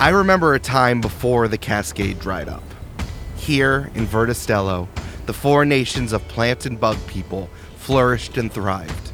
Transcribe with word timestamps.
I 0.00 0.08
remember 0.08 0.54
a 0.54 0.58
time 0.58 1.02
before 1.02 1.46
the 1.46 1.58
cascade 1.58 2.20
dried 2.20 2.48
up. 2.48 2.62
Here 3.36 3.90
in 3.94 4.06
Verda 4.06 4.32
Stello, 4.32 4.88
the 5.26 5.34
four 5.34 5.66
nations 5.66 6.14
of 6.14 6.26
plant 6.26 6.64
and 6.64 6.80
bug 6.80 6.96
people 7.06 7.50
flourished 7.76 8.38
and 8.38 8.50
thrived. 8.50 9.12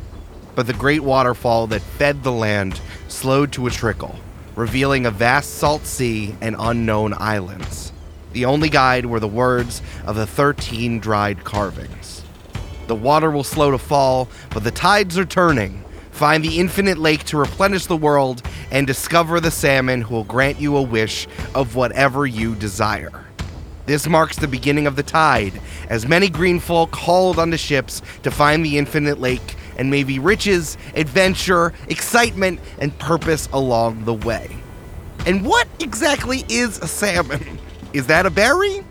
But 0.54 0.68
the 0.68 0.72
great 0.72 1.02
waterfall 1.02 1.66
that 1.66 1.82
fed 1.82 2.22
the 2.22 2.30
land 2.30 2.80
slowed 3.08 3.50
to 3.54 3.66
a 3.66 3.70
trickle, 3.72 4.14
revealing 4.54 5.06
a 5.06 5.10
vast 5.10 5.54
salt 5.54 5.86
sea 5.86 6.36
and 6.40 6.54
unknown 6.56 7.14
islands. 7.18 7.92
The 8.32 8.44
only 8.44 8.68
guide 8.68 9.06
were 9.06 9.18
the 9.18 9.26
words 9.26 9.82
of 10.06 10.14
the 10.14 10.24
13 10.24 11.00
dried 11.00 11.42
carvings. 11.42 12.22
The 12.86 12.94
water 12.94 13.32
will 13.32 13.42
slow 13.42 13.72
to 13.72 13.78
fall, 13.78 14.28
but 14.50 14.62
the 14.62 14.70
tides 14.70 15.18
are 15.18 15.24
turning. 15.24 15.82
Find 16.16 16.42
the 16.42 16.58
infinite 16.58 16.96
lake 16.96 17.24
to 17.24 17.36
replenish 17.36 17.84
the 17.84 17.96
world 17.96 18.40
and 18.70 18.86
discover 18.86 19.38
the 19.38 19.50
salmon 19.50 20.00
who 20.00 20.14
will 20.14 20.24
grant 20.24 20.58
you 20.58 20.74
a 20.78 20.80
wish 20.80 21.28
of 21.54 21.76
whatever 21.76 22.26
you 22.26 22.54
desire. 22.54 23.26
This 23.84 24.08
marks 24.08 24.36
the 24.36 24.48
beginning 24.48 24.86
of 24.86 24.96
the 24.96 25.02
tide, 25.02 25.60
as 25.90 26.08
many 26.08 26.30
green 26.30 26.58
folk 26.58 26.96
hauled 26.96 27.38
onto 27.38 27.58
ships 27.58 28.00
to 28.22 28.30
find 28.30 28.64
the 28.64 28.78
infinite 28.78 29.20
lake 29.20 29.56
and 29.76 29.90
maybe 29.90 30.18
riches, 30.18 30.78
adventure, 30.94 31.74
excitement, 31.88 32.60
and 32.78 32.98
purpose 32.98 33.46
along 33.52 34.06
the 34.06 34.14
way. 34.14 34.48
And 35.26 35.44
what 35.44 35.68
exactly 35.80 36.46
is 36.48 36.78
a 36.78 36.88
salmon? 36.88 37.58
Is 37.92 38.06
that 38.06 38.24
a 38.24 38.30
berry? 38.30 38.82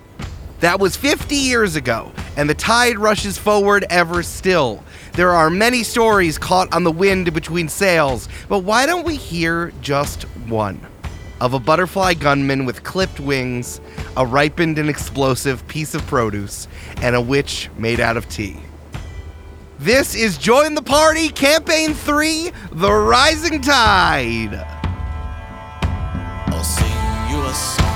That 0.60 0.80
was 0.80 0.96
50 0.96 1.36
years 1.36 1.76
ago, 1.76 2.12
and 2.38 2.48
the 2.48 2.54
tide 2.54 3.00
rushes 3.00 3.38
forward 3.38 3.84
ever 3.90 4.22
still. 4.22 4.84
There 5.16 5.32
are 5.32 5.50
many 5.50 5.84
stories 5.84 6.38
caught 6.38 6.74
on 6.74 6.84
the 6.84 6.92
wind 6.92 7.34
between 7.34 7.70
sails, 7.70 8.28
but 8.50 8.66
why 8.66 8.86
don't 8.86 9.06
we 9.06 9.16
hear 9.16 9.72
just 9.80 10.24
one? 10.50 10.86
Of 11.40 11.54
a 11.54 11.60
butterfly 11.60 12.16
gunman 12.16 12.66
with 12.66 12.84
clipped 12.84 13.22
wings, 13.22 13.80
a 14.18 14.26
ripened 14.26 14.78
and 14.78 14.90
explosive 14.90 15.66
piece 15.70 15.96
of 15.96 16.06
produce, 16.08 16.68
and 16.98 17.16
a 17.16 17.22
witch 17.22 17.70
made 17.78 18.02
out 18.02 18.18
of 18.18 18.28
tea. 18.28 18.58
This 19.80 20.16
is 20.16 20.38
Join 20.38 20.76
the 20.76 20.82
Party 20.82 21.30
Campaign 21.30 21.94
3 21.94 22.52
The 22.74 22.92
Rising 22.92 23.62
Tide. 23.62 24.56
I'll 26.48 26.62
sing 26.62 27.32
you 27.32 27.42
a 27.42 27.54
song 27.54 27.95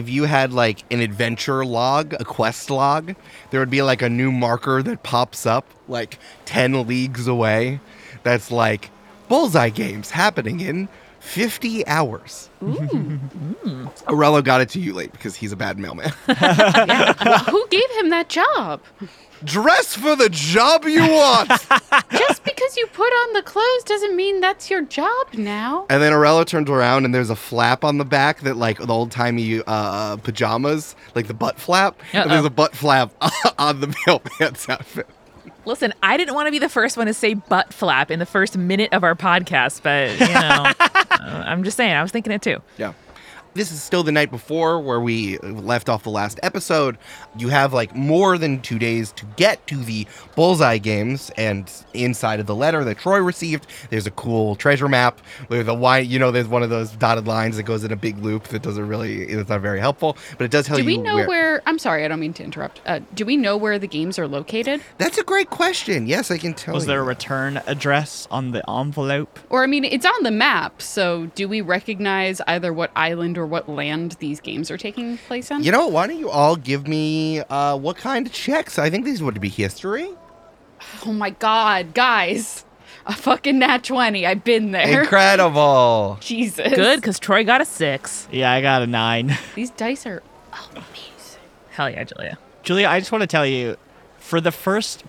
if 0.00 0.08
you 0.08 0.24
had 0.24 0.52
like 0.52 0.82
an 0.90 1.00
adventure 1.00 1.64
log, 1.64 2.14
a 2.14 2.24
quest 2.24 2.70
log, 2.70 3.14
there 3.50 3.60
would 3.60 3.70
be 3.70 3.82
like 3.82 4.00
a 4.00 4.08
new 4.08 4.32
marker 4.32 4.82
that 4.82 5.02
pops 5.02 5.44
up 5.44 5.66
like 5.88 6.18
10 6.46 6.86
leagues 6.88 7.28
away 7.28 7.80
that's 8.22 8.50
like 8.50 8.90
bullseye 9.28 9.68
games 9.68 10.10
happening 10.10 10.60
in 10.60 10.88
50 11.30 11.86
hours. 11.86 12.50
Aurello 12.62 14.42
got 14.42 14.60
it 14.60 14.68
to 14.70 14.80
you 14.80 14.92
late 14.92 15.12
because 15.12 15.36
he's 15.36 15.52
a 15.52 15.56
bad 15.56 15.78
mailman. 15.78 16.10
Who 16.26 17.66
gave 17.68 17.88
him 17.98 18.10
that 18.10 18.26
job? 18.28 18.80
Dress 19.44 19.94
for 19.94 20.16
the 20.16 20.28
job 20.28 20.84
you 20.86 21.00
want. 21.02 21.48
Just 22.10 22.42
because 22.42 22.76
you 22.76 22.86
put 22.88 23.06
on 23.12 23.32
the 23.34 23.42
clothes 23.42 23.84
doesn't 23.84 24.16
mean 24.16 24.40
that's 24.40 24.68
your 24.68 24.82
job 24.82 25.28
now. 25.34 25.86
and 25.88 26.02
then 26.02 26.12
Aurello 26.12 26.44
turns 26.44 26.68
around 26.68 27.04
and 27.04 27.14
there's 27.14 27.30
a 27.30 27.36
flap 27.36 27.84
on 27.84 27.98
the 27.98 28.04
back 28.04 28.40
that 28.40 28.56
like 28.56 28.78
the 28.78 28.92
old 28.92 29.12
timey 29.12 29.62
uh, 29.68 30.16
pajamas, 30.16 30.96
like 31.14 31.28
the 31.28 31.34
butt 31.34 31.60
flap. 31.60 31.96
And 32.12 32.28
there's 32.28 32.44
a 32.44 32.50
butt 32.50 32.74
flap 32.74 33.12
on 33.56 33.80
the 33.80 33.94
mailman's 34.06 34.68
outfit. 34.68 35.06
Listen, 35.64 35.92
I 36.02 36.16
didn't 36.16 36.34
want 36.34 36.46
to 36.46 36.50
be 36.50 36.58
the 36.58 36.68
first 36.68 36.96
one 36.96 37.06
to 37.06 37.14
say 37.14 37.34
butt 37.34 37.72
flap 37.72 38.10
in 38.10 38.18
the 38.18 38.26
first 38.26 38.56
minute 38.56 38.92
of 38.92 39.04
our 39.04 39.14
podcast, 39.14 39.82
but 39.82 40.12
you 40.18 40.34
know, 40.34 40.64
uh, 40.80 41.44
I'm 41.46 41.64
just 41.64 41.76
saying, 41.76 41.92
I 41.92 42.02
was 42.02 42.10
thinking 42.10 42.32
it 42.32 42.42
too. 42.42 42.62
Yeah. 42.78 42.94
This 43.54 43.72
is 43.72 43.82
still 43.82 44.02
the 44.02 44.12
night 44.12 44.30
before 44.30 44.80
where 44.80 45.00
we 45.00 45.38
left 45.38 45.88
off 45.88 46.04
the 46.04 46.10
last 46.10 46.38
episode. 46.42 46.96
You 47.36 47.48
have 47.48 47.72
like 47.72 47.94
more 47.96 48.38
than 48.38 48.60
two 48.60 48.78
days 48.78 49.12
to 49.12 49.26
get 49.36 49.66
to 49.66 49.76
the 49.76 50.06
bullseye 50.36 50.78
games, 50.78 51.30
and 51.36 51.70
inside 51.94 52.40
of 52.40 52.46
the 52.46 52.54
letter 52.54 52.84
that 52.84 52.98
Troy 52.98 53.18
received, 53.18 53.66
there's 53.90 54.06
a 54.06 54.12
cool 54.12 54.54
treasure 54.56 54.88
map 54.88 55.20
with 55.48 55.68
a 55.68 55.74
why 55.74 55.98
you 55.98 56.18
know 56.18 56.30
there's 56.30 56.48
one 56.48 56.62
of 56.62 56.70
those 56.70 56.92
dotted 56.92 57.26
lines 57.26 57.56
that 57.56 57.64
goes 57.64 57.82
in 57.84 57.92
a 57.92 57.96
big 57.96 58.18
loop 58.18 58.44
that 58.48 58.62
doesn't 58.62 58.86
really 58.86 59.22
it's 59.22 59.48
not 59.48 59.60
very 59.60 59.80
helpful, 59.80 60.16
but 60.38 60.44
it 60.44 60.50
does 60.50 60.66
tell 60.66 60.76
Do 60.76 60.82
you 60.82 60.86
we 60.86 60.96
know 60.98 61.26
where, 61.26 61.62
I'm 61.66 61.78
sorry, 61.78 62.04
I 62.04 62.08
don't 62.08 62.20
mean 62.20 62.32
to 62.34 62.44
interrupt. 62.44 62.80
Uh, 62.86 63.00
do 63.14 63.24
we 63.24 63.36
know 63.36 63.56
where 63.56 63.78
the 63.78 63.86
games 63.88 64.18
are 64.18 64.28
located? 64.28 64.80
That's 64.98 65.18
a 65.18 65.24
great 65.24 65.50
question. 65.50 66.06
Yes, 66.06 66.30
I 66.30 66.38
can 66.38 66.54
tell. 66.54 66.74
Was 66.74 66.86
there 66.86 67.00
a 67.00 67.04
return 67.04 67.60
address 67.66 68.28
on 68.30 68.52
the 68.52 68.68
envelope? 68.70 69.38
Or, 69.48 69.62
I 69.64 69.66
mean, 69.66 69.84
it's 69.84 70.06
on 70.06 70.22
the 70.22 70.30
map, 70.30 70.80
so 70.82 71.26
do 71.34 71.48
we 71.48 71.60
recognize 71.60 72.40
either 72.42 72.72
what 72.72 72.90
island 72.94 73.38
or 73.40 73.46
what 73.46 73.68
land 73.68 74.12
these 74.20 74.40
games 74.40 74.70
are 74.70 74.78
taking 74.78 75.18
place 75.18 75.50
on? 75.50 75.64
You 75.64 75.72
know, 75.72 75.88
why 75.88 76.06
don't 76.06 76.18
you 76.18 76.30
all 76.30 76.56
give 76.56 76.86
me 76.86 77.40
uh, 77.40 77.76
what 77.76 77.96
kind 77.96 78.26
of 78.26 78.32
checks? 78.32 78.78
I 78.78 78.90
think 78.90 79.04
these 79.04 79.22
would 79.22 79.40
be 79.40 79.48
history. 79.48 80.10
Oh 81.04 81.12
my 81.12 81.30
god, 81.30 81.94
guys. 81.94 82.64
A 83.06 83.12
fucking 83.14 83.58
nat 83.58 83.82
20. 83.82 84.26
I've 84.26 84.44
been 84.44 84.72
there. 84.72 85.02
Incredible. 85.02 86.18
Jesus. 86.20 86.74
Good, 86.74 87.00
because 87.00 87.18
Troy 87.18 87.44
got 87.44 87.60
a 87.60 87.64
six. 87.64 88.28
Yeah, 88.30 88.52
I 88.52 88.60
got 88.60 88.82
a 88.82 88.86
nine. 88.86 89.36
These 89.54 89.70
dice 89.70 90.06
are. 90.06 90.22
Amazing. 90.72 91.40
Hell 91.70 91.90
yeah, 91.90 92.04
Julia. 92.04 92.38
Julia, 92.62 92.88
I 92.88 92.98
just 92.98 93.10
want 93.10 93.22
to 93.22 93.26
tell 93.26 93.46
you, 93.46 93.76
for 94.18 94.40
the 94.40 94.52
first 94.52 95.02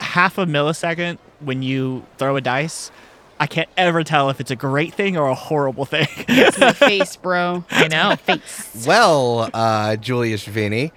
half 0.00 0.38
a 0.38 0.46
millisecond 0.46 1.18
when 1.40 1.62
you 1.62 2.04
throw 2.18 2.36
a 2.36 2.40
dice, 2.40 2.90
I 3.38 3.46
can't 3.46 3.68
ever 3.76 4.02
tell 4.02 4.30
if 4.30 4.40
it's 4.40 4.50
a 4.50 4.56
great 4.56 4.94
thing 4.94 5.16
or 5.16 5.28
a 5.28 5.34
horrible 5.34 5.84
thing. 5.84 6.08
It's 6.28 6.58
my 6.58 6.72
face, 6.88 7.16
bro. 7.16 7.64
I 7.70 7.88
know. 7.88 8.16
Face. 8.16 8.84
Well, 8.86 9.50
uh, 9.52 9.96
Julius 9.96 10.44
Vinny, 10.44 10.92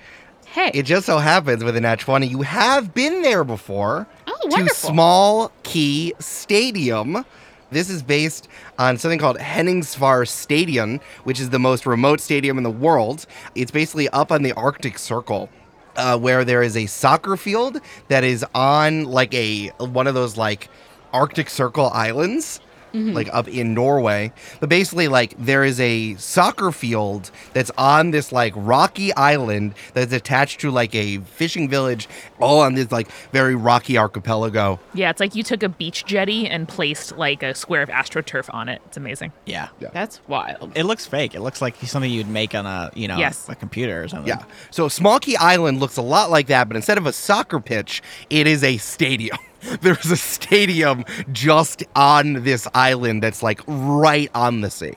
Hey. 0.46 0.72
it 0.74 0.84
just 0.84 1.06
so 1.06 1.18
happens 1.20 1.64
with 1.64 1.76
a 1.76 1.82
nat 1.82 2.00
20, 2.00 2.28
you 2.28 2.42
have 2.42 2.94
been 2.94 3.22
there 3.22 3.44
before 3.44 4.08
Oh, 4.28 4.34
wonderful. 4.44 4.68
to. 4.90 4.94
Small 4.94 5.52
Key 5.64 6.14
Stadium. 6.20 7.26
This 7.72 7.90
is 7.90 8.02
based 8.02 8.48
on 8.80 8.98
something 8.98 9.20
called 9.20 9.38
Henningsvær 9.38 10.28
Stadium, 10.28 11.00
which 11.26 11.40
is 11.40 11.52
the 11.52 11.60
most 11.60 11.86
remote 11.86 12.20
stadium 12.20 12.58
in 12.58 12.64
the 12.64 12.72
world. 12.72 13.28
It's 13.54 13.70
basically 13.70 14.10
up 14.10 14.32
on 14.32 14.42
the 14.42 14.54
Arctic 14.54 14.98
Circle. 14.98 15.50
Uh, 15.96 16.18
where 16.18 16.46
there 16.46 16.64
is 16.64 16.78
a 16.78 16.86
soccer 16.86 17.36
field 17.36 17.82
that 18.08 18.24
is 18.24 18.46
on 18.56 19.04
like 19.04 19.34
a 19.34 19.68
one 19.80 20.08
of 20.08 20.14
those 20.14 20.38
like 20.38 20.70
Arctic 21.14 21.50
Circle 21.50 21.90
islands, 21.90 22.60
mm-hmm. 22.94 23.14
like 23.14 23.30
up 23.34 23.48
in 23.48 23.74
Norway. 23.74 24.32
But 24.60 24.70
basically, 24.70 25.08
like 25.08 25.36
there 25.38 25.64
is 25.64 25.80
a 25.80 26.16
soccer 26.16 26.72
field 26.72 27.30
that's 27.54 27.72
on 27.78 28.12
this 28.12 28.32
like 28.32 28.54
rocky 28.56 29.14
island 29.16 29.74
that's 29.94 30.12
attached 30.14 30.60
to 30.62 30.72
like 30.72 30.94
a 30.96 31.18
fishing 31.20 31.70
village, 31.70 32.08
all 32.40 32.60
on 32.62 32.74
this 32.76 32.92
like 32.92 33.10
very 33.32 33.56
rocky 33.56 33.98
archipelago. 33.98 34.80
Yeah, 34.94 35.10
it's 35.10 35.20
like 35.20 35.36
you 35.36 35.44
took 35.44 35.62
a 35.64 35.70
beach 35.70 36.06
jetty 36.06 36.48
and 36.48 36.68
placed 36.68 37.16
like 37.18 37.44
a 37.44 37.54
square 37.54 37.82
of 37.84 37.90
astroturf 37.90 38.52
on 38.54 38.70
it. 38.70 38.82
It's 38.86 38.98
amazing. 38.98 39.32
yeah. 39.46 39.70
That's 39.94 40.20
wild. 40.28 40.72
It 40.76 40.84
looks 40.84 41.06
fake. 41.06 41.36
It 41.36 41.42
looks 41.42 41.62
like 41.62 41.76
something 41.78 42.12
you'd 42.12 42.28
make 42.28 42.54
on 42.56 42.66
a, 42.66 42.92
you 42.96 43.08
know, 43.08 43.18
Yes. 43.18 43.48
a 43.50 43.56
computer 43.56 44.04
or 44.04 44.08
something. 44.08 44.28
Yeah. 44.28 44.44
So 44.72 44.88
Small 44.88 45.20
Key 45.20 45.36
Island 45.38 45.80
looks 45.80 45.98
a 45.98 46.02
lot 46.02 46.30
like 46.32 46.48
that, 46.48 46.68
but 46.68 46.76
instead 46.76 46.98
of 46.98 47.06
a 47.06 47.14
soccer 47.14 47.60
pitch, 47.60 48.02
it 48.30 48.46
is 48.48 48.64
a 48.64 48.78
stadium. 48.78 49.38
There's 49.82 50.12
a 50.12 50.18
stadium 50.18 51.06
just 51.32 51.84
on 51.96 52.44
this 52.44 52.68
island 52.74 53.24
that's 53.24 53.44
like 53.44 53.62
right 53.68 54.30
on 54.34 54.62
the 54.62 54.70
sea. 54.70 54.94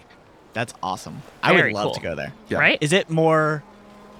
That's 0.52 0.74
awesome. 0.82 1.22
I 1.42 1.52
would 1.52 1.72
love 1.72 1.94
to 1.94 2.00
go 2.00 2.14
there. 2.14 2.32
Yeah. 2.48 2.58
Right? 2.58 2.78
Is 2.80 2.92
it 2.92 3.08
more 3.10 3.62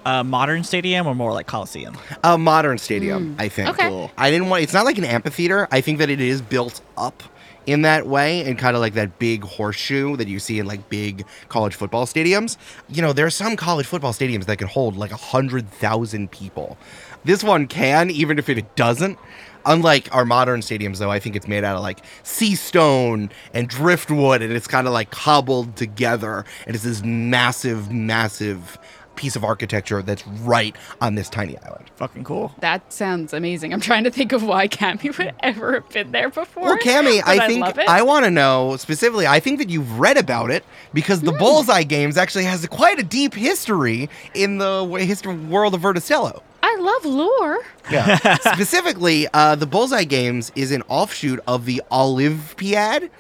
a 0.05 0.25
modern 0.25 0.65
stadium 0.65 1.07
or 1.07 1.15
more 1.15 1.33
like 1.33 1.47
Coliseum? 1.47 1.97
A 2.25 2.39
modern 2.39 2.79
stadium, 2.79 3.35
hmm. 3.35 3.41
I 3.41 3.49
think. 3.49 3.69
Okay. 3.71 3.89
Cool. 3.89 4.11
I 4.17 4.31
didn't 4.31 4.49
want. 4.49 4.63
It's 4.63 4.73
not 4.73 4.85
like 4.85 4.99
an 4.99 5.05
amphitheater. 5.05 5.69
I 5.71 5.81
think 5.81 5.99
that 5.99 6.11
it 6.11 6.21
is 6.21 6.41
built 6.43 6.81
up 6.97 7.23
in 7.65 7.83
that 7.83 8.07
way, 8.07 8.45
and 8.45 8.59
kind 8.59 8.75
of 8.75 8.81
like 8.81 8.95
that 8.95 9.19
big 9.21 9.45
horseshoe 9.45 10.17
that 10.17 10.27
you 10.27 10.41
see 10.41 10.59
in 10.59 10.67
like 10.67 10.89
big 10.89 11.25
college 11.49 11.75
football 11.75 12.07
stadiums. 12.07 12.57
You 12.89 13.03
know, 13.03 13.13
there 13.13 13.27
are 13.27 13.31
some 13.31 13.57
college 13.57 13.87
football 13.87 14.13
stadiums 14.13 14.47
that 14.47 14.59
can 14.59 14.69
hold 14.69 14.97
like 14.97 15.13
a 15.13 15.17
hundred 15.17 15.71
thousand 15.71 16.31
people. 16.31 16.77
This 17.25 17.45
one 17.45 17.67
can, 17.67 18.11
even 18.11 18.39
if 18.39 18.49
it 18.49 18.75
doesn't. 18.77 19.19
Unlike 19.65 20.13
our 20.13 20.25
modern 20.25 20.61
stadiums, 20.61 20.99
though, 20.99 21.11
I 21.11 21.21
think 21.21 21.37
it's 21.37 21.47
made 21.47 21.63
out 21.63 21.77
of 21.77 21.83
like 21.83 22.01
sea 22.25 22.57
stone 22.57 23.31
and 23.55 23.69
driftwood, 23.69 24.43
and 24.43 24.53
it's 24.53 24.67
kind 24.67 24.89
of 24.89 24.93
like 24.93 25.11
cobbled 25.13 25.77
together, 25.77 26.45
and 26.67 26.75
it's 26.75 26.85
this 26.85 27.05
massive, 27.05 27.91
massive 27.93 28.79
piece 29.15 29.37
of 29.37 29.45
architecture 29.45 30.03
that's 30.03 30.27
right 30.27 30.75
on 31.01 31.15
this 31.15 31.29
tiny 31.29 31.57
island. 31.59 31.91
Fucking 31.97 32.25
cool. 32.25 32.53
That 32.59 32.93
sounds 32.93 33.33
amazing. 33.33 33.73
I'm 33.73 33.81
trying 33.81 34.05
to 34.05 34.11
think 34.11 34.33
of 34.33 34.43
why 34.43 34.69
Cammy 34.69 35.17
would 35.17 35.35
ever 35.41 35.75
have 35.75 35.89
been 35.91 36.13
there 36.13 36.31
before. 36.31 36.65
Well, 36.65 36.79
Cammy, 36.79 37.23
I 37.25 37.47
think 37.47 37.61
love 37.61 37.79
it. 37.79 37.89
I, 37.89 38.03
want 38.03 38.25
to 38.25 38.31
know 38.31 38.77
specifically. 38.79 39.27
I 39.27 39.39
think 39.39 39.59
that 39.59 39.71
you've 39.71 39.99
read 39.99 40.17
about 40.17 40.51
it 40.51 40.65
because 40.93 41.21
the 41.21 41.33
hmm. 41.33 41.39
Bullseye 41.39 41.85
Games 41.85 42.17
actually 42.17 42.45
has 42.45 42.67
quite 42.67 42.99
a 42.99 43.03
deep 43.03 43.35
history 43.35 44.09
in 44.35 44.59
the 44.59 44.87
history 45.01 45.37
world 45.37 45.75
of 45.75 45.83
Verda 45.83 46.01
Stello. 46.01 46.43
I 46.63 46.77
love 46.77 47.05
lore. 47.05 47.59
Yeah. 47.91 48.37
Specifically, 48.55 49.27
uh, 49.35 49.57
the 49.57 49.67
Bullseye 49.67 50.05
Games 50.05 50.53
is 50.55 50.71
an 50.71 50.83
offshoot 50.89 51.41
of 51.47 51.65
the 51.67 51.83
Olympiad. 51.91 53.11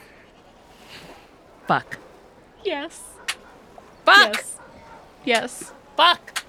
Fuck. 1.66 1.98
Yes. 2.64 3.02
Fuck. 4.04 4.34
Yes. 4.34 4.58
Yes. 5.24 5.72
Fuck. 5.96 6.44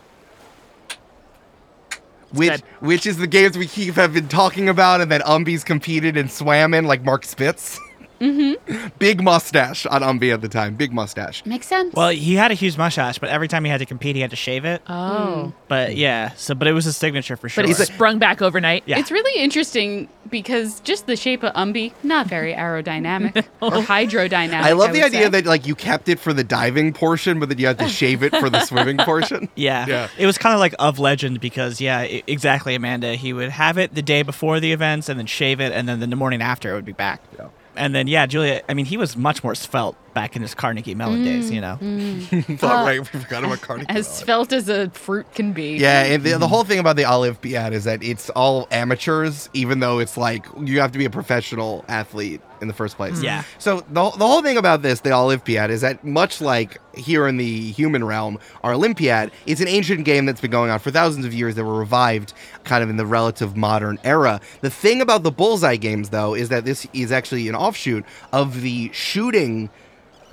Which, 2.32 2.50
good. 2.50 2.64
which 2.80 3.06
is 3.06 3.18
the 3.18 3.28
games 3.28 3.58
we 3.58 3.68
keep 3.68 3.94
have 3.96 4.14
been 4.14 4.28
talking 4.28 4.68
about, 4.68 5.02
and 5.02 5.12
that 5.12 5.22
Umbies 5.22 5.64
competed 5.64 6.18
and 6.18 6.32
swam 6.32 6.74
in, 6.74 6.86
like 6.86 7.04
Mark 7.04 7.26
Spitz. 7.26 7.80
Mm-hmm. 8.24 8.88
Big 9.00 9.22
mustache 9.22 9.86
on 9.86 10.02
Umbi 10.02 10.34
at 10.34 10.42
the 10.42 10.48
time. 10.48 10.76
Big 10.76 10.94
mustache. 10.94 11.46
Makes 11.46 11.68
sense. 11.68 11.94
Well, 11.94 12.10
he 12.10 12.36
had 12.36 12.52
a 12.52 12.54
huge 12.54 12.78
mustache, 12.78 13.20
but 13.20 13.30
every 13.30 13.50
time 13.50 13.66
he 13.66 13.72
had 13.72 13.80
to 13.80 13.86
compete, 13.86 14.16
he 14.16 14.22
had 14.22 14.30
to 14.30 14.38
shave 14.38 14.64
it. 14.64 14.82
Oh. 14.88 15.52
But 15.68 15.98
yeah, 15.98 16.32
so 16.36 16.56
but 16.56 16.68
it 16.68 16.74
was 16.74 16.86
a 16.86 16.94
signature 16.94 17.36
for 17.36 17.50
sure. 17.50 17.64
But 17.64 17.72
it 17.72 17.76
sprung 17.76 18.20
back 18.20 18.42
overnight. 18.42 18.84
Yeah. 18.86 19.00
It's 19.00 19.12
really 19.12 19.42
interesting 19.42 20.08
because 20.30 20.80
just 20.82 21.06
the 21.06 21.16
shape 21.16 21.44
of 21.44 21.54
Umbi, 21.54 21.94
not 22.02 22.28
very 22.28 22.54
aerodynamic 22.54 23.46
or 23.62 23.72
hydrodynamic. 23.72 24.54
I 24.54 24.72
love 24.72 24.94
the 24.94 25.04
idea 25.04 25.24
say. 25.24 25.30
that 25.30 25.46
like 25.46 25.68
you 25.68 25.76
kept 25.76 26.08
it 26.08 26.20
for 26.20 26.32
the 26.32 26.44
diving 26.44 26.94
portion, 26.94 27.40
but 27.40 27.50
then 27.50 27.58
you 27.58 27.68
had 27.68 27.80
to 27.80 27.90
shave 27.90 28.24
it 28.24 28.36
for 28.38 28.50
the 28.50 28.60
swimming 28.66 28.98
portion. 28.98 29.50
Yeah. 29.64 29.86
Yeah. 29.88 30.08
It 30.18 30.26
was 30.26 30.38
kind 30.38 30.54
of 30.54 30.60
like 30.60 30.74
of 30.80 31.00
legend 31.00 31.40
because, 31.40 31.80
yeah, 31.80 32.00
i 32.00 32.24
exactly, 32.28 32.76
Amanda. 32.76 33.16
He 33.16 33.34
would 33.34 33.50
have 33.50 33.78
it 33.78 33.94
the 33.94 34.02
day 34.02 34.24
before 34.24 34.60
the 34.60 34.72
events 34.72 35.10
and 35.10 35.20
then 35.20 35.26
shave 35.28 35.62
it, 35.62 35.72
and 35.72 35.88
then 35.88 36.00
the 36.00 36.16
morning 36.16 36.42
after 36.42 36.72
it 36.72 36.74
would 36.74 36.86
be 36.86 36.92
back. 36.94 37.22
Yeah. 37.38 37.48
And 37.76 37.94
then, 37.94 38.08
yeah, 38.08 38.26
Julia, 38.26 38.62
I 38.70 38.74
mean, 38.74 38.86
he 38.86 38.98
was 38.98 39.18
much 39.18 39.44
more 39.44 39.56
svelte 39.56 39.96
back 40.14 40.36
in 40.36 40.42
his 40.42 40.54
Carnegie 40.54 40.94
Mellon 40.94 41.22
mm, 41.22 41.26
days, 41.26 41.52
you 41.52 41.60
know? 41.60 41.78
Mm. 41.82 42.58
Thought, 42.60 42.86
right, 42.86 43.00
we 43.00 43.20
forgot 43.20 43.44
about 43.44 43.62
Carnegie. 43.62 43.88
as 43.90 44.08
Mellon. 44.08 44.26
svelte 44.26 44.54
as 44.54 44.70
a 44.70 44.90
fruit 44.92 45.26
can 45.34 45.54
be. 45.54 45.78
Yeah, 45.78 46.04
and 46.04 46.24
the, 46.24 46.30
the 46.30 46.36
mm-hmm. 46.36 46.46
whole 46.46 46.64
thing 46.64 46.80
about 46.80 46.96
the 46.96 47.06
Olive 47.06 47.34
Olympiad 47.44 47.74
is 47.74 47.86
that 47.86 48.04
it's 48.04 48.30
all 48.32 48.68
amateurs, 48.72 49.50
even 49.54 49.80
though 49.80 50.00
it's 50.00 50.18
like 50.18 50.46
you 50.62 50.80
have 50.80 50.92
to 50.92 50.98
be 50.98 51.06
a 51.06 51.10
professional 51.10 51.84
athlete 51.88 52.42
in 52.64 52.68
the 52.68 52.74
first 52.74 52.98
place. 52.98 53.22
Yeah. 53.22 53.44
So 53.60 53.82
the, 53.82 54.10
the 54.10 54.26
whole 54.26 54.42
thing 54.42 54.58
about 54.58 54.82
this, 54.82 55.02
the 55.02 55.14
Olympiad, 55.14 55.70
is 55.70 55.82
that 55.82 56.04
much 56.04 56.42
like 56.42 56.80
here 56.96 57.28
in 57.28 57.38
the 57.38 57.72
human 57.72 58.04
realm, 58.04 58.40
our 58.64 58.74
Olympiad, 58.74 59.32
it's 59.46 59.62
an 59.62 59.68
ancient 59.68 60.06
game 60.06 60.26
that's 60.26 60.42
been 60.42 60.50
going 60.50 60.72
on 60.72 60.80
for 60.80 60.90
thousands 60.90 61.26
of 61.26 61.34
years 61.34 61.54
that 61.56 61.64
were 61.64 61.78
revived 61.78 62.34
kind 62.64 62.84
of 62.84 62.90
in 62.90 62.98
the 62.98 63.06
relative 63.06 63.56
modern 63.56 64.00
era. 64.04 64.42
The 64.62 64.72
thing 64.72 65.02
about 65.02 65.22
the 65.22 65.32
Bullseye 65.32 65.76
games, 65.76 66.10
though, 66.10 66.34
is 66.34 66.50
that 66.50 66.66
this 66.66 66.88
is 66.94 67.12
actually 67.12 67.48
an 67.48 67.56
offshoot 67.56 68.04
of 68.32 68.62
the 68.62 68.90
shooting 68.94 69.70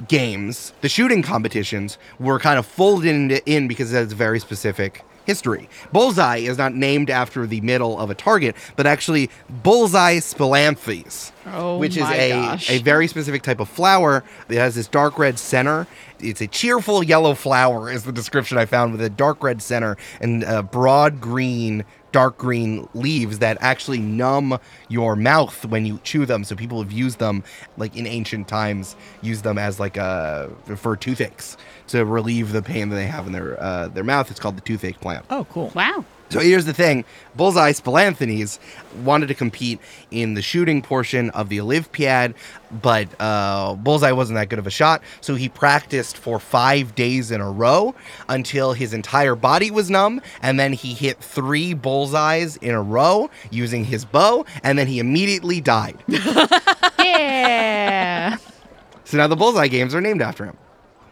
games, 0.08 0.72
the 0.80 0.88
shooting 0.88 1.22
competitions 1.22 1.98
were 2.18 2.38
kind 2.38 2.58
of 2.58 2.64
folded 2.64 3.06
in, 3.06 3.30
in 3.44 3.68
because 3.68 3.92
it 3.92 3.96
has 3.96 4.12
very 4.12 4.40
specific 4.40 5.04
history. 5.26 5.68
Bullseye 5.92 6.38
is 6.38 6.58
not 6.58 6.74
named 6.74 7.10
after 7.10 7.46
the 7.46 7.60
middle 7.60 7.98
of 7.98 8.10
a 8.10 8.14
target, 8.14 8.56
but 8.76 8.86
actually 8.86 9.30
Bullseye 9.48 10.18
spilanthes, 10.18 11.32
Oh 11.46 11.78
which 11.78 11.96
is 11.96 12.08
a, 12.08 12.30
gosh. 12.30 12.70
a 12.70 12.78
very 12.78 13.06
specific 13.06 13.42
type 13.42 13.60
of 13.60 13.68
flower. 13.68 14.24
It 14.48 14.56
has 14.56 14.74
this 14.74 14.88
dark 14.88 15.18
red 15.18 15.38
center. 15.38 15.86
It's 16.18 16.40
a 16.40 16.46
cheerful 16.46 17.02
yellow 17.02 17.34
flower, 17.34 17.90
is 17.90 18.04
the 18.04 18.12
description 18.12 18.58
I 18.58 18.66
found, 18.66 18.92
with 18.92 19.00
a 19.00 19.10
dark 19.10 19.42
red 19.42 19.62
center 19.62 19.96
and 20.20 20.42
a 20.42 20.62
broad 20.62 21.20
green 21.20 21.84
dark 22.12 22.38
green 22.38 22.88
leaves 22.94 23.38
that 23.38 23.56
actually 23.60 23.98
numb 23.98 24.58
your 24.88 25.16
mouth 25.16 25.64
when 25.66 25.86
you 25.86 26.00
chew 26.02 26.26
them. 26.26 26.44
So 26.44 26.56
people 26.56 26.82
have 26.82 26.92
used 26.92 27.18
them, 27.18 27.44
like 27.76 27.96
in 27.96 28.06
ancient 28.06 28.48
times, 28.48 28.96
used 29.22 29.44
them 29.44 29.58
as 29.58 29.80
like 29.80 29.96
a 29.96 30.50
for 30.76 30.96
toothaches 30.96 31.56
to 31.88 32.04
relieve 32.04 32.52
the 32.52 32.62
pain 32.62 32.88
that 32.88 32.96
they 32.96 33.06
have 33.06 33.26
in 33.26 33.32
their 33.32 33.62
uh, 33.62 33.88
their 33.88 34.04
mouth. 34.04 34.30
It's 34.30 34.40
called 34.40 34.56
the 34.56 34.62
toothache 34.62 35.00
plant. 35.00 35.24
Oh, 35.30 35.46
cool. 35.50 35.72
Wow. 35.74 36.04
So 36.30 36.38
here's 36.38 36.64
the 36.64 36.72
thing: 36.72 37.04
Bullseye 37.34 37.72
Spilanthes 37.72 38.58
wanted 39.02 39.26
to 39.28 39.34
compete 39.34 39.80
in 40.10 40.34
the 40.34 40.42
shooting 40.42 40.80
portion 40.80 41.30
of 41.30 41.48
the 41.48 41.60
Olympiad, 41.60 42.34
but 42.82 43.08
uh, 43.20 43.74
Bullseye 43.74 44.12
wasn't 44.12 44.36
that 44.36 44.48
good 44.48 44.60
of 44.60 44.66
a 44.66 44.70
shot. 44.70 45.02
So 45.20 45.34
he 45.34 45.48
practiced 45.48 46.16
for 46.16 46.38
five 46.38 46.94
days 46.94 47.30
in 47.32 47.40
a 47.40 47.50
row 47.50 47.94
until 48.28 48.72
his 48.72 48.94
entire 48.94 49.34
body 49.34 49.70
was 49.72 49.90
numb, 49.90 50.20
and 50.40 50.58
then 50.58 50.72
he 50.72 50.94
hit 50.94 51.18
three 51.18 51.74
bullseyes 51.74 52.56
in 52.58 52.74
a 52.74 52.82
row 52.82 53.28
using 53.50 53.84
his 53.84 54.04
bow, 54.04 54.46
and 54.62 54.78
then 54.78 54.86
he 54.86 54.98
immediately 55.00 55.60
died. 55.60 55.98
Yeah. 56.98 58.36
so 59.04 59.16
now 59.16 59.26
the 59.26 59.36
Bullseye 59.36 59.66
games 59.68 59.94
are 59.94 60.00
named 60.00 60.22
after 60.22 60.44
him. 60.44 60.56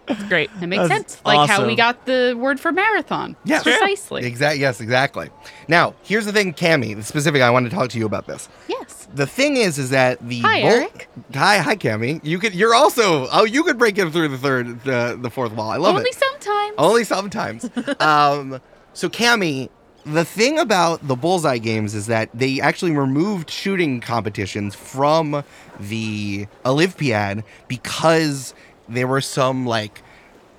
It's 0.09 0.23
great. 0.25 0.51
That 0.61 0.67
makes 0.67 0.89
That's 0.89 1.15
sense. 1.15 1.23
Like 1.25 1.49
how 1.49 1.67
we 1.67 1.77
got 1.77 2.07
the 2.07 2.35
word 2.39 2.59
for 2.61 2.73
marathon. 2.73 3.37
Yes. 3.45 3.63
Precisely. 3.63 4.25
Exactly. 4.25 4.61
Yes, 4.61 4.81
exactly. 4.81 5.31
Now, 5.69 5.95
here's 6.03 6.27
the 6.27 6.33
thing, 6.33 6.55
Cammy. 6.55 7.03
Specifically, 7.05 7.43
I 7.43 7.51
wanted 7.51 7.71
to 7.71 7.77
talk 7.77 7.91
to 7.91 7.99
you 7.99 8.07
about 8.07 8.27
this. 8.27 8.49
Yes. 8.69 9.09
the 9.15 9.27
thing 9.27 9.57
is, 9.57 9.79
is 9.79 9.91
that 9.91 10.27
the 10.27 10.41
Hi, 10.41 10.61
bull- 10.63 10.71
Eric. 10.71 11.09
Hi, 11.35 11.59
hi, 11.59 11.77
Cammy. 11.77 12.21
You 12.25 12.39
could. 12.39 12.55
You're 12.55 12.75
also. 12.75 13.29
Oh, 13.33 13.45
you 13.45 13.63
could 13.65 13.79
break 13.79 13.99
in 13.99 14.11
through 14.11 14.29
the 14.29 14.39
third, 14.39 14.83
the, 14.85 15.19
the 15.21 15.31
fourth 15.31 15.53
wall. 15.53 15.71
I 15.71 15.77
love 15.77 15.97
it. 15.97 15.99
Only 15.99 16.11
it. 16.11 16.15
sometimes. 16.15 16.75
Only 16.79 17.05
sometimes. 17.05 17.71
um. 18.01 18.61
So, 18.95 19.09
Cammy, 19.09 19.69
the 20.05 20.25
thing 20.25 20.59
about 20.59 21.07
the 21.07 21.15
bullseye 21.15 21.59
games 21.59 21.95
is 21.95 22.07
that 22.07 22.31
they 22.33 22.61
actually 22.61 22.93
removed 22.93 23.51
shooting 23.51 24.01
competitions 24.01 24.75
from 24.75 25.45
the 25.79 26.47
Olympiad 26.65 27.45
because 27.69 28.55
there 28.89 29.07
were 29.07 29.21
some 29.21 29.67
like 29.67 30.03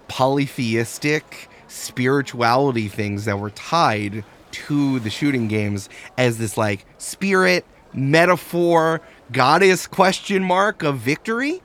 polytheistic 0.08 1.50
spirituality 1.68 2.88
things 2.88 3.26
that 3.26 3.40
were 3.40 3.52
tied 3.52 4.24
to 4.52 5.00
the 5.00 5.10
shooting 5.10 5.48
games 5.48 5.90
as 6.18 6.38
this 6.38 6.58
like 6.58 6.86
spirit 6.98 7.66
metaphor 7.94 9.02
goddess 9.32 9.88
question 9.88 10.44
mark 10.44 10.84
of 10.84 10.98
victory. 10.98 11.62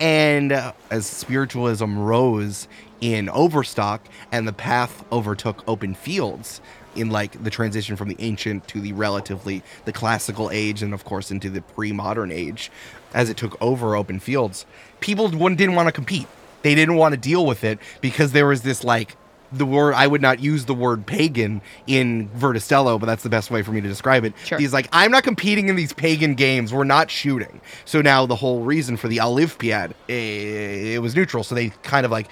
And 0.00 0.52
uh, 0.52 0.72
as 0.90 1.06
spiritualism 1.06 1.98
rose 1.98 2.66
in 3.00 3.28
overstock 3.28 4.06
and 4.32 4.48
the 4.48 4.52
path 4.52 5.04
overtook 5.12 5.62
open 5.68 5.94
fields 5.94 6.60
in 6.96 7.10
like 7.10 7.42
the 7.42 7.50
transition 7.50 7.96
from 7.96 8.08
the 8.08 8.16
ancient 8.18 8.66
to 8.68 8.80
the 8.80 8.92
relatively 8.92 9.62
the 9.84 9.92
classical 9.92 10.50
age 10.50 10.82
and 10.82 10.94
of 10.94 11.04
course 11.04 11.30
into 11.30 11.50
the 11.50 11.60
pre-modern 11.60 12.30
age 12.30 12.70
as 13.14 13.30
it 13.30 13.36
took 13.36 13.60
over 13.62 13.96
open 13.96 14.20
fields 14.20 14.66
people 15.00 15.28
didn't 15.28 15.74
want 15.74 15.88
to 15.88 15.92
compete 15.92 16.26
they 16.62 16.74
didn't 16.74 16.96
want 16.96 17.12
to 17.12 17.20
deal 17.20 17.46
with 17.46 17.64
it 17.64 17.78
because 18.00 18.32
there 18.32 18.46
was 18.46 18.62
this 18.62 18.84
like 18.84 19.16
the 19.52 19.66
word 19.66 19.94
I 19.94 20.06
would 20.06 20.20
not 20.20 20.40
use 20.40 20.64
the 20.64 20.74
word 20.74 21.06
pagan 21.06 21.62
in 21.86 22.28
Verda 22.30 22.58
Stello, 22.58 22.98
but 22.98 23.06
that's 23.06 23.22
the 23.22 23.28
best 23.28 23.50
way 23.50 23.62
for 23.62 23.70
me 23.72 23.80
to 23.80 23.88
describe 23.88 24.24
it. 24.24 24.34
Sure. 24.44 24.58
He's 24.58 24.72
like, 24.72 24.88
I'm 24.92 25.10
not 25.10 25.22
competing 25.22 25.68
in 25.68 25.76
these 25.76 25.92
pagan 25.92 26.34
games. 26.34 26.72
We're 26.72 26.84
not 26.84 27.10
shooting. 27.10 27.60
So 27.84 28.02
now 28.02 28.26
the 28.26 28.36
whole 28.36 28.62
reason 28.62 28.96
for 28.96 29.08
the 29.08 29.20
Olympiad, 29.20 29.94
it 30.08 31.00
was 31.00 31.14
neutral. 31.14 31.44
So 31.44 31.54
they 31.54 31.70
kind 31.82 32.04
of 32.04 32.10
like 32.10 32.28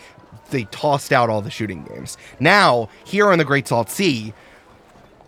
they 0.51 0.65
tossed 0.65 1.13
out 1.13 1.31
all 1.31 1.41
the 1.41 1.51
shooting 1.51 1.85
games. 1.85 2.19
Now 2.41 2.89
here 3.05 3.31
on 3.31 3.39
the 3.39 3.45
Great 3.45 3.69
Salt 3.69 3.89
Sea, 3.89 4.35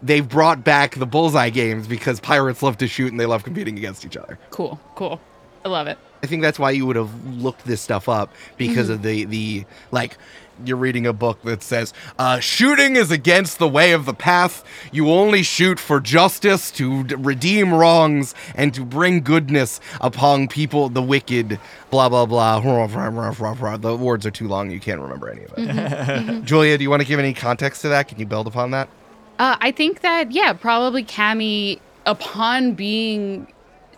they've 0.03 0.29
brought 0.29 0.65
back 0.65 0.97
the 0.97 1.07
bullseye 1.07 1.51
games 1.51 1.87
because 1.87 2.21
pirates 2.21 2.63
love 2.63 2.79
to 2.79 2.89
shoot 2.89 3.11
and 3.11 3.21
they 3.21 3.27
love 3.27 3.45
competing 3.45 3.79
against 3.79 4.05
each 4.05 4.17
other. 4.17 4.39
Cool. 4.51 4.81
Cool. 4.95 5.21
I 5.65 5.69
love 5.69 5.87
it. 5.87 5.99
I 6.23 6.27
think 6.27 6.43
that's 6.43 6.59
why 6.59 6.71
you 6.71 6.87
would 6.87 6.97
have 6.97 7.13
looked 7.27 7.65
this 7.67 7.81
stuff 7.81 8.09
up 8.09 8.33
because 8.57 8.87
Mm-hmm. 8.87 8.93
of 8.95 9.03
the 9.03 9.25
the 9.25 9.65
like 9.91 10.17
you're 10.65 10.77
reading 10.77 11.05
a 11.05 11.13
book 11.13 11.43
that 11.43 11.63
says 11.65 11.93
uh, 12.19 12.39
shooting 12.39 12.95
is 12.97 13.11
against 13.11 13.59
the 13.59 13.67
way 13.69 13.93
of 13.93 14.07
the 14.07 14.15
path. 14.15 14.63
You 14.93 15.11
only 15.11 15.43
shoot 15.43 15.81
for 15.81 15.99
justice 16.01 16.71
to 16.73 17.03
d- 17.05 17.15
redeem 17.17 17.75
wrongs 17.75 18.35
and 18.55 18.73
to 18.75 18.85
bring 18.85 19.21
goodness 19.23 19.81
upon 20.01 20.47
people, 20.49 20.89
the 20.89 21.03
wicked. 21.03 21.59
Blah 21.91 22.09
blah 22.09 22.27
blah. 22.27 22.61
The 23.79 23.97
words 23.97 24.25
are 24.27 24.31
too 24.31 24.49
long. 24.49 24.71
You 24.71 24.81
can't 24.81 25.01
remember 25.01 25.29
any 25.29 25.45
of 25.45 25.53
it. 25.57 26.45
Julia, 26.45 26.79
do 26.79 26.85
you 26.85 26.91
want 26.91 27.03
to 27.03 27.09
give 27.09 27.19
any 27.19 27.35
context 27.35 27.83
to 27.83 27.89
that? 27.89 28.09
Can 28.09 28.19
you 28.19 28.27
build 28.27 28.47
upon 28.47 28.71
that? 28.71 28.89
Uh, 29.39 29.57
I 29.61 29.73
think 29.73 30.01
that 30.03 30.31
yeah, 30.31 30.53
probably 30.53 31.05
Cammy, 31.05 31.81
upon 32.07 32.75
being 32.75 33.49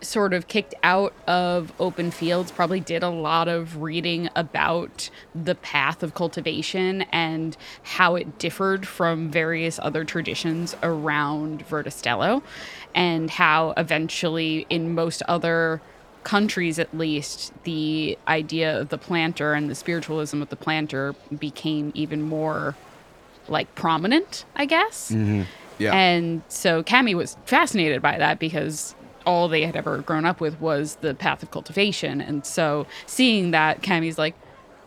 sort 0.01 0.33
of 0.33 0.47
kicked 0.47 0.73
out 0.83 1.13
of 1.27 1.71
open 1.79 2.11
fields, 2.11 2.51
probably 2.51 2.79
did 2.79 3.03
a 3.03 3.09
lot 3.09 3.47
of 3.47 3.81
reading 3.81 4.29
about 4.35 5.09
the 5.33 5.55
path 5.55 6.03
of 6.03 6.13
cultivation 6.13 7.03
and 7.11 7.57
how 7.83 8.15
it 8.15 8.37
differed 8.37 8.87
from 8.87 9.29
various 9.29 9.79
other 9.81 10.03
traditions 10.03 10.75
around 10.83 11.65
Verda 11.67 11.89
Stello, 11.89 12.41
and 12.95 13.29
how 13.29 13.73
eventually 13.77 14.65
in 14.69 14.93
most 14.95 15.21
other 15.23 15.81
countries 16.23 16.77
at 16.77 16.97
least 16.97 17.53
the 17.63 18.17
idea 18.27 18.81
of 18.81 18.89
the 18.89 18.97
planter 18.97 19.53
and 19.53 19.69
the 19.69 19.75
spiritualism 19.75 20.41
of 20.41 20.49
the 20.49 20.57
planter 20.57 21.15
became 21.39 21.91
even 21.95 22.21
more 22.21 22.75
like 23.47 23.73
prominent, 23.75 24.43
I 24.55 24.65
guess. 24.65 25.11
Mm-hmm. 25.11 25.43
Yeah. 25.79 25.93
And 25.93 26.41
so 26.49 26.83
Cammy 26.83 27.13
was 27.13 27.37
fascinated 27.45 28.01
by 28.01 28.17
that 28.17 28.39
because 28.39 28.95
all 29.27 29.47
they 29.47 29.61
had 29.63 29.75
ever 29.75 29.99
grown 29.99 30.25
up 30.25 30.39
with 30.41 30.59
was 30.59 30.95
the 31.01 31.13
path 31.13 31.43
of 31.43 31.51
cultivation. 31.51 32.21
And 32.21 32.45
so 32.45 32.87
seeing 33.05 33.51
that, 33.51 33.81
Cammy's 33.81 34.17
like, 34.17 34.33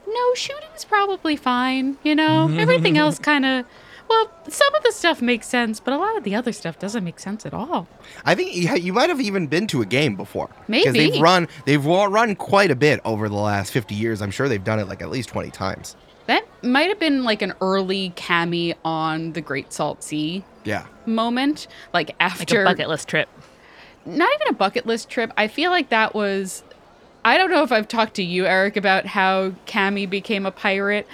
no, 0.08 0.34
shooting's 0.34 0.84
probably 0.84 1.36
fine. 1.36 1.96
You 2.02 2.14
know, 2.16 2.48
mm-hmm. 2.48 2.58
everything 2.58 2.98
else 2.98 3.18
kind 3.18 3.44
of, 3.44 3.64
well, 4.08 4.28
some 4.48 4.74
of 4.74 4.82
the 4.82 4.90
stuff 4.90 5.22
makes 5.22 5.46
sense, 5.46 5.78
but 5.78 5.94
a 5.94 5.98
lot 5.98 6.16
of 6.16 6.24
the 6.24 6.34
other 6.34 6.52
stuff 6.52 6.78
doesn't 6.80 7.04
make 7.04 7.20
sense 7.20 7.46
at 7.46 7.54
all. 7.54 7.86
I 8.24 8.34
think 8.34 8.56
you, 8.56 8.74
you 8.74 8.92
might 8.92 9.08
have 9.08 9.20
even 9.20 9.46
been 9.46 9.68
to 9.68 9.82
a 9.82 9.86
game 9.86 10.16
before. 10.16 10.48
Because 10.68 10.94
Maybe. 10.94 11.12
they've 11.12 11.20
run 11.22 11.46
they've 11.64 11.84
run 11.84 12.34
quite 12.34 12.72
a 12.72 12.76
bit 12.76 13.00
over 13.04 13.28
the 13.28 13.36
last 13.36 13.70
50 13.72 13.94
years. 13.94 14.20
I'm 14.20 14.32
sure 14.32 14.48
they've 14.48 14.64
done 14.64 14.80
it 14.80 14.88
like 14.88 15.02
at 15.02 15.10
least 15.10 15.28
20 15.28 15.50
times. 15.50 15.94
That 16.26 16.44
might 16.62 16.88
have 16.88 16.98
been 16.98 17.24
like 17.24 17.42
an 17.42 17.54
early 17.60 18.10
Cammy 18.16 18.74
on 18.84 19.32
the 19.32 19.40
Great 19.40 19.72
Salt 19.72 20.02
Sea 20.02 20.44
Yeah. 20.64 20.86
moment. 21.06 21.66
Like 21.92 22.14
after 22.20 22.38
Like 22.38 22.42
after 22.42 22.62
a 22.62 22.64
bucket 22.64 22.88
list 22.88 23.08
trip. 23.08 23.28
Not 24.06 24.28
even 24.34 24.48
a 24.48 24.52
bucket 24.52 24.86
list 24.86 25.08
trip. 25.08 25.32
I 25.36 25.48
feel 25.48 25.70
like 25.70 25.88
that 25.90 26.14
was. 26.14 26.62
I 27.24 27.36
don't 27.36 27.50
know 27.50 27.62
if 27.62 27.70
I've 27.70 27.88
talked 27.88 28.14
to 28.14 28.22
you, 28.22 28.46
Eric, 28.46 28.76
about 28.76 29.04
how 29.04 29.50
Cammy 29.66 30.08
became 30.08 30.46
a 30.46 30.50
pirate, 30.50 31.06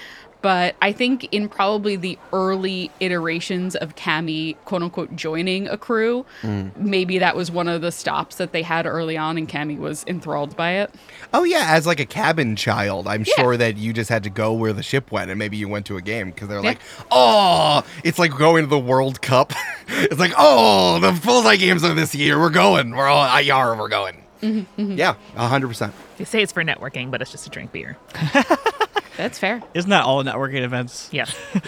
but 0.47 0.77
I 0.81 0.93
think 0.93 1.27
in 1.33 1.49
probably 1.49 1.97
the 1.97 2.17
early 2.33 2.93
iterations 3.01 3.75
of 3.75 3.97
Cammy, 3.97 4.55
quote 4.65 4.81
unquote, 4.81 5.17
joining 5.17 5.67
a 5.67 5.77
crew, 5.77 6.25
mm. 6.43 6.71
maybe 6.77 7.19
that 7.19 7.35
was 7.35 7.51
one 7.51 7.67
of 7.67 7.81
the 7.81 7.91
stops 7.91 8.37
that 8.37 8.53
they 8.53 8.63
had 8.63 8.87
early 8.87 9.17
on, 9.17 9.39
and 9.39 9.49
Cammy 9.49 9.77
was 9.77 10.05
enthralled 10.07 10.57
by 10.57 10.75
it. 10.75 10.95
Oh 11.35 11.43
yeah, 11.43 11.65
as 11.71 11.85
like 11.85 11.99
a 11.99 12.07
cabin 12.07 12.55
child, 12.55 13.09
I'm 13.09 13.25
Yeah. 13.27 13.35
sure 13.35 13.57
that 13.57 13.77
you 13.77 13.93
just 13.93 14.09
had 14.09 14.23
to 14.23 14.31
go 14.31 14.53
where 14.53 14.73
the 14.73 14.85
ship 14.85 15.11
went, 15.11 15.33
and 15.33 15.39
maybe 15.41 15.57
you 15.57 15.69
went 15.69 15.85
to 15.87 15.97
a 15.97 16.01
game 16.01 16.31
because 16.31 16.47
they're 16.47 16.61
Yeah. 16.61 16.69
like, 16.69 16.81
oh, 17.11 17.83
it's 18.05 18.21
like 18.21 18.31
going 18.31 18.63
to 18.63 18.71
the 18.71 18.79
World 18.79 19.21
Cup. 19.23 19.53
it's 19.89 20.21
like, 20.21 20.35
oh, 20.39 21.01
the 21.01 21.11
bullseye 21.27 21.57
games 21.57 21.83
of 21.83 21.97
this 21.97 22.15
year, 22.15 22.39
we're 22.39 22.51
going, 22.51 22.93
we're 22.95 23.09
all 23.09 23.25
IR, 23.37 23.75
we're 23.75 23.89
going. 23.89 24.23
Mm-hmm, 24.43 24.81
mm-hmm. 24.81 24.93
Yeah, 24.97 25.15
hundred 25.35 25.67
percent. 25.67 25.93
They 26.19 26.25
say 26.25 26.41
it's 26.41 26.53
for 26.53 26.63
networking, 26.63 27.11
but 27.11 27.21
it's 27.21 27.33
just 27.33 27.43
to 27.45 27.51
drink 27.51 27.73
beer. 27.73 27.97
That's 29.17 29.39
fair. 29.39 29.63
Isn't 29.75 29.91
that 29.91 30.05
all 30.05 30.23
networking 30.23 30.63
events? 30.63 31.09
Yeah. 31.13 31.27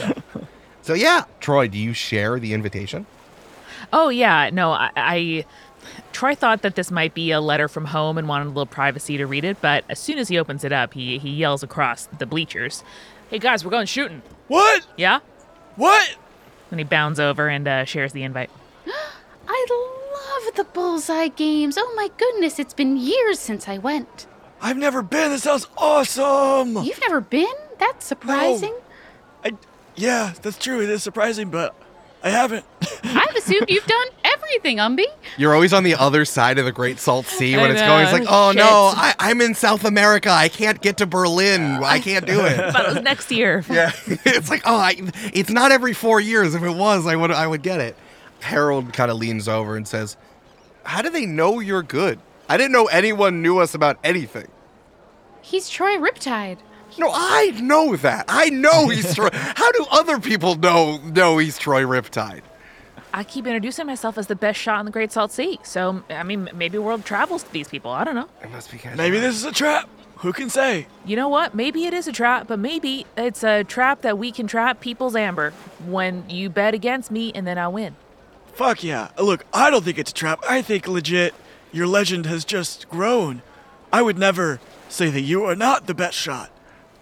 So 0.89 0.95
yeah, 0.95 1.25
Troy, 1.41 1.69
do 1.69 1.77
you 1.77 1.93
share 1.93 2.41
the 2.41 2.55
invitation? 2.55 3.05
Oh 3.93 4.09
yeah, 4.09 4.49
no, 4.51 4.71
I, 4.71 4.91
I 4.97 5.45
Troy 6.13 6.35
thought 6.35 6.63
that 6.63 6.77
this 6.77 6.91
might 6.91 7.13
be 7.13 7.31
a 7.31 7.43
letter 7.43 7.69
from 7.69 7.85
home 7.85 8.17
and 8.17 8.27
wanted 8.27 8.47
a 8.47 8.49
little 8.49 8.65
privacy 8.65 9.19
to 9.19 9.27
read 9.27 9.45
it, 9.45 9.61
but 9.61 9.85
as 9.91 9.99
soon 9.99 10.17
as 10.17 10.29
he 10.29 10.39
opens 10.39 10.65
it 10.65 10.73
up, 10.73 10.95
he 10.95 11.19
he 11.19 11.29
yells 11.29 11.63
across 11.63 12.07
the 12.19 12.25
bleachers, 12.25 12.85
"Hey 13.29 13.39
guys, 13.39 13.67
we're 13.67 13.71
going 13.71 13.85
shooting!" 13.85 14.23
What? 14.47 14.87
Yeah. 14.97 15.19
What? 15.77 16.17
Then 16.71 16.79
he 16.79 16.87
bounds 16.87 17.21
over 17.21 17.49
and 17.49 17.69
uh, 17.69 17.85
shares 17.85 18.15
the 18.15 18.23
invite. 18.23 18.49
I 19.47 19.67
love 19.71 20.55
the 20.57 20.65
bullseye 20.65 21.29
games. 21.29 21.77
Oh 21.79 21.93
my 21.97 22.09
goodness, 22.17 22.59
it's 22.59 22.73
been 22.73 22.97
years 22.97 23.39
since 23.39 23.69
I 23.69 23.77
went. 23.77 24.27
I've 24.61 24.77
never 24.77 25.03
been. 25.03 25.31
This 25.31 25.45
sounds 25.45 25.67
awesome. 25.77 26.77
You've 26.85 27.01
never 27.01 27.21
been? 27.21 27.47
That's 27.79 28.05
surprising. 28.07 28.73
No. 28.73 29.51
I, 29.51 29.53
yeah, 29.97 30.35
that's 30.43 30.59
true. 30.59 30.83
It 30.83 30.91
is 30.91 31.03
surprising, 31.03 31.51
but 31.51 31.75
I 32.23 32.31
haven't. 32.31 32.65
I've 33.05 33.35
assumed 33.37 33.67
you've 33.69 33.87
done 33.87 34.07
everything, 34.25 34.79
Umbi. 34.79 35.05
You're 35.37 35.55
always 35.55 35.73
on 35.73 35.85
the 35.85 35.95
other 35.95 36.25
side 36.25 36.59
of 36.59 36.65
the 36.65 36.73
Great 36.73 36.99
Salt 36.99 37.27
Sea 37.27 37.57
when 37.57 37.71
it's 37.71 37.81
going. 37.81 38.03
It's 38.03 38.13
like, 38.13 38.27
oh 38.29 38.53
no, 38.53 38.91
shit. 38.91 38.99
I, 38.99 39.15
I'm 39.19 39.41
in 39.41 39.55
South 39.55 39.85
America. 39.85 40.31
I 40.31 40.49
can't 40.49 40.81
get 40.81 40.97
to 40.99 41.07
Berlin. 41.07 41.63
I 41.85 42.01
can't 42.01 42.27
do 42.27 42.45
it. 42.45 42.57
But 42.73 42.87
it 42.87 42.95
was 42.95 43.03
next 43.03 43.31
year. 43.31 43.65
Yeah, 43.79 43.93
it's 44.07 44.51
like, 44.51 44.63
oh, 44.65 44.77
I, 44.77 44.97
it's 45.33 45.51
not 45.51 45.71
every 45.71 45.93
four 45.93 46.21
years. 46.21 46.55
If 46.55 46.63
it 46.63 46.75
was, 46.75 47.07
I 47.07 47.15
would, 47.15 47.31
I 47.31 47.47
would 47.47 47.63
get 47.63 47.81
it. 47.81 47.97
Harold 48.41 48.93
kind 48.93 49.11
of 49.11 49.19
leans 49.19 49.47
over 49.47 49.77
and 49.77 49.87
says, 49.87 50.17
"How 50.85 51.03
do 51.03 51.11
they 51.11 51.27
know 51.27 51.61
you're 51.61 51.83
good? 51.83 52.19
I 52.49 52.57
didn't 52.57 52.73
know 52.73 52.87
anyone 52.87 53.43
knew 53.43 53.59
us 53.59 53.75
about 53.75 53.99
anything. 54.03 54.49
He's 55.43 55.69
Troy 55.69 55.97
Riptide. 55.97 56.59
No, 56.99 57.11
I 57.13 57.53
know 57.61 57.95
that. 57.97 58.25
I 58.29 58.49
know 58.49 58.89
he's 58.89 59.15
Troy. 59.15 59.29
How 59.33 59.71
do 59.73 59.87
other 59.91 60.19
people 60.19 60.55
know 60.55 60.99
know 60.99 61.39
he's 61.39 61.59
Troy 61.59 61.83
Riptide? 61.83 62.43
I 63.13 63.25
keep 63.25 63.47
introducing 63.47 63.87
myself 63.87 64.19
as 64.19 64.27
the 64.27 64.37
best 64.37 64.59
shot 64.59 64.81
in 64.81 64.87
the 64.87 64.93
Great 64.93 65.13
Salt 65.13 65.33
Sea. 65.33 65.59
So 65.63 66.03
I 66.11 66.23
mean, 66.23 66.49
maybe 66.55 66.79
world 66.79 67.05
travels 67.05 67.43
to 67.43 67.53
these 67.53 67.69
people. 67.69 67.91
I 67.91 68.05
don't 68.05 68.15
know. 68.15 68.29
It 68.43 68.51
must 68.51 68.71
be 68.71 68.79
kind 68.79 68.97
Maybe 68.97 69.19
this 69.21 69.37
is 69.37 69.45
a 69.45 69.53
trap. 69.53 69.89
Who 70.17 70.33
can 70.33 70.51
say? 70.51 70.89
You 71.05 71.15
know 71.15 71.29
what? 71.29 71.55
Maybe 71.55 71.85
it 71.85 71.95
is 71.95 72.09
a 72.09 72.13
trap, 72.13 72.49
but 72.49 72.59
maybe 72.59 73.07
it's 73.17 73.45
a 73.45 73.63
trap 73.63 74.03
that 74.03 74.19
we 74.19 74.33
can 74.33 74.49
trap 74.49 74.81
people's 74.81 75.15
amber 75.15 75.53
when 75.87 76.29
you 76.29 76.51
bet 76.51 76.75
against 76.75 77.11
me 77.11 77.31
and 77.35 77.47
then 77.47 77.57
I 77.57 77.69
win. 77.69 77.95
Fuck 78.55 78.83
yeah. 78.83 79.11
Look, 79.17 79.47
I 79.53 79.71
don't 79.71 79.85
think 79.85 79.99
it's 79.99 80.11
a 80.11 80.15
trap. 80.15 80.41
I 80.49 80.63
think 80.63 80.89
legit 80.89 81.35
your 81.73 81.87
legend 81.87 82.27
has 82.27 82.45
just 82.45 82.89
grown. 82.89 83.43
I 83.93 84.03
would 84.03 84.19
never 84.19 84.61
say 84.89 85.11
that 85.11 85.21
you 85.21 85.45
are 85.45 85.57
not 85.57 85.87
the 85.87 85.95
best 85.95 86.17
shot. 86.17 86.51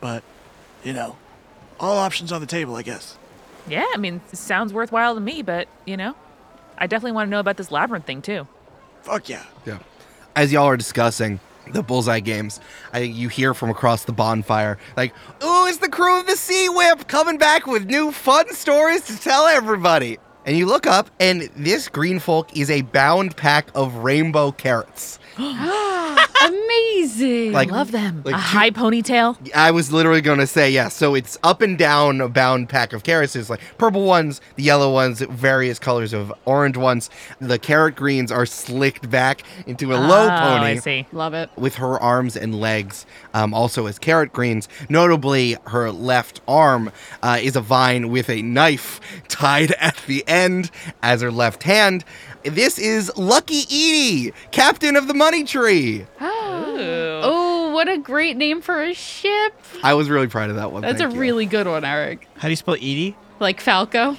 But, 0.00 0.22
you 0.84 0.92
know, 0.92 1.16
all 1.80 1.98
options 1.98 2.32
on 2.32 2.40
the 2.40 2.46
table, 2.46 2.76
I 2.76 2.82
guess. 2.82 3.18
Yeah, 3.68 3.86
I 3.92 3.96
mean, 3.96 4.20
it 4.32 4.36
sounds 4.36 4.72
worthwhile 4.72 5.14
to 5.14 5.20
me, 5.20 5.42
but 5.42 5.68
you 5.84 5.96
know, 5.96 6.14
I 6.78 6.86
definitely 6.86 7.12
want 7.12 7.26
to 7.26 7.30
know 7.30 7.40
about 7.40 7.56
this 7.56 7.70
labyrinth 7.70 8.06
thing 8.06 8.22
too. 8.22 8.46
Fuck 9.02 9.28
yeah. 9.28 9.44
Yeah. 9.64 9.78
As 10.34 10.52
y'all 10.52 10.66
are 10.66 10.76
discussing 10.76 11.40
the 11.72 11.82
bullseye 11.82 12.20
games, 12.20 12.60
I 12.92 13.00
think 13.00 13.16
you 13.16 13.28
hear 13.28 13.54
from 13.54 13.70
across 13.70 14.04
the 14.04 14.12
bonfire, 14.12 14.78
like, 14.96 15.12
"Ooh, 15.42 15.66
it's 15.66 15.78
the 15.78 15.88
crew 15.88 16.20
of 16.20 16.26
the 16.26 16.36
Sea 16.36 16.68
Whip 16.68 17.08
coming 17.08 17.38
back 17.38 17.66
with 17.66 17.86
new 17.86 18.12
fun 18.12 18.52
stories 18.54 19.02
to 19.06 19.18
tell 19.18 19.46
everybody." 19.46 20.18
And 20.46 20.56
you 20.56 20.66
look 20.66 20.86
up, 20.86 21.10
and 21.18 21.42
this 21.56 21.88
green 21.88 22.20
folk 22.20 22.56
is 22.56 22.70
a 22.70 22.82
bound 22.82 23.36
pack 23.36 23.68
of 23.74 23.96
rainbow 23.96 24.52
carrots. 24.52 25.18
Amazing. 25.38 27.52
Like, 27.52 27.70
Love 27.70 27.90
them. 27.90 28.22
like 28.24 28.34
a 28.34 28.38
two- 28.38 28.42
high 28.42 28.70
ponytail. 28.70 29.36
I 29.54 29.72
was 29.72 29.92
literally 29.92 30.20
going 30.20 30.38
to 30.38 30.46
say, 30.46 30.70
yeah. 30.70 30.88
So 30.88 31.16
it's 31.16 31.36
up 31.42 31.62
and 31.62 31.76
down 31.76 32.20
a 32.20 32.28
bound 32.28 32.68
pack 32.68 32.92
of 32.92 33.02
carrots. 33.02 33.32
There's 33.32 33.50
like 33.50 33.60
purple 33.76 34.04
ones, 34.04 34.40
the 34.54 34.62
yellow 34.62 34.92
ones, 34.92 35.20
various 35.20 35.80
colors 35.80 36.12
of 36.12 36.32
orange 36.44 36.76
ones. 36.76 37.10
The 37.40 37.58
carrot 37.58 37.96
greens 37.96 38.30
are 38.30 38.46
slicked 38.46 39.10
back 39.10 39.42
into 39.66 39.92
a 39.92 39.96
low 39.96 40.26
oh, 40.26 40.28
pony. 40.28 40.66
I 40.66 40.76
see. 40.76 41.06
Love 41.10 41.34
it. 41.34 41.50
with 41.56 41.74
her 41.76 41.98
arms 41.98 42.36
and 42.36 42.60
legs 42.60 43.04
um, 43.34 43.52
also 43.52 43.86
as 43.86 43.98
carrot 43.98 44.32
greens. 44.32 44.68
Notably, 44.88 45.56
her 45.68 45.90
left 45.90 46.40
arm 46.46 46.92
uh, 47.22 47.38
is 47.42 47.56
a 47.56 47.60
vine 47.60 48.10
with 48.10 48.30
a 48.30 48.42
knife 48.42 49.00
tied 49.28 49.72
at 49.72 49.96
the 50.06 50.22
end 50.28 50.35
as 51.02 51.20
her 51.22 51.30
left 51.30 51.62
hand. 51.62 52.04
This 52.44 52.78
is 52.78 53.10
Lucky 53.16 53.62
Edie, 53.62 54.32
captain 54.50 54.96
of 54.96 55.08
the 55.08 55.14
money 55.14 55.44
tree. 55.44 56.06
Oh, 56.78 57.70
what 57.72 57.88
a 57.88 57.96
great 57.96 58.36
name 58.36 58.60
for 58.60 58.82
a 58.82 58.92
ship. 58.92 59.54
I 59.82 59.94
was 59.94 60.10
really 60.10 60.26
proud 60.26 60.50
of 60.50 60.56
that 60.56 60.70
one. 60.70 60.82
That's 60.82 60.98
thank 60.98 61.10
a 61.10 61.14
you. 61.14 61.20
really 61.20 61.46
good 61.46 61.66
one, 61.66 61.84
Eric. 61.84 62.28
How 62.36 62.42
do 62.42 62.50
you 62.50 62.56
spell 62.56 62.74
Edie? 62.74 63.16
Like 63.40 63.60
Falco. 63.60 64.18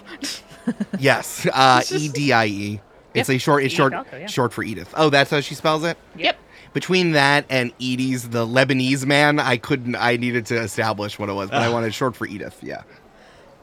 yes, 0.99 1.47
uh, 1.53 1.83
E 1.91 2.09
D 2.09 2.33
I 2.33 2.45
E. 2.47 2.81
It's 3.13 3.29
a 3.29 3.37
short. 3.37 3.63
It's 3.63 3.73
short. 3.73 3.93
Falco, 3.93 4.17
yeah. 4.17 4.25
Short 4.25 4.51
for 4.51 4.63
Edith. 4.63 4.91
Oh, 4.97 5.09
that's 5.11 5.29
how 5.29 5.39
she 5.41 5.53
spells 5.55 5.83
it. 5.83 5.97
Yep. 6.17 6.37
Between 6.73 7.11
that 7.11 7.45
and 7.49 7.71
Edie's, 7.79 8.29
the 8.29 8.45
Lebanese 8.45 9.05
man, 9.05 9.39
I 9.39 9.57
couldn't. 9.57 9.95
I 9.95 10.17
needed 10.17 10.47
to 10.47 10.57
establish 10.59 11.17
what 11.17 11.29
it 11.29 11.33
was, 11.33 11.49
but 11.49 11.61
I 11.61 11.69
wanted 11.69 11.93
short 11.93 12.15
for 12.15 12.25
Edith. 12.27 12.57
Yeah. 12.61 12.81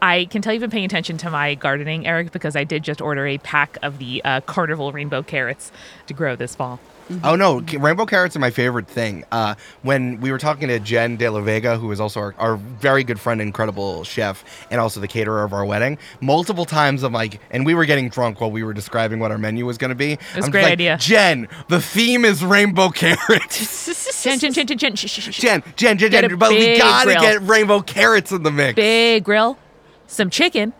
I 0.02 0.26
can 0.26 0.42
tell 0.42 0.52
you've 0.52 0.60
been 0.60 0.70
paying 0.70 0.84
attention 0.84 1.16
to 1.18 1.30
my 1.30 1.54
gardening, 1.54 2.06
Eric, 2.06 2.32
because 2.32 2.56
I 2.56 2.64
did 2.64 2.82
just 2.82 3.00
order 3.00 3.26
a 3.26 3.38
pack 3.38 3.78
of 3.82 3.98
the 3.98 4.22
uh, 4.24 4.40
Carnival 4.42 4.92
rainbow 4.92 5.22
carrots 5.22 5.72
to 6.06 6.14
grow 6.14 6.36
this 6.36 6.54
fall. 6.54 6.78
Oh 7.22 7.36
no, 7.36 7.60
rainbow 7.60 8.06
carrots 8.06 8.34
are 8.34 8.38
my 8.38 8.50
favorite 8.50 8.88
thing. 8.88 9.24
Uh, 9.30 9.56
when 9.82 10.20
we 10.22 10.32
were 10.32 10.38
talking 10.38 10.68
to 10.68 10.78
Jen 10.80 11.16
De 11.16 11.28
La 11.28 11.40
Vega, 11.42 11.76
who 11.76 11.92
is 11.92 12.00
also 12.00 12.18
our, 12.18 12.34
our 12.38 12.56
very 12.56 13.04
good 13.04 13.20
friend, 13.20 13.42
incredible 13.42 14.04
chef, 14.04 14.42
and 14.70 14.80
also 14.80 15.00
the 15.00 15.08
caterer 15.08 15.44
of 15.44 15.52
our 15.52 15.66
wedding, 15.66 15.98
multiple 16.22 16.64
times 16.64 17.02
I'm 17.02 17.12
like, 17.12 17.40
and 17.50 17.66
we 17.66 17.74
were 17.74 17.84
getting 17.84 18.08
drunk 18.08 18.40
while 18.40 18.50
we 18.50 18.64
were 18.64 18.72
describing 18.72 19.18
what 19.18 19.30
our 19.30 19.36
menu 19.36 19.66
was 19.66 19.76
going 19.76 19.90
to 19.90 19.94
be. 19.94 20.12
It 20.12 20.20
was 20.34 20.48
a 20.48 20.50
great 20.50 20.64
idea. 20.64 20.96
Jen, 20.98 21.46
the 21.68 21.78
theme 21.80 22.24
is 22.24 22.42
rainbow 22.42 22.88
carrots. 22.88 23.84
Chin, 24.24 24.38
chin, 24.38 24.54
chin, 24.54 24.66
chin, 24.66 24.78
chin. 24.78 24.94
Shh, 24.96 25.00
shh, 25.10 25.20
shh, 25.20 25.34
shh. 25.34 25.40
Jen, 25.40 25.62
Jen, 25.76 25.98
Jen, 25.98 26.10
Get 26.10 26.22
Jen, 26.22 26.32
a 26.32 26.36
but 26.38 26.48
we 26.48 26.56
big 26.60 26.78
gotta 26.78 27.10
grill. 27.10 27.20
get 27.20 27.42
rainbow 27.42 27.82
carrots 27.82 28.32
in 28.32 28.42
the 28.42 28.50
mix. 28.50 28.74
Big 28.76 29.22
grill, 29.22 29.58
some 30.06 30.30
chicken. 30.30 30.72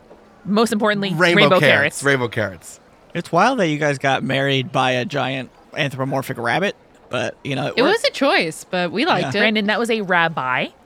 Most 0.44 0.72
importantly, 0.72 1.14
rainbow, 1.14 1.58
carrots. 1.58 2.02
Rainbow 2.02 2.28
carrots. 2.28 2.78
It's 3.14 3.32
wild 3.32 3.58
that 3.60 3.68
you 3.68 3.78
guys 3.78 3.98
got 3.98 4.22
married 4.22 4.72
by 4.72 4.90
a 4.92 5.04
giant 5.04 5.50
anthropomorphic 5.76 6.36
rabbit, 6.36 6.76
but 7.08 7.36
you 7.42 7.56
know 7.56 7.68
it, 7.68 7.74
It 7.76 7.82
was 7.82 8.04
a 8.04 8.10
choice, 8.10 8.64
but 8.64 8.92
we 8.92 9.06
liked 9.06 9.34
it. 9.34 9.38
Brandon, 9.38 9.66
that 9.66 9.78
was 9.78 9.90
a 9.90 10.02
rabbi. 10.02 10.68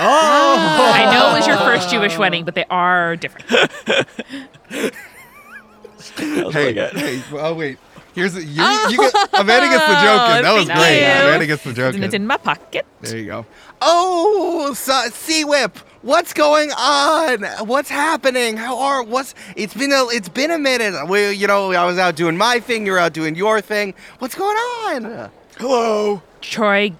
Oh, 0.00 0.92
I 0.94 1.12
know 1.12 1.30
it 1.30 1.38
was 1.38 1.46
your 1.46 1.56
first 1.58 1.90
Jewish 1.90 2.16
wedding, 2.16 2.44
but 2.44 2.54
they 2.54 2.64
are 2.70 3.16
different. 3.16 3.48
that 3.48 4.14
was 5.98 6.54
hey, 6.54 7.22
oh 7.32 7.54
wait. 7.54 7.78
Here's 8.14 8.34
a, 8.34 8.42
you, 8.42 8.62
you 8.90 8.96
get, 8.96 9.14
Amanda 9.32 9.68
gets 9.68 9.86
the 9.86 10.00
joke 10.00 10.36
in. 10.36 10.42
That 10.42 10.54
was 10.54 10.66
thank 10.66 10.78
great. 10.78 11.00
you. 11.00 11.26
Amanda 11.26 11.46
gets 11.46 11.64
the 11.64 11.72
joke 11.72 11.94
and 11.94 12.04
it's 12.04 12.14
in. 12.14 12.22
in 12.22 12.26
my 12.26 12.36
pocket. 12.36 12.86
There 13.00 13.16
you 13.16 13.26
go. 13.26 13.46
Oh, 13.80 14.72
so, 14.74 15.08
Sea 15.12 15.44
Whip, 15.44 15.78
what's 16.02 16.32
going 16.32 16.70
on? 16.72 17.42
What's 17.66 17.88
happening? 17.90 18.56
How 18.56 18.78
are 18.78 19.02
what's? 19.02 19.34
It's 19.56 19.74
been 19.74 19.92
a 19.92 20.04
it's 20.10 20.28
been 20.28 20.50
a 20.50 20.58
minute. 20.58 21.08
We, 21.08 21.32
you 21.32 21.46
know, 21.46 21.72
I 21.72 21.84
was 21.86 21.98
out 21.98 22.16
doing 22.16 22.36
my 22.36 22.60
thing. 22.60 22.86
You're 22.86 22.98
out 22.98 23.12
doing 23.12 23.34
your 23.34 23.60
thing. 23.60 23.94
What's 24.18 24.34
going 24.34 24.56
on? 24.56 25.30
Hello. 25.58 26.22
Troy 26.40 26.92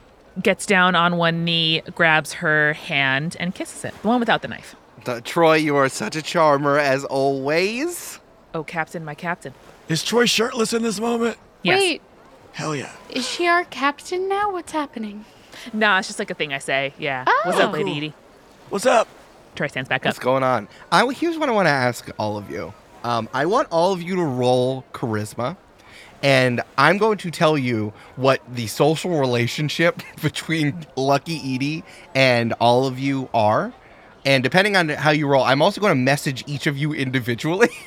gets 0.42 0.66
down 0.66 0.94
on 0.94 1.16
one 1.16 1.44
knee, 1.44 1.82
grabs 1.94 2.34
her 2.34 2.72
hand, 2.74 3.36
and 3.40 3.54
kisses 3.54 3.84
it. 3.84 3.94
The 4.02 4.08
one 4.08 4.20
without 4.20 4.42
the 4.42 4.48
knife. 4.48 4.74
The- 5.04 5.20
Troy, 5.20 5.54
you 5.56 5.76
are 5.76 5.88
such 5.88 6.16
a 6.16 6.22
charmer 6.22 6.78
as 6.78 7.04
always. 7.04 8.18
Oh, 8.54 8.64
Captain, 8.64 9.04
my 9.04 9.14
Captain. 9.14 9.54
Is 9.88 10.02
Troy 10.02 10.26
shirtless 10.26 10.72
in 10.72 10.82
this 10.82 11.00
moment? 11.00 11.38
Yes. 11.62 11.80
Wait, 11.80 12.02
Hell 12.52 12.74
yeah. 12.74 12.92
is 13.10 13.28
she 13.28 13.46
our 13.46 13.64
captain 13.64 14.28
now? 14.28 14.52
What's 14.52 14.72
happening? 14.72 15.24
Nah, 15.72 15.98
it's 15.98 16.08
just 16.08 16.18
like 16.18 16.30
a 16.30 16.34
thing 16.34 16.52
I 16.52 16.58
say. 16.58 16.92
Yeah. 16.98 17.24
Oh. 17.26 17.42
What's 17.46 17.58
up, 17.58 17.70
oh. 17.70 17.72
Lady 17.72 17.84
Cool. 17.90 17.96
Edie? 17.96 18.14
What's 18.70 18.86
up? 18.86 19.08
Troy 19.54 19.66
stands 19.68 19.88
back 19.88 20.02
up. 20.02 20.10
What's 20.10 20.18
going 20.18 20.42
on? 20.42 20.68
I, 20.92 21.10
here's 21.12 21.38
what 21.38 21.48
I 21.48 21.52
want 21.52 21.66
to 21.66 21.70
ask 21.70 22.08
all 22.18 22.36
of 22.36 22.50
you. 22.50 22.72
Um, 23.02 23.28
I 23.32 23.46
want 23.46 23.68
all 23.70 23.92
of 23.92 24.02
you 24.02 24.16
to 24.16 24.22
roll 24.22 24.84
charisma, 24.92 25.56
and 26.22 26.60
I'm 26.76 26.98
going 26.98 27.18
to 27.18 27.30
tell 27.30 27.56
you 27.56 27.92
what 28.16 28.42
the 28.52 28.66
social 28.66 29.18
relationship 29.18 30.02
between 30.22 30.86
Lucky 30.96 31.54
Edie 31.54 31.84
and 32.14 32.52
all 32.54 32.86
of 32.86 32.98
you 32.98 33.28
are. 33.32 33.72
And 34.26 34.42
depending 34.42 34.76
on 34.76 34.88
how 34.90 35.10
you 35.10 35.26
roll, 35.26 35.44
I'm 35.44 35.62
also 35.62 35.80
going 35.80 35.92
to 35.92 36.00
message 36.00 36.44
each 36.46 36.66
of 36.66 36.76
you 36.76 36.92
individually. 36.92 37.70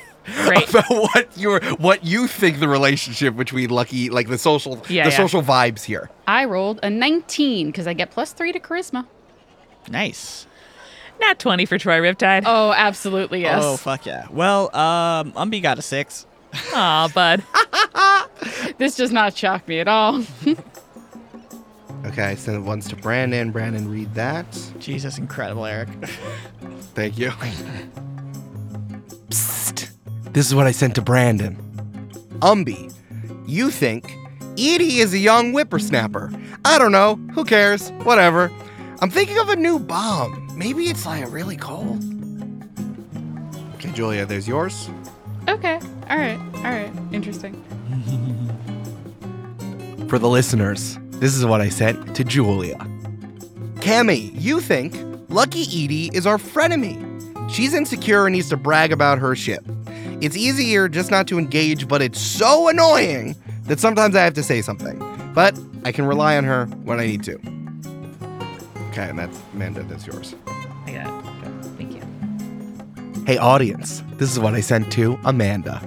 Great. 0.44 0.68
about 0.70 0.84
what 0.88 1.36
your 1.36 1.60
what 1.78 2.04
you 2.04 2.28
think 2.28 2.60
the 2.60 2.68
relationship 2.68 3.36
between 3.36 3.70
Lucky 3.70 4.08
like 4.08 4.28
the 4.28 4.38
social 4.38 4.74
Yeah, 4.88 5.04
the 5.04 5.10
yeah. 5.10 5.16
social 5.16 5.42
vibes 5.42 5.82
here. 5.82 6.10
I 6.28 6.44
rolled 6.44 6.78
a 6.84 6.90
19 6.90 7.66
because 7.66 7.88
I 7.88 7.92
get 7.92 8.12
plus 8.12 8.32
three 8.32 8.52
to 8.52 8.60
charisma. 8.60 9.06
Nice. 9.88 10.46
Not 11.22 11.38
20 11.38 11.66
for 11.66 11.78
Troy 11.78 12.00
Riptide. 12.00 12.42
Oh, 12.44 12.72
absolutely, 12.76 13.42
yes. 13.42 13.62
Oh 13.64 13.76
fuck 13.76 14.04
yeah. 14.04 14.26
Well, 14.30 14.74
um, 14.76 15.32
Umbi 15.32 15.62
got 15.62 15.78
a 15.78 15.82
six. 15.82 16.26
Aw, 16.74 17.08
bud. 17.14 17.42
This 18.78 18.96
does 18.96 19.12
not 19.12 19.36
shock 19.36 19.66
me 19.68 19.78
at 19.80 19.88
all. 19.88 20.24
Okay, 22.04 22.24
I 22.24 22.34
sent 22.34 22.56
it 22.56 22.60
once 22.60 22.88
to 22.88 22.96
Brandon. 22.96 23.52
Brandon, 23.52 23.88
read 23.88 24.12
that. 24.14 24.44
Jesus, 24.80 25.18
incredible, 25.18 25.64
Eric. 25.64 25.88
Thank 26.94 27.16
you. 27.16 27.30
Psst. 29.28 29.88
This 30.32 30.46
is 30.46 30.52
what 30.52 30.66
I 30.66 30.72
sent 30.72 30.96
to 30.96 31.00
Brandon. 31.00 31.54
Umby, 32.40 32.92
you 33.46 33.70
think 33.70 34.16
Edie 34.58 34.98
is 34.98 35.14
a 35.14 35.18
young 35.18 35.52
whippersnapper. 35.52 36.32
I 36.64 36.76
don't 36.76 36.90
know. 36.90 37.14
Who 37.34 37.44
cares? 37.44 37.90
Whatever. 38.02 38.48
I'm 39.02 39.10
thinking 39.10 39.36
of 39.38 39.48
a 39.48 39.56
new 39.56 39.80
bomb. 39.80 40.48
Maybe 40.56 40.84
it's 40.84 41.04
like 41.04 41.28
really 41.32 41.56
cold. 41.56 42.04
Okay, 43.74 43.90
Julia, 43.90 44.24
there's 44.24 44.46
yours. 44.46 44.88
okay, 45.48 45.80
all 46.08 46.16
right, 46.16 46.38
all 46.58 46.62
right. 46.62 46.92
Interesting. 47.10 47.52
For 50.08 50.20
the 50.20 50.28
listeners, 50.28 51.00
this 51.14 51.34
is 51.34 51.44
what 51.44 51.60
I 51.60 51.68
sent 51.68 52.14
to 52.14 52.22
Julia. 52.22 52.76
Cammy, 53.80 54.30
you 54.40 54.60
think 54.60 54.94
Lucky 55.28 55.62
Edie 55.62 56.10
is 56.14 56.24
our 56.24 56.38
frenemy. 56.38 57.50
She's 57.50 57.74
insecure 57.74 58.26
and 58.26 58.36
needs 58.36 58.50
to 58.50 58.56
brag 58.56 58.92
about 58.92 59.18
her 59.18 59.34
shit. 59.34 59.64
It's 60.20 60.36
easier 60.36 60.88
just 60.88 61.10
not 61.10 61.26
to 61.26 61.40
engage, 61.40 61.88
but 61.88 62.02
it's 62.02 62.20
so 62.20 62.68
annoying 62.68 63.34
that 63.64 63.80
sometimes 63.80 64.14
I 64.14 64.22
have 64.22 64.34
to 64.34 64.44
say 64.44 64.62
something. 64.62 65.00
But 65.34 65.58
I 65.84 65.90
can 65.90 66.04
rely 66.04 66.36
on 66.36 66.44
her 66.44 66.66
when 66.84 67.00
I 67.00 67.06
need 67.06 67.24
to. 67.24 67.61
Okay, 68.92 69.08
and 69.08 69.18
that's 69.18 69.40
Amanda, 69.54 69.82
that's 69.84 70.06
yours. 70.06 70.34
I 70.46 70.92
got 70.92 71.24
it. 71.24 71.42
Good. 71.42 71.64
Thank 71.78 71.94
you. 71.94 73.24
Hey, 73.24 73.38
audience, 73.38 74.02
this 74.16 74.30
is 74.30 74.38
what 74.38 74.52
I 74.52 74.60
sent 74.60 74.92
to 74.92 75.18
Amanda. 75.24 75.80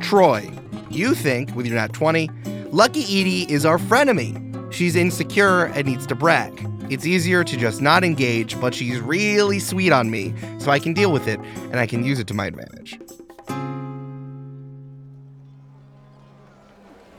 Troy, 0.00 0.48
you 0.90 1.16
think, 1.16 1.52
with 1.56 1.66
your 1.66 1.74
nat 1.74 1.92
20, 1.92 2.30
Lucky 2.70 3.02
Edie 3.02 3.52
is 3.52 3.66
our 3.66 3.78
frenemy. 3.78 4.72
She's 4.72 4.94
insecure 4.94 5.64
and 5.64 5.88
needs 5.88 6.06
to 6.06 6.14
brag. 6.14 6.52
It's 6.88 7.04
easier 7.04 7.42
to 7.42 7.56
just 7.56 7.82
not 7.82 8.04
engage, 8.04 8.60
but 8.60 8.76
she's 8.76 9.00
really 9.00 9.58
sweet 9.58 9.90
on 9.90 10.08
me, 10.08 10.34
so 10.58 10.70
I 10.70 10.78
can 10.78 10.94
deal 10.94 11.10
with 11.10 11.26
it 11.26 11.40
and 11.40 11.80
I 11.80 11.86
can 11.86 12.04
use 12.04 12.20
it 12.20 12.28
to 12.28 12.34
my 12.34 12.46
advantage. 12.46 12.96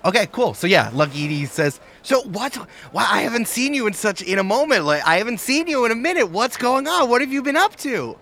Okay, 0.05 0.27
cool. 0.31 0.53
So 0.53 0.67
yeah, 0.67 0.89
Lucky 0.93 1.25
Edie 1.25 1.45
says, 1.47 1.81
"So 2.05 2.21
what? 2.21 2.55
Why 2.91 3.05
I 3.09 3.21
haven't 3.21 3.47
seen 3.47 3.73
you 3.73 3.87
in 3.87 3.93
such 3.93 4.21
in 4.21 4.39
a 4.39 4.43
moment. 4.43 4.85
Like 4.85 5.05
I 5.05 5.17
haven't 5.17 5.39
seen 5.39 5.67
you 5.67 5.85
in 5.85 5.91
a 5.91 5.95
minute. 5.95 6.29
What's 6.29 6.57
going 6.57 6.87
on? 6.87 7.09
What 7.09 7.21
have 7.21 7.33
you 7.33 7.41
been 7.41 7.57
up 7.57 7.75
to?" 7.77 8.17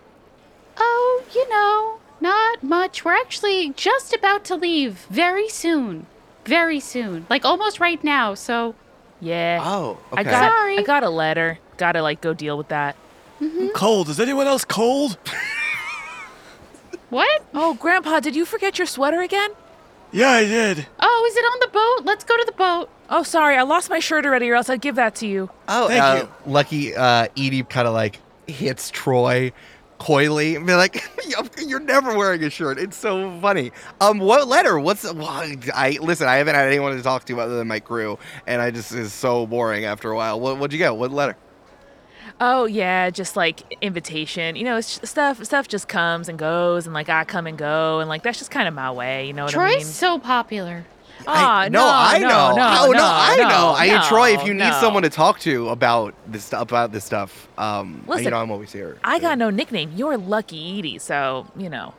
Oh, 0.77 1.23
you 1.35 1.47
know, 1.49 1.99
not 2.19 2.63
much. 2.63 3.05
We're 3.05 3.13
actually 3.13 3.71
just 3.75 4.13
about 4.13 4.43
to 4.45 4.55
leave 4.55 5.05
very 5.09 5.49
soon. 5.49 6.07
Very 6.45 6.79
soon. 6.79 7.25
Like 7.29 7.45
almost 7.45 7.79
right 7.79 8.03
now. 8.03 8.33
So, 8.33 8.75
Yeah. 9.19 9.59
Oh, 9.63 9.97
okay. 10.11 10.21
I 10.21 10.23
got 10.23 10.51
Sorry. 10.51 10.77
I 10.77 10.81
got 10.81 11.03
a 11.03 11.09
letter. 11.09 11.59
Gotta 11.77 12.01
like 12.01 12.21
go 12.21 12.33
deal 12.33 12.57
with 12.57 12.69
that. 12.69 12.95
Mm-hmm. 13.41 13.69
Cold. 13.75 14.09
Is 14.09 14.19
anyone 14.19 14.47
else 14.47 14.65
cold? 14.65 15.17
what? 17.09 17.45
Oh, 17.53 17.73
Grandpa, 17.75 18.19
did 18.19 18.35
you 18.35 18.45
forget 18.45 18.77
your 18.77 18.87
sweater 18.87 19.21
again? 19.21 19.51
Yeah, 20.13 20.29
I 20.29 20.45
did. 20.45 20.85
Oh, 20.99 21.27
is 21.29 21.35
it 21.35 21.41
on 21.41 21.59
the 21.59 21.67
boat? 21.67 22.05
Let's 22.05 22.23
go 22.23 22.37
to 22.37 22.45
the 22.45 22.51
boat. 22.51 22.89
Oh, 23.09 23.23
sorry, 23.23 23.57
I 23.57 23.63
lost 23.63 23.89
my 23.89 23.99
shirt 23.99 24.25
already, 24.25 24.49
or 24.49 24.55
else 24.55 24.69
I'd 24.69 24.81
give 24.81 24.95
that 24.95 25.15
to 25.15 25.27
you. 25.27 25.49
Oh, 25.67 25.87
Thank 25.87 26.03
uh, 26.03 26.27
you. 26.27 26.51
Lucky 26.51 26.95
uh, 26.95 27.27
Edie 27.35 27.63
kind 27.63 27.87
of 27.87 27.93
like 27.93 28.19
hits 28.47 28.91
Troy 28.91 29.51
coyly 29.97 30.55
and 30.55 30.67
be 30.67 30.75
like, 30.75 31.03
"You're 31.65 31.79
never 31.79 32.15
wearing 32.15 32.43
a 32.43 32.49
shirt." 32.49 32.77
It's 32.77 32.95
so 32.95 33.39
funny. 33.39 33.71
Um, 34.01 34.19
what 34.19 34.47
letter? 34.47 34.79
What's 34.79 35.03
well, 35.03 35.25
I 35.27 35.97
listen? 35.99 36.27
I 36.27 36.35
haven't 36.35 36.55
had 36.55 36.67
anyone 36.67 36.95
to 36.95 37.01
talk 37.01 37.25
to 37.25 37.41
other 37.41 37.57
than 37.57 37.67
my 37.67 37.79
crew, 37.79 38.19
and 38.45 38.61
I 38.61 38.69
just 38.69 38.91
is 38.91 39.13
so 39.13 39.47
boring 39.47 39.85
after 39.85 40.11
a 40.11 40.15
while. 40.15 40.39
What 40.39 40.57
what'd 40.59 40.73
you 40.73 40.77
get? 40.77 40.95
What 40.95 41.11
letter? 41.11 41.35
Oh 42.41 42.65
yeah, 42.65 43.09
just 43.09 43.35
like 43.35 43.77
invitation. 43.81 44.55
You 44.55 44.63
know, 44.63 44.77
it's 44.77 44.99
just, 44.99 45.11
stuff 45.11 45.43
stuff 45.43 45.67
just 45.67 45.87
comes 45.87 46.29
and 46.29 46.37
goes, 46.37 46.85
and 46.85 46.93
like 46.93 47.09
I 47.09 47.23
come 47.23 47.47
and 47.47 47.57
go, 47.57 47.99
and 47.99 48.09
like 48.09 48.23
that's 48.23 48.39
just 48.39 48.51
kind 48.51 48.67
of 48.67 48.73
my 48.73 48.91
way. 48.91 49.27
You 49.27 49.33
know 49.33 49.45
what 49.45 49.53
Troy's 49.53 49.63
I 49.63 49.67
mean? 49.67 49.79
Troy's 49.79 49.95
so 49.95 50.19
popular. 50.19 50.85
Aw, 51.25 51.59
I, 51.61 51.69
no, 51.69 51.85
I 51.85 52.17
know. 52.17 52.27
no, 52.27 52.77
oh, 52.81 52.91
no, 52.91 52.99
I 53.01 53.35
no, 53.37 53.47
know. 53.47 53.73
I 53.77 53.87
no, 53.87 54.07
Troy, 54.09 54.33
if 54.33 54.45
you 54.45 54.53
need 54.53 54.59
no. 54.59 54.79
someone 54.81 55.03
to 55.03 55.09
talk 55.09 55.39
to 55.41 55.69
about 55.69 56.13
this 56.27 56.45
stu- 56.45 56.57
about 56.57 56.91
this 56.91 57.05
stuff, 57.05 57.47
um, 57.57 58.03
you 58.07 58.15
Listen, 58.15 58.31
know, 58.31 58.41
I'm 58.41 58.51
always 58.51 58.73
here. 58.73 58.97
I 59.03 59.19
got 59.19 59.37
no 59.37 59.49
nickname. 59.49 59.93
You're 59.95 60.17
Lucky 60.17 60.79
Edie, 60.79 60.99
so 60.99 61.47
you 61.55 61.69
know. 61.69 61.93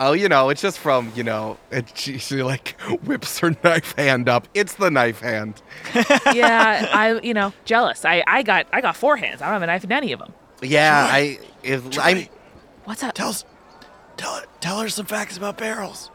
Oh, 0.00 0.12
you 0.12 0.28
know, 0.28 0.48
it's 0.48 0.62
just 0.62 0.78
from 0.78 1.10
you 1.16 1.24
know, 1.24 1.58
it, 1.70 1.90
she, 1.96 2.18
she 2.18 2.42
like 2.42 2.76
whips 3.04 3.38
her 3.40 3.56
knife 3.64 3.94
hand 3.96 4.28
up. 4.28 4.46
It's 4.54 4.74
the 4.74 4.90
knife 4.90 5.20
hand. 5.20 5.60
Yeah, 6.34 6.88
I 6.92 7.20
you 7.20 7.34
know 7.34 7.52
jealous. 7.64 8.04
I 8.04 8.22
I 8.26 8.42
got 8.42 8.66
I 8.72 8.80
got 8.80 8.96
four 8.96 9.16
hands. 9.16 9.42
I 9.42 9.46
don't 9.46 9.54
have 9.54 9.62
a 9.62 9.66
knife 9.66 9.84
in 9.84 9.92
any 9.92 10.12
of 10.12 10.20
them. 10.20 10.32
Yeah, 10.62 11.06
Troy. 11.08 11.14
I 11.16 11.38
if 11.62 11.90
Troy, 11.90 12.02
I'm 12.04 12.26
What's 12.84 13.02
up? 13.02 13.14
tell 13.14 13.30
us, 13.30 13.44
tell, 14.16 14.40
tell 14.60 14.80
her 14.80 14.88
some 14.88 15.06
facts 15.06 15.36
about 15.36 15.58
barrels. 15.58 16.10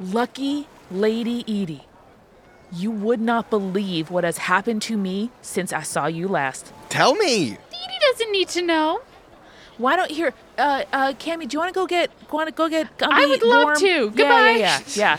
Lucky 0.00 0.66
Lady 0.90 1.40
Edie. 1.42 1.82
You 2.72 2.90
would 2.90 3.20
not 3.20 3.50
believe 3.50 4.10
what 4.10 4.22
has 4.24 4.38
happened 4.38 4.80
to 4.82 4.96
me 4.96 5.30
since 5.42 5.72
I 5.72 5.82
saw 5.82 6.06
you 6.06 6.28
last. 6.28 6.72
tell 6.88 7.14
me. 7.16 7.50
Edie 7.52 7.98
doesn't 8.12 8.32
need 8.32 8.48
to 8.50 8.62
know. 8.62 9.00
Why 9.80 9.96
don't 9.96 10.10
here, 10.10 10.34
uh, 10.58 10.84
uh, 10.92 11.12
Cammy? 11.14 11.48
Do 11.48 11.54
you 11.54 11.58
want 11.58 11.72
to 11.72 11.74
go 11.74 11.86
get? 11.86 12.10
Want 12.30 12.48
to 12.48 12.52
go 12.54 12.68
get? 12.68 12.86
I 13.00 13.24
would 13.24 13.42
love 13.42 13.64
warm? 13.64 13.78
to. 13.78 14.10
Goodbye. 14.10 14.50
Yeah, 14.50 14.82
yeah, 14.94 15.18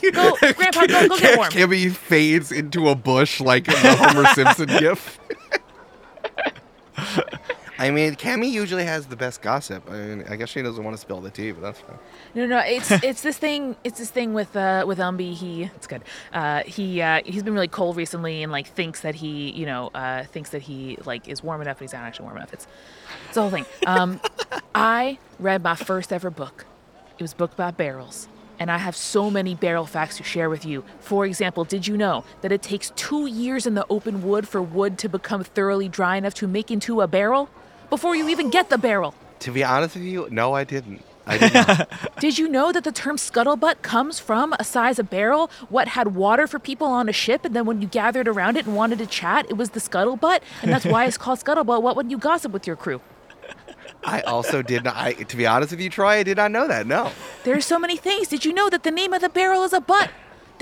Go, 0.12 0.34
Grandpa, 0.40 0.86
go, 0.86 1.08
go 1.08 1.18
get 1.18 1.36
warm. 1.36 1.50
Kimmy 1.50 1.92
fades 1.92 2.50
into 2.50 2.88
a 2.88 2.94
bush 2.94 3.40
like 3.40 3.68
in 3.68 3.74
the 3.74 3.94
Homer 3.94 4.26
Simpson 4.28 4.68
gif. 4.68 5.18
I 7.82 7.90
mean, 7.90 8.14
Cammy 8.14 8.48
usually 8.48 8.84
has 8.84 9.06
the 9.06 9.16
best 9.16 9.42
gossip. 9.42 9.90
I 9.90 9.94
mean, 9.94 10.24
I 10.28 10.36
guess 10.36 10.50
she 10.50 10.62
doesn't 10.62 10.84
want 10.84 10.94
to 10.96 11.00
spill 11.00 11.20
the 11.20 11.30
tea, 11.30 11.50
but 11.50 11.62
that's 11.62 11.80
fine. 11.80 11.98
No, 12.32 12.46
no, 12.46 12.60
it's 12.60 12.88
it's 13.02 13.22
this 13.22 13.36
thing. 13.36 13.74
It's 13.82 13.98
this 13.98 14.08
thing 14.08 14.34
with 14.34 14.54
uh 14.54 14.84
with 14.86 14.98
Umbi. 14.98 15.34
He 15.34 15.64
it's 15.64 15.88
good. 15.88 16.02
Uh, 16.32 16.62
he 16.62 17.02
uh, 17.02 17.22
he's 17.24 17.42
been 17.42 17.54
really 17.54 17.66
cold 17.66 17.96
recently, 17.96 18.44
and 18.44 18.52
like 18.52 18.68
thinks 18.68 19.00
that 19.00 19.16
he 19.16 19.50
you 19.50 19.66
know 19.66 19.90
uh, 19.96 20.22
thinks 20.22 20.50
that 20.50 20.62
he 20.62 20.96
like 21.04 21.26
is 21.26 21.42
warm 21.42 21.60
enough, 21.60 21.78
but 21.78 21.82
he's 21.82 21.92
not 21.92 22.04
actually 22.04 22.26
warm 22.26 22.36
enough. 22.36 22.52
It's 22.52 22.68
it's 23.26 23.34
the 23.34 23.40
whole 23.40 23.50
thing. 23.50 23.66
Um, 23.84 24.20
I 24.76 25.18
read 25.40 25.64
my 25.64 25.74
first 25.74 26.12
ever 26.12 26.30
book. 26.30 26.66
It 27.18 27.22
was 27.24 27.32
a 27.32 27.36
book 27.36 27.52
about 27.52 27.76
barrels. 27.76 28.28
And 28.60 28.70
I 28.70 28.78
have 28.78 28.94
so 28.94 29.28
many 29.28 29.56
barrel 29.56 29.86
facts 29.86 30.18
to 30.18 30.22
share 30.22 30.48
with 30.48 30.64
you. 30.64 30.84
For 31.00 31.26
example, 31.26 31.64
did 31.64 31.88
you 31.88 31.96
know 31.96 32.22
that 32.42 32.52
it 32.52 32.62
takes 32.62 32.92
two 32.94 33.26
years 33.26 33.66
in 33.66 33.74
the 33.74 33.84
open 33.90 34.22
wood 34.22 34.46
for 34.46 34.62
wood 34.62 34.98
to 34.98 35.08
become 35.08 35.42
thoroughly 35.42 35.88
dry 35.88 36.16
enough 36.16 36.34
to 36.34 36.46
make 36.46 36.70
into 36.70 37.00
a 37.00 37.08
barrel? 37.08 37.50
Before 37.92 38.16
you 38.16 38.26
even 38.30 38.48
get 38.48 38.70
the 38.70 38.78
barrel. 38.78 39.12
To 39.40 39.50
be 39.50 39.62
honest 39.62 39.96
with 39.96 40.04
you, 40.04 40.26
no, 40.30 40.54
I 40.54 40.64
didn't. 40.64 41.04
I 41.26 41.36
did 41.36 41.52
not. 41.52 41.90
Did 42.20 42.38
you 42.38 42.48
know 42.48 42.72
that 42.72 42.84
the 42.84 42.90
term 42.90 43.18
scuttlebutt 43.18 43.82
comes 43.82 44.18
from 44.18 44.54
a 44.58 44.64
size 44.64 44.98
of 44.98 45.10
barrel? 45.10 45.50
What 45.68 45.88
had 45.88 46.14
water 46.14 46.46
for 46.46 46.58
people 46.58 46.86
on 46.86 47.10
a 47.10 47.12
ship, 47.12 47.44
and 47.44 47.54
then 47.54 47.66
when 47.66 47.82
you 47.82 47.88
gathered 47.88 48.28
around 48.28 48.56
it 48.56 48.64
and 48.64 48.74
wanted 48.74 48.98
to 49.00 49.06
chat, 49.06 49.44
it 49.50 49.58
was 49.58 49.70
the 49.70 49.78
scuttlebutt, 49.78 50.40
and 50.62 50.72
that's 50.72 50.86
why 50.86 51.04
it's 51.04 51.18
called 51.18 51.38
scuttlebutt. 51.38 51.82
What 51.82 51.94
when 51.94 52.08
you 52.08 52.16
gossip 52.16 52.50
with 52.50 52.66
your 52.66 52.76
crew? 52.76 53.02
I 54.04 54.22
also 54.22 54.62
did 54.62 54.84
not. 54.84 54.96
I, 54.96 55.12
to 55.12 55.36
be 55.36 55.46
honest 55.46 55.72
with 55.72 55.80
you, 55.80 55.90
Troy, 55.90 56.12
I 56.12 56.22
did 56.22 56.38
not 56.38 56.50
know 56.50 56.66
that. 56.66 56.86
No. 56.86 57.12
There's 57.44 57.66
so 57.66 57.78
many 57.78 57.98
things. 57.98 58.26
Did 58.26 58.46
you 58.46 58.54
know 58.54 58.70
that 58.70 58.84
the 58.84 58.90
name 58.90 59.12
of 59.12 59.20
the 59.20 59.28
barrel 59.28 59.64
is 59.64 59.74
a 59.74 59.82
butt? 59.82 60.10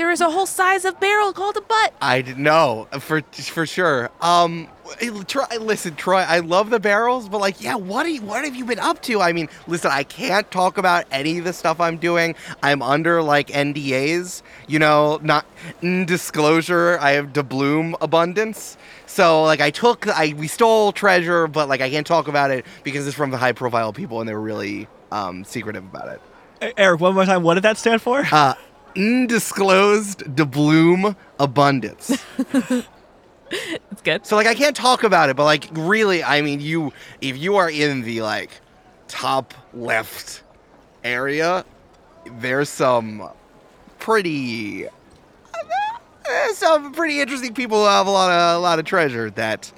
There 0.00 0.10
is 0.10 0.22
a 0.22 0.30
whole 0.30 0.46
size 0.46 0.86
of 0.86 0.98
barrel 0.98 1.34
called 1.34 1.58
a 1.58 1.60
butt. 1.60 1.92
I 2.00 2.22
know 2.22 2.88
for 3.00 3.20
for 3.20 3.66
sure. 3.66 4.08
Um, 4.22 4.66
Troy, 5.26 5.44
listen, 5.60 5.94
Troy, 5.94 6.20
I 6.20 6.38
love 6.38 6.70
the 6.70 6.80
barrels, 6.80 7.28
but 7.28 7.42
like, 7.42 7.60
yeah, 7.60 7.74
what 7.74 8.06
are 8.06 8.08
you, 8.08 8.22
what 8.22 8.46
have 8.46 8.56
you 8.56 8.64
been 8.64 8.78
up 8.78 9.02
to? 9.02 9.20
I 9.20 9.34
mean, 9.34 9.50
listen, 9.66 9.90
I 9.90 10.04
can't 10.04 10.50
talk 10.50 10.78
about 10.78 11.04
any 11.12 11.36
of 11.36 11.44
the 11.44 11.52
stuff 11.52 11.80
I'm 11.80 11.98
doing. 11.98 12.34
I'm 12.62 12.80
under 12.80 13.22
like 13.22 13.48
NDAs, 13.48 14.40
you 14.68 14.78
know, 14.78 15.20
not 15.22 15.44
n- 15.82 16.06
disclosure. 16.06 16.96
I 16.98 17.10
have 17.10 17.34
doubloon 17.34 17.94
abundance. 18.00 18.78
So 19.04 19.42
like, 19.42 19.60
I 19.60 19.68
took, 19.70 20.08
I 20.08 20.32
we 20.34 20.48
stole 20.48 20.92
treasure, 20.92 21.46
but 21.46 21.68
like, 21.68 21.82
I 21.82 21.90
can't 21.90 22.06
talk 22.06 22.26
about 22.26 22.50
it 22.50 22.64
because 22.84 23.06
it's 23.06 23.14
from 23.14 23.32
the 23.32 23.36
high 23.36 23.52
profile 23.52 23.92
people 23.92 24.20
and 24.20 24.26
they 24.26 24.32
were 24.32 24.40
really 24.40 24.88
um 25.12 25.44
secretive 25.44 25.84
about 25.84 26.08
it. 26.08 26.22
Eric, 26.78 27.00
one 27.02 27.14
more 27.14 27.26
time. 27.26 27.42
What 27.42 27.54
did 27.54 27.64
that 27.64 27.76
stand 27.76 28.00
for? 28.00 28.24
Uh, 28.32 28.54
undisclosed 28.96 30.24
doubloon 30.34 31.16
abundance. 31.38 32.24
It's 33.52 34.02
good. 34.02 34.24
So 34.24 34.36
like 34.36 34.46
I 34.46 34.54
can't 34.54 34.76
talk 34.76 35.02
about 35.02 35.28
it, 35.28 35.36
but 35.36 35.44
like 35.44 35.68
really, 35.72 36.22
I 36.22 36.40
mean, 36.40 36.60
you 36.60 36.92
if 37.20 37.36
you 37.36 37.56
are 37.56 37.68
in 37.68 38.02
the 38.02 38.22
like 38.22 38.50
top 39.08 39.54
left 39.74 40.44
area, 41.02 41.64
there's 42.38 42.68
some 42.68 43.28
pretty 43.98 44.86
some 46.54 46.92
pretty 46.92 47.20
interesting 47.20 47.54
people 47.54 47.78
who 47.78 47.88
have 47.88 48.06
a 48.06 48.10
lot 48.10 48.30
of 48.30 48.58
a 48.58 48.62
lot 48.62 48.78
of 48.78 48.84
treasure 48.84 49.30
that. 49.30 49.72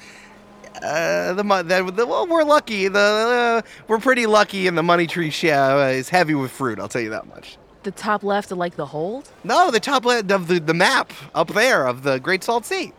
Uh, 0.83 1.33
the, 1.35 1.45
that 1.65 1.97
the 1.97 2.05
well, 2.05 2.27
we're 2.27 2.43
lucky. 2.43 2.89
The 2.89 3.63
uh, 3.65 3.69
we're 3.87 4.01
pretty 4.01 4.27
lucky, 4.27 4.67
and 4.67 4.77
the 4.77 4.83
money 4.83 5.07
tree 5.07 5.31
sh- 5.31 5.45
uh, 5.45 5.93
is 5.93 6.09
heavy 6.09 6.35
with 6.35 6.51
fruit. 6.51 6.81
I'll 6.81 6.89
tell 6.89 7.03
you 7.03 7.11
that 7.11 7.29
much. 7.29 7.57
The 7.83 7.91
top 7.91 8.23
left 8.23 8.53
of 8.53 8.59
like 8.59 8.77
the 8.77 8.87
hold. 8.87 9.29
No, 9.45 9.71
the 9.71 9.81
top 9.81 10.05
left 10.05 10.31
of 10.31 10.47
the, 10.49 10.61
the 10.61 10.75
map 10.75 11.13
up 11.35 11.49
there 11.49 11.87
of 11.87 12.03
the 12.05 12.19
Great 12.21 12.45
Salt 12.45 12.65
Sea. 12.65 12.93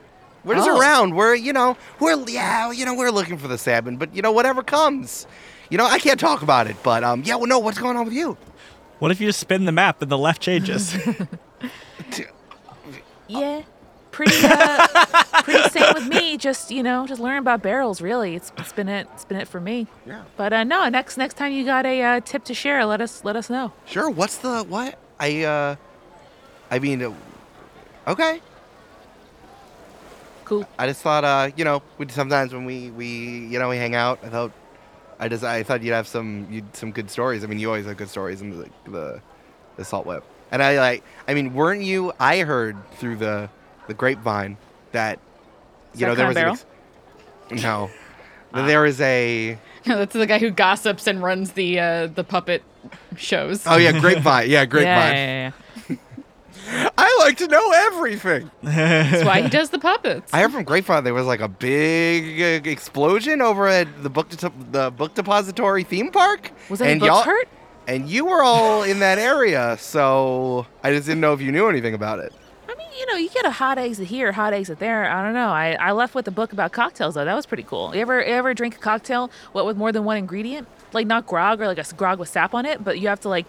We're 0.44 0.56
just 0.56 0.70
Oh. 0.70 0.78
around. 0.80 1.16
We're 1.16 1.36
you 1.36 1.54
know 1.54 1.78
we're 2.00 2.18
yeah 2.28 2.72
you 2.72 2.86
know 2.86 2.94
we're 2.94 3.12
looking 3.12 3.38
for 3.38 3.48
the 3.48 3.58
salmon, 3.58 3.96
but 3.98 4.14
you 4.14 4.22
know 4.22 4.32
whatever 4.34 4.62
comes, 4.62 5.26
you 5.70 5.78
know 5.78 5.86
I 5.86 6.00
can't 6.00 6.20
talk 6.20 6.42
about 6.42 6.68
it. 6.68 6.76
But 6.84 7.04
um 7.06 7.24
yeah 7.26 7.36
well 7.36 7.48
no 7.48 7.60
what's 7.60 7.78
going 7.80 7.96
on 7.96 8.06
with 8.06 8.14
you? 8.14 8.38
What 9.00 9.12
if 9.12 9.22
you 9.22 9.28
just 9.28 9.40
spin 9.40 9.64
the 9.66 9.72
map 9.72 10.02
and 10.02 10.12
the 10.12 10.18
left 10.18 10.42
changes? 10.42 10.96
Yeah, 13.28 13.62
pretty 14.14 14.36
uh, 14.44 14.88
pretty 15.44 15.70
same 15.70 15.94
with 15.94 16.08
me. 16.08 16.38
Just 16.38 16.72
you 16.72 16.82
know, 16.84 17.06
just 17.06 17.20
learn 17.20 17.40
about 17.40 17.62
barrels. 17.62 18.02
Really, 18.02 18.36
it's, 18.36 18.54
it's 18.58 18.72
been 18.72 18.88
it. 18.88 19.08
It's 19.14 19.26
been 19.26 19.38
it 19.38 19.48
for 19.50 19.60
me. 19.60 19.88
Yeah. 20.06 20.24
But 20.38 20.54
uh, 20.54 20.64
no, 20.64 20.88
next 20.88 21.18
next 21.18 21.34
time 21.34 21.52
you 21.52 21.66
got 21.66 21.86
a 21.86 22.02
uh, 22.02 22.20
tip 22.22 22.46
to 22.46 22.54
share, 22.54 22.86
let 22.86 23.02
us 23.02 23.26
let 23.26 23.36
us 23.36 23.50
know. 23.50 23.74
Sure. 23.86 24.10
What's 24.10 24.38
the 24.38 24.64
what? 24.64 24.98
I 25.20 25.44
uh, 25.44 25.76
I 26.72 26.80
mean, 26.80 27.04
uh, 27.04 27.14
okay. 28.08 28.40
Cool. 30.46 30.68
I 30.78 30.88
just 30.88 31.02
thought 31.02 31.24
uh 31.24 31.52
you 31.56 31.64
know 31.64 31.82
we 31.98 32.08
sometimes 32.10 32.54
when 32.54 32.66
we 32.66 32.92
we 32.92 33.08
you 33.48 33.60
know 33.60 33.70
we 33.70 33.78
hang 33.78 33.96
out 33.96 34.20
I 34.24 34.30
thought 34.30 34.52
I 35.20 35.30
just 35.30 35.44
I 35.44 35.64
thought 35.64 35.82
you'd 35.82 35.94
have 35.94 36.08
some 36.08 36.48
you'd 36.52 36.76
some 36.76 36.92
good 36.92 37.10
stories. 37.10 37.44
I 37.44 37.48
mean 37.48 37.60
you 37.60 37.68
always 37.68 37.86
have 37.86 37.98
good 37.98 38.10
stories 38.10 38.42
in 38.42 38.50
the 38.50 38.70
the, 38.86 39.22
the 39.78 39.86
salt 39.86 40.06
whip. 40.06 40.24
And 40.52 40.62
I 40.62 40.78
like 40.80 41.04
I 41.28 41.34
mean 41.34 41.54
weren't 41.54 41.82
you 41.82 42.12
I 42.20 42.40
heard 42.40 42.76
through 42.96 43.18
the 43.18 43.50
the 43.88 43.94
grapevine 43.94 44.58
that 44.92 45.20
you 45.94 46.02
that 46.02 46.08
know 46.08 46.16
there 46.16 46.28
was 46.28 46.36
Crown 46.38 46.48
an 46.50 46.54
ex- 47.52 47.64
no 47.64 47.90
that 48.54 48.68
there 48.68 48.86
is 48.86 49.02
a 49.02 49.58
no, 49.86 49.98
That's 49.98 50.14
the 50.14 50.26
guy 50.28 50.40
who 50.40 50.50
gossips 50.52 51.08
and 51.08 51.22
runs 51.22 51.52
the 51.54 51.80
uh, 51.80 52.08
the 52.08 52.24
puppet 52.24 52.64
shows. 53.18 53.66
oh 53.68 53.78
yeah 53.78 53.92
grapevine 54.00 54.50
yeah 54.50 54.66
grapevine 54.74 55.14
yeah, 55.16 55.50
yeah. 55.50 55.52
yeah. 55.90 55.96
I 56.98 57.18
like 57.20 57.38
to 57.38 57.48
know 57.48 57.72
everything. 57.72 58.50
That's 58.64 59.26
why 59.26 59.42
he 59.42 59.50
does 59.50 59.70
the 59.70 59.80
puppets. 59.80 60.34
I 60.34 60.40
heard 60.42 60.54
from 60.54 60.64
Grapevine 60.64 61.04
there 61.04 61.14
was 61.14 61.26
like 61.26 61.42
a 61.42 61.50
big 61.50 62.42
uh, 62.66 62.70
explosion 62.70 63.42
over 63.42 63.68
at 63.68 64.02
the 64.02 64.10
book 64.10 64.30
de- 64.30 64.52
the 64.72 64.90
book 64.90 65.14
depository 65.14 65.84
theme 65.84 66.10
park. 66.10 66.52
Was 66.70 66.82
any 66.82 66.94
and 66.94 67.00
books 67.02 67.10
y'all- 67.10 67.24
hurt? 67.24 67.50
And 67.86 68.10
you 68.10 68.26
were 68.26 68.42
all 68.42 68.84
in 68.84 69.00
that 69.00 69.18
area, 69.20 69.76
so 69.78 70.66
I 70.84 70.92
just 70.92 71.06
didn't 71.06 71.20
know 71.20 71.34
if 71.34 71.42
you 71.42 71.52
knew 71.52 71.68
anything 71.68 71.94
about 71.94 72.20
it. 72.20 72.32
I 72.94 72.96
mean, 72.96 73.00
you 73.00 73.14
know, 73.14 73.18
you 73.18 73.30
get 73.30 73.46
a 73.46 73.52
hot 73.52 73.78
exit 73.80 74.08
here, 74.08 74.32
hot 74.32 74.54
exit 74.54 74.80
there. 74.80 75.10
I 75.10 75.24
don't 75.24 75.34
know. 75.34 75.50
I, 75.50 75.72
I 75.80 75.92
left 75.94 76.14
with 76.14 76.28
a 76.28 76.32
book 76.32 76.54
about 76.54 76.72
cocktails 76.72 77.16
though. 77.16 77.26
That 77.26 77.36
was 77.36 77.46
pretty 77.46 77.64
cool. 77.64 77.94
You 77.96 78.02
ever 78.02 78.24
ever 78.24 78.54
drink 78.54 78.76
a 78.76 78.80
cocktail 78.80 79.32
what 79.52 79.66
with 79.66 79.78
more 79.78 79.92
than 79.92 80.04
one 80.04 80.18
ingredient? 80.18 80.68
Like 80.92 81.08
not 81.08 81.26
grog 81.26 81.60
or 81.62 81.68
like 81.68 81.80
a 81.80 81.96
grog 81.96 82.20
with 82.20 82.30
sap 82.30 82.54
on 82.54 82.66
it, 82.66 82.84
but 82.84 83.00
you 83.00 83.08
have 83.08 83.20
to 83.22 83.30
like 83.30 83.46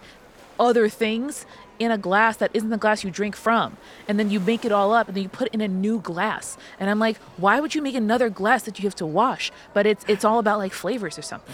other 0.59 0.89
things 0.89 1.45
in 1.77 1.91
a 1.91 1.97
glass 1.97 2.37
that 2.37 2.49
isn't 2.53 2.69
the 2.69 2.77
glass 2.77 3.03
you 3.03 3.11
drink 3.11 3.35
from. 3.35 3.77
And 4.07 4.17
then 4.17 4.29
you 4.31 4.39
make 4.39 4.65
it 4.65 4.71
all 4.71 4.93
up 4.93 5.07
and 5.07 5.15
then 5.15 5.23
you 5.23 5.29
put 5.29 5.47
it 5.47 5.53
in 5.53 5.61
a 5.61 5.67
new 5.67 5.99
glass. 5.99 6.57
And 6.79 6.89
I'm 6.89 6.99
like, 6.99 7.17
why 7.37 7.59
would 7.59 7.75
you 7.75 7.81
make 7.81 7.95
another 7.95 8.29
glass 8.29 8.63
that 8.63 8.79
you 8.79 8.83
have 8.85 8.95
to 8.95 9.05
wash? 9.05 9.51
But 9.73 9.85
it's 9.85 10.03
it's 10.07 10.25
all 10.25 10.39
about 10.39 10.57
like 10.57 10.73
flavors 10.73 11.19
or 11.19 11.21
something. 11.21 11.53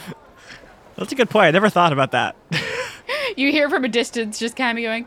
That's 0.95 1.11
a 1.11 1.15
good 1.15 1.29
point. 1.29 1.47
I 1.47 1.51
never 1.51 1.69
thought 1.69 1.93
about 1.93 2.11
that. 2.11 2.35
You 3.37 3.49
hear 3.49 3.69
from 3.69 3.85
a 3.85 3.87
distance 3.87 4.37
just 4.39 4.57
kind 4.57 4.77
of 4.77 4.81
going, 4.81 5.05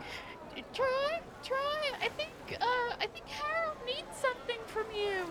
Troy, 0.73 1.19
Troy, 1.43 1.55
I 2.01 2.09
think, 2.17 2.31
uh, 2.59 2.95
I 2.99 3.07
think 3.13 3.27
Harold 3.27 3.77
needs 3.85 4.17
something 4.19 4.57
from 4.65 4.85
you. 4.95 5.25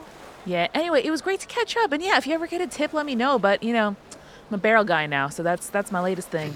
Yeah. 0.47 0.69
Anyway, 0.75 1.03
it 1.05 1.11
was 1.11 1.23
great 1.23 1.41
to 1.41 1.47
catch 1.47 1.77
up. 1.77 1.93
And 1.93 2.03
yeah, 2.03 2.17
if 2.17 2.27
you 2.27 2.35
ever 2.35 2.47
get 2.47 2.61
a 2.61 2.67
tip, 2.67 2.93
let 2.93 3.07
me 3.07 3.15
know. 3.15 3.39
But 3.39 3.63
you 3.63 3.73
know, 3.73 3.89
I'm 3.89 4.55
a 4.55 4.59
barrel 4.59 4.85
guy 4.85 5.07
now, 5.07 5.29
so 5.29 5.43
that's 5.43 5.69
that's 5.69 5.91
my 5.91 6.01
latest 6.01 6.29
thing. 6.29 6.55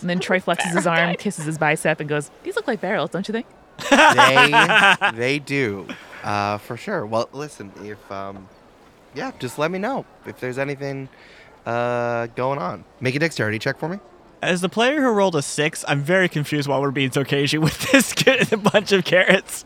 And 0.00 0.08
then 0.08 0.20
Troy 0.20 0.40
flexes 0.40 0.74
his 0.74 0.86
arm, 0.86 1.14
kisses 1.16 1.44
his 1.44 1.58
bicep, 1.58 2.00
and 2.00 2.08
goes, 2.08 2.30
"These 2.44 2.56
look 2.56 2.66
like 2.66 2.80
barrels, 2.80 3.10
don't 3.10 3.26
you 3.28 3.32
think?" 3.32 3.46
They 3.90 4.96
they 5.14 5.38
do, 5.38 5.86
uh, 6.22 6.58
for 6.58 6.76
sure. 6.76 7.04
Well, 7.04 7.28
listen, 7.32 7.72
if 7.82 8.10
um, 8.10 8.48
yeah, 9.14 9.32
just 9.38 9.58
let 9.58 9.70
me 9.70 9.78
know 9.78 10.04
if 10.24 10.40
there's 10.40 10.58
anything 10.58 11.08
uh 11.66 12.26
going 12.28 12.58
on. 12.58 12.84
Make 13.00 13.16
a 13.16 13.18
dexterity 13.18 13.58
check 13.58 13.78
for 13.78 13.88
me. 13.88 13.98
As 14.42 14.60
the 14.60 14.68
player 14.68 15.00
who 15.00 15.08
rolled 15.08 15.34
a 15.34 15.42
six, 15.42 15.84
I'm 15.88 16.02
very 16.02 16.28
confused 16.28 16.68
why 16.68 16.78
we're 16.78 16.90
being 16.90 17.10
so 17.10 17.24
cagey 17.24 17.58
with 17.58 17.78
this 17.90 18.14
bunch 18.72 18.92
of 18.92 19.04
carrots. 19.04 19.64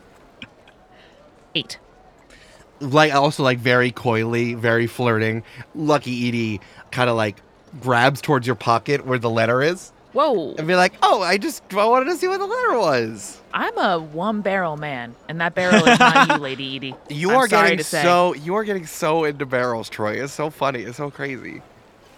Eight. 1.53 1.77
Like 2.81 3.13
also 3.13 3.43
like 3.43 3.59
very 3.59 3.91
coyly, 3.91 4.53
very 4.53 4.87
flirting. 4.87 5.43
Lucky 5.75 6.27
Edie 6.27 6.61
kind 6.91 7.09
of 7.09 7.15
like 7.15 7.37
grabs 7.79 8.21
towards 8.21 8.45
your 8.45 8.55
pocket 8.57 9.05
where 9.05 9.17
the 9.19 9.29
letter 9.29 9.61
is 9.61 9.93
Whoa! 10.13 10.55
and 10.57 10.67
be 10.67 10.75
like, 10.75 10.93
"Oh, 11.01 11.21
I 11.21 11.37
just 11.37 11.63
I 11.73 11.85
wanted 11.85 12.05
to 12.11 12.17
see 12.17 12.27
what 12.27 12.39
the 12.39 12.45
letter 12.45 12.77
was." 12.77 13.39
I'm 13.53 13.77
a 13.77 13.99
one 13.99 14.41
barrel 14.41 14.77
man, 14.77 15.15
and 15.29 15.39
that 15.41 15.55
barrel 15.55 15.85
is 15.85 15.99
not 15.99 16.29
you, 16.29 16.35
Lady 16.37 16.75
Edie. 16.75 16.95
You 17.09 17.31
I'm 17.31 17.37
are 17.37 17.47
sorry 17.47 17.63
getting 17.69 17.77
to 17.77 17.83
say. 17.83 18.01
so 18.03 18.33
you 18.35 18.55
are 18.55 18.63
getting 18.63 18.85
so 18.85 19.23
into 19.25 19.45
barrels, 19.45 19.89
Troy. 19.89 20.21
It's 20.23 20.33
so 20.33 20.49
funny. 20.49 20.81
It's 20.81 20.97
so 20.97 21.09
crazy. 21.11 21.61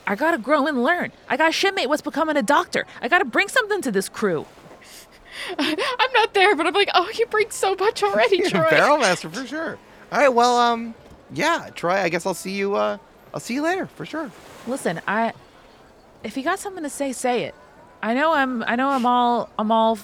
I 0.08 0.16
gotta 0.16 0.38
grow 0.38 0.68
and 0.68 0.84
learn. 0.84 1.12
I 1.30 1.38
got 1.38 1.50
a 1.50 1.52
shipmate 1.52 1.88
what's 1.88 2.02
becoming 2.02 2.36
a 2.36 2.42
doctor. 2.44 2.86
I 3.02 3.08
gotta 3.08 3.26
bring 3.26 3.48
something 3.48 3.82
to 3.84 3.92
this 3.92 4.10
crew. 4.10 4.46
I'm 5.60 6.12
not 6.14 6.34
there, 6.34 6.56
but 6.56 6.66
I'm 6.68 6.74
like, 6.74 6.90
oh, 6.94 7.10
you 7.16 7.26
bring 7.28 7.50
so 7.52 7.76
much 7.76 8.04
already, 8.04 8.38
You're 8.40 8.50
Troy. 8.50 8.68
a 8.68 8.70
barrel 8.70 8.98
master 8.98 9.30
for 9.30 9.46
sure. 9.46 9.78
All 10.14 10.20
right, 10.20 10.30
well, 10.30 10.58
um, 10.58 10.94
yeah, 11.34 11.72
Troy. 11.74 11.96
I 11.96 12.08
guess 12.08 12.28
I'll 12.28 12.36
see 12.36 12.52
you. 12.52 12.76
Uh, 12.76 13.00
I'll 13.34 13.40
see 13.40 13.56
you 13.56 13.64
later 13.64 13.88
for 13.88 14.06
sure. 14.06 14.30
Listen, 14.68 15.02
I 15.08 15.34
if 16.24 16.38
you 16.38 16.44
got 16.44 16.60
something 16.60 16.84
to 16.84 16.90
say, 16.90 17.14
say 17.14 17.46
it. 17.46 17.56
I 18.04 18.14
know 18.14 18.32
I'm 18.32 18.62
I 18.64 18.76
know 18.76 18.90
I'm 18.90 19.08
all 19.08 19.50
I'm 19.58 19.72
all 19.72 19.98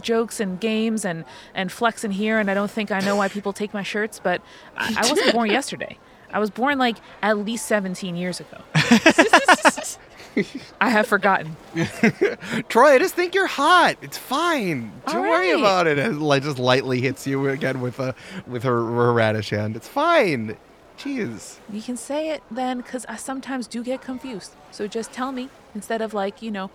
jokes 0.00 0.38
and 0.38 0.60
games 0.60 1.04
and 1.04 1.24
and 1.52 1.72
flexing 1.72 2.12
here, 2.12 2.38
and 2.38 2.48
I 2.48 2.54
don't 2.54 2.70
think 2.70 2.92
I 2.92 3.00
know 3.00 3.16
why 3.16 3.26
people 3.26 3.52
take 3.52 3.74
my 3.74 3.82
shirts, 3.82 4.20
but 4.22 4.40
I, 4.76 4.94
I 4.98 5.10
wasn't 5.10 5.32
born 5.32 5.50
yesterday. 5.60 5.98
I 6.30 6.38
was 6.38 6.50
born 6.50 6.78
like 6.78 6.98
at 7.20 7.36
least 7.38 7.66
17 7.66 8.14
years 8.14 8.38
ago. 8.38 8.58
I 10.80 10.90
have 10.90 11.06
forgotten. 11.06 11.56
Troy, 12.68 12.94
I 12.94 12.98
just 12.98 13.14
think 13.14 13.34
you're 13.34 13.46
hot. 13.46 13.96
It's 14.02 14.18
fine. 14.18 14.92
Don't 15.06 15.16
All 15.16 15.22
worry 15.22 15.50
about 15.52 15.86
it. 15.86 15.98
And 15.98 16.22
like 16.22 16.42
just 16.42 16.58
lightly 16.58 17.00
hits 17.00 17.26
you 17.26 17.48
again 17.48 17.80
with 17.80 17.98
a 17.98 18.14
with 18.46 18.62
her, 18.62 18.76
her 18.76 19.12
radish 19.12 19.50
hand. 19.50 19.76
It's 19.76 19.88
fine. 19.88 20.56
Jeez. 20.98 21.58
You 21.70 21.82
can 21.82 21.96
say 21.96 22.30
it 22.30 22.42
then, 22.50 22.78
because 22.78 23.04
I 23.06 23.16
sometimes 23.16 23.66
do 23.66 23.84
get 23.84 24.00
confused. 24.00 24.52
So 24.70 24.86
just 24.86 25.12
tell 25.12 25.30
me 25.30 25.50
instead 25.74 26.00
of 26.00 26.14
like, 26.14 26.40
you 26.40 26.50
know, 26.50 26.70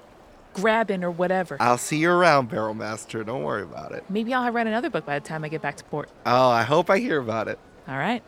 grabbing 0.54 1.04
or 1.04 1.10
whatever. 1.10 1.58
I'll 1.60 1.78
see 1.78 1.98
you 1.98 2.12
around, 2.12 2.50
Barrel 2.50 2.74
Master. 2.74 3.24
Don't 3.24 3.44
worry 3.44 3.64
about 3.64 3.94
it. 3.94 4.04
Maybe 4.10 4.34
I'll 4.34 4.44
have 4.44 4.54
read 4.54 4.68
another 4.68 4.90
book 4.90 5.06
by 5.06 5.18
the 5.18 5.28
time 5.28 5.44
I 5.44 5.50
get 5.50 5.62
back 5.62 5.78
to 5.78 5.84
port. 5.86 6.10
Oh, 6.26 6.50
I 6.50 6.64
hope 6.64 6.90
I 6.90 7.00
hear 7.00 7.20
about 7.20 7.48
it. 7.48 7.58
All 7.88 7.98
right. 7.98 8.22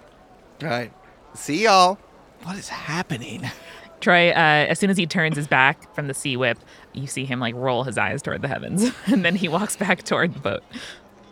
All 0.61 0.69
right. 0.69 0.91
See 1.35 1.63
y'all. 1.63 1.99
What 2.43 2.57
is 2.57 2.69
happening? 2.69 3.49
Troy, 4.03 4.31
uh, 4.31 4.33
as 4.33 4.79
soon 4.79 4.89
as 4.89 4.97
he 4.97 5.05
turns 5.07 5.37
his 5.37 5.47
back 5.47 5.95
from 5.95 6.07
the 6.07 6.13
sea 6.13 6.35
whip, 6.35 6.59
you 6.91 7.07
see 7.07 7.23
him 7.23 7.39
like 7.39 7.55
roll 7.55 7.85
his 7.85 7.97
eyes 7.97 8.21
toward 8.21 8.41
the 8.41 8.49
heavens, 8.49 8.91
and 9.05 9.23
then 9.23 9.37
he 9.37 9.47
walks 9.47 9.77
back 9.77 10.03
toward 10.03 10.33
the 10.33 10.41
boat. 10.41 10.61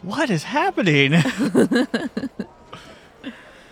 What 0.04 0.30
is 0.30 0.44
happening? 0.44 1.12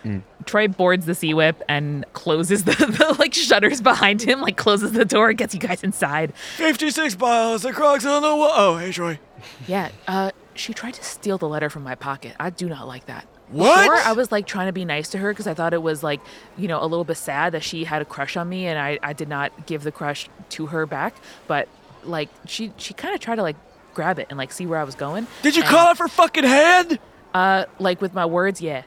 Troy 0.44 0.68
boards 0.68 1.06
the 1.06 1.14
sea 1.14 1.32
whip 1.32 1.62
and 1.66 2.04
closes 2.12 2.64
the, 2.64 2.72
the 2.74 3.16
like 3.18 3.32
shutters 3.32 3.80
behind 3.80 4.20
him, 4.20 4.42
like 4.42 4.58
closes 4.58 4.92
the 4.92 5.06
door, 5.06 5.32
gets 5.32 5.54
you 5.54 5.60
guys 5.60 5.82
inside. 5.82 6.34
56 6.56 7.18
miles, 7.18 7.62
the 7.62 7.72
crocs 7.72 8.04
on 8.04 8.20
the 8.20 8.36
wall. 8.36 8.52
Oh, 8.52 8.76
hey, 8.76 8.92
Troy. 8.92 9.18
Yeah, 9.66 9.88
uh, 10.08 10.32
she 10.54 10.74
tried 10.74 10.92
to 10.94 11.02
steal 11.02 11.38
the 11.38 11.48
letter 11.48 11.70
from 11.70 11.84
my 11.84 11.94
pocket. 11.94 12.36
I 12.38 12.50
do 12.50 12.68
not 12.68 12.86
like 12.86 13.06
that. 13.06 13.26
What? 13.50 13.80
Before, 13.82 13.96
I 13.96 14.12
was 14.12 14.30
like 14.30 14.46
trying 14.46 14.66
to 14.68 14.72
be 14.72 14.84
nice 14.84 15.08
to 15.10 15.18
her 15.18 15.32
because 15.32 15.46
I 15.46 15.54
thought 15.54 15.74
it 15.74 15.82
was 15.82 16.02
like, 16.02 16.20
you 16.56 16.68
know, 16.68 16.80
a 16.82 16.86
little 16.86 17.04
bit 17.04 17.16
sad 17.16 17.52
that 17.54 17.62
she 17.64 17.84
had 17.84 18.00
a 18.00 18.04
crush 18.04 18.36
on 18.36 18.48
me 18.48 18.66
and 18.66 18.78
I, 18.78 18.98
I 19.02 19.12
did 19.12 19.28
not 19.28 19.66
give 19.66 19.82
the 19.82 19.90
crush 19.92 20.28
to 20.50 20.66
her 20.66 20.86
back. 20.86 21.14
But 21.48 21.68
like 22.04 22.28
she 22.46 22.72
she 22.76 22.94
kind 22.94 23.14
of 23.14 23.20
tried 23.20 23.36
to 23.36 23.42
like 23.42 23.56
grab 23.92 24.18
it 24.20 24.28
and 24.30 24.38
like 24.38 24.52
see 24.52 24.66
where 24.66 24.78
I 24.78 24.84
was 24.84 24.94
going. 24.94 25.26
Did 25.42 25.56
you 25.56 25.62
And, 25.62 25.70
call 25.70 25.90
it 25.90 25.96
for 25.96 26.06
fucking 26.08 26.44
hand? 26.44 26.98
Uh, 27.34 27.64
like 27.78 28.00
with 28.00 28.14
my 28.14 28.24
words, 28.26 28.60
yeah. 28.60 28.82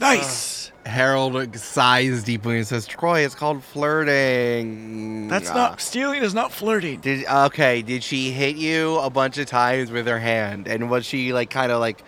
Nice. 0.00 0.70
Harold 0.86 1.56
sighs 1.56 2.22
deeply 2.22 2.58
and 2.58 2.66
says, 2.66 2.86
"Troy, 2.86 3.20
it's 3.24 3.34
called 3.34 3.62
flirting." 3.64 5.28
That's 5.28 5.50
Ah. 5.50 5.54
not 5.54 5.80
stealing. 5.80 6.22
Is 6.22 6.34
not 6.34 6.52
flirting. 6.52 7.00
Did 7.00 7.26
okay? 7.26 7.82
Did 7.82 8.02
she 8.02 8.30
hit 8.30 8.56
you 8.56 8.96
a 8.98 9.10
bunch 9.10 9.38
of 9.38 9.46
times 9.46 9.90
with 9.90 10.06
her 10.06 10.18
hand, 10.18 10.66
and 10.68 10.88
was 10.90 11.04
she 11.04 11.32
like 11.32 11.50
kind 11.50 11.72
of 11.72 11.80
like 11.80 11.98
w- 11.98 12.06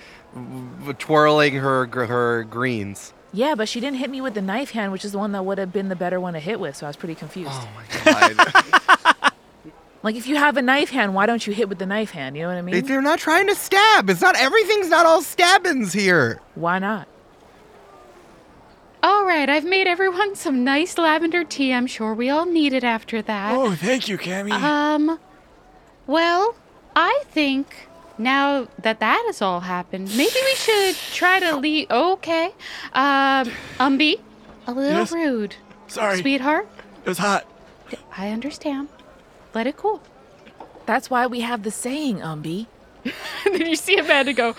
twirling 0.98 1.54
her 1.54 1.86
her 1.86 2.44
greens? 2.44 3.12
Yeah, 3.32 3.54
but 3.54 3.68
she 3.68 3.80
didn't 3.80 3.98
hit 3.98 4.10
me 4.10 4.20
with 4.20 4.34
the 4.34 4.42
knife 4.42 4.70
hand, 4.70 4.90
which 4.92 5.04
is 5.04 5.12
the 5.12 5.18
one 5.18 5.32
that 5.32 5.44
would 5.44 5.58
have 5.58 5.72
been 5.72 5.88
the 5.88 5.96
better 5.96 6.20
one 6.20 6.34
to 6.34 6.40
hit 6.40 6.58
with. 6.58 6.76
So 6.76 6.86
I 6.86 6.88
was 6.88 6.96
pretty 6.96 7.14
confused. 7.14 7.50
Oh 7.52 7.68
my 7.76 8.12
god! 8.34 9.16
Like 10.02 10.14
if 10.16 10.26
you 10.26 10.36
have 10.36 10.56
a 10.56 10.62
knife 10.62 10.90
hand, 10.90 11.14
why 11.14 11.26
don't 11.26 11.46
you 11.46 11.52
hit 11.52 11.68
with 11.68 11.78
the 11.78 11.86
knife 11.86 12.12
hand? 12.12 12.36
You 12.36 12.42
know 12.42 12.48
what 12.48 12.56
I 12.56 12.62
mean? 12.62 12.86
You're 12.86 13.02
not 13.02 13.18
trying 13.18 13.46
to 13.48 13.54
stab. 13.54 14.08
It's 14.08 14.22
not 14.22 14.34
everything's 14.36 14.88
not 14.88 15.04
all 15.04 15.20
stabbings 15.20 15.92
here. 15.92 16.40
Why 16.54 16.78
not? 16.78 17.06
All 19.02 19.24
right, 19.24 19.48
I've 19.48 19.64
made 19.64 19.86
everyone 19.86 20.34
some 20.36 20.62
nice 20.62 20.98
lavender 20.98 21.44
tea. 21.44 21.72
I'm 21.72 21.86
sure 21.86 22.14
we 22.14 22.28
all 22.28 22.44
need 22.46 22.72
it 22.72 22.84
after 22.84 23.22
that. 23.22 23.54
Oh, 23.54 23.74
thank 23.74 24.08
you, 24.08 24.18
Cammy. 24.18 24.52
Um, 24.52 25.18
well, 26.06 26.54
I 26.94 27.22
think 27.28 27.88
now 28.20 28.68
that 28.82 29.00
that 29.00 29.22
has 29.26 29.42
all 29.42 29.60
happened, 29.60 30.08
maybe 30.16 30.34
we 30.44 30.54
should 30.54 30.94
try 31.12 31.40
to 31.40 31.56
leave. 31.56 31.90
Okay. 31.90 32.52
Um, 32.92 33.50
Umbi, 33.78 34.20
a 34.66 34.72
little 34.72 34.98
Yes? 35.00 35.12
rude. 35.12 35.56
Sorry, 35.88 36.20
Sweetheart, 36.20 36.68
it 37.04 37.08
was 37.08 37.18
hot. 37.18 37.46
I 38.16 38.30
understand. 38.30 38.88
Let 39.54 39.66
it 39.66 39.76
cool. 39.76 40.00
That's 40.86 41.10
why 41.10 41.26
we 41.26 41.40
have 41.40 41.62
the 41.64 41.70
saying, 41.70 42.18
Umbi. 42.20 42.66
And 43.46 43.54
then 43.54 43.66
you 43.66 43.76
see 43.76 43.96
Amanda 43.96 44.32
go, 44.32 44.54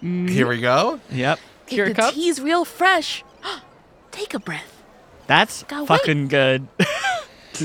Here 0.00 0.46
we 0.46 0.60
go. 0.60 1.00
yep. 1.10 1.38
Here 1.66 1.84
if 1.84 1.90
it 1.90 1.96
the 1.96 2.02
comes. 2.02 2.14
tea's 2.14 2.40
real 2.40 2.64
fresh, 2.64 3.22
take 4.10 4.32
a 4.34 4.38
breath. 4.38 4.82
That's 5.26 5.62
Go, 5.64 5.80
wait. 5.80 5.88
fucking 5.88 6.28
good. 6.28 6.66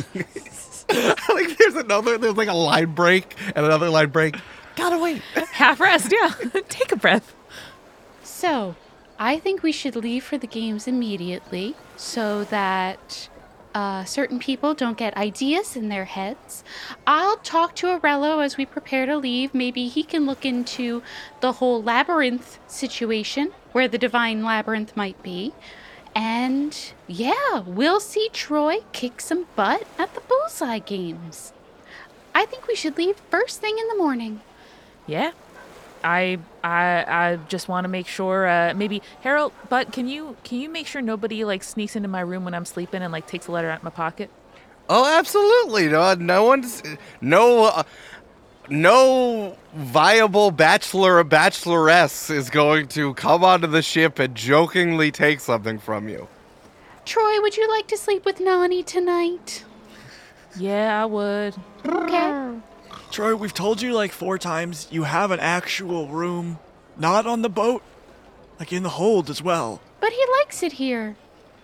like 1.34 1.58
there's 1.58 1.76
another. 1.76 2.18
There's 2.18 2.36
like 2.38 2.48
a 2.50 2.54
line 2.54 2.94
break 2.94 3.36
and 3.56 3.66
another 3.66 3.90
line 3.90 4.10
break. 4.10 4.36
Gotta 4.76 4.98
wait. 4.98 5.22
Half 5.54 5.80
rest, 5.80 6.12
yeah. 6.12 6.34
take 6.70 6.92
a 6.92 6.96
breath. 6.96 7.34
So, 8.24 8.76
I 9.18 9.40
think 9.40 9.64
we 9.64 9.72
should 9.72 9.96
leave 9.96 10.24
for 10.24 10.38
the 10.38 10.48
games 10.48 10.88
immediately 10.88 11.76
so 11.96 12.44
that 12.46 13.30
uh, 13.74 14.06
certain 14.06 14.40
people 14.40 14.74
don't 14.74 14.98
get 14.98 15.16
ideas 15.18 15.76
in 15.76 15.90
their 15.90 16.06
heads. 16.06 16.64
I'll 17.06 17.38
talk 17.38 17.76
to 17.76 17.88
Arello 17.88 18.44
as 18.44 18.58
we 18.58 18.66
prepare 18.66 19.06
to 19.06 19.18
leave. 19.18 19.54
Maybe 19.54 19.88
he 19.88 20.04
can 20.04 20.26
look 20.26 20.46
into 20.46 21.04
the 21.42 21.54
whole 21.54 21.84
labyrinth 21.84 22.58
situation, 22.68 23.52
where 23.74 23.88
the 23.88 23.98
divine 23.98 24.44
labyrinth 24.44 24.96
might 24.96 25.22
be. 25.22 25.54
And 26.16 26.94
yeah, 27.08 27.60
we'll 27.66 28.00
see 28.00 28.30
Troy 28.32 28.78
kick 28.94 29.20
some 29.20 29.48
butt 29.58 29.86
at 30.00 30.14
the 30.16 30.22
bullseye 30.22 30.80
games. 30.80 31.52
I 32.34 32.46
think 32.46 32.68
we 32.68 32.76
should 32.76 32.98
leave 32.98 33.18
first 33.30 33.60
thing 33.60 33.78
in 33.78 33.88
the 33.90 33.98
morning. 33.98 34.42
Yeah. 35.08 35.32
I 36.04 36.38
I 36.64 37.06
I 37.08 37.40
just 37.48 37.68
want 37.68 37.86
to 37.86 37.88
make 37.88 38.08
sure 38.08 38.48
uh 38.48 38.74
maybe 38.76 39.02
Harold, 39.22 39.54
but 39.70 39.92
can 39.92 40.08
you 40.08 40.38
can 40.44 40.60
you 40.60 40.70
make 40.70 40.88
sure 40.88 41.02
nobody 41.02 41.44
like 41.44 41.64
sneaks 41.64 41.96
into 41.96 42.08
my 42.08 42.22
room 42.22 42.46
when 42.46 42.54
I'm 42.54 42.66
sleeping 42.66 43.02
and 43.02 43.12
like 43.12 43.28
takes 43.28 43.48
a 43.48 43.52
letter 43.52 43.70
out 43.70 43.80
of 43.80 43.84
my 43.84 43.90
pocket? 43.90 44.30
Oh, 44.88 45.18
absolutely. 45.18 45.88
No, 45.88 46.14
no 46.14 46.44
one's 46.44 46.84
no 47.22 47.66
uh, 47.66 47.84
no 48.70 49.58
viable 49.74 50.52
bachelor 50.52 51.18
or 51.18 51.24
bacheloress 51.24 52.30
is 52.30 52.50
going 52.50 52.88
to 52.90 53.14
come 53.16 53.44
onto 53.44 53.68
the 53.68 53.82
ship 53.82 54.20
and 54.20 54.36
jokingly 54.36 55.12
take 55.12 55.40
something 55.40 55.80
from 55.80 56.08
you. 56.08 56.28
Troy, 57.06 57.40
would 57.42 57.58
you 57.58 57.68
like 57.70 57.88
to 57.88 57.98
sleep 57.98 58.26
with 58.26 58.40
Nani 58.40 58.82
tonight? 58.84 59.64
Yeah, 60.58 61.02
I 61.02 61.06
would. 61.06 61.56
Okay. 61.86 62.60
Troy, 63.16 63.34
we've 63.34 63.54
told 63.54 63.82
you 63.82 63.94
like 63.94 64.12
four 64.12 64.38
times 64.38 64.90
you 64.92 65.04
have 65.04 65.32
an 65.32 65.40
actual 65.40 66.10
room, 66.10 66.60
not 66.98 67.26
on 67.26 67.44
the 67.44 67.50
boat, 67.50 67.82
like 68.60 68.74
in 68.74 68.84
the 68.84 68.90
hold 68.90 69.30
as 69.30 69.42
well. 69.42 69.80
But 70.02 70.12
he 70.12 70.22
likes 70.40 70.62
it 70.62 70.74
here. 70.74 71.16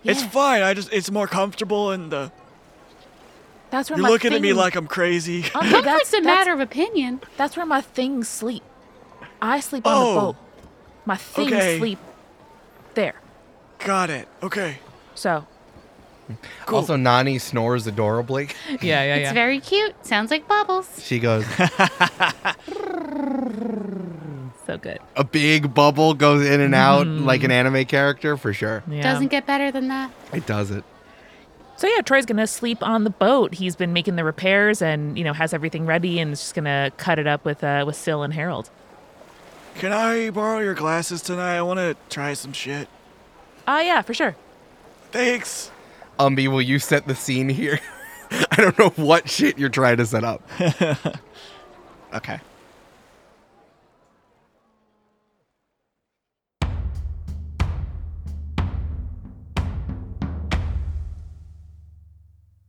It's 0.02 0.22
Yeah. 0.22 0.28
fine. 0.30 0.62
I 0.62 0.72
just 0.72 0.90
it's 0.94 1.10
more 1.10 1.26
comfortable 1.26 1.90
and 1.90 2.10
the 2.10 2.32
That's 3.68 3.90
where 3.90 3.98
you're 3.98 4.02
my 4.04 4.08
looking 4.08 4.32
at 4.32 4.40
me 4.40 4.54
like 4.54 4.76
I'm 4.76 4.86
crazy. 4.86 5.42
Umbi, 5.52 5.52
Comfort's 5.52 5.84
that's, 5.84 6.12
a 6.14 6.22
matter 6.22 6.54
of 6.54 6.60
opinion. 6.60 7.20
that's 7.36 7.54
where 7.54 7.66
my 7.66 7.82
things 7.82 8.28
sleep. 8.30 8.62
I 9.42 9.60
sleep 9.60 9.86
on 9.86 9.92
Oh. 9.94 10.14
the 10.14 10.20
boat. 10.20 10.36
My 11.04 11.16
things 11.16 11.52
Okay. 11.52 11.78
sleep 11.78 11.98
there. 12.94 13.16
Got 13.78 14.08
it. 14.08 14.26
Okay. 14.42 14.78
So 15.14 15.46
Cool. 16.66 16.78
Also, 16.78 16.96
Nani 16.96 17.38
snores 17.38 17.86
adorably. 17.86 18.48
yeah, 18.68 18.76
yeah, 18.82 19.02
yeah. 19.04 19.16
It's 19.16 19.32
very 19.32 19.60
cute. 19.60 19.94
Sounds 20.06 20.30
like 20.30 20.46
bubbles. 20.48 20.88
She 21.02 21.18
goes, 21.18 21.44
so 24.66 24.78
good. 24.78 24.98
a 25.16 25.24
big 25.24 25.74
bubble 25.74 26.14
goes 26.14 26.46
in 26.46 26.60
and 26.60 26.74
out 26.74 27.06
like 27.06 27.42
an 27.44 27.50
anime 27.50 27.84
character 27.84 28.36
for 28.36 28.52
sure. 28.52 28.82
Yeah. 28.88 29.02
Doesn't 29.02 29.28
get 29.28 29.46
better 29.46 29.70
than 29.70 29.88
that. 29.88 30.10
It 30.32 30.46
does 30.46 30.70
it. 30.70 30.84
So 31.76 31.88
yeah, 31.88 32.00
Troy's 32.02 32.26
gonna 32.26 32.46
sleep 32.46 32.82
on 32.82 33.04
the 33.04 33.10
boat. 33.10 33.54
He's 33.54 33.74
been 33.74 33.92
making 33.92 34.16
the 34.16 34.24
repairs 34.24 34.80
and 34.82 35.18
you 35.18 35.24
know 35.24 35.32
has 35.32 35.52
everything 35.52 35.84
ready 35.84 36.20
and 36.20 36.32
is 36.32 36.40
just 36.40 36.54
gonna 36.54 36.92
cut 36.96 37.18
it 37.18 37.26
up 37.26 37.44
with 37.44 37.64
uh 37.64 37.82
with 37.86 37.96
Syl 37.96 38.22
and 38.22 38.32
Harold. 38.32 38.70
Can 39.76 39.90
I 39.92 40.30
borrow 40.30 40.60
your 40.60 40.74
glasses 40.74 41.22
tonight? 41.22 41.56
I 41.56 41.62
want 41.62 41.78
to 41.78 41.96
try 42.10 42.34
some 42.34 42.52
shit. 42.52 42.88
Ah, 43.66 43.80
yeah, 43.80 44.02
for 44.02 44.12
sure. 44.12 44.36
Thanks. 45.12 45.70
Umby, 46.18 46.48
will 46.48 46.62
you 46.62 46.78
set 46.78 47.06
the 47.06 47.14
scene 47.14 47.48
here? 47.48 47.80
I 48.50 48.56
don't 48.56 48.78
know 48.78 48.90
what 48.96 49.28
shit 49.28 49.58
you're 49.58 49.68
trying 49.68 49.98
to 49.98 50.06
set 50.06 50.24
up. 50.24 50.42
Okay. 52.14 52.38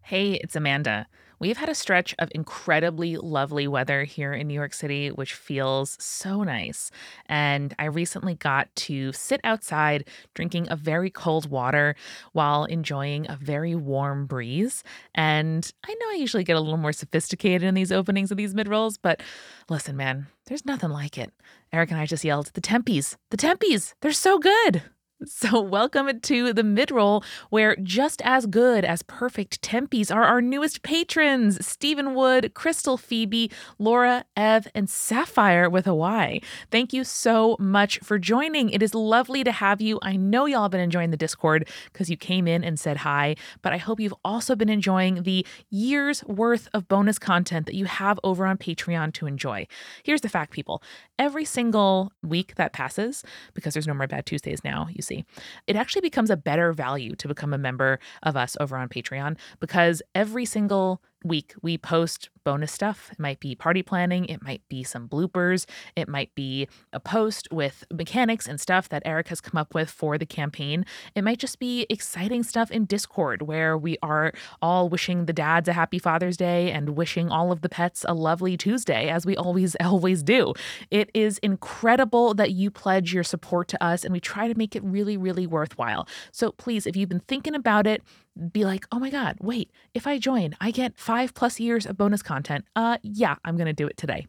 Hey, 0.02 0.34
it's 0.34 0.56
Amanda. 0.56 1.08
We've 1.44 1.58
had 1.58 1.68
a 1.68 1.76
stretch 1.76 2.16
of 2.20 2.30
incredibly 2.34 3.18
lovely 3.18 3.68
weather 3.68 4.06
here 4.06 4.32
in 4.32 4.48
New 4.48 4.54
York 4.54 4.74
City, 4.74 5.12
which 5.12 5.34
feels 5.34 5.98
so 6.00 6.42
nice. 6.42 6.90
And 7.26 7.76
I 7.78 7.84
recently 7.88 8.36
got 8.36 8.74
to 8.88 9.12
sit 9.12 9.42
outside 9.44 10.08
drinking 10.36 10.68
a 10.70 10.78
very 10.78 11.10
cold 11.10 11.52
water 11.52 11.98
while 12.32 12.64
enjoying 12.64 13.30
a 13.30 13.36
very 13.36 13.76
warm 13.76 14.26
breeze. 14.26 14.86
And 15.16 15.70
I 15.86 15.94
know 15.94 16.12
I 16.12 16.16
usually 16.16 16.46
get 16.46 16.56
a 16.56 16.62
little 16.62 16.78
more 16.78 16.94
sophisticated 16.94 17.64
in 17.64 17.74
these 17.74 17.92
openings 17.92 18.32
of 18.32 18.38
these 18.38 18.56
mid 18.56 18.70
rolls, 18.70 18.98
but 18.98 19.22
listen, 19.68 19.98
man, 19.98 20.28
there's 20.46 20.66
nothing 20.66 20.92
like 20.92 21.18
it. 21.18 21.34
Eric 21.74 21.92
and 21.92 22.00
I 22.00 22.06
just 22.06 22.24
yelled, 22.24 22.52
The 22.54 22.62
Tempies, 22.62 23.18
the 23.32 23.38
Tempies, 23.38 23.96
they're 24.00 24.14
so 24.14 24.40
good. 24.40 24.82
So, 25.26 25.62
welcome 25.62 26.20
to 26.20 26.54
the 26.54 26.64
midroll, 26.64 27.24
where 27.50 27.78
just 27.78 28.22
as 28.24 28.46
good 28.46 28.84
as 28.84 29.04
perfect 29.04 29.62
Tempies 29.62 30.14
are 30.14 30.24
our 30.24 30.42
newest 30.42 30.82
patrons 30.84 31.66
Stephen 31.66 32.14
Wood, 32.14 32.54
Crystal 32.54 32.98
Phoebe, 32.98 33.50
Laura, 33.80 34.26
Ev, 34.36 34.68
and 34.76 34.90
Sapphire 34.90 35.70
with 35.70 35.88
a 35.88 35.94
Y. 35.94 36.42
Thank 36.72 36.92
you 36.92 37.04
so 37.04 37.56
much 37.60 38.00
for 38.00 38.20
joining. 38.20 38.70
It 38.70 38.84
is 38.84 38.94
lovely 38.94 39.44
to 39.44 39.52
have 39.52 39.82
you. 39.82 39.98
I 40.02 40.18
know 40.18 40.46
y'all 40.46 40.64
have 40.64 40.72
been 40.72 40.82
enjoying 40.82 41.12
the 41.12 41.18
Discord 41.18 41.70
because 41.92 42.10
you 42.10 42.18
came 42.18 42.48
in 42.48 42.64
and 42.64 42.80
said 42.80 42.98
hi, 42.98 43.36
but 43.62 43.72
I 43.72 43.78
hope 43.78 44.00
you've 44.00 44.16
also 44.26 44.56
been 44.56 44.70
enjoying 44.70 45.24
the 45.24 45.46
year's 45.70 46.24
worth 46.26 46.68
of 46.74 46.88
bonus 46.88 47.20
content 47.20 47.66
that 47.68 47.76
you 47.76 47.86
have 47.86 48.20
over 48.24 48.46
on 48.46 48.58
Patreon 48.58 49.14
to 49.14 49.28
enjoy. 49.28 49.68
Here's 50.04 50.22
the 50.22 50.30
fact, 50.30 50.52
people 50.52 50.82
every 51.20 51.46
single 51.46 52.12
week 52.24 52.56
that 52.56 52.74
passes, 52.74 53.24
because 53.54 53.74
there's 53.74 53.88
no 53.88 53.94
more 53.94 54.08
Bad 54.08 54.26
Tuesdays 54.26 54.64
now, 54.64 54.88
you 54.92 55.02
see, 55.02 55.26
it 55.68 55.76
actually 55.76 56.02
becomes 56.02 56.30
a 56.30 56.38
better 56.38 56.74
value 56.74 57.16
to 57.16 57.28
become 57.28 57.54
a 57.54 57.58
member 57.58 58.00
of 58.24 58.36
us 58.36 58.58
over 58.60 58.76
on 58.78 58.90
Patreon 58.90 59.38
because 59.60 60.02
every 60.16 60.46
single 60.46 61.02
week 61.24 61.54
we 61.62 61.78
post 61.78 62.30
bonus 62.44 62.72
stuff. 62.72 63.10
It 63.12 63.20
might 63.20 63.40
be 63.40 63.56
party 63.56 63.82
planning, 63.82 64.26
it 64.26 64.42
might 64.42 64.62
be 64.70 64.84
some 64.84 65.08
bloopers, 65.08 65.66
it 65.96 66.08
might 66.08 66.34
be 66.36 66.68
a 66.92 67.00
post 67.00 67.48
with 67.52 67.84
mechanics 67.92 68.48
and 68.48 68.60
stuff 68.60 68.90
that 68.90 69.04
Eric 69.06 69.30
has 69.30 69.42
come 69.42 69.58
up 69.58 69.74
with 69.74 69.90
for 69.90 70.18
the 70.18 70.26
campaign. 70.26 70.86
It 71.16 71.24
might 71.24 71.40
just 71.40 71.60
be 71.60 71.86
exciting 71.90 72.44
stuff 72.44 72.70
in 72.72 72.86
Discord 72.86 73.44
where 73.44 73.78
we 73.78 73.98
are 74.04 74.34
all 74.62 74.90
wishing 74.90 75.26
the 75.26 75.34
dads 75.34 75.70
a 75.70 75.74
happy 75.74 76.00
Father's 76.00 76.38
Day 76.38 76.72
and 76.72 76.90
wishing 76.90 77.30
all 77.30 77.52
of 77.52 77.62
the 77.62 77.70
pets 77.70 78.06
a 78.08 78.14
lovely 78.14 78.58
Tuesday, 78.58 79.10
as 79.10 79.26
we 79.26 79.36
always, 79.36 79.76
always 79.82 80.24
do. 80.24 80.54
It 80.92 81.10
is 81.14 81.38
incredible 81.40 82.34
that 82.34 82.52
you 82.52 82.70
pledge 82.70 83.14
your 83.14 83.24
support 83.24 83.68
to 83.70 83.84
us 83.84 84.04
and 84.04 84.14
we 84.14 84.20
try 84.20 84.48
to 84.48 84.58
make 84.58 84.76
it 84.76 84.84
really, 84.84 85.18
really 85.18 85.48
worthwhile. 85.48 86.08
So 86.32 86.52
please, 86.52 86.86
if 86.86 86.96
you've 86.96 87.10
been 87.10 87.22
thinking 87.22 87.56
about 87.56 87.88
it, 87.88 88.04
be 88.52 88.66
like, 88.66 88.86
oh 88.92 89.00
my 89.00 89.10
God, 89.10 89.38
wait, 89.42 89.72
if 89.94 90.08
I 90.08 90.18
join, 90.18 90.56
I 90.60 90.72
get 90.72 90.98
five 90.98 91.34
plus 91.34 91.60
years 91.60 91.86
of 91.86 91.98
bonus 91.98 92.22
content. 92.24 92.66
Uh 92.76 92.98
yeah, 93.04 93.36
I'm 93.46 93.58
gonna 93.58 93.74
do 93.74 93.88
it 93.88 93.98
today. 93.98 94.28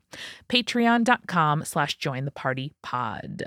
Patreon.com 0.48 1.64
slash 1.64 1.96
join 1.96 2.24
the 2.24 2.30
party 2.30 2.72
pod. 2.82 3.44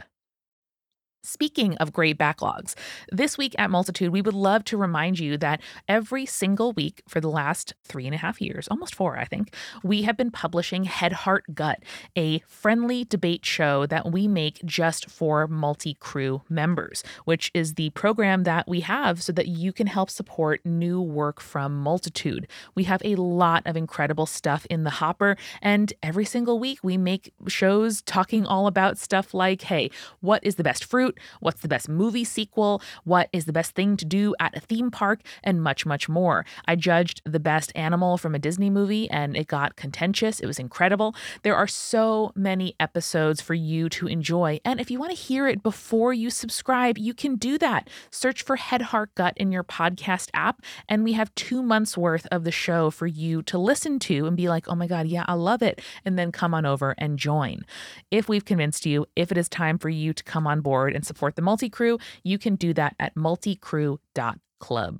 Speaking 1.28 1.76
of 1.76 1.92
great 1.92 2.18
backlogs, 2.18 2.74
this 3.12 3.38
week 3.38 3.54
at 3.58 3.70
Multitude, 3.70 4.13
we 4.13 4.22
would 4.22 4.34
love 4.34 4.63
to 4.63 4.78
remind 4.78 5.20
you 5.20 5.38
that 5.40 5.60
every 5.86 6.26
single 6.26 6.72
week 6.72 7.04
for 7.06 7.20
the 7.20 7.30
last 7.30 7.74
three 7.84 8.06
and 8.06 8.16
a 8.16 8.18
half 8.18 8.40
years, 8.40 8.66
almost 8.70 8.96
four, 8.96 9.18
I 9.18 9.26
think, 9.26 9.54
we 9.84 10.04
have 10.04 10.16
been 10.16 10.32
publishing 10.32 10.86
Head 10.86 11.12
Heart 11.12 11.54
Gut, 11.54 11.84
a 12.16 12.40
friendly 12.48 13.04
debate 13.04 13.46
show 13.46 13.86
that 13.88 14.10
we 14.10 14.26
make 14.26 14.63
just 14.63 15.10
for 15.10 15.48
multi 15.48 15.96
crew 15.96 16.44
members, 16.48 17.04
which 17.26 17.52
is 17.54 17.74
the 17.74 17.90
program 17.90 18.44
that 18.44 18.66
we 18.66 18.80
have 18.80 19.22
so 19.22 19.34
that 19.34 19.50
you 19.50 19.74
can 19.74 19.88
help 19.88 20.10
support 20.10 20.66
new 20.66 21.02
work 21.02 21.42
from 21.42 21.78
Multitude. 21.78 22.48
We 22.74 22.86
have 22.86 23.02
a 23.04 23.16
lot 23.16 23.63
of 23.66 23.76
incredible 23.76 24.28
stuff 24.28 24.66
in 24.70 24.86
the 24.86 24.92
hopper, 24.92 25.36
and 25.62 25.92
every 26.02 26.24
single 26.24 26.58
week 26.58 26.80
we 26.84 26.96
make 26.96 27.34
shows 27.50 28.02
talking 28.04 28.46
all 28.46 28.66
about 28.66 28.98
stuff 28.98 29.34
like 29.34 29.63
hey, 29.63 29.92
what 30.22 30.42
is 30.46 30.56
the 30.56 30.63
best 30.63 30.86
fruit? 30.86 31.16
What's 31.39 31.62
the 31.62 31.67
best 31.67 31.89
movie 31.89 32.23
sequel, 32.23 32.82
what 33.03 33.30
is 33.34 33.45
the 33.45 33.53
best 33.53 33.75
thing 33.75 33.97
to 33.97 34.06
do 34.06 34.36
at 34.39 34.56
a 34.56 34.60
theme 34.60 34.91
park, 34.91 35.21
and 35.43 35.62
much, 35.62 35.86
much 35.86 36.10
more. 36.10 36.45
I 36.65 36.75
judged 36.75 37.21
the 37.25 37.39
best 37.39 37.71
animal 37.75 38.17
from 38.17 38.36
a 38.36 38.39
Disney 38.39 38.69
movie 38.69 39.10
and 39.10 39.36
it 39.36 39.47
got 39.47 39.75
contentious. 39.75 40.39
It 40.39 40.45
was 40.45 40.60
incredible. 40.60 41.15
There 41.43 41.56
are 41.56 41.67
so 41.67 42.32
many 42.36 42.75
episodes 42.80 43.41
for 43.41 43.53
you 43.53 43.89
to 43.89 44.08
enjoy. 44.08 44.60
And 44.65 44.80
if 44.80 44.91
you 44.91 44.99
want 44.99 45.12
to 45.12 45.17
hear 45.17 45.47
it 45.47 45.63
before 45.63 46.13
you 46.13 46.30
subscribe, 46.30 46.97
you 46.97 47.13
can 47.13 47.36
do 47.36 47.58
that. 47.58 47.89
Search 48.12 48.43
for 48.43 48.56
Head 48.56 48.82
Heart 48.84 49.15
Gut 49.15 49.34
in 49.38 49.51
your 49.51 49.63
podcast 49.63 50.30
app, 50.34 50.62
and 50.88 51.03
we 51.03 51.13
have 51.13 51.34
two 51.36 51.62
months 51.62 51.97
worth 51.97 52.27
of 52.32 52.43
the 52.43 52.51
show 52.51 52.89
for 52.89 53.08
you 53.08 53.41
to 53.43 53.58
listen 53.58 53.99
to 53.99 54.25
and 54.25 54.36
be 54.36 54.49
like, 54.49 54.67
oh 54.67 54.75
my 54.75 54.88
God, 54.88 55.08
yeah, 55.08 55.25
I 55.27 55.34
love 55.34 55.62
it. 55.62 55.82
And 56.06 56.17
then 56.17 56.32
come 56.32 56.53
on 56.53 56.65
over 56.65 56.95
and 56.97 57.17
join. 57.17 57.65
If 58.12 58.30
we've 58.30 58.45
convinced 58.45 58.86
you, 58.86 59.06
if 59.15 59.32
it 59.32 59.38
is 59.38 59.49
time 59.49 59.77
for 59.77 59.89
you 59.89 60.13
to 60.13 60.23
come 60.23 60.47
on 60.47 60.62
board 60.62 60.95
and 60.98 61.06
support 61.06 61.36
the 61.38 61.42
multi 61.42 61.70
crew, 61.70 61.98
you 62.24 62.38
can 62.38 62.56
do 62.56 62.74
that 62.74 62.96
at 63.00 63.16
multicrew.club. 63.16 65.00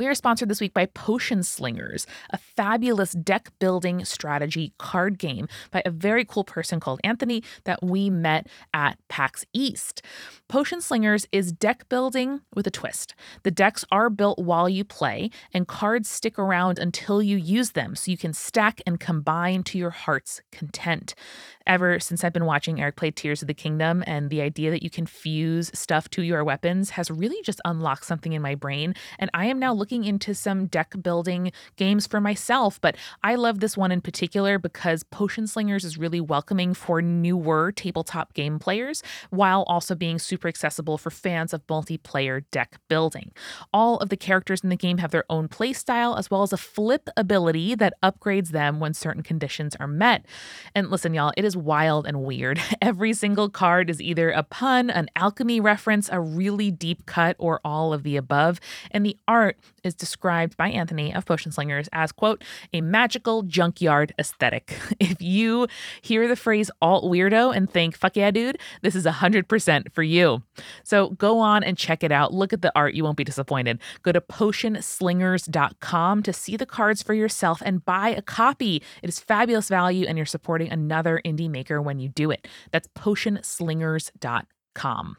We 0.00 0.06
are 0.06 0.14
sponsored 0.14 0.48
this 0.48 0.62
week 0.62 0.72
by 0.72 0.86
Potion 0.86 1.42
Slingers, 1.42 2.06
a 2.30 2.38
fabulous 2.38 3.12
deck 3.12 3.50
building 3.58 4.02
strategy 4.06 4.72
card 4.78 5.18
game 5.18 5.46
by 5.70 5.82
a 5.84 5.90
very 5.90 6.24
cool 6.24 6.42
person 6.42 6.80
called 6.80 7.00
Anthony 7.04 7.44
that 7.64 7.82
we 7.82 8.08
met 8.08 8.46
at 8.72 8.96
PAX 9.10 9.44
East. 9.52 10.00
Potion 10.48 10.80
Slingers 10.80 11.26
is 11.32 11.52
deck 11.52 11.86
building 11.90 12.40
with 12.54 12.66
a 12.66 12.70
twist. 12.70 13.14
The 13.42 13.50
decks 13.50 13.84
are 13.92 14.08
built 14.08 14.38
while 14.38 14.70
you 14.70 14.84
play, 14.84 15.28
and 15.52 15.68
cards 15.68 16.08
stick 16.08 16.38
around 16.38 16.78
until 16.78 17.22
you 17.22 17.36
use 17.36 17.72
them, 17.72 17.94
so 17.94 18.10
you 18.10 18.16
can 18.16 18.32
stack 18.32 18.80
and 18.86 18.98
combine 18.98 19.64
to 19.64 19.76
your 19.76 19.90
heart's 19.90 20.40
content. 20.50 21.14
Ever 21.66 22.00
since 22.00 22.24
I've 22.24 22.32
been 22.32 22.46
watching 22.46 22.80
Eric 22.80 22.96
play 22.96 23.10
Tears 23.10 23.42
of 23.42 23.48
the 23.48 23.54
Kingdom, 23.54 24.02
and 24.06 24.30
the 24.30 24.40
idea 24.40 24.70
that 24.70 24.82
you 24.82 24.88
can 24.88 25.04
fuse 25.04 25.70
stuff 25.74 26.08
to 26.10 26.22
your 26.22 26.42
weapons 26.42 26.90
has 26.90 27.10
really 27.10 27.40
just 27.42 27.60
unlocked 27.66 28.06
something 28.06 28.32
in 28.32 28.40
my 28.40 28.54
brain. 28.54 28.94
And 29.18 29.30
I 29.34 29.44
am 29.44 29.58
now 29.58 29.74
looking 29.74 29.89
into 29.90 30.34
some 30.34 30.66
deck 30.66 30.94
building 31.02 31.52
games 31.76 32.06
for 32.06 32.20
myself. 32.20 32.80
But 32.80 32.96
I 33.22 33.34
love 33.34 33.60
this 33.60 33.76
one 33.76 33.92
in 33.92 34.00
particular 34.00 34.58
because 34.58 35.02
Potion 35.02 35.46
Slingers 35.46 35.84
is 35.84 35.98
really 35.98 36.20
welcoming 36.20 36.74
for 36.74 37.02
newer 37.02 37.72
tabletop 37.72 38.34
game 38.34 38.58
players 38.58 39.02
while 39.30 39.64
also 39.66 39.94
being 39.94 40.18
super 40.18 40.48
accessible 40.48 40.96
for 40.98 41.10
fans 41.10 41.52
of 41.52 41.66
multiplayer 41.66 42.44
deck 42.50 42.78
building. 42.88 43.32
All 43.72 43.98
of 43.98 44.08
the 44.08 44.16
characters 44.16 44.60
in 44.60 44.70
the 44.70 44.76
game 44.76 44.98
have 44.98 45.10
their 45.10 45.24
own 45.28 45.48
play 45.48 45.72
style 45.72 46.16
as 46.16 46.30
well 46.30 46.42
as 46.42 46.52
a 46.52 46.56
flip 46.56 47.08
ability 47.16 47.74
that 47.74 47.94
upgrades 48.02 48.50
them 48.50 48.80
when 48.80 48.94
certain 48.94 49.22
conditions 49.22 49.76
are 49.76 49.86
met. 49.86 50.24
And 50.74 50.90
listen, 50.90 51.14
y'all, 51.14 51.32
it 51.36 51.44
is 51.44 51.56
wild 51.56 52.06
and 52.06 52.22
weird. 52.22 52.60
Every 52.82 53.12
single 53.12 53.48
card 53.48 53.90
is 53.90 54.00
either 54.00 54.30
a 54.30 54.42
pun, 54.42 54.90
an 54.90 55.08
alchemy 55.16 55.60
reference, 55.60 56.08
a 56.12 56.20
really 56.20 56.70
deep 56.70 57.06
cut, 57.06 57.36
or 57.38 57.60
all 57.64 57.92
of 57.92 58.02
the 58.02 58.16
above. 58.16 58.60
And 58.90 59.04
the 59.04 59.16
art 59.26 59.58
is 59.84 59.94
described 59.94 60.56
by 60.56 60.70
Anthony 60.70 61.14
of 61.14 61.26
Potion 61.26 61.52
Slingers 61.52 61.88
as, 61.92 62.10
quote, 62.12 62.42
a 62.72 62.80
magical 62.80 63.42
junkyard 63.42 64.14
aesthetic. 64.18 64.78
If 65.00 65.22
you 65.22 65.66
hear 66.02 66.28
the 66.28 66.36
phrase 66.36 66.70
alt 66.82 67.04
weirdo 67.04 67.56
and 67.56 67.70
think, 67.70 67.96
fuck 67.96 68.16
yeah, 68.16 68.30
dude, 68.30 68.58
this 68.82 68.94
is 68.94 69.06
100% 69.06 69.92
for 69.92 70.02
you. 70.02 70.42
So 70.84 71.10
go 71.10 71.38
on 71.38 71.64
and 71.64 71.78
check 71.78 72.04
it 72.04 72.12
out. 72.12 72.34
Look 72.34 72.52
at 72.52 72.60
the 72.62 72.72
art. 72.76 72.94
You 72.94 73.04
won't 73.04 73.16
be 73.16 73.24
disappointed. 73.24 73.80
Go 74.02 74.12
to 74.12 74.20
potionslingers.com 74.20 76.22
to 76.22 76.32
see 76.32 76.56
the 76.56 76.66
cards 76.66 77.02
for 77.02 77.14
yourself 77.14 77.62
and 77.64 77.84
buy 77.84 78.10
a 78.10 78.22
copy. 78.22 78.82
It 79.02 79.08
is 79.08 79.18
fabulous 79.18 79.68
value, 79.68 80.06
and 80.06 80.16
you're 80.18 80.26
supporting 80.26 80.70
another 80.70 81.20
indie 81.24 81.50
maker 81.50 81.80
when 81.80 81.98
you 81.98 82.08
do 82.08 82.30
it. 82.30 82.46
That's 82.70 82.86
potionslingers.com. 82.88 85.16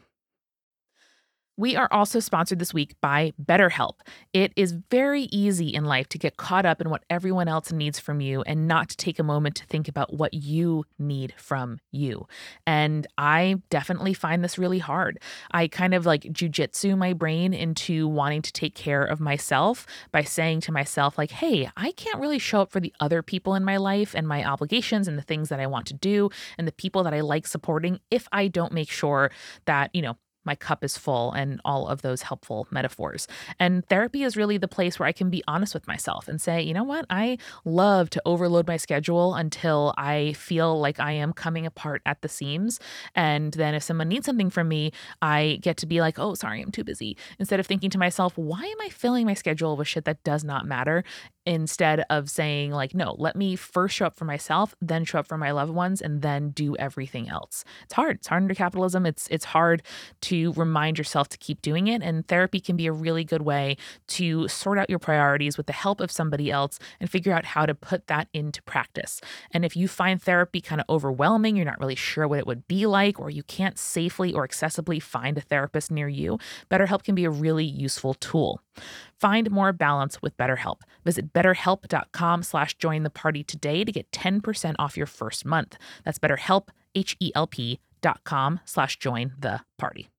We 1.58 1.76
are 1.76 1.88
also 1.90 2.18
sponsored 2.18 2.58
this 2.58 2.72
week 2.72 2.94
by 3.02 3.34
BetterHelp. 3.42 3.96
It 4.32 4.54
is 4.56 4.72
very 4.90 5.24
easy 5.24 5.68
in 5.68 5.84
life 5.84 6.08
to 6.08 6.18
get 6.18 6.38
caught 6.38 6.64
up 6.64 6.80
in 6.80 6.88
what 6.88 7.04
everyone 7.10 7.46
else 7.46 7.70
needs 7.70 7.98
from 7.98 8.22
you 8.22 8.40
and 8.42 8.66
not 8.66 8.88
to 8.88 8.96
take 8.96 9.18
a 9.18 9.22
moment 9.22 9.56
to 9.56 9.66
think 9.66 9.86
about 9.86 10.14
what 10.14 10.32
you 10.32 10.84
need 10.98 11.34
from 11.36 11.78
you. 11.90 12.26
And 12.66 13.06
I 13.18 13.56
definitely 13.68 14.14
find 14.14 14.42
this 14.42 14.56
really 14.56 14.78
hard. 14.78 15.18
I 15.50 15.68
kind 15.68 15.92
of 15.92 16.06
like 16.06 16.22
jujitsu 16.22 16.96
my 16.96 17.12
brain 17.12 17.52
into 17.52 18.08
wanting 18.08 18.40
to 18.42 18.52
take 18.52 18.74
care 18.74 19.04
of 19.04 19.20
myself 19.20 19.86
by 20.10 20.22
saying 20.22 20.62
to 20.62 20.72
myself, 20.72 21.18
like, 21.18 21.32
hey, 21.32 21.68
I 21.76 21.92
can't 21.92 22.18
really 22.18 22.38
show 22.38 22.62
up 22.62 22.72
for 22.72 22.80
the 22.80 22.94
other 22.98 23.22
people 23.22 23.54
in 23.54 23.64
my 23.64 23.76
life 23.76 24.14
and 24.14 24.26
my 24.26 24.42
obligations 24.42 25.06
and 25.06 25.18
the 25.18 25.22
things 25.22 25.50
that 25.50 25.60
I 25.60 25.66
want 25.66 25.86
to 25.88 25.94
do 25.94 26.30
and 26.56 26.66
the 26.66 26.72
people 26.72 27.02
that 27.02 27.12
I 27.12 27.20
like 27.20 27.46
supporting 27.46 28.00
if 28.10 28.26
I 28.32 28.48
don't 28.48 28.72
make 28.72 28.90
sure 28.90 29.30
that, 29.66 29.90
you 29.92 30.00
know, 30.00 30.16
my 30.44 30.54
cup 30.54 30.84
is 30.84 30.96
full, 30.98 31.32
and 31.32 31.60
all 31.64 31.86
of 31.88 32.02
those 32.02 32.22
helpful 32.22 32.66
metaphors. 32.70 33.28
And 33.58 33.86
therapy 33.88 34.22
is 34.22 34.36
really 34.36 34.58
the 34.58 34.68
place 34.68 34.98
where 34.98 35.08
I 35.08 35.12
can 35.12 35.30
be 35.30 35.42
honest 35.46 35.74
with 35.74 35.86
myself 35.86 36.28
and 36.28 36.40
say, 36.40 36.62
you 36.62 36.74
know 36.74 36.84
what? 36.84 37.06
I 37.10 37.38
love 37.64 38.10
to 38.10 38.22
overload 38.24 38.66
my 38.66 38.76
schedule 38.76 39.34
until 39.34 39.94
I 39.96 40.32
feel 40.34 40.78
like 40.80 41.00
I 41.00 41.12
am 41.12 41.32
coming 41.32 41.66
apart 41.66 42.02
at 42.06 42.22
the 42.22 42.28
seams. 42.28 42.80
And 43.14 43.52
then 43.54 43.74
if 43.74 43.82
someone 43.82 44.08
needs 44.08 44.26
something 44.26 44.50
from 44.50 44.68
me, 44.68 44.92
I 45.20 45.58
get 45.62 45.76
to 45.78 45.86
be 45.86 46.00
like, 46.00 46.18
oh, 46.18 46.34
sorry, 46.34 46.60
I'm 46.60 46.72
too 46.72 46.84
busy. 46.84 47.16
Instead 47.38 47.60
of 47.60 47.66
thinking 47.66 47.90
to 47.90 47.98
myself, 47.98 48.36
why 48.36 48.62
am 48.62 48.80
I 48.80 48.88
filling 48.88 49.26
my 49.26 49.34
schedule 49.34 49.76
with 49.76 49.88
shit 49.88 50.04
that 50.04 50.24
does 50.24 50.44
not 50.44 50.66
matter? 50.66 51.04
Instead 51.44 52.04
of 52.08 52.30
saying, 52.30 52.70
like, 52.70 52.94
no, 52.94 53.16
let 53.18 53.34
me 53.34 53.56
first 53.56 53.96
show 53.96 54.06
up 54.06 54.16
for 54.16 54.24
myself, 54.24 54.76
then 54.80 55.04
show 55.04 55.18
up 55.18 55.26
for 55.26 55.36
my 55.36 55.50
loved 55.50 55.72
ones, 55.72 56.00
and 56.00 56.22
then 56.22 56.50
do 56.50 56.76
everything 56.76 57.28
else. 57.28 57.64
It's 57.82 57.94
hard. 57.94 58.16
It's 58.18 58.28
hard 58.28 58.44
under 58.44 58.54
capitalism. 58.54 59.06
It's 59.06 59.26
it's 59.28 59.46
hard 59.46 59.82
to 60.22 60.31
remind 60.32 60.98
yourself 60.98 61.28
to 61.30 61.38
keep 61.38 61.62
doing 61.62 61.88
it. 61.88 62.02
And 62.02 62.26
therapy 62.26 62.60
can 62.60 62.76
be 62.76 62.86
a 62.86 62.92
really 62.92 63.24
good 63.24 63.42
way 63.42 63.76
to 64.08 64.48
sort 64.48 64.78
out 64.78 64.90
your 64.90 64.98
priorities 64.98 65.56
with 65.56 65.66
the 65.66 65.72
help 65.72 66.00
of 66.00 66.10
somebody 66.10 66.50
else 66.50 66.78
and 67.00 67.10
figure 67.10 67.32
out 67.32 67.44
how 67.44 67.66
to 67.66 67.74
put 67.74 68.06
that 68.06 68.28
into 68.32 68.62
practice. 68.62 69.20
And 69.50 69.64
if 69.64 69.76
you 69.76 69.88
find 69.88 70.20
therapy 70.20 70.60
kind 70.60 70.80
of 70.80 70.86
overwhelming, 70.88 71.56
you're 71.56 71.64
not 71.64 71.80
really 71.80 71.94
sure 71.94 72.26
what 72.26 72.38
it 72.38 72.46
would 72.46 72.66
be 72.68 72.86
like, 72.86 73.20
or 73.20 73.30
you 73.30 73.42
can't 73.42 73.78
safely 73.78 74.32
or 74.32 74.46
accessibly 74.46 75.00
find 75.02 75.38
a 75.38 75.40
therapist 75.40 75.90
near 75.90 76.08
you, 76.08 76.38
BetterHelp 76.70 77.02
can 77.02 77.14
be 77.14 77.24
a 77.24 77.30
really 77.30 77.64
useful 77.64 78.14
tool. 78.14 78.60
Find 79.18 79.50
more 79.50 79.72
balance 79.72 80.20
with 80.22 80.36
BetterHelp. 80.36 80.80
Visit 81.04 81.32
betterhelp.com 81.32 82.42
slash 82.42 82.76
join 82.76 83.02
the 83.02 83.10
party 83.10 83.44
today 83.44 83.84
to 83.84 83.92
get 83.92 84.10
10% 84.10 84.74
off 84.78 84.96
your 84.96 85.06
first 85.06 85.44
month. 85.44 85.76
That's 86.04 86.18
betterhelp, 86.18 86.68
H-E-L-P 86.94 87.80
dot 88.00 88.24
com 88.24 88.60
slash 88.64 88.98
join 88.98 89.32
the 89.38 89.60
party. 89.78 90.11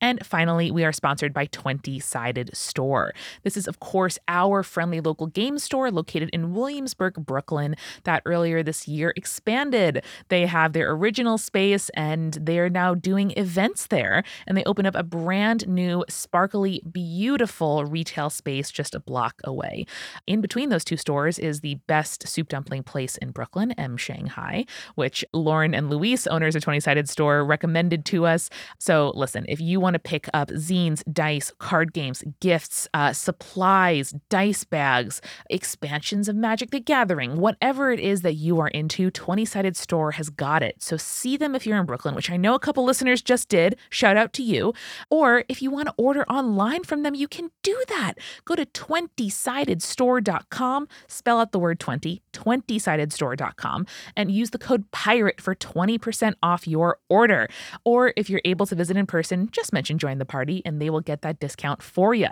And 0.00 0.24
finally, 0.24 0.70
we 0.70 0.84
are 0.84 0.92
sponsored 0.92 1.32
by 1.32 1.46
20 1.46 1.98
Sided 1.98 2.56
Store. 2.56 3.12
This 3.42 3.56
is, 3.56 3.66
of 3.66 3.80
course, 3.80 4.18
our 4.28 4.62
friendly 4.62 5.00
local 5.00 5.26
game 5.26 5.58
store 5.58 5.90
located 5.90 6.30
in 6.32 6.54
Williamsburg, 6.54 7.14
Brooklyn, 7.14 7.74
that 8.04 8.22
earlier 8.24 8.62
this 8.62 8.86
year 8.86 9.12
expanded. 9.16 10.04
They 10.28 10.46
have 10.46 10.72
their 10.72 10.90
original 10.92 11.38
space 11.38 11.90
and 11.94 12.34
they're 12.40 12.70
now 12.70 12.94
doing 12.94 13.32
events 13.36 13.88
there. 13.88 14.22
And 14.46 14.56
they 14.56 14.64
open 14.64 14.86
up 14.86 14.94
a 14.94 15.02
brand 15.02 15.66
new, 15.66 16.04
sparkly, 16.08 16.82
beautiful 16.90 17.84
retail 17.84 18.30
space 18.30 18.70
just 18.70 18.94
a 18.94 19.00
block 19.00 19.40
away. 19.44 19.84
In 20.26 20.40
between 20.40 20.68
those 20.68 20.84
two 20.84 20.96
stores 20.96 21.38
is 21.38 21.60
the 21.60 21.76
best 21.86 22.28
soup 22.28 22.48
dumpling 22.48 22.82
place 22.82 23.16
in 23.16 23.30
Brooklyn, 23.30 23.72
M 23.72 23.96
Shanghai, 23.96 24.64
which 24.94 25.24
Lauren 25.32 25.74
and 25.74 25.90
Luis, 25.90 26.26
owners 26.26 26.54
of 26.54 26.62
20 26.62 26.80
Sided 26.80 27.08
Store, 27.08 27.44
recommended 27.44 28.04
to 28.06 28.26
us. 28.26 28.50
So 28.78 29.12
listen, 29.14 29.44
if 29.48 29.60
you 29.60 29.80
want 29.80 29.87
to 29.94 29.98
pick 29.98 30.28
up 30.34 30.48
zines, 30.48 31.02
dice, 31.12 31.52
card 31.58 31.92
games, 31.92 32.24
gifts, 32.40 32.88
uh, 32.94 33.12
supplies, 33.12 34.14
dice 34.28 34.64
bags, 34.64 35.20
expansions 35.50 36.28
of 36.28 36.36
Magic 36.36 36.70
the 36.70 36.80
Gathering, 36.80 37.38
whatever 37.38 37.90
it 37.90 38.00
is 38.00 38.22
that 38.22 38.34
you 38.34 38.60
are 38.60 38.68
into, 38.68 39.10
20 39.10 39.44
Sided 39.44 39.76
Store 39.76 40.12
has 40.12 40.30
got 40.30 40.62
it. 40.62 40.82
So 40.82 40.96
see 40.96 41.36
them 41.36 41.54
if 41.54 41.66
you're 41.66 41.78
in 41.78 41.86
Brooklyn, 41.86 42.14
which 42.14 42.30
I 42.30 42.36
know 42.36 42.54
a 42.54 42.58
couple 42.58 42.84
listeners 42.84 43.22
just 43.22 43.48
did. 43.48 43.76
Shout 43.90 44.16
out 44.16 44.32
to 44.34 44.42
you. 44.42 44.74
Or 45.10 45.44
if 45.48 45.62
you 45.62 45.70
want 45.70 45.88
to 45.88 45.94
order 45.96 46.24
online 46.28 46.84
from 46.84 47.02
them, 47.02 47.14
you 47.14 47.28
can 47.28 47.50
do 47.62 47.82
that. 47.88 48.14
Go 48.44 48.54
to 48.54 48.66
20sidedstore.com, 48.66 50.88
spell 51.06 51.40
out 51.40 51.52
the 51.52 51.58
word 51.58 51.80
20, 51.80 52.22
20sidedstore.com, 52.32 53.86
and 54.16 54.30
use 54.30 54.50
the 54.50 54.58
code 54.58 54.90
PIRATE 54.90 55.40
for 55.40 55.54
20% 55.54 56.34
off 56.42 56.66
your 56.66 56.98
order. 57.08 57.48
Or 57.84 58.12
if 58.16 58.30
you're 58.30 58.40
able 58.44 58.66
to 58.66 58.74
visit 58.74 58.96
in 58.96 59.06
person, 59.06 59.48
just 59.50 59.72
mention 59.78 59.96
join 59.96 60.18
the 60.18 60.24
party 60.24 60.60
and 60.64 60.82
they 60.82 60.90
will 60.90 61.00
get 61.00 61.22
that 61.22 61.38
discount 61.38 61.80
for 61.80 62.12
you. 62.12 62.26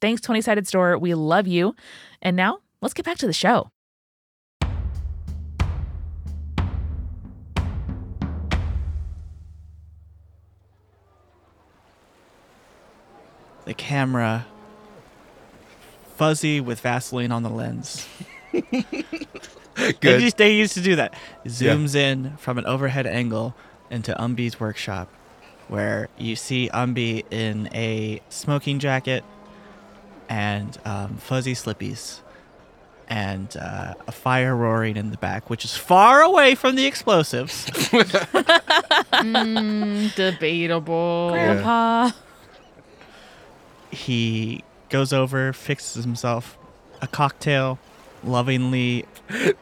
Thanks, 0.00 0.20
20 0.20 0.40
Sided 0.40 0.66
Store. 0.66 0.98
We 0.98 1.14
love 1.14 1.46
you. 1.46 1.76
And 2.20 2.36
now 2.36 2.58
let's 2.82 2.92
get 2.92 3.04
back 3.04 3.18
to 3.18 3.26
the 3.26 3.32
show. 3.32 3.70
The 13.64 13.74
camera 13.74 14.46
fuzzy 16.16 16.60
with 16.60 16.80
Vaseline 16.80 17.30
on 17.30 17.44
the 17.44 17.50
lens. 17.50 18.08
They 20.00 20.20
used, 20.20 20.38
they 20.38 20.56
used 20.56 20.74
to 20.74 20.80
do 20.80 20.96
that. 20.96 21.14
Zooms 21.46 21.94
in 21.94 22.36
from 22.38 22.58
an 22.58 22.66
overhead 22.66 23.06
angle 23.06 23.54
into 23.90 24.12
Umbi's 24.20 24.58
workshop, 24.58 25.08
where 25.68 26.08
you 26.18 26.36
see 26.36 26.70
Umbi 26.72 27.24
in 27.30 27.68
a 27.74 28.20
smoking 28.28 28.78
jacket 28.78 29.24
and 30.28 30.76
um, 30.84 31.16
fuzzy 31.16 31.54
slippies, 31.54 32.20
and 33.08 33.56
uh, 33.56 33.94
a 34.06 34.12
fire 34.12 34.54
roaring 34.54 34.96
in 34.96 35.10
the 35.10 35.16
back, 35.16 35.48
which 35.48 35.64
is 35.64 35.76
far 35.76 36.20
away 36.22 36.54
from 36.54 36.76
the 36.76 36.86
explosives. 36.86 37.66
Mm, 39.18 40.14
debatable. 40.14 41.30
Grandpa. 41.32 42.10
he 43.90 44.62
goes 44.90 45.12
over, 45.12 45.52
fixes 45.52 46.04
himself 46.04 46.56
a 47.02 47.08
cocktail, 47.08 47.78
lovingly 48.22 49.06
I 49.30 49.54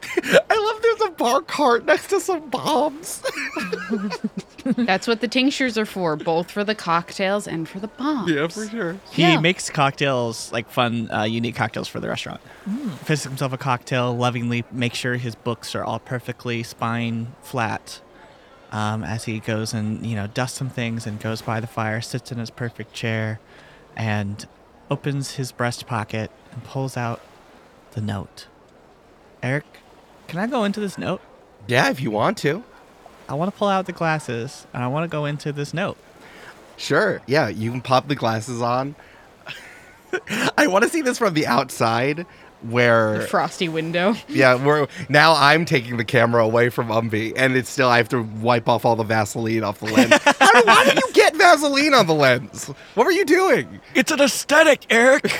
love 0.49 0.81
there's 0.81 1.01
a 1.01 1.11
bar 1.11 1.41
cart 1.41 1.85
next 1.85 2.07
to 2.09 2.19
some 2.19 2.49
bombs. 2.49 3.21
That's 4.75 5.07
what 5.07 5.21
the 5.21 5.27
tinctures 5.27 5.77
are 5.77 5.85
for, 5.85 6.15
both 6.15 6.51
for 6.51 6.63
the 6.63 6.75
cocktails 6.75 7.47
and 7.47 7.67
for 7.69 7.79
the 7.79 7.87
bombs. 7.87 8.31
Yeah, 8.31 8.47
for 8.47 8.67
sure. 8.67 8.97
He 9.11 9.21
Yeah. 9.21 9.39
makes 9.39 9.69
cocktails, 9.69 10.51
like 10.51 10.69
fun, 10.69 11.09
uh, 11.11 11.23
unique 11.23 11.55
cocktails 11.55 11.87
for 11.87 11.99
the 11.99 12.07
restaurant. 12.09 12.41
Fixes 13.05 13.23
himself 13.23 13.53
a 13.53 13.57
cocktail, 13.57 14.15
lovingly 14.15 14.63
makes 14.71 14.97
sure 14.97 15.15
his 15.15 15.35
books 15.35 15.73
are 15.75 15.83
all 15.83 15.99
perfectly 15.99 16.63
spine 16.63 17.33
flat. 17.41 18.01
Um, 18.69 19.03
as 19.05 19.23
he 19.23 19.39
goes 19.39 19.73
and 19.73 20.05
you 20.05 20.13
know 20.15 20.27
dusts 20.27 20.57
some 20.57 20.69
things 20.69 21.07
and 21.07 21.21
goes 21.21 21.41
by 21.41 21.61
the 21.61 21.67
fire, 21.67 22.01
sits 22.01 22.33
in 22.33 22.37
his 22.37 22.49
perfect 22.49 22.91
chair, 22.93 23.39
and 23.95 24.45
opens 24.91 25.35
his 25.35 25.53
breast 25.53 25.87
pocket 25.87 26.29
and 26.51 26.61
pulls 26.65 26.97
out 26.97 27.21
the 27.91 28.01
note. 28.01 28.47
Eric, 29.41 29.63
can 30.27 30.39
I 30.39 30.47
go 30.47 30.65
into 30.65 30.81
this 30.81 30.97
note? 30.97 31.21
Yeah, 31.67 31.89
if 31.89 32.01
you 32.01 32.11
want 32.11 32.37
to. 32.39 32.63
I 33.29 33.33
want 33.33 33.51
to 33.51 33.57
pull 33.57 33.67
out 33.67 33.85
the 33.85 33.91
glasses 33.91 34.65
and 34.73 34.83
I 34.83 34.87
want 34.87 35.03
to 35.03 35.13
go 35.13 35.25
into 35.25 35.51
this 35.51 35.73
note. 35.73 35.97
Sure. 36.77 37.21
Yeah, 37.25 37.47
you 37.49 37.71
can 37.71 37.81
pop 37.81 38.07
the 38.07 38.15
glasses 38.15 38.61
on. 38.61 38.95
I 40.57 40.67
want 40.67 40.83
to 40.83 40.89
see 40.89 41.01
this 41.01 41.17
from 41.17 41.33
the 41.33 41.47
outside 41.47 42.25
where 42.61 43.19
the 43.19 43.27
Frosty 43.27 43.69
window. 43.69 44.15
yeah, 44.27 44.63
we're 44.63 44.87
now 45.09 45.33
I'm 45.33 45.65
taking 45.65 45.97
the 45.97 46.05
camera 46.05 46.43
away 46.43 46.69
from 46.69 46.87
Umbi 46.87 47.33
and 47.35 47.55
it's 47.55 47.69
still 47.69 47.89
I 47.89 47.97
have 47.97 48.09
to 48.09 48.23
wipe 48.23 48.67
off 48.67 48.85
all 48.85 48.95
the 48.95 49.03
Vaseline 49.03 49.63
off 49.63 49.79
the 49.79 49.85
lens. 49.85 50.13
How 50.23 50.63
why 50.63 50.85
did 50.85 50.95
you 50.95 51.13
get 51.13 51.35
Vaseline 51.35 51.93
on 51.93 52.07
the 52.07 52.13
lens? 52.13 52.67
What 52.95 53.05
were 53.05 53.11
you 53.11 53.25
doing? 53.25 53.79
It's 53.93 54.11
an 54.11 54.21
aesthetic, 54.21 54.85
Eric. 54.89 55.39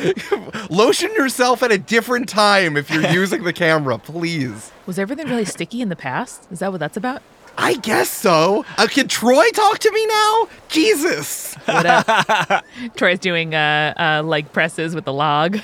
Lotion 0.70 1.12
yourself 1.14 1.62
at 1.62 1.72
a 1.72 1.78
different 1.78 2.28
time 2.28 2.76
if 2.76 2.90
you're 2.90 3.08
using 3.10 3.44
the 3.44 3.52
camera, 3.52 3.98
please. 3.98 4.70
Was 4.86 4.98
everything 4.98 5.28
really 5.28 5.44
sticky 5.44 5.80
in 5.80 5.88
the 5.88 5.96
past? 5.96 6.46
Is 6.50 6.60
that 6.60 6.70
what 6.70 6.80
that's 6.80 6.96
about? 6.96 7.22
I 7.58 7.74
guess 7.76 8.08
so. 8.10 8.64
Uh, 8.78 8.86
can 8.86 9.08
Troy 9.08 9.48
talk 9.50 9.78
to 9.80 9.90
me 9.92 10.06
now? 10.06 10.48
Jesus. 10.68 11.54
What 11.66 11.84
up? 11.84 12.64
Troy's 12.96 13.18
doing 13.18 13.54
uh, 13.54 13.92
uh, 13.98 14.22
leg 14.26 14.50
presses 14.52 14.94
with 14.94 15.04
the 15.04 15.12
log. 15.12 15.58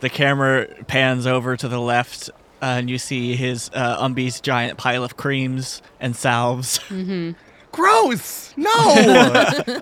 The 0.00 0.08
camera 0.08 0.66
pans 0.86 1.26
over 1.26 1.56
to 1.58 1.68
the 1.68 1.78
left, 1.80 2.30
uh, 2.62 2.64
and 2.64 2.88
you 2.88 2.96
see 2.96 3.36
his 3.36 3.70
uh, 3.74 4.02
Umbi's 4.02 4.40
giant 4.40 4.78
pile 4.78 5.04
of 5.04 5.16
creams 5.18 5.82
and 6.00 6.16
salves. 6.16 6.80
Gross. 7.72 8.52
No. 8.56 8.94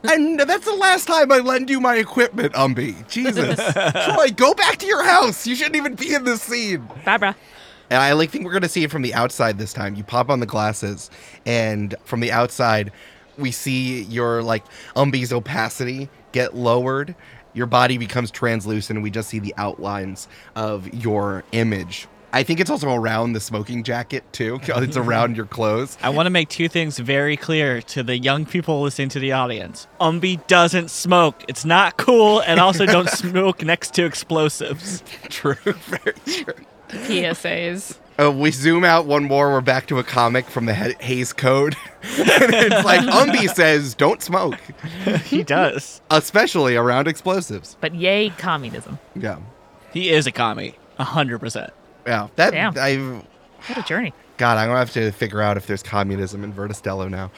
and 0.05 0.41
that's 0.41 0.65
the 0.65 0.77
last 0.79 1.07
time 1.07 1.33
I 1.33 1.39
lend 1.39 1.71
you 1.71 1.81
my 1.81 1.97
equipment, 1.97 2.53
Umbi. 2.55 3.07
Jesus. 3.09 3.59
Troy, 4.15 4.31
go 4.31 4.55
back 4.55 4.79
to 4.79 4.87
your 4.87 5.03
house. 5.05 5.47
You 5.47 5.55
shouldn't 5.55 5.77
even 5.77 5.95
be 5.95 6.15
in 6.15 6.25
this 6.25 6.43
scene. 6.43 6.89
Barbara. 7.05 7.35
And 7.91 8.03
I 8.03 8.13
like 8.13 8.31
think 8.31 8.45
we're 8.45 8.53
gonna 8.53 8.69
see 8.69 8.85
it 8.85 8.91
from 8.91 9.03
the 9.03 9.15
outside 9.15 9.59
this 9.59 9.73
time. 9.73 9.95
You 9.95 10.05
pop 10.05 10.29
on 10.29 10.41
the 10.41 10.47
glasses, 10.47 11.11
and 11.47 11.95
from 12.05 12.21
the 12.21 12.31
outside, 12.31 12.93
we 13.39 13.51
see 13.51 14.03
your 14.03 14.43
like 14.43 14.65
Umbi's 14.95 15.33
opacity 15.33 16.11
get 16.33 16.55
lowered. 16.55 17.15
Your 17.55 17.67
body 17.67 17.97
becomes 17.97 18.31
translucent, 18.31 18.99
and 18.99 19.03
we 19.03 19.11
just 19.11 19.31
see 19.31 19.39
the 19.39 19.55
outlines 19.57 20.29
of 20.55 20.93
your 20.93 21.45
image. 21.53 22.07
I 22.33 22.43
think 22.43 22.61
it's 22.61 22.71
also 22.71 22.93
around 22.93 23.33
the 23.33 23.41
smoking 23.41 23.83
jacket 23.83 24.25
too. 24.33 24.61
It's 24.69 24.97
around 24.97 25.37
your 25.37 25.47
clothes. 25.47 25.97
I 26.03 26.11
want 26.11 26.27
to 26.27 26.31
make 26.31 26.49
two 26.51 26.69
things 26.69 26.99
very 26.99 27.37
clear 27.37 27.81
to 27.83 28.03
the 28.03 28.19
young 28.19 28.45
people 28.47 28.83
listening 28.83 29.09
to 29.11 29.19
the 29.19 29.33
audience. 29.33 29.87
Umbi 30.01 30.47
doesn't 30.47 30.91
smoke. 30.91 31.43
It's 31.49 31.65
not 31.65 31.97
cool, 31.97 32.41
and 32.41 32.61
also 32.61 32.85
don't 32.87 33.09
smoke 33.25 33.63
next 33.63 33.95
to 33.95 34.05
explosives. 34.05 35.03
True, 35.31 35.55
very 35.65 36.15
true. 36.27 36.55
PSAs. 36.89 37.99
Uh, 38.21 38.33
we 38.33 38.51
zoom 38.51 38.85
out 38.85 39.07
one 39.07 39.25
more. 39.25 39.51
We're 39.53 39.61
back 39.61 39.87
to 39.89 39.99
a 39.99 40.05
comic 40.05 40.47
from 40.47 40.67
the 40.67 40.75
Ha- 40.75 40.95
Hays 41.01 41.33
Code. 41.33 41.77
and 42.03 42.53
it's 42.55 42.85
like 42.85 43.01
Umbi 43.03 43.49
says, 43.55 43.95
"Don't 43.95 44.21
smoke, 44.23 44.59
he 45.25 45.43
does. 45.45 46.01
especially 46.11 46.77
around 46.77 47.07
explosives." 47.09 47.77
But 47.81 47.95
yay, 47.95 48.31
communism. 48.31 48.99
Yeah, 49.15 49.39
He 49.93 50.11
is 50.11 50.27
a 50.27 50.33
commie. 50.33 50.75
A 50.99 51.05
hundred 51.05 51.39
percent. 51.39 51.73
Yeah. 52.07 52.29
That 52.37 52.53
Damn. 52.53 52.79
I 52.79 53.23
What 53.67 53.79
a 53.79 53.83
journey. 53.83 54.13
God, 54.39 54.57
I'm 54.57 54.69
gonna 54.69 54.79
have 54.79 54.93
to 54.93 55.11
figure 55.11 55.43
out 55.43 55.57
if 55.57 55.67
there's 55.67 55.83
communism 55.83 56.45
in 56.45 56.53
Verda 56.53 56.73
Stello 56.73 57.11
now. 57.11 57.33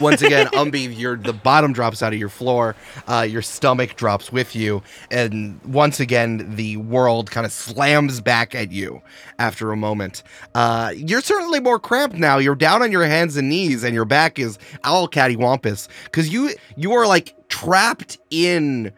Once 0.00 0.20
again, 0.20 0.46
Umbi, 0.52 0.96
your 0.96 1.16
the 1.16 1.32
bottom 1.32 1.72
drops 1.72 2.02
out 2.02 2.12
of 2.12 2.18
your 2.18 2.28
floor, 2.28 2.76
uh, 3.08 3.26
your 3.28 3.40
stomach 3.40 3.96
drops 3.96 4.30
with 4.30 4.54
you, 4.54 4.82
and 5.10 5.58
once 5.64 5.98
again 5.98 6.54
the 6.54 6.76
world 6.76 7.30
kind 7.30 7.46
of 7.46 7.52
slams 7.52 8.20
back 8.20 8.54
at 8.54 8.70
you 8.70 9.00
after 9.38 9.72
a 9.72 9.78
moment. 9.78 10.22
Uh, 10.54 10.92
you're 10.94 11.22
certainly 11.22 11.58
more 11.58 11.78
cramped 11.78 12.16
now. 12.16 12.36
You're 12.36 12.54
down 12.54 12.82
on 12.82 12.92
your 12.92 13.06
hands 13.06 13.38
and 13.38 13.48
knees, 13.48 13.82
and 13.82 13.94
your 13.94 14.04
back 14.04 14.38
is 14.38 14.58
all 14.84 15.08
cattywampus 15.08 15.88
because 16.04 16.28
you 16.28 16.50
you 16.76 16.92
are 16.92 17.06
like 17.06 17.34
trapped 17.48 18.18
in 18.30 18.92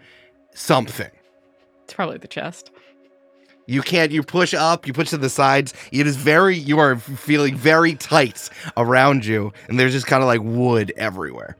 something. 0.54 1.10
It's 1.84 1.94
probably 1.94 2.18
the 2.18 2.26
chest. 2.26 2.72
You 3.66 3.80
can't. 3.82 4.12
You 4.12 4.22
push 4.22 4.52
up. 4.54 4.86
You 4.86 4.92
push 4.92 5.10
to 5.10 5.16
the 5.18 5.30
sides. 5.30 5.72
It 5.92 6.06
is 6.06 6.16
very. 6.16 6.56
You 6.56 6.78
are 6.78 6.96
feeling 6.96 7.56
very 7.56 7.94
tight 7.94 8.48
around 8.76 9.24
you, 9.24 9.52
and 9.68 9.78
there's 9.80 9.92
just 9.92 10.06
kind 10.06 10.22
of 10.22 10.26
like 10.26 10.40
wood 10.42 10.92
everywhere. 10.96 11.56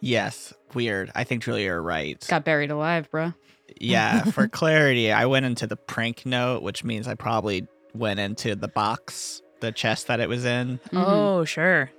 Yes. 0.00 0.54
Weird. 0.74 1.10
I 1.14 1.24
think 1.24 1.42
Julia 1.44 1.72
are 1.72 1.82
right. 1.82 2.24
Got 2.28 2.44
buried 2.44 2.70
alive, 2.70 3.10
bro. 3.10 3.32
Yeah. 3.80 4.22
For 4.30 4.48
clarity, 4.48 5.10
I 5.12 5.26
went 5.26 5.46
into 5.46 5.66
the 5.66 5.76
prank 5.76 6.24
note, 6.26 6.62
which 6.62 6.84
means 6.84 7.08
I 7.08 7.14
probably 7.14 7.66
went 7.94 8.20
into 8.20 8.54
the 8.54 8.68
box, 8.68 9.42
the 9.60 9.72
chest 9.72 10.06
that 10.08 10.20
it 10.20 10.28
was 10.28 10.44
in. 10.44 10.78
Mhm. 10.92 11.04
Oh, 11.04 11.44
sure. 11.44 11.90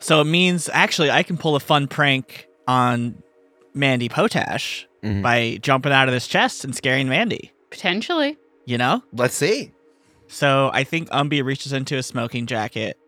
So 0.00 0.20
it 0.20 0.24
means 0.24 0.68
actually 0.72 1.10
I 1.10 1.22
can 1.22 1.36
pull 1.38 1.56
a 1.56 1.60
fun 1.60 1.86
prank 1.88 2.46
on 2.66 3.22
Mandy 3.72 4.08
Potash 4.08 4.86
Mhm. 5.02 5.22
by 5.22 5.58
jumping 5.62 5.92
out 5.92 6.08
of 6.08 6.14
this 6.14 6.26
chest 6.26 6.64
and 6.64 6.74
scaring 6.74 7.08
Mandy. 7.08 7.52
Potentially. 7.70 8.36
You 8.68 8.76
know? 8.76 9.02
Let's 9.14 9.34
see. 9.34 9.72
So 10.26 10.70
I 10.74 10.84
think 10.84 11.08
Umbi 11.08 11.42
reaches 11.42 11.72
into 11.72 11.96
a 11.96 12.02
smoking 12.02 12.44
jacket 12.44 12.98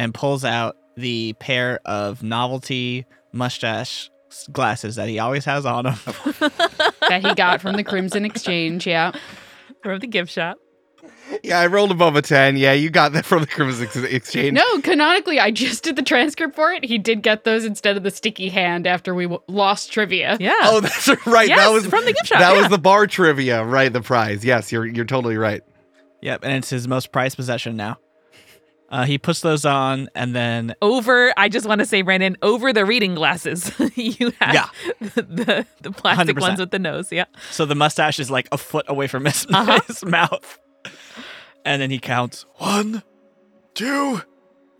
and 0.00 0.12
pulls 0.12 0.44
out 0.44 0.76
the 0.96 1.32
pair 1.34 1.78
of 1.84 2.24
novelty 2.24 3.06
mustache 3.32 4.10
glasses 4.50 4.96
that 4.96 5.08
he 5.08 5.20
always 5.20 5.44
has 5.44 5.64
on 5.64 5.86
him. 5.86 5.94
that 7.08 7.20
he 7.22 7.32
got 7.36 7.60
from 7.60 7.76
the 7.76 7.84
Crimson 7.84 8.24
Exchange. 8.24 8.84
Yeah. 8.84 9.12
From 9.84 10.00
the 10.00 10.08
gift 10.08 10.32
shop. 10.32 10.58
Yeah, 11.42 11.58
I 11.60 11.66
rolled 11.66 11.90
above 11.90 12.16
a 12.16 12.22
ten. 12.22 12.56
Yeah, 12.56 12.72
you 12.72 12.90
got 12.90 13.12
that 13.12 13.24
from 13.24 13.40
the 13.40 13.46
Crimson 13.46 13.88
Exchange. 14.06 14.52
No, 14.54 14.80
canonically, 14.80 15.38
I 15.40 15.50
just 15.50 15.84
did 15.84 15.96
the 15.96 16.02
transcript 16.02 16.54
for 16.54 16.72
it. 16.72 16.84
He 16.84 16.98
did 16.98 17.22
get 17.22 17.44
those 17.44 17.64
instead 17.64 17.96
of 17.96 18.02
the 18.02 18.10
sticky 18.10 18.48
hand 18.48 18.86
after 18.86 19.14
we 19.14 19.24
w- 19.24 19.42
lost 19.46 19.92
trivia. 19.92 20.36
Yeah. 20.40 20.54
Oh, 20.62 20.80
that's 20.80 21.08
right. 21.26 21.48
Yes, 21.48 21.58
that 21.58 21.68
was 21.72 21.86
from 21.86 22.04
the 22.04 22.12
gift 22.12 22.26
shop, 22.26 22.38
That 22.40 22.54
yeah. 22.54 22.60
was 22.62 22.68
the 22.70 22.78
bar 22.78 23.06
trivia, 23.06 23.64
right? 23.64 23.92
The 23.92 24.00
prize. 24.02 24.44
Yes, 24.44 24.72
you're 24.72 24.86
you're 24.86 25.04
totally 25.04 25.36
right. 25.36 25.62
yep, 26.20 26.40
and 26.44 26.52
it's 26.52 26.70
his 26.70 26.86
most 26.88 27.12
prized 27.12 27.36
possession 27.36 27.76
now. 27.76 27.98
Uh, 28.92 29.04
he 29.04 29.18
puts 29.18 29.40
those 29.40 29.64
on 29.64 30.08
and 30.16 30.34
then 30.34 30.74
over, 30.82 31.32
I 31.36 31.48
just 31.48 31.64
want 31.64 31.78
to 31.78 31.86
say, 31.86 32.02
Brandon, 32.02 32.36
over 32.42 32.72
the 32.72 32.84
reading 32.84 33.14
glasses. 33.14 33.70
you 33.94 34.32
have 34.40 34.52
Yeah. 34.52 34.66
the, 35.00 35.22
the, 35.22 35.66
the 35.80 35.92
plastic 35.92 36.36
100%. 36.36 36.40
ones 36.40 36.58
with 36.58 36.72
the 36.72 36.80
nose. 36.80 37.12
Yeah. 37.12 37.26
so 37.52 37.66
the 37.66 37.76
mustache 37.76 38.18
is 38.18 38.32
like 38.32 38.48
a 38.50 38.58
foot 38.58 38.86
away 38.88 39.06
from 39.06 39.26
his, 39.26 39.46
Uh-huh. 39.48 39.78
his 39.86 40.04
mouth. 40.04 40.58
And 41.64 41.82
then 41.82 41.90
he 41.90 41.98
counts 41.98 42.46
One, 42.56 43.02
two, 43.74 44.22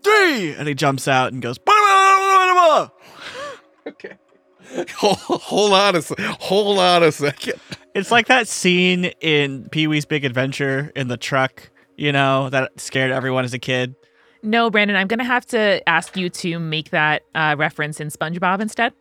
three, 0.03 0.53
and 0.53 0.67
he 0.67 0.73
jumps 0.73 1.07
out 1.07 1.31
and 1.33 1.41
goes. 1.41 1.57
Okay. 3.87 4.17
Hold, 4.97 5.17
hold 5.17 5.73
on 5.73 5.95
a 5.95 6.01
se- 6.01 6.15
hold 6.39 6.77
on 6.77 7.01
a 7.03 7.11
second. 7.11 7.55
It's 7.95 8.11
like 8.11 8.27
that 8.27 8.47
scene 8.47 9.05
in 9.19 9.67
Pee 9.69 9.87
Wee's 9.87 10.05
Big 10.05 10.23
Adventure 10.23 10.91
in 10.95 11.07
the 11.07 11.17
truck, 11.17 11.71
you 11.97 12.11
know, 12.11 12.49
that 12.51 12.79
scared 12.79 13.11
everyone 13.11 13.43
as 13.43 13.53
a 13.53 13.59
kid. 13.59 13.95
No, 14.43 14.69
Brandon, 14.69 14.95
I'm 14.97 15.07
going 15.07 15.19
to 15.19 15.25
have 15.25 15.45
to 15.47 15.87
ask 15.89 16.15
you 16.15 16.29
to 16.29 16.59
make 16.59 16.91
that 16.91 17.23
uh, 17.35 17.55
reference 17.57 17.99
in 17.99 18.09
SpongeBob 18.09 18.61
instead. 18.61 18.93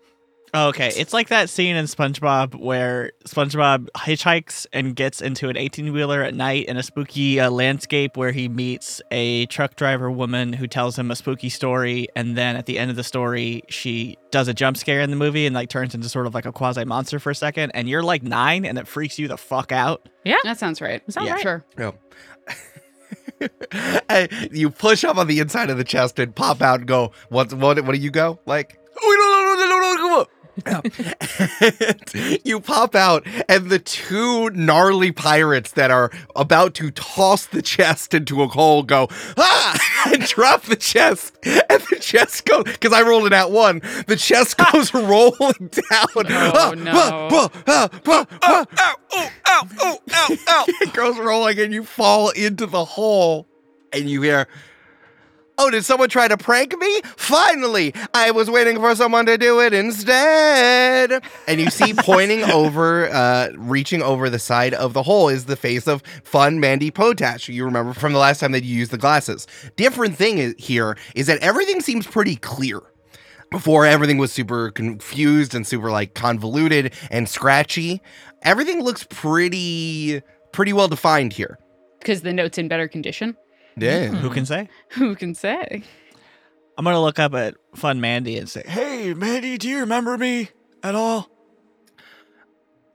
Oh, 0.52 0.68
okay, 0.70 0.90
it's 0.96 1.12
like 1.12 1.28
that 1.28 1.48
scene 1.48 1.76
in 1.76 1.84
SpongeBob 1.84 2.56
where 2.56 3.12
SpongeBob 3.24 3.88
hitchhikes 3.96 4.66
and 4.72 4.96
gets 4.96 5.20
into 5.20 5.48
an 5.48 5.56
18 5.56 5.92
wheeler 5.92 6.22
at 6.22 6.34
night 6.34 6.66
in 6.66 6.76
a 6.76 6.82
spooky 6.82 7.38
uh, 7.38 7.50
landscape 7.50 8.16
where 8.16 8.32
he 8.32 8.48
meets 8.48 9.00
a 9.12 9.46
truck 9.46 9.76
driver 9.76 10.10
woman 10.10 10.52
who 10.52 10.66
tells 10.66 10.98
him 10.98 11.10
a 11.12 11.14
spooky 11.16 11.50
story. 11.50 12.08
And 12.16 12.36
then 12.36 12.56
at 12.56 12.66
the 12.66 12.78
end 12.80 12.90
of 12.90 12.96
the 12.96 13.04
story, 13.04 13.62
she 13.68 14.18
does 14.32 14.48
a 14.48 14.54
jump 14.54 14.76
scare 14.76 15.00
in 15.00 15.10
the 15.10 15.16
movie 15.16 15.46
and 15.46 15.54
like 15.54 15.68
turns 15.68 15.94
into 15.94 16.08
sort 16.08 16.26
of 16.26 16.34
like 16.34 16.46
a 16.46 16.52
quasi 16.52 16.84
monster 16.84 17.20
for 17.20 17.30
a 17.30 17.34
second. 17.34 17.70
And 17.72 17.88
you're 17.88 18.02
like 18.02 18.24
nine 18.24 18.64
and 18.64 18.76
it 18.76 18.88
freaks 18.88 19.20
you 19.20 19.28
the 19.28 19.36
fuck 19.36 19.70
out. 19.70 20.08
Yeah. 20.24 20.36
That 20.42 20.58
sounds 20.58 20.80
right. 20.80 21.00
Sounds 21.12 21.26
Yeah. 21.28 21.34
right. 21.34 21.42
Sure. 21.42 21.64
No. 21.78 21.94
Hey, 24.08 24.28
you 24.52 24.70
push 24.70 25.02
up 25.04 25.16
on 25.16 25.26
the 25.26 25.38
inside 25.40 25.70
of 25.70 25.78
the 25.78 25.84
chest 25.84 26.18
and 26.18 26.34
pop 26.34 26.60
out 26.60 26.80
and 26.80 26.88
go. 26.88 27.12
What? 27.30 27.52
What? 27.54 27.82
What 27.84 27.94
do 27.94 28.00
you 28.00 28.10
go 28.10 28.38
like? 28.44 28.78
Oh, 29.02 29.16
no, 29.18 29.29
you 32.44 32.60
pop 32.60 32.94
out, 32.94 33.26
and 33.48 33.70
the 33.70 33.78
two 33.78 34.50
gnarly 34.50 35.12
pirates 35.12 35.72
that 35.72 35.90
are 35.90 36.10
about 36.36 36.74
to 36.74 36.90
toss 36.90 37.46
the 37.46 37.62
chest 37.62 38.14
into 38.14 38.42
a 38.42 38.48
hole 38.48 38.82
go, 38.82 39.08
ah, 39.36 39.78
and 40.12 40.24
drop 40.24 40.62
the 40.62 40.76
chest. 40.76 41.36
And 41.44 41.82
the 41.90 41.98
chest 42.00 42.44
goes, 42.46 42.64
because 42.64 42.92
I 42.92 43.02
rolled 43.02 43.26
it 43.26 43.32
at 43.32 43.50
one, 43.50 43.80
the 44.06 44.16
chest 44.16 44.58
goes 44.58 44.92
rolling 44.94 45.70
down. 45.90 46.08
Oh, 46.14 46.74
no. 46.76 46.92
ah, 46.94 47.48
ah, 47.66 47.88
ah, 48.06 48.26
ah. 48.42 48.66
Ow, 48.80 48.96
oh, 49.12 49.30
ow, 49.46 49.68
oh, 49.80 49.98
ow, 50.12 50.36
ow. 50.48 50.64
it 50.68 50.92
goes 50.92 51.18
rolling, 51.18 51.58
and 51.58 51.72
you 51.72 51.84
fall 51.84 52.30
into 52.30 52.66
the 52.66 52.84
hole, 52.84 53.46
and 53.92 54.08
you 54.08 54.22
hear, 54.22 54.46
Oh, 55.62 55.68
did 55.68 55.84
someone 55.84 56.08
try 56.08 56.26
to 56.26 56.38
prank 56.38 56.74
me? 56.78 57.02
Finally, 57.18 57.92
I 58.14 58.30
was 58.30 58.48
waiting 58.50 58.76
for 58.76 58.94
someone 58.94 59.26
to 59.26 59.36
do 59.36 59.60
it 59.60 59.74
instead. 59.74 61.22
And 61.46 61.60
you 61.60 61.68
see 61.68 61.92
pointing 61.98 62.44
over, 62.44 63.10
uh, 63.10 63.50
reaching 63.58 64.00
over 64.00 64.30
the 64.30 64.38
side 64.38 64.72
of 64.72 64.94
the 64.94 65.02
hole 65.02 65.28
is 65.28 65.44
the 65.44 65.56
face 65.56 65.86
of 65.86 66.02
fun 66.24 66.60
Mandy 66.60 66.90
Potash. 66.90 67.50
You 67.50 67.66
remember 67.66 67.92
from 67.92 68.14
the 68.14 68.18
last 68.18 68.40
time 68.40 68.52
that 68.52 68.64
you 68.64 68.74
used 68.74 68.90
the 68.90 68.96
glasses. 68.96 69.46
Different 69.76 70.16
thing 70.16 70.38
is, 70.38 70.54
here 70.56 70.96
is 71.14 71.26
that 71.26 71.38
everything 71.40 71.82
seems 71.82 72.06
pretty 72.06 72.36
clear. 72.36 72.80
Before 73.50 73.84
everything 73.84 74.16
was 74.16 74.32
super 74.32 74.70
confused 74.70 75.54
and 75.54 75.66
super 75.66 75.90
like 75.90 76.14
convoluted 76.14 76.94
and 77.10 77.28
scratchy. 77.28 78.00
Everything 78.44 78.82
looks 78.82 79.04
pretty 79.10 80.22
pretty 80.52 80.72
well 80.72 80.88
defined 80.88 81.34
here. 81.34 81.58
Because 81.98 82.22
the 82.22 82.32
note's 82.32 82.56
in 82.56 82.66
better 82.66 82.88
condition. 82.88 83.36
Yeah. 83.80 84.08
Who 84.08 84.30
can 84.30 84.46
say? 84.46 84.68
Who 84.90 85.14
can 85.14 85.34
say? 85.34 85.82
I'm 86.76 86.84
going 86.84 86.94
to 86.94 87.00
look 87.00 87.18
up 87.18 87.34
at 87.34 87.56
Fun 87.74 88.00
Mandy 88.00 88.38
and 88.38 88.48
say, 88.48 88.62
Hey, 88.66 89.12
Mandy, 89.14 89.58
do 89.58 89.68
you 89.68 89.80
remember 89.80 90.16
me 90.16 90.50
at 90.82 90.94
all? 90.94 91.28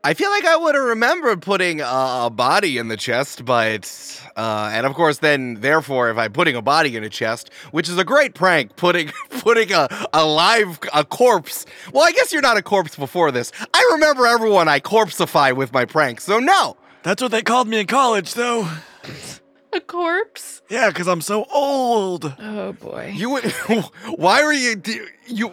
I 0.04 0.14
feel 0.14 0.30
like 0.30 0.46
I 0.46 0.56
would 0.56 0.76
have 0.76 0.84
remembered 0.84 1.42
putting 1.42 1.82
a, 1.82 1.86
a 2.26 2.30
body 2.32 2.78
in 2.78 2.90
the 2.90 2.98
chest, 2.98 3.44
but 3.44 4.22
uh, 4.36 4.70
and 4.72 4.86
of 4.86 4.94
course, 4.94 5.18
then 5.18 5.56
therefore, 5.62 6.12
if 6.12 6.18
I'm 6.20 6.32
putting 6.32 6.56
a 6.56 6.62
body 6.62 6.96
in 6.96 7.04
a 7.04 7.10
chest, 7.10 7.50
which 7.72 7.90
is 7.90 7.98
a 7.98 8.04
great 8.04 8.36
prank, 8.36 8.76
putting 8.76 9.08
putting 9.40 9.72
a 9.72 9.88
a 10.14 10.24
live 10.24 10.80
a 10.94 11.04
corpse. 11.04 11.66
Well, 11.92 12.08
I 12.08 12.12
guess 12.12 12.32
you're 12.32 12.44
not 12.44 12.56
a 12.56 12.62
corpse 12.62 12.96
before 12.96 13.32
this. 13.32 13.52
I 13.74 13.90
remember 13.94 14.28
everyone 14.28 14.68
I 14.68 14.80
corpseify 14.80 15.56
with 15.56 15.74
my 15.74 15.86
pranks, 15.86 16.24
so 16.24 16.38
no. 16.38 16.78
That's 17.02 17.22
what 17.22 17.32
they 17.32 17.42
called 17.42 17.68
me 17.68 17.80
in 17.80 17.88
college, 17.88 18.36
though. 18.36 18.70
A 19.76 19.82
corpse? 19.82 20.62
Yeah, 20.70 20.88
because 20.90 21.08
I'm 21.08 21.22
so 21.22 21.46
old. 21.54 22.34
Oh 22.40 22.72
boy. 22.74 23.12
You 23.16 23.30
would. 23.32 23.44
Why 24.16 24.44
were 24.44 24.54
you 24.54 24.82
you? 25.28 25.52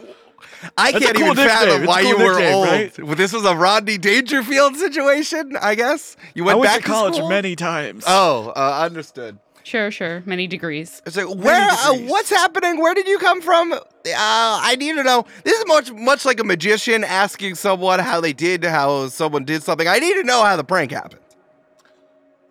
I 0.79 0.93
That's 0.93 1.05
can't 1.05 1.16
cool 1.16 1.25
even 1.33 1.37
nickname. 1.39 1.49
fathom 1.49 1.83
It's 1.83 1.89
why 1.89 2.03
cool 2.03 2.11
you 2.11 2.16
were 2.18 2.35
nickname, 2.35 2.55
old. 2.55 2.68
right? 2.68 2.99
Well, 3.03 3.16
This 3.16 3.33
was 3.33 3.45
a 3.45 3.57
Rodney 3.57 3.99
Dangerfield 3.99 4.77
situation, 4.77 5.57
I 5.61 5.75
guess. 5.75 6.16
You 6.35 6.45
I 6.45 6.47
went 6.47 6.59
went 6.61 6.70
back 6.70 6.81
to 6.83 6.87
college 6.87 7.14
school? 7.16 7.29
many 7.29 7.57
times. 7.57 8.05
Oh, 8.07 8.53
uh, 8.55 8.79
understood. 8.85 9.41
Sure, 9.64 9.91
sure. 9.91 10.23
Many 10.25 10.47
degrees. 10.47 11.03
It's 11.05 11.16
like, 11.16 11.27
where? 11.35 11.68
Uh, 11.68 11.95
what's 12.07 12.31
happening? 12.31 12.79
Where 12.81 12.95
did 12.95 13.09
you 13.09 13.18
come 13.18 13.41
from? 13.43 13.73
Uh, 13.73 13.81
I 14.07 14.77
need 14.79 14.95
to 14.95 15.03
know. 15.03 15.25
This 15.43 15.59
is 15.59 15.64
much, 15.66 15.91
much 15.93 16.25
like 16.25 16.39
a 16.39 16.45
magician 16.45 17.03
asking 17.03 17.57
someone 17.57 17.99
how 17.99 18.20
they 18.20 18.33
did, 18.33 18.62
how 18.62 19.09
someone 19.09 19.45
did 19.45 19.64
something. 19.64 19.89
I 19.89 19.99
need 19.99 20.14
to 20.14 20.23
know 20.23 20.45
how 20.45 20.55
the 20.57 20.64
prank 20.64 20.93
happened. 20.93 21.20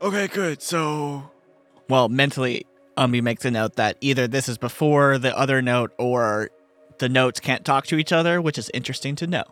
Okay, 0.01 0.27
good. 0.27 0.61
So, 0.61 1.30
well, 1.91 2.09
mentally, 2.09 2.65
Umbi 2.97 3.21
makes 3.21 3.45
a 3.45 3.51
note 3.51 3.75
that 3.75 3.97
either 4.01 4.27
this 4.27 4.47
is 4.49 4.57
before 4.57 5.17
the 5.17 5.37
other 5.37 5.61
note 5.61 5.91
or 5.97 6.49
the 6.99 7.09
notes 7.09 7.39
can't 7.39 7.65
talk 7.65 7.85
to 7.87 7.97
each 7.97 8.11
other, 8.11 8.41
which 8.41 8.57
is 8.57 8.71
interesting 8.73 9.15
to 9.17 9.27
know. 9.27 9.43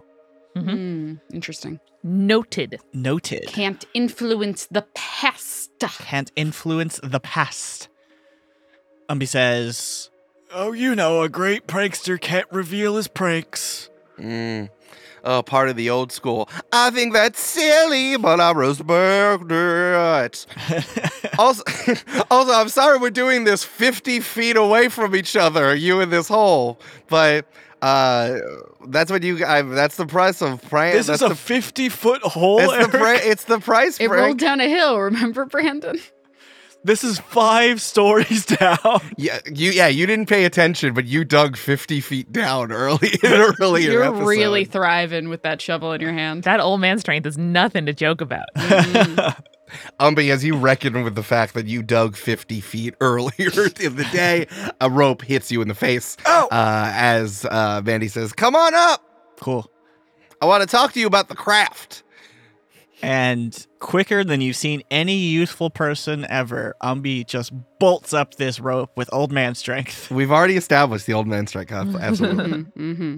Mhm. 0.56 0.72
Hmm. 0.72 1.14
Interesting. 1.34 1.80
Noted. 2.04 2.80
Noted. 2.94 3.48
Can't 3.48 3.86
influence 3.94 4.68
the 4.72 4.84
past. 4.96 5.72
Can't 6.00 6.32
influence 6.36 7.00
the 7.04 7.20
past. 7.20 7.90
Umbi 9.10 9.28
says, 9.28 10.10
Oh, 10.52 10.72
you 10.72 10.96
know, 10.96 11.22
a 11.22 11.30
great 11.30 11.68
prankster 11.68 12.20
can't 12.20 12.48
reveal 12.52 12.96
his 12.96 13.08
pranks. 13.08 13.90
Mm. 14.18 14.70
Oh, 15.24 15.42
part 15.44 15.70
of 15.70 15.76
the 15.76 15.90
old 15.90 16.12
school. 16.12 16.50
I 16.72 16.90
think 16.92 17.14
that's 17.14 17.40
silly, 17.40 18.18
but 18.18 18.40
I 18.40 18.52
respect 18.52 19.44
it. 19.52 20.46
also, 21.38 21.64
also, 22.32 22.52
I'm 22.54 22.70
sorry 22.70 22.98
we're 22.98 23.10
doing 23.10 23.44
this 23.44 23.64
50 23.64 24.20
feet 24.22 24.56
away 24.56 24.90
from 24.90 25.16
each 25.16 25.36
other, 25.36 25.76
you 25.76 26.00
in 26.02 26.10
this 26.10 26.28
hole, 26.28 26.80
but 27.08 27.46
uh, 27.82 28.38
that's 28.88 29.10
what 29.12 29.24
you. 29.24 29.46
I, 29.46 29.62
that's 29.62 29.96
the 29.96 30.06
price 30.06 30.42
of 30.42 30.62
prank. 30.64 30.96
This 30.98 31.08
that's 31.08 31.22
is 31.22 31.26
a 31.26 31.30
the, 31.30 31.36
50 31.36 31.90
foot 31.90 32.22
hole. 32.24 32.60
it's 32.60 32.72
the 32.72 32.78
Eric. 32.80 32.92
pri- 32.92 33.20
It's 33.24 33.44
the 33.46 33.60
price. 33.60 34.00
It 34.00 34.08
prank. 34.10 34.22
rolled 34.22 34.40
down 34.40 34.60
a 34.60 34.68
hill, 34.68 35.00
remember, 35.00 35.46
Brandon? 35.46 35.98
This 36.84 37.04
is 37.04 37.20
five 37.20 37.82
stories 37.94 38.46
down. 38.46 38.78
Yeah, 39.18 39.40
you. 39.46 39.72
Yeah, 39.72 39.88
you 39.88 40.06
didn't 40.06 40.28
pay 40.28 40.46
attention, 40.46 40.94
but 40.94 41.06
you 41.06 41.24
dug 41.24 41.58
50 41.58 42.00
feet 42.02 42.32
down 42.32 42.72
early 42.72 43.10
in 43.24 43.34
an 43.34 43.54
earlier 43.60 43.92
You're 43.92 44.04
episode. 44.04 44.26
really 44.26 44.66
thriving 44.66 45.30
with 45.30 45.44
that 45.44 45.62
shovel 45.62 45.92
in 45.94 46.02
your 46.02 46.14
hand. 46.14 46.44
That 46.44 46.60
old 46.60 46.80
man 46.82 47.00
strength 47.00 47.26
is 47.26 47.38
nothing 47.38 47.86
to 47.86 47.94
joke 47.94 48.22
about. 48.22 48.48
Um, 50.00 50.16
but 50.16 50.24
as 50.26 50.44
you 50.44 50.56
reckon 50.58 51.04
with 51.04 51.14
the 51.14 51.22
fact 51.22 51.54
that 51.54 51.68
you 51.68 51.84
dug 51.84 52.16
50 52.16 52.60
feet 52.60 52.96
earlier 53.02 53.52
in 53.80 53.96
the 53.98 54.08
day, 54.12 54.48
a 54.82 54.90
rope 54.90 55.22
hits 55.22 55.52
you 55.52 55.62
in 55.62 55.68
the 55.68 55.76
face. 55.76 56.18
Ow! 56.26 56.48
Uh, 56.52 56.92
as 56.96 57.46
uh, 57.46 57.80
Mandy 57.86 58.08
says, 58.08 58.34
Come 58.34 58.56
on 58.56 58.74
up. 58.74 59.04
Cool. 59.40 59.70
I 60.42 60.48
want 60.48 60.62
to 60.64 60.68
talk 60.68 60.94
to 60.94 61.00
you 61.00 61.06
about 61.06 61.28
the 61.28 61.36
craft. 61.36 62.02
And 63.02 63.66
quicker 63.80 64.24
than 64.26 64.42
you've 64.42 64.56
seen 64.58 64.84
any 64.92 65.16
youthful 65.16 65.70
person 65.70 66.26
ever, 66.30 66.76
Umbi 66.84 67.26
just 67.26 67.54
bolts 67.80 68.14
up 68.14 68.36
this 68.36 68.60
rope 68.60 68.92
with 68.98 69.10
old 69.14 69.32
man 69.32 69.56
strength. 69.56 70.12
We've 70.12 70.32
already 70.32 70.58
established 70.58 71.06
the 71.06 71.14
old 71.14 71.28
man 71.28 71.48
strike. 71.48 71.72
ab- 71.72 71.96
Absolutely. 71.96 72.62
hmm 72.76 73.18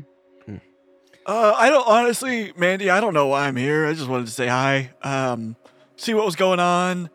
Uh, 1.25 1.53
I 1.55 1.69
don't 1.69 1.88
honestly, 1.88 2.51
Mandy. 2.57 2.89
I 2.89 2.99
don't 2.99 3.13
know 3.13 3.27
why 3.27 3.47
I'm 3.47 3.55
here. 3.55 3.86
I 3.86 3.93
just 3.93 4.07
wanted 4.09 4.25
to 4.25 4.32
say 4.32 4.47
hi. 4.47 4.89
Um, 5.03 5.55
see 5.95 6.13
what 6.13 6.25
was 6.25 6.36
going 6.36 6.59
on. 6.59 7.09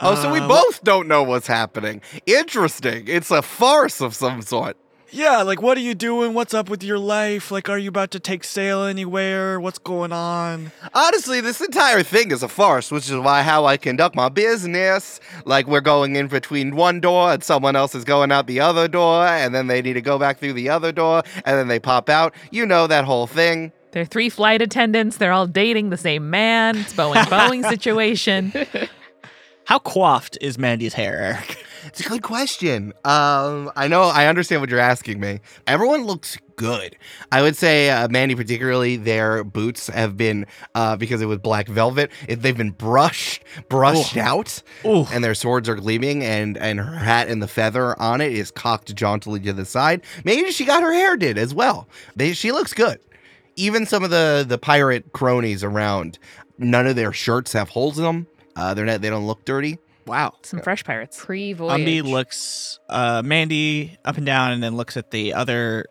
oh, 0.00 0.14
so 0.14 0.32
we 0.32 0.38
Uh, 0.40 0.48
both 0.48 0.82
don't 0.84 1.08
know 1.08 1.22
what's 1.24 1.46
happening. 1.48 2.00
Interesting. 2.26 3.04
It's 3.08 3.30
a 3.30 3.42
farce 3.42 4.00
of 4.00 4.14
some 4.14 4.40
sort. 4.42 4.76
Yeah, 5.10 5.42
like 5.42 5.62
what 5.62 5.78
are 5.78 5.82
you 5.82 5.94
doing? 5.94 6.34
What's 6.34 6.54
up 6.54 6.68
with 6.68 6.82
your 6.82 6.98
life? 6.98 7.50
Like, 7.52 7.68
are 7.68 7.78
you 7.78 7.88
about 7.88 8.10
to 8.12 8.20
take 8.20 8.42
sail 8.42 8.82
anywhere? 8.82 9.60
What's 9.60 9.78
going 9.78 10.12
on? 10.12 10.72
Honestly, 10.92 11.40
this 11.40 11.60
entire 11.60 12.02
thing 12.02 12.32
is 12.32 12.42
a 12.42 12.48
farce, 12.48 12.90
which 12.90 13.08
is 13.08 13.16
why 13.16 13.42
how 13.42 13.64
I 13.64 13.76
conduct 13.76 14.16
my 14.16 14.28
business. 14.28 15.20
Like 15.44 15.66
we're 15.68 15.80
going 15.80 16.16
in 16.16 16.26
between 16.26 16.74
one 16.74 17.00
door 17.00 17.32
and 17.32 17.44
someone 17.44 17.76
else 17.76 17.94
is 17.94 18.04
going 18.04 18.32
out 18.32 18.46
the 18.48 18.60
other 18.60 18.88
door, 18.88 19.24
and 19.26 19.54
then 19.54 19.68
they 19.68 19.82
need 19.82 19.92
to 19.92 20.02
go 20.02 20.18
back 20.18 20.38
through 20.38 20.54
the 20.54 20.68
other 20.68 20.90
door, 20.90 21.22
and 21.44 21.58
then 21.58 21.68
they 21.68 21.78
pop 21.78 22.08
out. 22.08 22.34
You 22.50 22.66
know 22.66 22.86
that 22.88 23.04
whole 23.04 23.26
thing. 23.28 23.72
They're 23.92 24.04
three 24.04 24.28
flight 24.28 24.60
attendants. 24.60 25.18
They're 25.18 25.32
all 25.32 25.46
dating 25.46 25.90
the 25.90 25.96
same 25.96 26.28
man. 26.28 26.78
It's 26.78 26.92
Boeing 26.92 27.22
Boeing 27.26 27.68
situation. 27.68 28.52
How 29.66 29.78
coiffed 29.78 30.36
is 30.40 30.58
Mandy's 30.58 30.94
hair, 30.94 31.16
Eric? 31.16 31.63
It's 31.94 32.04
a 32.04 32.08
good 32.08 32.24
question. 32.24 32.92
Um, 33.04 33.70
I 33.76 33.86
know, 33.86 34.02
I 34.02 34.26
understand 34.26 34.60
what 34.60 34.68
you're 34.68 34.80
asking 34.80 35.20
me. 35.20 35.38
Everyone 35.68 36.02
looks 36.02 36.36
good. 36.56 36.96
I 37.30 37.40
would 37.40 37.54
say, 37.54 37.88
uh, 37.88 38.08
Mandy, 38.08 38.34
particularly, 38.34 38.96
their 38.96 39.44
boots 39.44 39.86
have 39.86 40.16
been 40.16 40.46
uh, 40.74 40.96
because 40.96 41.22
it 41.22 41.26
was 41.26 41.38
black 41.38 41.68
velvet. 41.68 42.10
It, 42.26 42.42
they've 42.42 42.56
been 42.56 42.72
brushed, 42.72 43.44
brushed 43.68 44.16
out, 44.16 44.60
Ooh. 44.84 45.06
and 45.12 45.22
their 45.22 45.36
swords 45.36 45.68
are 45.68 45.76
gleaming. 45.76 46.24
And 46.24 46.58
and 46.58 46.80
her 46.80 46.96
hat 46.96 47.28
and 47.28 47.40
the 47.40 47.46
feather 47.46 47.96
on 48.02 48.20
it 48.20 48.32
is 48.32 48.50
cocked 48.50 48.92
jauntily 48.96 49.38
to 49.44 49.52
the 49.52 49.64
side. 49.64 50.02
Maybe 50.24 50.50
she 50.50 50.64
got 50.64 50.82
her 50.82 50.92
hair 50.92 51.16
did 51.16 51.38
as 51.38 51.54
well. 51.54 51.88
They, 52.16 52.32
she 52.32 52.50
looks 52.50 52.74
good. 52.74 52.98
Even 53.54 53.86
some 53.86 54.02
of 54.02 54.10
the 54.10 54.44
the 54.44 54.58
pirate 54.58 55.12
cronies 55.12 55.62
around, 55.62 56.18
none 56.58 56.88
of 56.88 56.96
their 56.96 57.12
shirts 57.12 57.52
have 57.52 57.68
holes 57.68 57.98
in 57.98 58.04
them. 58.04 58.26
Uh, 58.56 58.74
they're 58.74 58.84
not. 58.84 59.00
They 59.00 59.10
don't 59.10 59.28
look 59.28 59.44
dirty. 59.44 59.78
Wow. 60.06 60.34
Some 60.42 60.60
fresh 60.60 60.84
pirates. 60.84 61.22
Pre-voyage. 61.24 61.80
Umbi 61.80 62.02
looks 62.02 62.78
uh, 62.88 63.22
Mandy 63.24 63.96
up 64.04 64.16
and 64.16 64.26
down 64.26 64.52
and 64.52 64.62
then 64.62 64.76
looks 64.76 64.96
at 64.96 65.10
the 65.10 65.34
other 65.34 65.86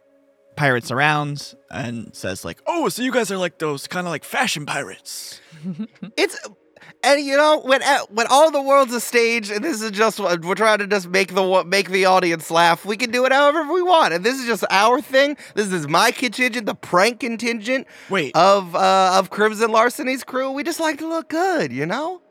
pirates 0.56 0.92
around 0.92 1.56
and 1.72 2.16
says 2.16 2.46
like, 2.46 2.62
Oh, 2.68 2.90
so 2.90 3.02
you 3.02 3.12
guys 3.12 3.32
are 3.32 3.38
like 3.38 3.58
those 3.58 3.88
kind 3.88 4.06
of 4.06 4.12
like 4.12 4.24
fashion 4.24 4.66
pirates. 4.66 5.42
It's 6.18 6.38
and 7.04 7.26
you 7.26 7.36
know 7.36 7.60
when 7.60 7.82
uh, 7.84 8.00
when 8.10 8.28
all 8.30 8.52
the 8.52 8.62
world's 8.62 8.94
a 8.94 9.00
stage 9.00 9.50
and 9.50 9.64
this 9.64 9.82
is 9.82 9.92
just 9.92 10.20
we're 10.20 10.56
trying 10.56 10.80
to 10.80 10.88
just 10.88 11.08
make 11.08 11.34
the 11.34 11.64
make 11.66 11.90
the 11.90 12.06
audience 12.06 12.50
laugh. 12.52 12.86
We 12.86 12.98
can 12.98 13.12
do 13.12 13.26
it 13.26 13.32
however 13.32 13.72
we 13.72 13.82
want, 13.82 14.14
and 14.14 14.24
this 14.24 14.40
is 14.40 14.46
just 14.46 14.64
our 14.70 15.02
thing. 15.02 15.38
This 15.56 15.72
is 15.72 15.88
my 15.88 16.12
contingent, 16.12 16.66
the 16.66 16.76
prank 16.76 17.20
contingent 17.22 17.88
Wait, 18.10 18.36
of 18.36 18.76
uh, 18.76 19.16
of 19.20 19.30
Crimson 19.30 19.72
Larceny's 19.72 20.24
crew. 20.24 20.52
We 20.52 20.64
just 20.64 20.80
like 20.80 21.00
to 21.00 21.08
look 21.08 21.30
good, 21.30 21.72
you 21.72 21.86
know. 21.86 22.22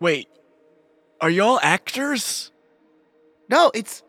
wait. 0.00 0.28
Are 1.20 1.30
y'all 1.30 1.58
actors? 1.62 2.52
No, 3.48 3.70
it's. 3.74 4.02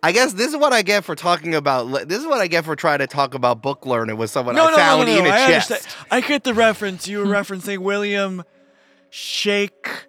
I 0.00 0.12
guess 0.12 0.32
this 0.34 0.48
is 0.50 0.56
what 0.56 0.72
I 0.72 0.82
get 0.82 1.04
for 1.04 1.16
talking 1.16 1.56
about. 1.56 2.08
This 2.08 2.20
is 2.20 2.26
what 2.26 2.40
I 2.40 2.46
get 2.46 2.64
for 2.64 2.76
trying 2.76 3.00
to 3.00 3.08
talk 3.08 3.34
about 3.34 3.62
book 3.62 3.84
learning 3.84 4.16
with 4.16 4.30
someone 4.30 4.54
no, 4.54 4.66
I 4.66 4.70
no, 4.70 4.76
found 4.76 5.06
no, 5.06 5.12
no, 5.12 5.18
in 5.18 5.24
no. 5.24 5.30
a 5.30 5.32
I 5.32 5.46
chest. 5.48 5.70
understand. 5.72 6.06
I 6.10 6.20
get 6.20 6.44
the 6.44 6.54
reference. 6.54 7.08
You 7.08 7.18
were 7.18 7.24
referencing 7.26 7.78
William 7.78 8.44
Shake 9.10 10.06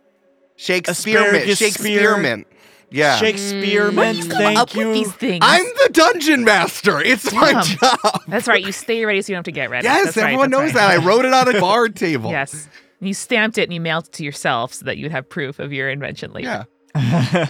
Shakespearean. 0.58 1.26
Asparagus 1.26 1.58
Shakespearean. 1.58 2.46
Yeah. 2.92 3.18
Shakespeare. 3.18 3.92
Mm. 3.92 3.96
What 3.96 4.12
do 4.12 4.18
you 4.18 4.24
Thank 4.26 4.60
up 4.60 4.76
you. 4.76 4.90
with 4.90 5.20
these? 5.20 5.40
I'm 5.42 5.64
the 5.64 5.90
dungeon 5.94 6.44
master. 6.44 7.00
It's 7.00 7.32
my 7.34 7.62
job. 7.62 8.22
That's 8.28 8.48
right. 8.48 8.64
You 8.64 8.72
stay 8.74 9.06
ready 9.06 9.22
so 9.22 9.32
you 9.32 9.36
don't 9.36 9.40
have 9.40 9.46
to 9.46 9.52
get 9.52 9.70
ready. 9.70 9.86
Yes, 9.86 10.06
That's 10.06 10.18
everyone 10.18 10.50
that's 10.50 10.62
knows 10.62 10.74
right. 10.74 10.96
that. 10.98 11.02
I 11.02 11.06
wrote 11.06 11.26
it 11.26 11.34
on 11.34 11.56
a 11.56 11.60
card 11.60 11.96
table. 11.96 12.32
Yes. 12.32 12.68
You 13.00 13.14
stamped 13.14 13.58
it 13.58 13.64
and 13.64 13.74
you 13.74 13.80
mailed 13.80 14.08
it 14.08 14.14
to 14.14 14.24
yourself 14.24 14.74
so 14.74 14.86
that 14.86 14.98
you'd 14.98 15.12
have 15.12 15.30
proof 15.30 15.60
of 15.60 15.72
your 15.72 15.90
invention 15.90 16.34
later. 16.34 16.68
Yeah. 16.96 17.48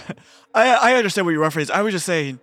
I 0.54 0.74
I 0.74 0.94
understand 0.94 1.26
what 1.26 1.32
your 1.32 1.40
reference. 1.40 1.70
I 1.70 1.82
was 1.82 1.92
just 1.92 2.06
saying, 2.06 2.38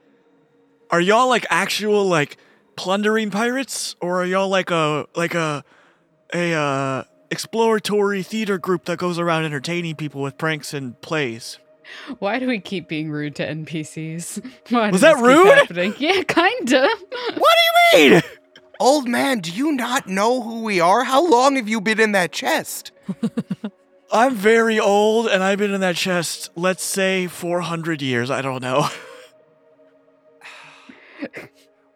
are 0.90 1.00
y'all 1.00 1.30
like 1.30 1.46
actual 1.50 2.06
like 2.06 2.38
plundering 2.76 3.32
pirates, 3.32 3.96
or 4.02 4.22
are 4.22 4.26
y'all 4.26 4.50
like 4.50 4.72
a 4.72 5.06
like 5.16 5.36
a 5.36 5.64
a 6.34 6.54
uh, 6.54 7.04
exploratory 7.30 8.24
theater 8.24 8.58
group 8.58 8.86
that 8.86 8.98
goes 8.98 9.20
around 9.20 9.46
entertaining 9.46 9.96
people 9.96 10.22
with 10.22 10.38
pranks 10.38 10.74
and 10.74 11.00
plays? 11.02 11.60
Why 12.20 12.40
do 12.40 12.48
we 12.48 12.60
keep 12.60 12.88
being 12.90 13.10
rude 13.10 13.36
to 13.36 13.48
NPCs? 13.48 14.46
Why 14.70 14.92
Was 14.92 15.02
that 15.02 15.18
rude? 15.18 15.96
Yeah, 16.00 16.24
kinda. 16.24 16.90
What 17.38 17.56
do 17.94 17.98
you 18.00 18.12
mean? 18.12 18.22
Old 18.80 19.08
man, 19.08 19.40
do 19.40 19.52
you 19.52 19.72
not 19.72 20.08
know 20.08 20.42
who 20.42 20.64
we 20.64 20.80
are? 20.80 21.04
How 21.04 21.28
long 21.28 21.56
have 21.56 21.68
you 21.68 21.82
been 21.82 22.00
in 22.00 22.12
that 22.12 22.32
chest? 22.32 22.92
I'm 24.12 24.36
very 24.36 24.80
old, 24.80 25.28
and 25.28 25.44
I've 25.44 25.58
been 25.60 25.74
in 25.74 25.82
that 25.82 25.96
chest. 25.96 26.50
Let's 26.56 26.84
say 26.84 27.28
400 27.28 28.02
years. 28.02 28.30
I 28.30 28.42
don't 28.42 28.62
know. 28.62 28.88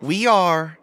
We 0.02 0.26
are, 0.26 0.80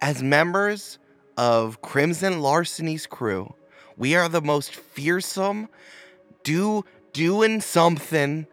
as 0.00 0.22
members 0.22 1.00
of 1.36 1.82
Crimson 1.82 2.34
Larceny's 2.34 3.04
crew, 3.04 3.52
we 3.96 4.14
are 4.14 4.28
the 4.28 4.40
most 4.40 4.72
fearsome, 4.72 5.68
do 6.44 6.84
doing 7.12 7.60
something, 7.60 8.46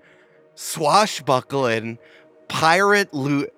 swashbuckling, 0.55 1.99
pirate 2.47 3.13
loot, 3.13 3.53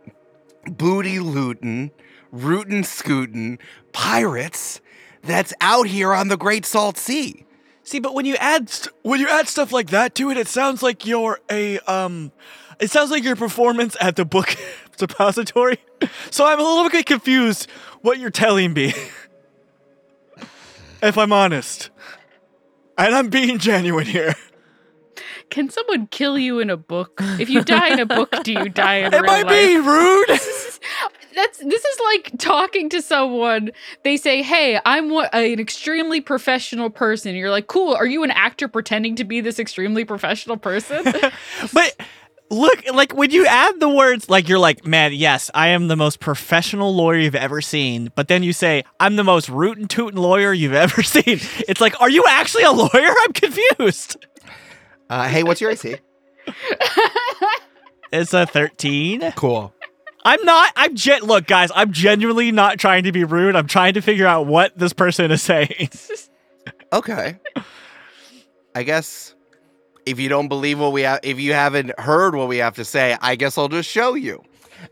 booty 0.65 1.21
looting, 1.21 1.91
rootin' 2.31 2.83
scootin' 2.83 3.59
pirates 3.93 4.81
that's 5.23 5.53
out 5.61 5.87
here 5.87 6.13
on 6.13 6.27
the 6.27 6.37
Great 6.37 6.65
Salt 6.65 6.97
Sea. 6.97 7.45
See, 7.83 7.99
but 7.99 8.13
when 8.13 8.25
you 8.25 8.35
add 8.35 8.69
st- 8.69 8.93
when 9.03 9.19
you 9.19 9.29
add 9.29 9.47
stuff 9.47 9.71
like 9.71 9.89
that 9.91 10.13
to 10.15 10.29
it, 10.29 10.37
it 10.37 10.47
sounds 10.47 10.83
like 10.83 11.05
you're 11.05 11.39
a 11.49 11.79
um, 11.79 12.31
it 12.79 12.91
sounds 12.91 13.11
like 13.11 13.23
your 13.23 13.35
performance 13.35 13.95
at 14.01 14.15
the 14.15 14.25
book 14.25 14.55
depository. 14.97 15.79
So 16.29 16.45
I'm 16.45 16.59
a 16.59 16.63
little 16.63 16.89
bit 16.89 17.05
confused 17.05 17.69
what 18.01 18.19
you're 18.19 18.29
telling 18.29 18.73
me. 18.73 18.93
if 21.01 21.17
I'm 21.17 21.31
honest, 21.31 21.89
and 22.97 23.15
I'm 23.15 23.29
being 23.29 23.57
genuine 23.57 24.05
here. 24.05 24.33
Can 25.49 25.69
someone 25.69 26.07
kill 26.07 26.37
you 26.37 26.59
in 26.59 26.69
a 26.69 26.77
book? 26.77 27.21
If 27.39 27.49
you 27.49 27.63
die 27.63 27.93
in 27.93 27.99
a 27.99 28.05
book, 28.05 28.33
do 28.43 28.51
you 28.51 28.67
die 28.67 28.97
in 28.97 29.05
a 29.05 29.09
book? 29.11 29.19
It 29.19 29.21
real 29.21 29.31
might 29.31 29.45
life? 29.45 29.67
be 29.67 29.77
rude. 29.77 30.39
That's 31.37 31.59
this 31.59 31.85
is 31.85 31.99
like 32.03 32.31
talking 32.39 32.89
to 32.89 33.01
someone. 33.01 33.69
They 34.03 34.17
say, 34.17 34.41
"Hey, 34.41 34.79
I'm 34.83 35.09
what, 35.11 35.33
an 35.35 35.59
extremely 35.59 36.19
professional 36.19 36.89
person." 36.89 37.35
You're 37.35 37.51
like, 37.51 37.67
"Cool. 37.67 37.93
Are 37.93 38.07
you 38.07 38.23
an 38.23 38.31
actor 38.31 38.67
pretending 38.67 39.15
to 39.17 39.23
be 39.23 39.39
this 39.39 39.59
extremely 39.59 40.03
professional 40.03 40.57
person?" 40.57 41.05
But 41.73 41.95
look, 42.49 42.83
like 42.91 43.13
when 43.13 43.29
you 43.29 43.45
add 43.45 43.79
the 43.79 43.89
words, 43.89 44.29
like 44.29 44.49
you're 44.49 44.57
like, 44.57 44.85
man, 44.85 45.13
yes, 45.13 45.51
I 45.53 45.67
am 45.69 45.89
the 45.89 45.95
most 45.95 46.19
professional 46.19 46.95
lawyer 46.95 47.19
you've 47.19 47.35
ever 47.35 47.61
seen. 47.61 48.11
But 48.15 48.29
then 48.29 48.41
you 48.41 48.51
say, 48.53 48.83
I'm 48.99 49.15
the 49.15 49.23
most 49.23 49.47
rootin' 49.47 49.87
tootin' 49.87 50.19
lawyer 50.19 50.53
you've 50.53 50.73
ever 50.73 51.03
seen. 51.15 51.39
It's 51.67 51.81
like, 51.81 51.99
are 52.01 52.09
you 52.09 52.25
actually 52.27 52.63
a 52.63 52.71
lawyer? 52.71 52.89
I'm 53.25 53.33
confused. 53.33 54.25
Uh, 55.07 55.27
hey, 55.27 55.43
what's 55.43 55.61
your 55.61 55.69
AC? 55.71 55.97
It's 58.11 58.33
a 58.33 58.45
13. 58.45 59.33
Cool. 59.35 59.73
I'm 60.27 60.43
not. 60.43 60.73
I'm 60.75 60.93
gen- 60.93 61.21
look, 61.23 61.47
guys. 61.47 61.71
I'm 61.73 61.93
genuinely 61.93 62.51
not 62.51 62.79
trying 62.79 63.05
to 63.05 63.13
be 63.13 63.23
rude. 63.23 63.55
I'm 63.55 63.65
trying 63.65 63.93
to 63.93 64.01
figure 64.01 64.27
out 64.27 64.45
what 64.45 64.77
this 64.77 64.91
person 64.91 65.31
is 65.31 65.41
saying. 65.41 65.89
Okay. 66.93 67.37
I 68.73 68.83
guess 68.83 69.35
if 70.05 70.19
you 70.21 70.29
don't 70.29 70.47
believe 70.47 70.79
what 70.79 70.93
we 70.93 71.01
have, 71.01 71.19
if 71.23 71.37
you 71.37 71.51
haven't 71.51 71.97
heard 71.99 72.33
what 72.33 72.47
we 72.47 72.57
have 72.57 72.75
to 72.75 72.85
say, 72.85 73.17
I 73.21 73.35
guess 73.35 73.57
I'll 73.57 73.67
just 73.67 73.89
show 73.89 74.13
you. 74.13 74.41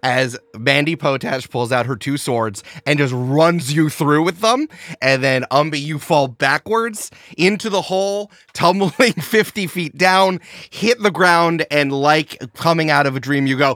As 0.04 0.38
Mandy 0.58 0.98
Potash 0.98 1.50
pulls 1.50 1.72
out 1.72 1.86
her 1.86 1.96
two 1.96 2.18
swords 2.18 2.64
and 2.86 3.00
just 3.00 3.14
runs 3.16 3.74
you 3.74 3.90
through 3.90 4.24
with 4.24 4.42
them, 4.42 4.68
and 5.02 5.24
then 5.24 5.46
Umbi, 5.52 5.80
you 5.80 6.00
fall 6.00 6.28
backwards 6.28 7.12
into 7.38 7.70
the 7.70 7.82
hole, 7.84 8.30
tumbling 8.54 8.92
50 9.22 9.68
feet 9.68 9.98
down, 9.98 10.42
hit 10.70 11.02
the 11.02 11.12
ground, 11.12 11.66
and 11.72 11.94
like 11.94 12.42
coming 12.56 12.90
out 12.90 13.06
of 13.06 13.16
a 13.16 13.22
dream, 13.22 13.48
you 13.48 13.58
go, 13.58 13.76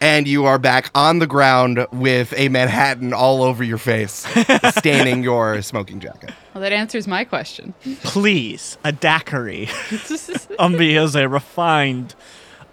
and 0.00 0.26
you 0.28 0.44
are 0.44 0.58
back 0.58 0.90
on 0.94 1.18
the 1.18 1.26
ground 1.26 1.86
with 1.92 2.32
a 2.36 2.48
Manhattan 2.48 3.12
all 3.12 3.42
over 3.42 3.62
your 3.64 3.78
face, 3.78 4.26
staining 4.76 5.22
your 5.22 5.62
smoking 5.62 6.00
jacket. 6.00 6.32
Well, 6.54 6.62
that 6.62 6.72
answers 6.72 7.06
my 7.06 7.24
question. 7.24 7.74
Please, 8.02 8.78
a 8.84 8.92
daiquiri. 8.92 9.66
Umbi 10.58 11.02
is 11.02 11.14
a 11.14 11.28
refined 11.28 12.14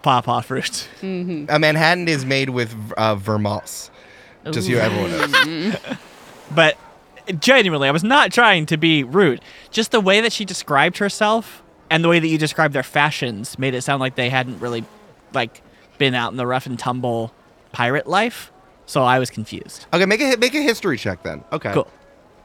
pawpaw 0.02 0.42
fruit. 0.42 0.88
A 1.02 1.58
Manhattan 1.58 2.08
is 2.08 2.24
made 2.24 2.50
with 2.50 2.74
uh, 2.96 3.14
vermouth. 3.16 3.90
Just 4.50 4.68
so 4.68 4.74
everyone 4.74 5.10
knows. 5.10 5.76
But 6.54 6.76
genuinely, 7.38 7.88
I 7.88 7.92
was 7.92 8.04
not 8.04 8.32
trying 8.32 8.66
to 8.66 8.76
be 8.76 9.04
rude. 9.04 9.40
Just 9.70 9.90
the 9.92 10.00
way 10.00 10.20
that 10.20 10.32
she 10.32 10.44
described 10.44 10.98
herself 10.98 11.62
and 11.90 12.02
the 12.02 12.08
way 12.08 12.18
that 12.18 12.26
you 12.28 12.38
described 12.38 12.74
their 12.74 12.82
fashions 12.82 13.58
made 13.58 13.74
it 13.74 13.82
sound 13.82 14.00
like 14.00 14.14
they 14.14 14.30
hadn't 14.30 14.58
really 14.60 14.84
like 15.32 15.62
been 16.00 16.14
out 16.14 16.32
in 16.32 16.38
the 16.38 16.46
rough 16.46 16.66
and 16.66 16.76
tumble 16.76 17.30
pirate 17.70 18.08
life. 18.08 18.50
So 18.86 19.04
I 19.04 19.20
was 19.20 19.30
confused. 19.30 19.86
Okay, 19.92 20.06
make 20.06 20.20
a 20.20 20.36
make 20.38 20.54
a 20.54 20.62
history 20.62 20.98
check 20.98 21.22
then. 21.22 21.44
Okay. 21.52 21.72
Cool. 21.72 21.86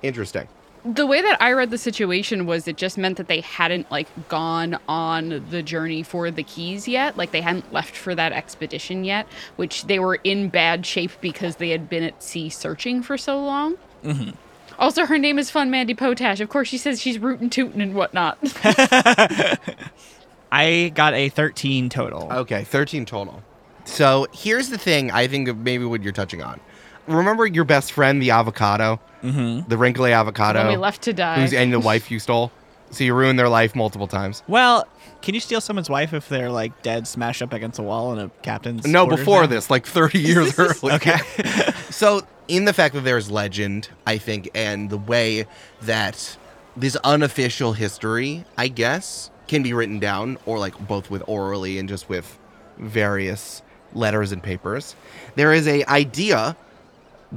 Interesting. 0.03 0.47
The 0.83 1.07
way 1.07 1.19
that 1.19 1.41
I 1.41 1.53
read 1.53 1.71
the 1.71 1.79
situation 1.79 2.45
was 2.45 2.67
it 2.67 2.77
just 2.77 2.95
meant 2.99 3.17
that 3.17 3.27
they 3.27 3.41
hadn't 3.41 3.89
like 3.89 4.07
gone 4.27 4.77
on 4.87 5.43
the 5.49 5.63
journey 5.63 6.03
for 6.03 6.29
the 6.29 6.43
keys 6.43 6.87
yet. 6.87 7.17
Like 7.17 7.31
they 7.31 7.41
hadn't 7.41 7.73
left 7.73 7.95
for 7.95 8.13
that 8.13 8.33
expedition 8.33 9.03
yet, 9.03 9.25
which 9.55 9.85
they 9.85 9.97
were 9.97 10.19
in 10.23 10.49
bad 10.49 10.85
shape 10.85 11.11
because 11.21 11.55
they 11.55 11.69
had 11.69 11.89
been 11.89 12.03
at 12.03 12.21
sea 12.21 12.49
searching 12.49 13.01
for 13.01 13.17
so 13.17 13.43
long. 13.43 13.77
Mm-hmm. 14.03 14.31
Also, 14.77 15.05
her 15.05 15.17
name 15.17 15.39
is 15.39 15.49
Fun 15.49 15.71
Mandy 15.71 15.95
Potash. 15.95 16.41
Of 16.41 16.49
course, 16.49 16.67
she 16.67 16.77
says 16.77 17.01
she's 17.01 17.17
rootin' 17.17 17.49
tootin' 17.49 17.81
and 17.81 17.95
whatnot. 17.95 18.37
I 20.55 20.89
got 20.95 21.13
a 21.13 21.27
13 21.27 21.89
total. 21.89 22.31
Okay, 22.31 22.63
13 22.63 23.05
total. 23.05 23.43
So 23.83 24.27
here's 24.33 24.69
the 24.69 24.77
thing 24.77 25.11
I 25.11 25.27
think 25.27 25.49
of 25.49 25.57
maybe 25.57 25.83
what 25.83 26.01
you're 26.01 26.13
touching 26.13 26.41
on. 26.41 26.61
Remember 27.07 27.45
your 27.45 27.65
best 27.65 27.91
friend, 27.91 28.21
the 28.21 28.31
avocado? 28.31 28.99
Mm-hmm. 29.21 29.67
The 29.69 29.77
wrinkly 29.77 30.13
avocado? 30.13 30.59
when 30.63 30.69
we 30.69 30.77
left 30.77 31.01
to 31.03 31.13
die. 31.13 31.41
Who's, 31.41 31.53
and 31.53 31.73
the 31.73 31.79
wife 31.79 32.09
you 32.09 32.19
stole? 32.19 32.53
So 32.91 33.03
you 33.03 33.13
ruined 33.13 33.37
their 33.37 33.49
life 33.49 33.75
multiple 33.75 34.07
times. 34.07 34.43
Well, 34.47 34.87
can 35.21 35.33
you 35.33 35.41
steal 35.41 35.59
someone's 35.59 35.89
wife 35.89 36.13
if 36.13 36.29
they're 36.29 36.49
like 36.49 36.81
dead, 36.83 37.05
smashed 37.05 37.41
up 37.41 37.51
against 37.51 37.77
a 37.77 37.83
wall 37.83 38.13
in 38.13 38.19
a 38.19 38.29
captain's? 38.41 38.87
No, 38.87 39.05
before 39.05 39.41
now? 39.41 39.47
this, 39.47 39.69
like 39.69 39.85
30 39.85 40.19
years 40.21 40.57
earlier. 40.57 40.95
Okay. 40.95 41.17
so, 41.89 42.21
in 42.47 42.63
the 42.63 42.73
fact 42.73 42.95
that 42.95 43.01
there's 43.01 43.29
legend, 43.29 43.89
I 44.07 44.17
think, 44.19 44.49
and 44.55 44.89
the 44.89 44.97
way 44.97 45.47
that 45.81 46.37
this 46.77 46.95
unofficial 47.03 47.73
history, 47.73 48.45
I 48.57 48.69
guess, 48.69 49.31
can 49.47 49.63
be 49.63 49.73
written 49.73 49.99
down, 49.99 50.37
or 50.45 50.59
like 50.59 50.77
both 50.87 51.09
with 51.09 51.23
orally 51.27 51.77
and 51.79 51.87
just 51.87 52.09
with 52.09 52.37
various 52.77 53.61
letters 53.93 54.31
and 54.31 54.41
papers, 54.43 54.95
there 55.35 55.53
is 55.53 55.67
a 55.67 55.85
idea, 55.85 56.55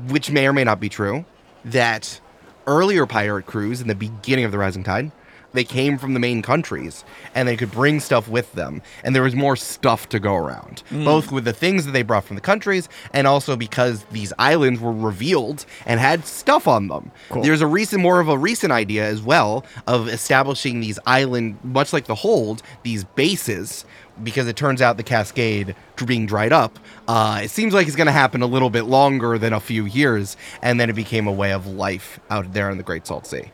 which 0.09 0.31
may 0.31 0.47
or 0.47 0.53
may 0.53 0.65
not 0.65 0.81
be 0.81 0.89
true, 0.89 1.25
that 1.65 2.21
earlier 2.67 3.07
pirate 3.07 3.47
crews 3.47 3.81
in 3.81 3.89
the 3.89 3.95
beginning 3.95 4.45
of 4.45 4.53
the 4.53 4.59
Rising 4.59 4.85
Tide 4.85 5.11
they 5.53 5.65
came 5.65 5.99
from 5.99 6.15
the 6.15 6.21
main 6.21 6.43
countries 6.43 7.05
and 7.35 7.49
they 7.49 7.57
could 7.57 7.71
bring 7.71 8.01
stuff 8.01 8.29
with 8.29 8.53
them. 8.53 8.83
And 9.05 9.15
there 9.15 9.23
was 9.23 9.35
more 9.35 9.57
stuff 9.57 10.09
to 10.11 10.19
go 10.19 10.35
around 10.35 10.83
both 10.91 11.33
with 11.33 11.45
the 11.45 11.53
things 11.53 11.87
that 11.87 11.93
they 11.93 12.03
brought 12.03 12.25
from 12.25 12.37
the 12.37 12.43
countries 12.43 12.89
and 13.13 13.27
also 13.27 13.57
because 13.57 14.05
these 14.13 14.33
islands 14.39 14.81
were 14.81 14.93
revealed 14.93 15.65
and 15.87 16.01
had 16.01 16.27
stuff 16.27 16.69
on 16.69 16.89
them. 16.89 17.11
There's 17.43 17.61
a 17.61 17.67
recent 17.67 18.03
more 18.03 18.21
of 18.21 18.29
a 18.29 18.39
recent 18.39 18.73
idea 18.73 19.05
as 19.07 19.23
well 19.23 19.65
of 19.87 20.09
establishing 20.09 20.81
these 20.81 20.99
island 21.07 21.59
much 21.63 21.93
like 21.93 22.07
the 22.07 22.15
hold 22.15 22.63
these 22.83 23.05
bases 23.05 23.85
because 24.23 24.49
it 24.49 24.57
turns 24.57 24.83
out 24.83 24.97
the 24.97 25.03
cascade 25.03 25.75
being 26.07 26.27
dried 26.27 26.53
up 26.53 26.79
uh, 27.09 27.41
it 27.43 27.51
seems 27.51 27.75
like 27.75 27.87
it's 27.87 27.97
going 27.97 28.07
to 28.07 28.13
happen 28.13 28.43
a 28.43 28.47
little 28.47 28.71
bit 28.71 28.83
longer 28.85 29.39
than 29.39 29.53
a 29.53 29.61
few 29.61 29.85
years 29.85 30.37
and 30.63 30.79
then 30.81 30.89
it 30.91 30.95
became 30.95 31.27
a 31.27 31.33
way 31.33 31.53
of 31.53 31.67
life 31.67 32.21
out 32.31 32.53
there 32.53 32.71
in 32.71 32.79
the 32.79 32.85
great 32.85 33.07
salt 33.07 33.27
sea 33.27 33.51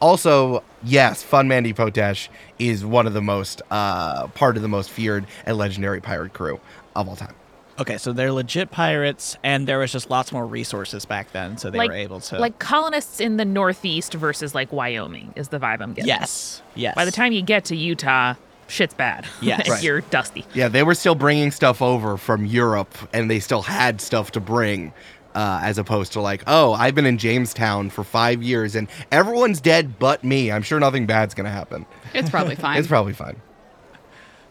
also, 0.00 0.62
yes, 0.82 1.22
Fun 1.22 1.48
Mandy 1.48 1.72
Potash 1.72 2.28
is 2.58 2.84
one 2.84 3.06
of 3.06 3.12
the 3.12 3.22
most 3.22 3.62
uh, 3.70 4.26
part 4.28 4.56
of 4.56 4.62
the 4.62 4.68
most 4.68 4.90
feared 4.90 5.26
and 5.44 5.56
legendary 5.56 6.00
pirate 6.00 6.32
crew 6.32 6.60
of 6.94 7.08
all 7.08 7.16
time. 7.16 7.34
Okay, 7.78 7.98
so 7.98 8.12
they're 8.12 8.32
legit 8.32 8.70
pirates, 8.70 9.36
and 9.42 9.66
there 9.66 9.78
was 9.78 9.92
just 9.92 10.08
lots 10.08 10.32
more 10.32 10.46
resources 10.46 11.04
back 11.04 11.32
then, 11.32 11.58
so 11.58 11.70
they 11.70 11.76
like, 11.76 11.90
were 11.90 11.96
able 11.96 12.20
to. 12.20 12.38
like 12.38 12.58
colonists 12.58 13.20
in 13.20 13.36
the 13.36 13.44
Northeast 13.44 14.14
versus 14.14 14.54
like 14.54 14.72
Wyoming 14.72 15.34
is 15.36 15.48
the 15.48 15.58
vibe 15.58 15.82
I'm 15.82 15.92
getting. 15.92 16.08
yes, 16.08 16.62
yes. 16.74 16.94
By 16.94 17.04
the 17.04 17.10
time 17.10 17.32
you 17.32 17.42
get 17.42 17.66
to 17.66 17.76
Utah, 17.76 18.34
shit's 18.68 18.94
bad. 18.94 19.26
Yes. 19.42 19.68
Right. 19.68 19.82
You're 19.82 20.00
dusty. 20.00 20.46
Yeah, 20.54 20.68
they 20.68 20.82
were 20.82 20.94
still 20.94 21.14
bringing 21.14 21.50
stuff 21.50 21.82
over 21.82 22.16
from 22.16 22.46
Europe, 22.46 22.96
and 23.12 23.30
they 23.30 23.40
still 23.40 23.62
had 23.62 24.00
stuff 24.00 24.30
to 24.32 24.40
bring. 24.40 24.94
Uh, 25.36 25.60
as 25.62 25.76
opposed 25.76 26.14
to 26.14 26.20
like, 26.22 26.42
oh, 26.46 26.72
I've 26.72 26.94
been 26.94 27.04
in 27.04 27.18
Jamestown 27.18 27.90
for 27.90 28.02
five 28.04 28.42
years 28.42 28.74
and 28.74 28.88
everyone's 29.12 29.60
dead 29.60 29.98
but 29.98 30.24
me. 30.24 30.50
I'm 30.50 30.62
sure 30.62 30.80
nothing 30.80 31.04
bad's 31.04 31.34
gonna 31.34 31.50
happen. 31.50 31.84
it's 32.14 32.30
probably 32.30 32.54
fine. 32.64 32.78
It's 32.78 32.88
probably 32.88 33.12
fine. 33.12 33.36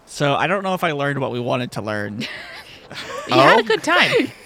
so 0.05 0.35
I 0.35 0.45
don't 0.45 0.61
know 0.63 0.75
if 0.75 0.83
I 0.83 0.91
learned 0.91 1.19
what 1.19 1.31
we 1.31 1.39
wanted 1.39 1.71
to 1.73 1.81
learn. 1.81 2.21
You 3.27 3.33
had 3.33 3.55
Oh. 3.57 3.59
a 3.59 3.63
good 3.63 3.83
time. 3.83 4.31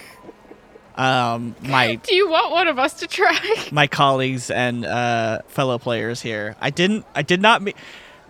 Um, 0.96 1.54
my 1.62 1.94
Do 1.96 2.14
you 2.14 2.28
want 2.28 2.50
one 2.52 2.68
of 2.68 2.78
us 2.78 2.94
to 2.94 3.06
try? 3.06 3.38
my 3.72 3.86
colleagues 3.86 4.50
and 4.50 4.84
uh, 4.84 5.40
fellow 5.48 5.78
players 5.78 6.20
here. 6.20 6.56
I 6.60 6.70
didn't. 6.70 7.06
I 7.14 7.22
did 7.22 7.40
not. 7.40 7.62
Me- 7.62 7.74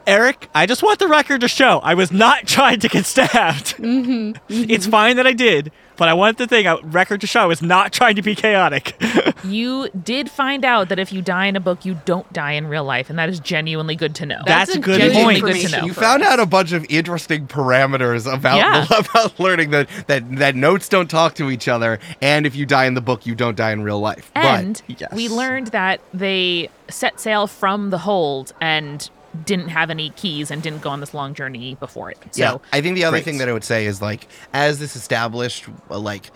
Eric, 0.06 0.48
I 0.54 0.66
just 0.66 0.82
want 0.82 0.98
the 0.98 1.08
record 1.08 1.40
to 1.42 1.48
show 1.48 1.78
I 1.80 1.94
was 1.94 2.12
not 2.12 2.46
trying 2.46 2.80
to 2.80 2.88
get 2.88 3.06
stabbed. 3.06 3.76
Mm-hmm. 3.76 4.36
It's 4.70 4.86
fine 4.86 5.16
that 5.16 5.26
I 5.26 5.32
did, 5.32 5.72
but 6.00 6.08
I 6.08 6.14
wanted 6.14 6.38
the 6.38 6.46
thing 6.46 6.66
I, 6.66 6.78
record 6.80 7.20
to 7.20 7.26
show 7.26 7.40
I 7.42 7.44
was 7.44 7.60
not 7.60 7.92
trying 7.98 8.16
to 8.16 8.22
be 8.22 8.34
chaotic. 8.34 8.96
you 9.44 9.90
did 9.90 10.30
find 10.30 10.64
out 10.64 10.88
that 10.88 10.98
if 10.98 11.12
you 11.12 11.20
die 11.20 11.44
in 11.44 11.56
a 11.56 11.60
book, 11.60 11.84
you 11.84 12.00
don't 12.06 12.32
die 12.32 12.52
in 12.52 12.68
real 12.68 12.84
life, 12.84 13.10
and 13.10 13.18
that 13.18 13.28
is 13.28 13.38
genuinely 13.38 13.96
good 13.96 14.14
to 14.14 14.24
know. 14.24 14.40
That's 14.46 14.74
a 14.74 14.78
good 14.78 14.98
genuinely 14.98 15.42
point. 15.42 15.56
good 15.56 15.68
to 15.68 15.78
know. 15.78 15.84
You 15.84 15.92
found 15.92 16.22
out 16.22 16.40
a 16.40 16.46
bunch 16.46 16.72
of 16.72 16.86
interesting 16.88 17.46
parameters 17.46 18.32
about 18.32 18.56
Yeah. 18.56 18.86
about 18.98 19.38
learning 19.38 19.72
that, 19.72 19.90
that 20.06 20.36
that 20.38 20.56
notes 20.56 20.88
don't 20.88 21.10
talk 21.10 21.34
to 21.34 21.50
each 21.50 21.68
other, 21.68 21.98
and 22.22 22.46
if 22.46 22.56
you 22.56 22.64
die 22.64 22.86
in 22.86 22.94
the 22.94 23.02
book, 23.02 23.26
you 23.26 23.34
don't 23.34 23.54
die 23.54 23.72
in 23.72 23.82
real 23.82 24.00
life. 24.00 24.32
And 24.34 24.80
but, 24.88 25.12
we 25.12 25.28
learned 25.28 25.66
that 25.68 26.00
they 26.14 26.70
set 26.88 27.20
sail 27.20 27.46
from 27.46 27.90
the 27.90 27.98
hold 27.98 28.54
and 28.58 29.10
didn't 29.44 29.68
have 29.68 29.90
any 29.90 30.10
keys 30.10 30.50
and 30.50 30.62
didn't 30.62 30.82
go 30.82 30.90
on 30.90 31.00
this 31.00 31.14
long 31.14 31.34
journey 31.34 31.76
before 31.76 32.10
it. 32.10 32.18
So 32.32 32.42
yeah, 32.42 32.58
I 32.72 32.80
think 32.80 32.96
the 32.96 33.04
other 33.04 33.18
great. 33.18 33.24
thing 33.24 33.38
that 33.38 33.48
I 33.48 33.52
would 33.52 33.64
say 33.64 33.86
is 33.86 34.02
like, 34.02 34.26
as 34.52 34.78
this 34.78 34.96
established, 34.96 35.66
uh, 35.90 35.98
like 35.98 36.30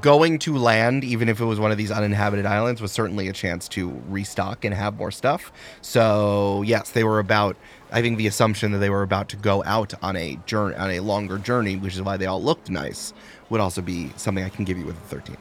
going 0.00 0.38
to 0.40 0.56
land, 0.56 1.04
even 1.04 1.28
if 1.28 1.40
it 1.40 1.44
was 1.44 1.58
one 1.60 1.72
of 1.72 1.78
these 1.78 1.90
uninhabited 1.90 2.46
islands, 2.46 2.80
was 2.80 2.92
certainly 2.92 3.28
a 3.28 3.32
chance 3.32 3.68
to 3.68 3.90
restock 4.08 4.64
and 4.64 4.74
have 4.74 4.96
more 4.96 5.10
stuff. 5.10 5.52
So 5.80 6.62
yes, 6.62 6.90
they 6.90 7.04
were 7.04 7.18
about. 7.18 7.56
I 7.92 8.02
think 8.02 8.18
the 8.18 8.28
assumption 8.28 8.70
that 8.72 8.78
they 8.78 8.90
were 8.90 9.02
about 9.02 9.28
to 9.30 9.36
go 9.36 9.64
out 9.64 9.94
on 10.02 10.14
a 10.14 10.38
journey, 10.46 10.76
on 10.76 10.90
a 10.90 11.00
longer 11.00 11.38
journey, 11.38 11.76
which 11.76 11.94
is 11.94 12.02
why 12.02 12.16
they 12.16 12.26
all 12.26 12.42
looked 12.42 12.70
nice, 12.70 13.12
would 13.48 13.60
also 13.60 13.82
be 13.82 14.12
something 14.16 14.44
I 14.44 14.48
can 14.48 14.64
give 14.64 14.78
you 14.78 14.86
with 14.86 14.96
a 14.96 15.08
thirteen. 15.08 15.36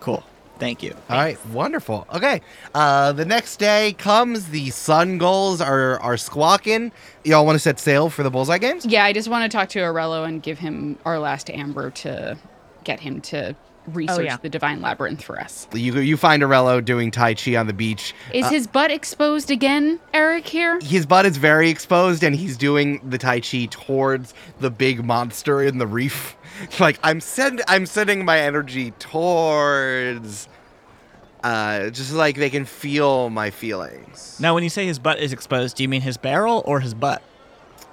cool. 0.00 0.24
Thank 0.58 0.82
you. 0.82 0.94
All 1.08 1.16
right, 1.16 1.44
wonderful. 1.46 2.06
Okay, 2.14 2.40
uh, 2.74 3.12
the 3.12 3.24
next 3.24 3.56
day 3.56 3.94
comes. 3.94 4.48
The 4.48 4.70
sun 4.70 5.18
gulls 5.18 5.60
are 5.60 5.98
are 6.00 6.16
squawking. 6.16 6.92
Y'all 7.24 7.44
want 7.44 7.56
to 7.56 7.60
set 7.60 7.80
sail 7.80 8.10
for 8.10 8.22
the 8.22 8.30
bullseye 8.30 8.58
games? 8.58 8.86
Yeah, 8.86 9.04
I 9.04 9.12
just 9.12 9.28
want 9.28 9.50
to 9.50 9.56
talk 9.56 9.68
to 9.70 9.80
Arello 9.80 10.26
and 10.26 10.42
give 10.42 10.58
him 10.58 10.98
our 11.04 11.18
last 11.18 11.50
amber 11.50 11.90
to 11.90 12.38
get 12.84 13.00
him 13.00 13.20
to 13.22 13.56
research 13.88 14.26
yeah. 14.26 14.36
the 14.36 14.48
divine 14.48 14.80
labyrinth 14.80 15.22
for 15.22 15.40
us. 15.40 15.66
You 15.72 15.98
you 16.00 16.16
find 16.16 16.42
Arello 16.42 16.84
doing 16.84 17.10
tai 17.10 17.34
chi 17.34 17.56
on 17.56 17.66
the 17.66 17.72
beach. 17.72 18.14
Is 18.32 18.48
his 18.48 18.66
butt 18.66 18.90
exposed 18.90 19.50
again, 19.50 20.00
Eric? 20.14 20.46
Here, 20.46 20.78
His 20.80 21.06
butt 21.06 21.26
is 21.26 21.36
very 21.36 21.70
exposed, 21.70 22.22
and 22.22 22.34
he's 22.34 22.56
doing 22.56 23.00
the 23.08 23.18
tai 23.18 23.40
chi 23.40 23.66
towards 23.70 24.34
the 24.60 24.70
big 24.70 25.04
monster 25.04 25.62
in 25.62 25.78
the 25.78 25.86
reef. 25.86 26.36
Like 26.80 26.98
I'm 27.02 27.20
send 27.20 27.62
I'm 27.68 27.86
sending 27.86 28.24
my 28.24 28.38
energy 28.38 28.92
towards. 28.92 30.48
Uh, 31.42 31.90
just 31.90 32.12
like 32.12 32.36
they 32.36 32.50
can 32.50 32.64
feel 32.64 33.28
my 33.28 33.50
feelings. 33.50 34.38
Now, 34.38 34.54
when 34.54 34.62
you 34.62 34.70
say 34.70 34.86
his 34.86 35.00
butt 35.00 35.18
is 35.18 35.32
exposed, 35.32 35.76
do 35.76 35.82
you 35.82 35.88
mean 35.88 36.02
his 36.02 36.16
barrel 36.16 36.62
or 36.66 36.78
his 36.78 36.94
butt? 36.94 37.20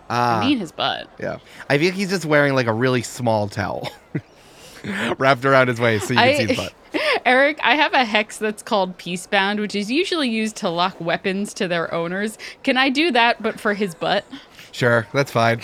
Ah. 0.09 0.39
I 0.39 0.45
mean 0.47 0.59
his 0.59 0.71
butt. 0.71 1.07
Yeah. 1.19 1.39
I 1.69 1.77
think 1.77 1.95
he's 1.95 2.09
just 2.09 2.25
wearing 2.25 2.53
like 2.53 2.67
a 2.67 2.73
really 2.73 3.01
small 3.01 3.47
towel 3.47 3.91
wrapped 5.17 5.45
around 5.45 5.67
his 5.67 5.79
waist 5.79 6.07
so 6.07 6.13
you 6.13 6.19
can 6.19 6.37
see 6.37 6.45
his 6.47 6.57
butt. 6.57 6.73
Eric, 7.25 7.59
I 7.63 7.75
have 7.75 7.93
a 7.93 8.05
hex 8.05 8.37
that's 8.37 8.63
called 8.63 8.97
Peacebound, 8.97 9.59
which 9.59 9.75
is 9.75 9.91
usually 9.91 10.29
used 10.29 10.55
to 10.57 10.69
lock 10.69 10.99
weapons 10.99 11.53
to 11.55 11.67
their 11.67 11.93
owners. 11.93 12.37
Can 12.63 12.77
I 12.77 12.89
do 12.89 13.11
that, 13.11 13.41
but 13.41 13.59
for 13.59 13.73
his 13.73 13.93
butt? 13.93 14.25
Sure, 14.71 15.07
that's 15.13 15.31
fine. 15.31 15.61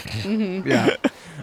Yeah. 0.65 0.95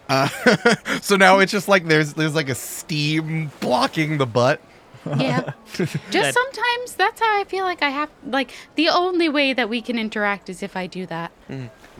Uh, 0.09 0.28
so 1.00 1.16
now 1.16 1.38
it's 1.38 1.53
just 1.53 1.68
like 1.68 1.86
there's 1.86 2.14
there's 2.14 2.34
like 2.34 2.48
a 2.48 2.55
steam 2.55 3.50
blocking 3.61 4.18
the 4.18 4.26
butt. 4.26 4.61
Yeah. 5.05 5.53
Just 6.11 6.32
sometimes 6.34 6.94
that's 6.96 7.20
how 7.20 7.40
I 7.40 7.42
feel 7.44 7.64
like 7.64 7.82
I 7.82 7.88
have 7.90 8.09
like 8.24 8.53
the 8.76 8.88
only 8.88 9.28
way 9.28 9.53
that 9.53 9.68
we 9.68 9.82
can 9.82 9.98
interact 9.98 10.48
is 10.48 10.62
if 10.62 10.76
I 10.76 10.86
do 10.86 11.07
that. 11.07 11.32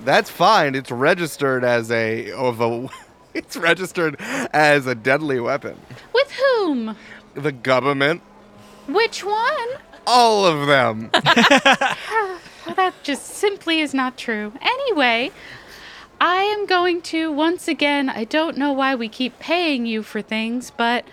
That's 0.05 0.30
fine. 0.30 0.76
It's 0.76 0.90
registered 0.90 1.64
as 1.64 1.90
a 1.90 2.30
of 2.30 2.61
a 2.61 2.88
it's 3.34 3.57
registered 3.57 4.16
as 4.20 4.86
a 4.86 4.94
deadly 4.94 5.40
weapon. 5.40 5.80
With 6.14 6.30
whom? 6.32 6.96
The 7.34 7.50
government, 7.50 8.22
Which 8.86 9.24
one? 9.24 9.68
all 10.07 10.44
of 10.46 10.66
them. 10.68 11.11
Well, 12.66 12.76
that 12.76 12.94
just 13.03 13.26
simply 13.26 13.80
is 13.80 13.92
not 13.92 14.16
true. 14.16 14.53
Anyway, 14.61 15.32
I 16.25 16.45
am 16.45 16.66
going 16.66 17.03
to 17.03 17.33
once 17.33 17.66
again, 17.66 18.09
I 18.09 18.23
don't 18.23 18.57
know 18.57 18.73
why 18.73 18.95
we 18.95 19.09
keep 19.09 19.41
paying 19.41 19.87
you 19.87 20.05
for 20.05 20.23
things, 20.23 20.70
but 20.70 21.05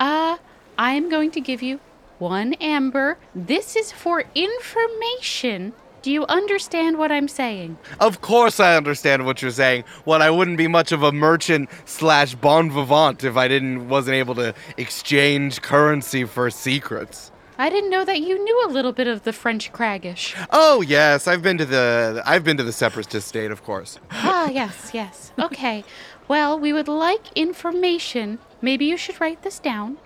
uh 0.00 0.38
I 0.76 0.92
am 0.94 1.08
going 1.08 1.30
to 1.30 1.40
give 1.40 1.62
you 1.62 1.78
one 2.18 2.54
amber. 2.54 3.16
This 3.32 3.76
is 3.76 3.92
for 3.92 4.24
information. 4.34 5.72
Do 6.02 6.10
you 6.10 6.26
understand 6.26 6.98
what 6.98 7.12
I'm 7.12 7.28
saying? 7.28 7.78
Of 8.00 8.20
course, 8.20 8.58
I 8.58 8.76
understand 8.76 9.24
what 9.24 9.40
you're 9.40 9.52
saying. 9.52 9.84
Well, 10.04 10.20
I 10.20 10.30
wouldn't 10.30 10.58
be 10.58 10.66
much 10.66 10.90
of 10.90 11.04
a 11.04 11.12
merchant 11.12 11.70
slash 11.84 12.34
bon 12.34 12.68
vivant 12.72 13.22
if 13.22 13.36
I 13.36 13.46
didn't 13.46 13.88
wasn't 13.88 14.16
able 14.16 14.34
to 14.34 14.52
exchange 14.76 15.62
currency 15.62 16.24
for 16.24 16.50
secrets. 16.50 17.30
I 17.58 17.70
didn't 17.70 17.90
know 17.90 18.04
that 18.04 18.20
you 18.20 18.42
knew 18.42 18.66
a 18.66 18.68
little 18.68 18.92
bit 18.92 19.06
of 19.06 19.24
the 19.24 19.32
French 19.32 19.72
craggish. 19.72 20.34
Oh 20.50 20.82
yes, 20.82 21.26
I've 21.26 21.42
been 21.42 21.56
to 21.58 21.64
the 21.64 22.22
I've 22.26 22.44
been 22.44 22.56
to 22.58 22.64
the 22.64 22.72
separatist 22.72 23.28
state, 23.28 23.50
of 23.50 23.64
course. 23.64 23.98
ah, 24.10 24.50
yes, 24.50 24.90
yes. 24.92 25.32
Okay. 25.38 25.84
Well, 26.28 26.58
we 26.58 26.72
would 26.72 26.88
like 26.88 27.32
information. 27.34 28.38
Maybe 28.60 28.84
you 28.84 28.96
should 28.96 29.20
write 29.20 29.42
this 29.42 29.58
down 29.58 29.96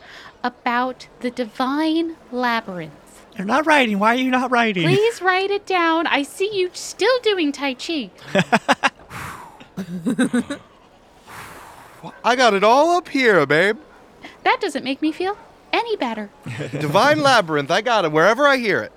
about 0.44 1.08
the 1.20 1.30
divine 1.30 2.16
labyrinth. 2.30 2.92
You're 3.36 3.46
not 3.46 3.66
writing. 3.66 3.98
Why 3.98 4.14
are 4.14 4.18
you 4.18 4.30
not 4.30 4.50
writing? 4.50 4.84
Please 4.84 5.22
write 5.22 5.50
it 5.50 5.66
down. 5.66 6.06
I 6.06 6.22
see 6.22 6.50
you 6.52 6.70
still 6.72 7.18
doing 7.22 7.52
Tai 7.52 7.74
Chi. 7.74 8.10
I 12.24 12.36
got 12.36 12.54
it 12.54 12.64
all 12.64 12.96
up 12.96 13.08
here, 13.08 13.44
babe. 13.46 13.78
That 14.44 14.60
doesn't 14.60 14.84
make 14.84 15.00
me 15.02 15.12
feel 15.12 15.36
any 15.72 15.96
better. 15.96 16.30
Divine 16.72 17.20
labyrinth. 17.22 17.70
I 17.70 17.80
got 17.80 18.04
it 18.04 18.12
wherever 18.12 18.46
I 18.46 18.56
hear 18.56 18.80
it. 18.82 18.92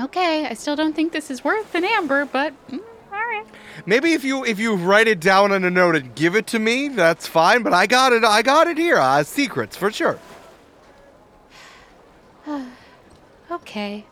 Okay, 0.00 0.46
I 0.46 0.54
still 0.54 0.76
don't 0.76 0.94
think 0.94 1.12
this 1.12 1.30
is 1.30 1.44
worth 1.44 1.74
an 1.74 1.84
amber, 1.84 2.24
but 2.24 2.54
mm, 2.68 2.80
all 3.12 3.18
right. 3.18 3.44
Maybe 3.86 4.12
if 4.12 4.24
you 4.24 4.44
if 4.44 4.58
you 4.58 4.74
write 4.74 5.06
it 5.08 5.20
down 5.20 5.52
on 5.52 5.64
a 5.64 5.70
note 5.70 5.96
and 5.96 6.14
give 6.14 6.34
it 6.34 6.46
to 6.48 6.58
me, 6.58 6.88
that's 6.88 7.26
fine. 7.26 7.62
But 7.62 7.72
I 7.72 7.86
got 7.86 8.12
it. 8.12 8.24
I 8.24 8.42
got 8.42 8.66
it 8.68 8.78
here. 8.78 8.98
Uh, 8.98 9.22
secrets 9.22 9.76
for 9.76 9.90
sure. 9.90 10.18
Okay. 13.50 14.06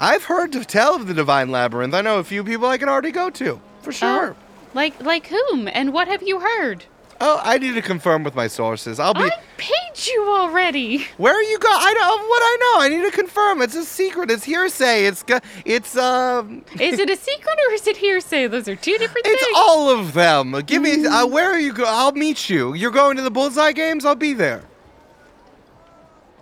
I've 0.00 0.24
heard 0.24 0.50
to 0.52 0.64
tell 0.64 0.96
of 0.96 1.06
the 1.06 1.14
divine 1.14 1.50
labyrinth. 1.50 1.94
I 1.94 2.00
know 2.00 2.18
a 2.18 2.24
few 2.24 2.42
people 2.42 2.66
I 2.66 2.76
can 2.76 2.88
already 2.88 3.12
go 3.12 3.30
to 3.30 3.60
for 3.82 3.92
sure. 3.92 4.34
Oh, 4.34 4.36
like 4.74 5.00
like 5.00 5.28
whom 5.28 5.68
and 5.68 5.92
what 5.92 6.08
have 6.08 6.22
you 6.22 6.40
heard? 6.40 6.86
Oh, 7.22 7.38
I 7.44 7.58
need 7.58 7.74
to 7.74 7.82
confirm 7.82 8.24
with 8.24 8.34
my 8.34 8.46
sources. 8.46 8.98
I'll 8.98 9.12
be. 9.12 9.20
I 9.20 9.30
paid 9.58 10.06
you 10.06 10.26
already. 10.30 11.06
Where 11.18 11.34
are 11.34 11.42
you 11.42 11.58
going? 11.58 11.76
I 11.78 11.92
don't. 11.92 12.20
What 12.28 12.42
I 12.42 12.56
know. 12.60 12.82
I 12.84 12.88
need 12.88 13.10
to 13.10 13.14
confirm. 13.14 13.60
It's 13.60 13.76
a 13.76 13.84
secret. 13.84 14.30
It's 14.30 14.44
hearsay. 14.44 15.04
It's 15.04 15.22
it's 15.66 15.96
um. 15.98 16.64
Is 16.80 16.98
it 16.98 17.10
a 17.10 17.16
secret 17.16 17.58
or 17.68 17.74
is 17.74 17.86
it 17.86 17.98
hearsay? 17.98 18.46
Those 18.46 18.68
are 18.68 18.76
two 18.76 18.96
different 18.96 19.26
It's 19.26 19.44
things. 19.44 19.54
all 19.56 19.90
of 19.90 20.14
them. 20.14 20.52
Give 20.64 20.80
me. 20.80 21.04
Uh, 21.06 21.26
where 21.26 21.50
are 21.50 21.58
you? 21.58 21.74
going? 21.74 21.90
I'll 21.90 22.12
meet 22.12 22.48
you. 22.48 22.72
You're 22.72 22.90
going 22.90 23.16
to 23.18 23.22
the 23.22 23.30
bullseye 23.30 23.72
games. 23.72 24.06
I'll 24.06 24.14
be 24.14 24.32
there. 24.32 24.64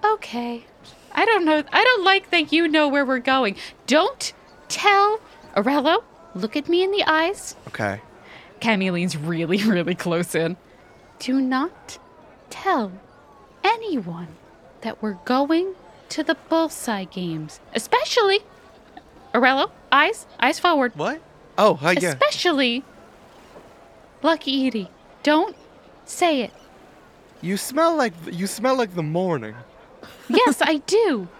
Okay. 0.04 0.64
I 1.12 1.24
don't 1.24 1.44
know. 1.44 1.64
I 1.72 1.82
don't 1.84 2.04
like 2.04 2.30
that 2.30 2.52
you 2.52 2.68
know 2.68 2.86
where 2.86 3.04
we're 3.04 3.18
going. 3.18 3.56
Don't 3.88 4.32
tell 4.68 5.18
Arello. 5.56 6.04
Look 6.36 6.54
at 6.56 6.68
me 6.68 6.84
in 6.84 6.92
the 6.92 7.02
eyes. 7.04 7.56
Okay. 7.66 8.00
Cammy 8.60 8.92
leans 8.92 9.16
really, 9.16 9.58
really 9.64 9.96
close 9.96 10.36
in. 10.36 10.56
Do 11.18 11.40
not 11.40 11.98
tell 12.50 12.92
anyone 13.64 14.28
that 14.82 15.02
we're 15.02 15.18
going 15.24 15.74
to 16.10 16.22
the 16.22 16.36
bullseye 16.48 17.04
games. 17.04 17.60
Especially 17.74 18.40
Arello, 19.34 19.70
eyes, 19.92 20.26
eyes 20.40 20.58
forward. 20.58 20.92
What? 20.96 21.20
Oh, 21.56 21.74
hi, 21.74 21.92
yeah. 21.92 22.10
Especially 22.10 22.84
Lucky 24.22 24.66
Edie. 24.66 24.90
Don't 25.22 25.56
say 26.04 26.42
it. 26.42 26.52
You 27.40 27.56
smell 27.56 27.96
like 27.96 28.14
you 28.30 28.46
smell 28.46 28.76
like 28.76 28.94
the 28.94 29.02
morning. 29.02 29.54
Yes, 30.28 30.60
I 30.60 30.78
do. 30.78 31.28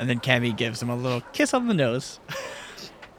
And 0.00 0.08
then 0.08 0.20
Cammy 0.20 0.56
gives 0.56 0.80
him 0.80 0.90
a 0.90 0.94
little 0.94 1.22
kiss 1.32 1.52
on 1.52 1.66
the 1.66 1.74
nose. 1.74 2.20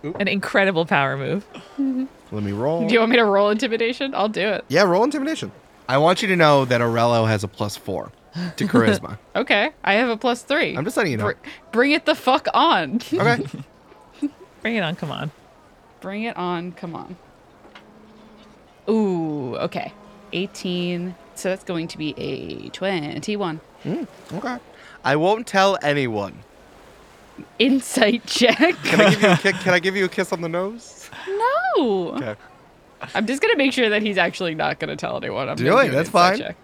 An 0.04 0.28
incredible 0.28 0.86
power 0.86 1.18
move. 1.18 1.46
Let 2.32 2.44
me 2.44 2.52
roll. 2.52 2.88
Do 2.88 2.94
you 2.94 3.00
want 3.00 3.12
me 3.12 3.18
to 3.18 3.26
roll 3.26 3.50
intimidation? 3.50 4.14
I'll 4.16 4.30
do 4.30 4.48
it. 4.48 4.66
Yeah, 4.68 4.84
roll 4.84 5.04
intimidation. 5.04 5.52
I 5.88 5.98
want 5.98 6.22
you 6.22 6.28
to 6.30 6.36
know 6.36 6.66
that 6.66 6.80
Aurello 6.82 7.28
has 7.28 7.44
a 7.44 7.48
plus 7.48 7.76
four 7.76 8.12
to 8.58 8.66
charisma. 8.68 9.18
Okay, 9.36 9.72
I 9.84 9.94
have 9.94 10.10
a 10.10 10.18
plus 10.18 10.44
three. 10.44 10.78
I'm 10.78 10.86
just 10.86 10.96
letting 10.96 11.12
you 11.12 11.18
know. 11.18 11.26
Br- 11.26 11.50
bring 11.72 11.92
it 11.92 12.06
the 12.06 12.16
fuck 12.16 12.48
on. 12.54 13.02
Okay. 13.12 13.46
Bring 14.62 14.76
it 14.76 14.82
on, 14.82 14.98
come 14.98 15.10
on. 15.10 15.32
bring 16.02 16.24
it 16.24 16.36
on. 16.36 16.74
Come 16.74 16.94
on. 16.94 17.16
Ooh, 18.90 19.56
okay. 19.56 19.94
18. 20.34 21.16
So 21.36 21.48
that's 21.50 21.64
going 21.64 21.88
to 21.88 21.98
be 21.98 22.14
a 22.18 22.68
21. 22.70 23.62
Hmm, 23.84 24.04
okay. 24.34 24.58
I 25.06 25.16
won't 25.16 25.48
tell 25.48 25.78
anyone. 25.82 26.40
Insight 27.60 28.26
check. 28.26 28.76
Can 28.84 29.02
I 29.02 29.10
give 29.12 29.22
you 29.22 29.30
a 29.30 29.38
kick? 29.42 29.56
Can 29.58 29.74
I 29.74 29.80
give 29.80 29.96
you 29.96 30.06
a 30.06 30.10
kiss 30.10 30.32
on 30.34 30.42
the 30.42 30.50
nose? 30.50 31.10
no. 31.28 32.14
Okay. 32.16 32.36
I'm 33.16 33.26
just 33.26 33.42
going 33.42 33.54
to 33.54 33.58
make 33.58 33.72
sure 33.72 33.90
that 33.90 34.02
he's 34.02 34.18
actually 34.18 34.56
not 34.56 34.80
going 34.80 34.90
to 34.90 34.96
tell 34.98 35.16
anyone. 35.18 35.48
I'm 35.50 35.56
Do 35.56 35.64
gonna 35.66 35.88
it, 35.88 35.92
that's 35.92 36.10
insight 36.10 36.12
fine. 36.12 36.38
check. 36.38 36.56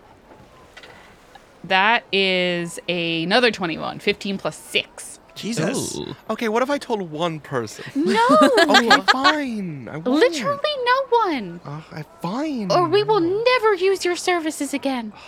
That 1.64 2.04
is 2.12 2.80
another 2.90 3.52
21. 3.52 4.00
15 4.00 4.38
plus 4.38 4.58
6. 4.58 5.20
Jesus. 5.34 5.96
Ooh. 5.98 6.16
Okay. 6.30 6.48
What 6.50 6.62
if 6.64 6.70
I 6.70 6.78
told 6.78 7.02
one 7.12 7.40
person? 7.40 7.86
No. 7.96 8.28
Okay, 8.66 8.90
fine. 9.12 9.88
I 9.90 9.98
won't. 9.98 10.08
Literally 10.08 10.60
no 10.86 11.18
one. 11.26 11.60
Uh, 11.66 11.82
I 11.92 12.04
fine. 12.22 12.72
Or 12.72 12.88
we 12.88 13.04
will 13.04 13.20
never 13.20 13.74
use 13.74 14.04
your 14.06 14.16
services 14.16 14.74
again. 14.74 15.14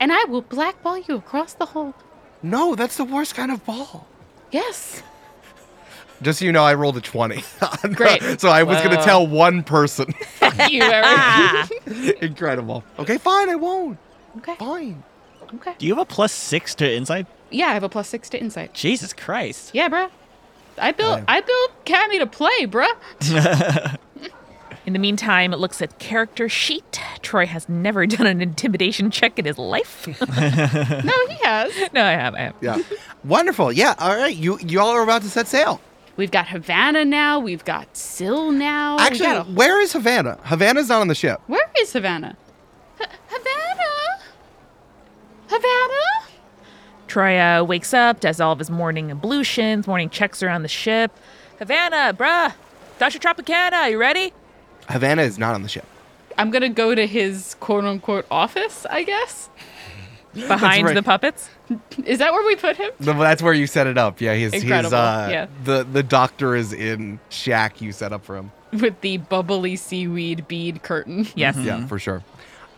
And 0.00 0.12
I 0.12 0.22
will 0.26 0.42
blackball 0.42 0.96
you 0.98 1.16
across 1.16 1.54
the 1.54 1.66
hole. 1.66 1.92
No, 2.40 2.76
that's 2.76 2.96
the 2.96 3.04
worst 3.04 3.34
kind 3.34 3.50
of 3.50 3.66
ball. 3.66 4.06
Yes. 4.50 5.02
Just 6.20 6.40
so 6.40 6.44
you 6.44 6.52
know, 6.52 6.64
I 6.64 6.74
rolled 6.74 6.96
a 6.96 7.00
20. 7.00 7.44
Great. 7.94 8.40
so 8.40 8.48
I 8.48 8.64
was 8.64 8.78
going 8.78 8.96
to 8.96 9.02
tell 9.04 9.26
one 9.26 9.62
person. 9.62 10.12
you, 10.68 10.82
Eric. 10.82 11.70
Incredible. 12.22 12.82
Okay, 12.98 13.18
fine. 13.18 13.48
I 13.48 13.54
won't. 13.54 13.98
okay. 14.38 14.56
Fine. 14.56 15.04
Okay. 15.54 15.74
Do 15.78 15.86
you 15.86 15.94
have 15.94 16.02
a 16.02 16.04
plus 16.04 16.32
six 16.32 16.74
to 16.76 16.92
insight? 16.92 17.26
Yeah, 17.50 17.68
I 17.68 17.74
have 17.74 17.84
a 17.84 17.88
plus 17.88 18.08
six 18.08 18.28
to 18.30 18.40
insight. 18.40 18.74
Jesus 18.74 19.12
Christ. 19.12 19.70
Yeah, 19.72 19.88
bruh. 19.88 20.10
I 20.76 20.92
built 20.92 21.22
I 21.26 21.40
built 21.40 21.84
Cammy 21.84 22.18
to 22.18 22.26
play, 22.26 22.66
bruh. 22.66 23.96
In 24.88 24.94
the 24.94 24.98
meantime, 24.98 25.52
it 25.52 25.58
looks 25.58 25.82
at 25.82 25.98
character 25.98 26.48
sheet. 26.48 26.98
Troy 27.20 27.44
has 27.44 27.68
never 27.68 28.06
done 28.16 28.26
an 28.26 28.40
intimidation 28.40 29.10
check 29.10 29.38
in 29.38 29.44
his 29.44 29.58
life. 29.58 30.06
No, 30.30 31.26
he 31.28 31.34
has. 31.44 31.72
no, 31.92 32.02
I 32.02 32.12
have. 32.12 32.34
I 32.34 32.38
have. 32.38 32.54
Yeah. 32.62 32.78
Wonderful. 33.22 33.70
Yeah. 33.70 33.94
All 33.98 34.16
right. 34.16 34.34
You 34.34 34.58
you 34.60 34.80
all 34.80 34.88
are 34.92 35.02
about 35.02 35.20
to 35.22 35.28
set 35.28 35.46
sail. 35.46 35.78
We've 36.16 36.30
got 36.30 36.48
Havana 36.48 37.04
now. 37.04 37.38
We've 37.38 37.62
got 37.66 37.94
Sill 37.98 38.50
now. 38.50 38.96
Actually, 38.98 39.36
a- 39.36 39.42
where 39.44 39.78
is 39.78 39.92
Havana? 39.92 40.38
Havana's 40.44 40.88
not 40.88 41.02
on 41.02 41.08
the 41.08 41.14
ship. 41.14 41.38
where 41.48 41.70
is 41.80 41.92
Havana? 41.92 42.34
H- 42.98 43.08
Havana. 43.26 44.22
Havana. 45.48 46.02
Troy 47.08 47.38
uh, 47.38 47.62
wakes 47.62 47.92
up, 47.92 48.20
does 48.20 48.40
all 48.40 48.52
of 48.52 48.58
his 48.58 48.70
morning 48.70 49.10
ablutions, 49.10 49.86
morning 49.86 50.08
checks 50.08 50.42
around 50.42 50.62
the 50.62 50.68
ship. 50.68 51.12
Havana, 51.58 52.14
bruh. 52.14 52.54
Dr. 52.98 53.18
Tropicana, 53.18 53.90
you 53.90 53.98
ready? 53.98 54.32
Havana 54.88 55.22
is 55.22 55.38
not 55.38 55.54
on 55.54 55.62
the 55.62 55.68
ship. 55.68 55.84
I'm 56.36 56.50
gonna 56.50 56.68
go 56.68 56.94
to 56.94 57.06
his 57.06 57.56
quote 57.60 57.84
unquote 57.84 58.26
office. 58.30 58.86
I 58.88 59.02
guess. 59.04 59.48
Behind 60.34 60.84
right. 60.86 60.94
the 60.94 61.02
puppets. 61.02 61.48
Is 62.04 62.18
that 62.18 62.32
where 62.32 62.46
we 62.46 62.54
put 62.54 62.76
him? 62.76 62.90
No, 63.00 63.14
That's 63.18 63.42
where 63.42 63.54
you 63.54 63.66
set 63.66 63.86
it 63.86 63.98
up. 63.98 64.20
Yeah, 64.20 64.34
his 64.34 64.52
his 64.52 64.62
Incredible. 64.62 64.96
uh 64.96 65.28
Yeah. 65.30 65.46
the 65.64 65.84
the 65.84 66.02
doctor 66.02 66.54
is 66.54 66.72
in 66.72 67.18
shack 67.30 67.80
you 67.80 67.92
set 67.92 68.12
up 68.12 68.24
for 68.24 68.36
him. 68.36 68.52
with 68.72 69.00
the 69.00 69.16
bubbly 69.16 69.74
seaweed 69.76 70.46
bead 70.46 70.82
curtain. 70.82 71.26
Yes. 71.34 71.56
Yeah, 71.56 71.86
for 71.86 71.98
sure. 71.98 72.22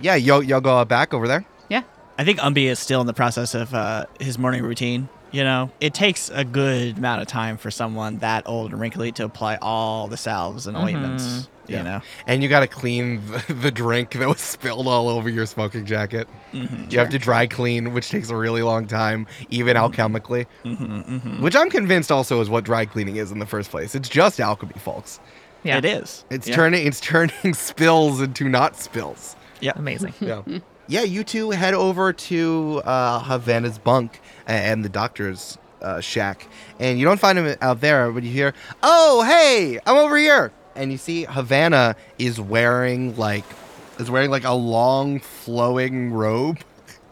Yeah, 0.00 0.14
y'all, 0.14 0.42
y'all 0.42 0.60
go 0.62 0.82
back 0.86 1.12
over 1.12 1.26
there. 1.28 1.44
Yeah. 1.68 1.82
I 2.16 2.24
think 2.24 2.38
Umbi 2.38 2.64
is 2.66 2.78
still 2.78 3.00
in 3.02 3.06
the 3.06 3.12
process 3.12 3.54
of 3.54 3.74
uh, 3.74 4.06
his 4.18 4.38
morning 4.38 4.62
routine. 4.62 5.08
You 5.32 5.44
know, 5.44 5.70
it 5.80 5.94
takes 5.94 6.28
a 6.30 6.44
good 6.44 6.98
amount 6.98 7.22
of 7.22 7.28
time 7.28 7.56
for 7.56 7.70
someone 7.70 8.18
that 8.18 8.46
old 8.46 8.72
and 8.72 8.80
wrinkly 8.80 9.12
to 9.12 9.24
apply 9.24 9.58
all 9.62 10.08
the 10.08 10.16
salves 10.16 10.66
and 10.66 10.76
mm-hmm. 10.76 10.86
ointments. 10.86 11.48
You 11.68 11.84
know, 11.84 12.00
And 12.26 12.42
you 12.42 12.48
got 12.48 12.60
to 12.60 12.66
clean 12.66 13.22
the, 13.46 13.54
the 13.54 13.70
drink 13.70 14.10
that 14.12 14.28
was 14.28 14.40
spilled 14.40 14.88
all 14.88 15.08
over 15.08 15.28
your 15.28 15.46
smoking 15.46 15.86
jacket. 15.86 16.26
Mm-hmm. 16.52 16.90
You 16.90 16.98
have 16.98 17.10
to 17.10 17.18
dry 17.18 17.46
clean, 17.46 17.92
which 17.92 18.08
takes 18.08 18.28
a 18.28 18.34
really 18.34 18.62
long 18.62 18.88
time, 18.88 19.28
even 19.50 19.76
mm-hmm. 19.76 19.94
alchemically. 19.94 21.40
Which 21.40 21.54
I'm 21.54 21.70
convinced 21.70 22.10
also 22.10 22.40
is 22.40 22.50
what 22.50 22.64
dry 22.64 22.86
cleaning 22.86 23.16
is 23.16 23.30
in 23.30 23.38
the 23.38 23.46
first 23.46 23.70
place. 23.70 23.94
It's 23.94 24.08
just 24.08 24.40
alchemy, 24.40 24.74
folks. 24.78 25.20
Yeah. 25.62 25.78
it 25.78 25.84
is. 25.84 26.24
It's 26.30 26.48
Yeah. 26.48 26.56
turning 26.56 26.86
it's 26.86 27.00
turning 27.00 27.54
spills 27.54 28.20
into 28.20 28.48
not 28.48 28.76
spills. 28.76 29.36
Yeah. 29.60 29.72
Amazing. 29.76 30.14
Yeah. 30.20 30.42
Yeah, 30.90 31.02
you 31.02 31.22
two 31.22 31.50
head 31.50 31.72
over 31.72 32.12
to 32.12 32.82
uh, 32.84 33.20
Havana's 33.20 33.78
bunk 33.78 34.20
and 34.44 34.84
the 34.84 34.88
doctor's 34.88 35.56
uh, 35.80 36.00
shack, 36.00 36.48
and 36.80 36.98
you 36.98 37.04
don't 37.04 37.20
find 37.20 37.38
him 37.38 37.56
out 37.62 37.80
there, 37.80 38.10
but 38.10 38.24
you 38.24 38.30
hear, 38.32 38.52
"Oh, 38.82 39.22
hey, 39.22 39.78
I'm 39.86 39.96
over 39.96 40.16
here," 40.18 40.52
and 40.74 40.90
you 40.90 40.98
see 40.98 41.24
Havana 41.24 41.94
is 42.18 42.40
wearing 42.40 43.16
like 43.16 43.44
is 44.00 44.10
wearing 44.10 44.30
like 44.30 44.44
a 44.44 44.52
long 44.52 45.20
flowing 45.20 46.12
robe. 46.12 46.58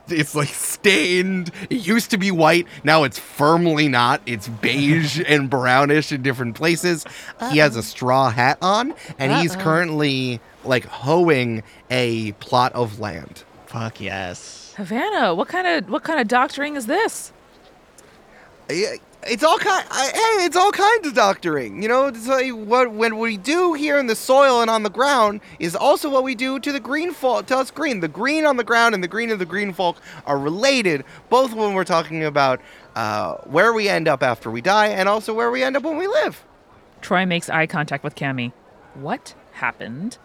It's 0.08 0.34
like 0.34 0.48
stained. 0.48 1.52
It 1.70 1.86
used 1.86 2.10
to 2.10 2.18
be 2.18 2.30
white. 2.30 2.66
Now 2.82 3.04
it's 3.04 3.18
firmly 3.18 3.88
not. 3.88 4.22
It's 4.26 4.48
beige 4.48 5.22
and 5.28 5.48
brownish 5.48 6.10
in 6.10 6.22
different 6.22 6.56
places. 6.56 7.04
He 7.52 7.58
has 7.58 7.76
a 7.76 7.82
straw 7.82 8.30
hat 8.30 8.58
on, 8.60 8.94
and 9.18 9.32
he's 9.40 9.54
Uh-oh. 9.54 9.62
currently 9.62 10.40
like 10.64 10.84
hoeing 10.84 11.62
a 11.90 12.32
plot 12.32 12.72
of 12.72 12.98
land. 12.98 13.44
Fuck 13.68 14.00
yes. 14.00 14.72
Havana, 14.78 15.34
what 15.34 15.48
kind 15.48 15.66
of 15.66 15.90
what 15.90 16.02
kind 16.02 16.18
of 16.18 16.26
doctoring 16.26 16.74
is 16.74 16.86
this? 16.86 17.32
Yeah, 18.70 18.94
It's 19.24 19.44
all 19.44 19.58
kind. 19.58 19.86
I, 19.90 20.06
hey, 20.06 20.46
it's 20.46 20.56
all 20.56 20.72
kinds 20.72 21.06
of 21.06 21.12
doctoring. 21.14 21.82
You 21.82 21.88
know, 21.88 22.06
it's 22.06 22.26
like 22.26 22.50
what 22.50 22.92
when 22.92 23.18
we 23.18 23.36
do 23.36 23.74
here 23.74 23.98
in 23.98 24.06
the 24.06 24.14
soil 24.16 24.62
and 24.62 24.70
on 24.70 24.84
the 24.84 24.90
ground 24.90 25.42
is 25.58 25.76
also 25.76 26.08
what 26.08 26.24
we 26.24 26.34
do 26.34 26.58
to 26.60 26.72
the 26.72 26.80
green 26.80 27.12
folk. 27.12 27.44
To 27.46 27.58
us, 27.58 27.70
green. 27.70 28.00
The 28.00 28.08
green 28.08 28.46
on 28.46 28.56
the 28.56 28.64
ground 28.64 28.94
and 28.94 29.04
the 29.04 29.08
green 29.08 29.30
of 29.30 29.38
the 29.38 29.44
green 29.44 29.74
folk 29.74 29.98
are 30.24 30.38
related. 30.38 31.04
Both 31.28 31.52
when 31.52 31.74
we're 31.74 31.84
talking 31.84 32.24
about 32.24 32.62
uh, 32.96 33.34
where 33.44 33.74
we 33.74 33.86
end 33.86 34.08
up 34.08 34.22
after 34.22 34.50
we 34.50 34.62
die, 34.62 34.86
and 34.88 35.10
also 35.10 35.34
where 35.34 35.50
we 35.50 35.62
end 35.62 35.76
up 35.76 35.82
when 35.82 35.98
we 35.98 36.06
live. 36.06 36.42
Troy 37.02 37.26
makes 37.26 37.50
eye 37.50 37.66
contact 37.66 38.02
with 38.02 38.14
Cammy. 38.14 38.52
What 38.94 39.34
happened? 39.52 40.16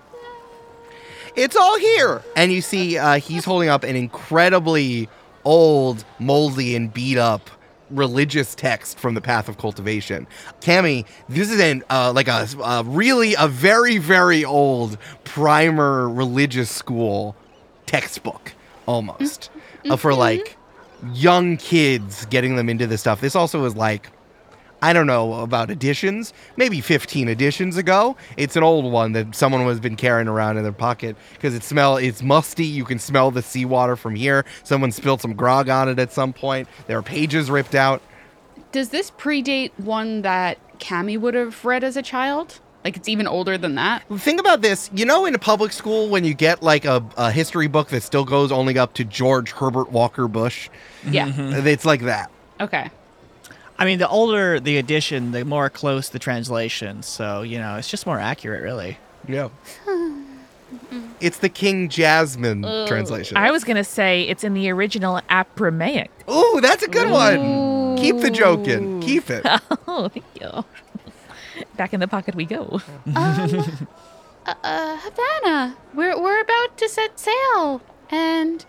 It's 1.35 1.55
all 1.55 1.77
here. 1.79 2.21
And 2.35 2.51
you 2.51 2.61
see, 2.61 2.97
uh, 2.97 3.19
he's 3.19 3.45
holding 3.45 3.69
up 3.69 3.83
an 3.83 3.95
incredibly 3.95 5.09
old, 5.45 6.05
moldy, 6.19 6.75
and 6.75 6.93
beat 6.93 7.17
up 7.17 7.49
religious 7.89 8.55
text 8.55 8.99
from 8.99 9.13
the 9.13 9.21
Path 9.21 9.47
of 9.47 9.57
Cultivation. 9.57 10.27
Cami, 10.61 11.05
this 11.29 11.51
is 11.51 11.59
an 11.59 11.83
uh, 11.89 12.11
like 12.13 12.27
a, 12.27 12.47
a 12.63 12.83
really 12.83 13.35
a 13.37 13.47
very 13.47 13.97
very 13.97 14.43
old 14.43 14.97
primer 15.23 16.09
religious 16.09 16.69
school 16.69 17.35
textbook 17.85 18.53
almost 18.85 19.49
uh, 19.89 19.95
for 19.95 20.13
like 20.13 20.57
young 21.13 21.57
kids 21.57 22.25
getting 22.27 22.55
them 22.55 22.69
into 22.69 22.87
this 22.87 23.01
stuff. 23.01 23.21
This 23.21 23.35
also 23.35 23.65
is 23.65 23.75
like 23.75 24.09
I 24.83 24.91
don't 24.91 25.07
know 25.07 25.35
about 25.35 25.71
editions, 25.71 26.33
maybe 26.57 26.81
15 26.81 27.29
editions 27.29 27.77
ago. 27.77 28.17
It's 28.35 28.57
an 28.57 28.63
old 28.63 28.91
one 28.91 29.13
that 29.13 29.33
someone 29.33 29.61
has 29.65 29.79
been 29.79 29.95
carrying 29.95 30.27
around 30.27 30.57
in 30.57 30.63
their 30.63 30.73
pocket 30.73 31.15
because 31.35 31.55
it 31.55 31.63
smell 31.63 31.95
it's 31.95 32.21
musty. 32.21 32.65
You 32.65 32.83
can 32.83 32.99
smell 32.99 33.31
the 33.31 33.41
seawater 33.41 33.95
from 33.95 34.13
here. 34.13 34.43
Someone 34.63 34.91
spilled 34.91 35.21
some 35.21 35.35
grog 35.35 35.69
on 35.69 35.87
it 35.87 35.99
at 35.99 36.11
some 36.11 36.33
point. 36.33 36.67
There 36.87 36.97
are 36.97 37.01
pages 37.01 37.49
ripped 37.49 37.75
out. 37.75 38.01
Does 38.73 38.89
this 38.89 39.09
predate 39.09 39.71
one 39.77 40.21
that 40.23 40.57
Cammy 40.79 41.17
would 41.17 41.33
have 41.33 41.63
read 41.63 41.85
as 41.85 41.95
a 41.95 42.01
child? 42.01 42.59
Like 42.83 42.97
it's 42.97 43.07
even 43.07 43.25
older 43.25 43.57
than 43.57 43.75
that? 43.75 44.03
Think 44.17 44.41
about 44.41 44.61
this. 44.61 44.89
You 44.93 45.05
know, 45.05 45.25
in 45.25 45.33
a 45.33 45.39
public 45.39 45.71
school, 45.71 46.09
when 46.09 46.25
you 46.25 46.33
get 46.33 46.61
like 46.61 46.83
a, 46.83 47.01
a 47.15 47.31
history 47.31 47.67
book 47.67 47.87
that 47.87 48.03
still 48.03 48.25
goes 48.25 48.51
only 48.51 48.77
up 48.77 48.93
to 48.95 49.05
George 49.05 49.51
Herbert 49.53 49.93
Walker 49.93 50.27
Bush, 50.27 50.67
Yeah. 51.09 51.29
Mm-hmm. 51.29 51.65
it's 51.67 51.85
like 51.85 52.01
that. 52.01 52.29
Okay. 52.59 52.89
I 53.77 53.85
mean, 53.85 53.99
the 53.99 54.07
older 54.07 54.59
the 54.59 54.77
edition, 54.77 55.31
the 55.31 55.43
more 55.45 55.69
close 55.69 56.09
the 56.09 56.19
translation. 56.19 57.03
So 57.03 57.41
you 57.41 57.57
know, 57.59 57.75
it's 57.75 57.89
just 57.89 58.05
more 58.05 58.19
accurate, 58.19 58.63
really. 58.63 58.97
Yeah. 59.27 59.49
it's 61.19 61.37
the 61.37 61.49
King 61.49 61.89
Jasmine 61.89 62.61
translation. 62.87 63.37
I 63.37 63.51
was 63.51 63.63
gonna 63.63 63.83
say 63.83 64.23
it's 64.23 64.43
in 64.43 64.53
the 64.53 64.69
original 64.69 65.21
Apramaic. 65.29 66.11
Ooh, 66.29 66.59
that's 66.61 66.83
a 66.83 66.87
good 66.87 67.09
one. 67.09 67.97
Keep 67.97 68.19
the 68.19 68.31
joke 68.31 68.67
in. 68.67 69.01
Keep 69.01 69.29
it. 69.29 69.45
Oh, 69.87 70.07
thank 70.09 70.25
you. 70.41 70.65
Back 71.77 71.93
in 71.93 71.99
the 71.99 72.07
pocket 72.07 72.35
we 72.35 72.45
go. 72.45 72.81
Uh, 74.45 74.97
Havana, 74.97 75.77
we're, 75.93 76.21
we're 76.21 76.41
about 76.41 76.77
to 76.77 76.89
set 76.89 77.17
sail. 77.17 77.81
And 78.09 78.65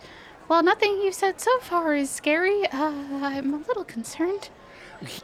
while 0.47 0.63
nothing 0.63 1.01
you've 1.03 1.15
said 1.15 1.41
so 1.41 1.59
far 1.59 1.93
is 1.95 2.09
scary, 2.09 2.65
uh, 2.67 2.93
I'm 3.21 3.53
a 3.53 3.57
little 3.57 3.83
concerned. 3.83 4.47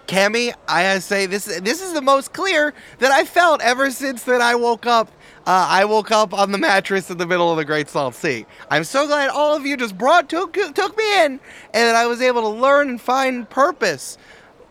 Cammy, 0.07 0.53
I 0.67 0.99
say 0.99 1.25
this 1.25 1.45
this 1.45 1.81
is 1.81 1.93
the 1.93 2.01
most 2.01 2.33
clear 2.33 2.73
that 2.99 3.11
I 3.11 3.25
felt 3.25 3.61
ever 3.61 3.91
since 3.91 4.23
that 4.23 4.41
I 4.41 4.55
woke 4.55 4.85
up. 4.85 5.11
Uh, 5.47 5.65
I 5.69 5.85
woke 5.85 6.11
up 6.11 6.33
on 6.33 6.51
the 6.51 6.59
mattress 6.59 7.09
in 7.09 7.17
the 7.17 7.25
middle 7.25 7.49
of 7.49 7.57
the 7.57 7.65
Great 7.65 7.89
Salt 7.89 8.13
Sea. 8.13 8.45
I'm 8.69 8.83
so 8.83 9.07
glad 9.07 9.29
all 9.29 9.55
of 9.55 9.65
you 9.65 9.75
just 9.75 9.97
brought 9.97 10.29
took 10.29 10.53
took 10.53 10.97
me 10.97 11.23
in, 11.23 11.31
and 11.31 11.39
that 11.73 11.95
I 11.95 12.05
was 12.05 12.21
able 12.21 12.41
to 12.41 12.49
learn 12.49 12.89
and 12.89 13.01
find 13.01 13.49
purpose 13.49 14.17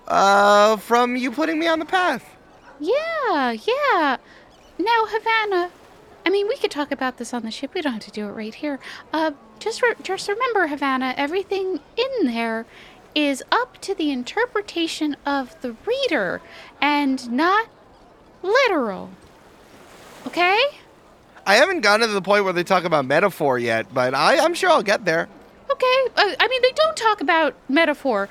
uh, 0.07 0.77
from 0.77 1.17
you 1.17 1.31
putting 1.31 1.59
me 1.59 1.67
on 1.67 1.79
the 1.79 1.87
path. 1.87 2.37
Yeah, 2.79 3.53
yeah. 3.53 4.17
Now, 4.79 5.05
Havana, 5.07 5.71
I 6.25 6.31
mean, 6.31 6.49
we 6.49 6.57
could 6.57 6.71
talk 6.71 6.91
about 6.91 7.19
this 7.19 7.35
on 7.35 7.43
the 7.43 7.51
ship. 7.51 7.75
We 7.75 7.83
don't 7.83 7.93
have 7.93 8.05
to 8.05 8.11
do 8.11 8.27
it 8.27 8.31
right 8.31 8.55
here. 8.55 8.79
Uh, 9.13 9.33
just, 9.59 9.83
re- 9.83 9.95
just 10.03 10.29
remember, 10.29 10.67
Havana, 10.67 11.15
everything 11.17 11.81
in 11.97 12.27
there 12.27 12.65
is 13.15 13.43
up 13.51 13.81
to 13.83 13.95
the 13.95 14.11
interpretation 14.11 15.17
of 15.27 15.61
the 15.63 15.77
reader 15.87 16.41
and 16.81 17.31
not 17.31 17.69
literal. 18.43 19.11
Okay? 20.27 20.61
I 21.47 21.57
haven't 21.57 21.81
gotten 21.81 22.07
to 22.07 22.13
the 22.13 22.23
point 22.23 22.45
where 22.45 22.53
they 22.53 22.65
talk 22.65 22.85
about 22.85 23.05
metaphor 23.07 23.59
yet, 23.59 23.93
but 23.93 24.15
I, 24.15 24.39
I'm 24.39 24.55
sure 24.55 24.71
I'll 24.71 24.83
get 24.83 25.05
there. 25.05 25.29
Okay. 25.71 26.07
Uh, 26.17 26.35
I 26.39 26.49
mean, 26.49 26.63
they 26.63 26.73
don't 26.73 26.97
talk 26.97 27.21
about 27.21 27.55
metaphor 27.69 28.29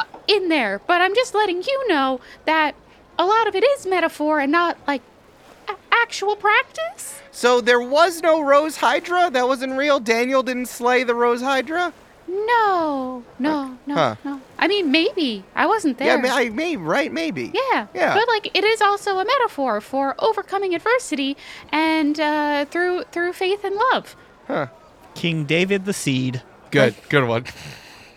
uh, 0.00 0.04
in 0.26 0.48
there, 0.48 0.80
but 0.86 1.00
I'm 1.00 1.14
just 1.14 1.34
letting 1.34 1.62
you 1.62 1.88
know 1.88 2.20
that 2.44 2.74
a 3.18 3.26
lot 3.26 3.46
of 3.46 3.54
it 3.54 3.64
is 3.64 3.86
metaphor 3.86 4.40
and 4.40 4.50
not 4.50 4.78
like 4.86 5.02
a- 5.68 5.76
actual 5.92 6.36
practice. 6.36 7.20
So 7.30 7.60
there 7.60 7.80
was 7.80 8.22
no 8.22 8.40
Rose 8.40 8.78
Hydra. 8.78 9.30
That 9.30 9.46
wasn't 9.46 9.74
real. 9.74 10.00
Daniel 10.00 10.42
didn't 10.42 10.66
slay 10.66 11.04
the 11.04 11.14
Rose 11.14 11.42
Hydra. 11.42 11.92
No, 12.28 13.22
no, 13.38 13.78
no, 13.86 13.94
Huh. 13.94 14.16
no. 14.24 14.40
I 14.58 14.68
mean, 14.68 14.90
maybe 14.90 15.44
I 15.54 15.66
wasn't 15.66 15.98
there. 15.98 16.08
Yeah, 16.08 16.16
may, 16.16 16.30
I, 16.30 16.48
may, 16.48 16.76
right? 16.76 17.12
Maybe. 17.12 17.52
yeah, 17.72 17.86
Yeah. 17.94 18.14
But 18.14 18.26
like, 18.28 18.50
it 18.56 18.64
is 18.64 18.80
also 18.80 19.18
a 19.18 19.24
metaphor 19.24 19.80
for 19.80 20.14
overcoming 20.18 20.74
adversity 20.74 21.36
and 21.70 22.18
uh, 22.18 22.64
through 22.66 23.04
through 23.12 23.32
faith 23.32 23.64
and 23.64 23.76
love. 23.92 24.16
Huh. 24.46 24.66
King 25.14 25.44
David 25.44 25.84
the 25.84 25.92
Seed. 25.92 26.42
Good. 26.70 26.94
Good 27.08 27.26
one. 27.28 27.44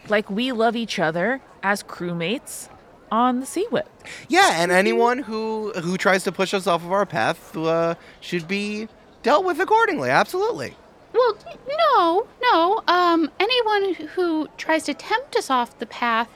Like 0.09 0.29
we 0.29 0.51
love 0.51 0.75
each 0.75 0.97
other 0.99 1.41
as 1.61 1.83
crewmates 1.83 2.67
on 3.11 3.39
the 3.39 3.45
Sea 3.45 3.67
Whip. 3.71 3.87
Yeah, 4.27 4.61
and 4.61 4.71
anyone 4.71 5.19
who 5.19 5.71
who 5.73 5.97
tries 5.97 6.23
to 6.23 6.31
push 6.31 6.53
us 6.53 6.65
off 6.67 6.83
of 6.83 6.91
our 6.91 7.05
path 7.05 7.55
uh, 7.55 7.95
should 8.21 8.47
be 8.47 8.87
dealt 9.23 9.45
with 9.45 9.59
accordingly. 9.59 10.09
Absolutely. 10.09 10.73
Well, 11.13 11.37
no, 11.67 12.27
no. 12.41 12.83
Um, 12.87 13.31
anyone 13.39 13.93
who 14.15 14.47
tries 14.57 14.83
to 14.83 14.93
tempt 14.93 15.35
us 15.35 15.49
off 15.49 15.77
the 15.79 15.85
path, 15.85 16.29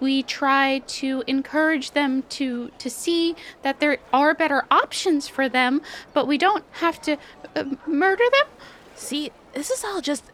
we 0.00 0.22
try 0.22 0.80
to 0.86 1.22
encourage 1.26 1.92
them 1.92 2.22
to 2.30 2.70
to 2.78 2.90
see 2.90 3.34
that 3.62 3.80
there 3.80 3.98
are 4.12 4.34
better 4.34 4.64
options 4.70 5.28
for 5.28 5.48
them, 5.48 5.80
but 6.12 6.26
we 6.26 6.36
don't 6.38 6.64
have 6.72 7.00
to 7.02 7.16
uh, 7.54 7.64
murder 7.86 8.24
them. 8.32 8.48
See, 8.94 9.30
this 9.54 9.70
is 9.70 9.84
all 9.84 10.00
just. 10.00 10.24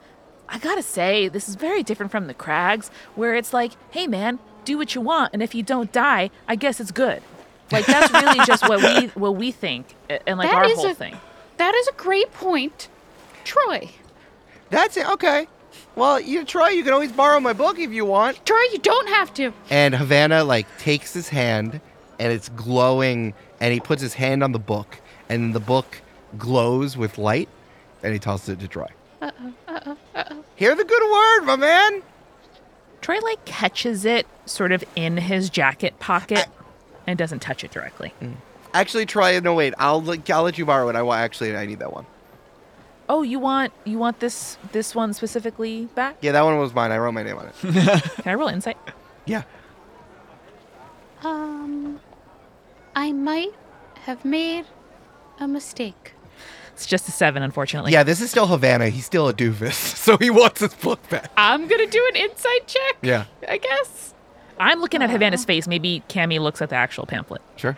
I 0.49 0.59
gotta 0.59 0.83
say, 0.83 1.29
this 1.29 1.49
is 1.49 1.55
very 1.55 1.83
different 1.83 2.13
from 2.13 2.27
the 2.27 2.35
Crags, 2.35 2.91
where 3.15 3.35
it's 3.35 3.55
like, 3.55 3.73
hey 3.91 4.07
man, 4.07 4.39
do 4.65 4.77
what 4.77 4.95
you 4.95 5.01
want, 5.01 5.33
and 5.33 5.43
if 5.43 5.55
you 5.55 5.63
don't 5.63 5.91
die, 5.93 6.31
I 6.49 6.57
guess 6.57 6.79
it's 6.81 6.91
good. 6.91 7.23
Like 7.71 7.87
that's 7.87 8.13
really 8.13 8.45
just 8.45 8.69
what 8.69 8.81
we 8.83 9.07
what 9.15 9.37
we 9.37 9.51
think, 9.53 9.95
and 10.11 10.39
like 10.39 10.51
That 10.51 10.67
our 10.67 10.75
whole 10.75 10.87
a- 10.91 10.95
thing. 10.95 11.17
That 11.59 11.75
is 11.75 11.89
a 11.89 11.93
great 11.93 12.33
point, 12.35 12.89
Troy. 13.45 13.89
That's 14.71 14.97
it. 14.97 15.09
Okay. 15.09 15.47
Well, 15.97 16.19
you 16.21 16.45
Troy, 16.45 16.69
You 16.69 16.85
can 16.85 16.93
always 16.93 17.13
borrow 17.13 17.39
my 17.41 17.53
book 17.53 17.79
if 17.79 17.93
you 17.93 18.05
want. 18.05 18.45
Troy, 18.47 18.61
you 18.73 18.79
don't 18.79 19.09
have 19.09 19.33
to. 19.35 19.53
And 19.71 19.95
Havana 19.95 20.45
like 20.45 20.67
takes 20.79 21.13
his 21.13 21.29
hand, 21.29 21.81
and 22.19 22.33
it's 22.33 22.49
glowing, 22.51 23.35
and 23.61 23.73
he 23.73 23.81
puts 23.81 24.01
his 24.03 24.15
hand 24.15 24.43
on 24.43 24.53
the 24.53 24.59
book, 24.59 24.99
and 25.29 25.55
the 25.55 25.61
book 25.61 26.01
glows 26.39 26.97
with 26.97 27.19
light, 27.19 27.49
and 28.03 28.13
he 28.13 28.19
tosses 28.19 28.51
it 28.51 28.61
to 28.61 28.69
Troy. 28.69 28.89
Uh-oh, 29.21 29.53
uh-oh, 29.69 29.97
uh-oh. 30.15 30.45
Hear 30.57 30.75
the 30.75 30.85
good 30.85 31.13
word, 31.13 31.47
my 31.47 31.57
man. 31.57 32.03
Troy 33.03 33.19
like 33.21 33.45
catches 33.45 34.05
it 34.05 34.27
sort 34.47 34.73
of 34.73 34.83
in 34.97 35.17
his 35.17 35.51
jacket 35.51 35.99
pocket 35.99 36.47
and 37.07 37.19
doesn't 37.19 37.41
touch 37.41 37.65
it 37.65 37.71
directly. 37.71 38.15
Mm. 38.23 38.35
Actually, 38.75 39.07
Troy, 39.07 39.39
no 39.41 39.55
wait. 39.55 39.75
I'll 39.79 40.01
let- 40.01 40.31
I'll 40.31 40.45
let 40.45 40.57
you 40.57 40.65
borrow 40.65 40.89
it. 40.89 40.97
I 40.97 41.03
want 41.03 41.21
actually 41.21 41.55
I 41.57 41.67
need 41.67 41.81
that 41.81 41.93
one. 41.93 42.07
Oh, 43.09 43.23
you 43.23 43.39
want 43.39 43.73
you 43.85 43.99
want 43.99 44.21
this 44.21 44.57
this 44.73 44.95
one 44.95 45.13
specifically 45.13 45.87
back? 45.95 46.17
Yeah, 46.21 46.33
that 46.33 46.43
one 46.43 46.59
was 46.59 46.73
mine. 46.75 46.93
I 46.93 46.99
wrote 46.99 47.13
my 47.13 47.23
name 47.23 47.37
on 47.37 47.47
it. 47.47 47.55
Can 47.63 48.31
I 48.33 48.35
roll 48.35 48.49
insight? 48.49 48.77
yeah. 49.27 49.43
Um, 51.23 52.01
I 52.97 53.13
might 53.13 53.53
have 54.03 54.25
made 54.25 54.65
a 55.39 55.47
mistake. 55.47 56.15
It's 56.73 56.87
just 56.87 57.07
a 57.09 57.13
seven, 57.13 57.43
unfortunately. 57.43 57.93
Yeah, 57.93 58.03
this 58.03 58.21
is 58.21 58.31
still 58.31 58.47
Havana. 58.47 58.89
He's 58.89 59.05
still 59.07 59.29
a 59.29 59.35
doofus, 59.35 59.73
so 59.97 60.17
he 60.17 60.31
wants 60.31 60.61
his 60.61 60.75
book 60.75 61.07
back. 61.11 61.31
I'm 61.37 61.69
gonna 61.69 61.87
do 61.87 62.05
an 62.15 62.17
insight 62.17 62.67
check. 62.67 62.97
Yeah, 63.03 63.25
I 63.49 63.59
guess. 63.59 64.15
I'm 64.59 64.81
looking 64.81 65.03
at 65.03 65.11
Havana's 65.11 65.45
face. 65.45 65.67
Maybe 65.69 66.03
Cammy 66.09 66.39
looks 66.41 66.61
at 66.63 66.71
the 66.71 66.77
actual 66.77 67.07
pamphlet. 67.07 67.43
sure. 67.57 67.77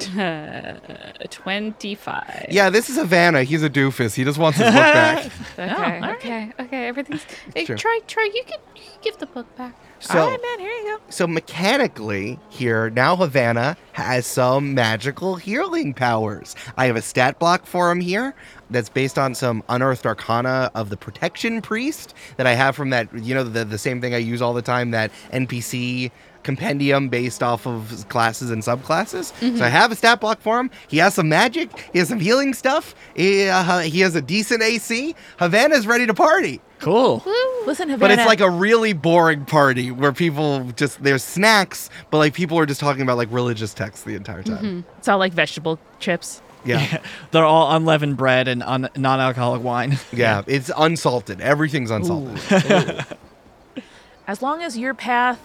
Twenty-five. 1.30 2.46
Yeah, 2.50 2.70
this 2.70 2.88
is 2.90 2.96
Havana. 2.96 3.42
He's 3.44 3.62
a 3.62 3.70
doofus. 3.70 4.14
He 4.14 4.24
just 4.24 4.38
wants 4.38 4.58
his 4.58 4.66
book 4.66 4.74
back. 4.74 5.30
Okay. 5.58 5.70
Oh, 5.70 5.74
all 5.74 5.80
right. 5.80 6.16
okay. 6.16 6.52
Okay. 6.60 6.86
Everything's. 6.88 7.24
Hey, 7.54 7.64
true. 7.64 7.76
try. 7.76 8.00
Try. 8.06 8.30
You 8.32 8.44
can, 8.44 8.58
you 8.76 8.82
can 8.82 9.00
give 9.02 9.18
the 9.18 9.26
book 9.26 9.54
back. 9.56 9.74
So, 10.00 10.16
All 10.20 10.28
right, 10.30 10.40
man. 10.40 10.60
Here 10.60 10.70
you 10.70 10.96
go. 10.96 11.02
so 11.08 11.26
mechanically 11.26 12.38
here 12.50 12.88
now 12.90 13.16
Havana 13.16 13.76
has 13.94 14.26
some 14.26 14.74
magical 14.74 15.34
healing 15.34 15.92
powers. 15.92 16.54
I 16.76 16.86
have 16.86 16.94
a 16.94 17.02
stat 17.02 17.40
block 17.40 17.66
for 17.66 17.90
him 17.90 18.00
here 18.00 18.34
that's 18.70 18.88
based 18.88 19.18
on 19.18 19.34
some 19.34 19.64
unearthed 19.68 20.06
arcana 20.06 20.70
of 20.76 20.90
the 20.90 20.96
protection 20.96 21.60
priest 21.60 22.14
that 22.36 22.46
I 22.46 22.52
have 22.54 22.76
from 22.76 22.90
that 22.90 23.12
you 23.24 23.34
know 23.34 23.42
the 23.42 23.64
the 23.64 23.78
same 23.78 24.00
thing 24.00 24.14
I 24.14 24.18
use 24.18 24.40
all 24.40 24.54
the 24.54 24.62
time 24.62 24.92
that 24.92 25.10
NPC 25.32 26.12
compendium 26.48 27.10
based 27.10 27.42
off 27.42 27.66
of 27.66 28.06
classes 28.08 28.50
and 28.50 28.62
subclasses. 28.62 29.34
So 29.58 29.62
I 29.62 29.68
have 29.68 29.92
a 29.92 29.94
stat 29.94 30.18
block 30.18 30.40
for 30.40 30.58
him. 30.58 30.70
He 30.88 30.96
has 30.96 31.12
some 31.12 31.28
magic. 31.28 31.68
He 31.92 31.98
has 31.98 32.08
some 32.08 32.20
healing 32.20 32.54
stuff. 32.54 32.94
He, 33.14 33.46
uh, 33.46 33.80
he 33.80 34.00
has 34.00 34.14
a 34.14 34.22
decent 34.22 34.62
AC. 34.62 35.14
Havana's 35.38 35.86
ready 35.86 36.06
to 36.06 36.14
party. 36.14 36.62
Cool. 36.78 37.22
Listen, 37.66 37.90
Havana. 37.90 37.98
But 37.98 38.10
it's 38.12 38.26
like 38.26 38.40
a 38.40 38.48
really 38.48 38.94
boring 38.94 39.44
party 39.44 39.90
where 39.90 40.12
people 40.12 40.64
just 40.76 41.02
there's 41.02 41.22
snacks, 41.22 41.90
but 42.10 42.16
like 42.16 42.32
people 42.32 42.58
are 42.58 42.64
just 42.66 42.80
talking 42.80 43.02
about 43.02 43.18
like 43.18 43.28
religious 43.30 43.74
texts 43.74 44.04
the 44.04 44.14
entire 44.14 44.42
time. 44.42 44.86
it's 44.96 45.08
all 45.08 45.18
like 45.18 45.34
vegetable 45.34 45.78
chips. 46.00 46.40
Yeah. 46.64 47.02
They're 47.30 47.44
all 47.44 47.76
unleavened 47.76 48.16
bread 48.16 48.48
and 48.48 48.62
un- 48.62 48.88
non-alcoholic 48.96 49.62
wine. 49.62 49.98
yeah, 50.12 50.42
It's 50.46 50.70
unsalted. 50.76 51.40
Everything's 51.42 51.90
unsalted. 51.90 53.04
As 54.26 54.40
long 54.42 54.62
as 54.62 54.76
your 54.76 54.94
path 54.94 55.38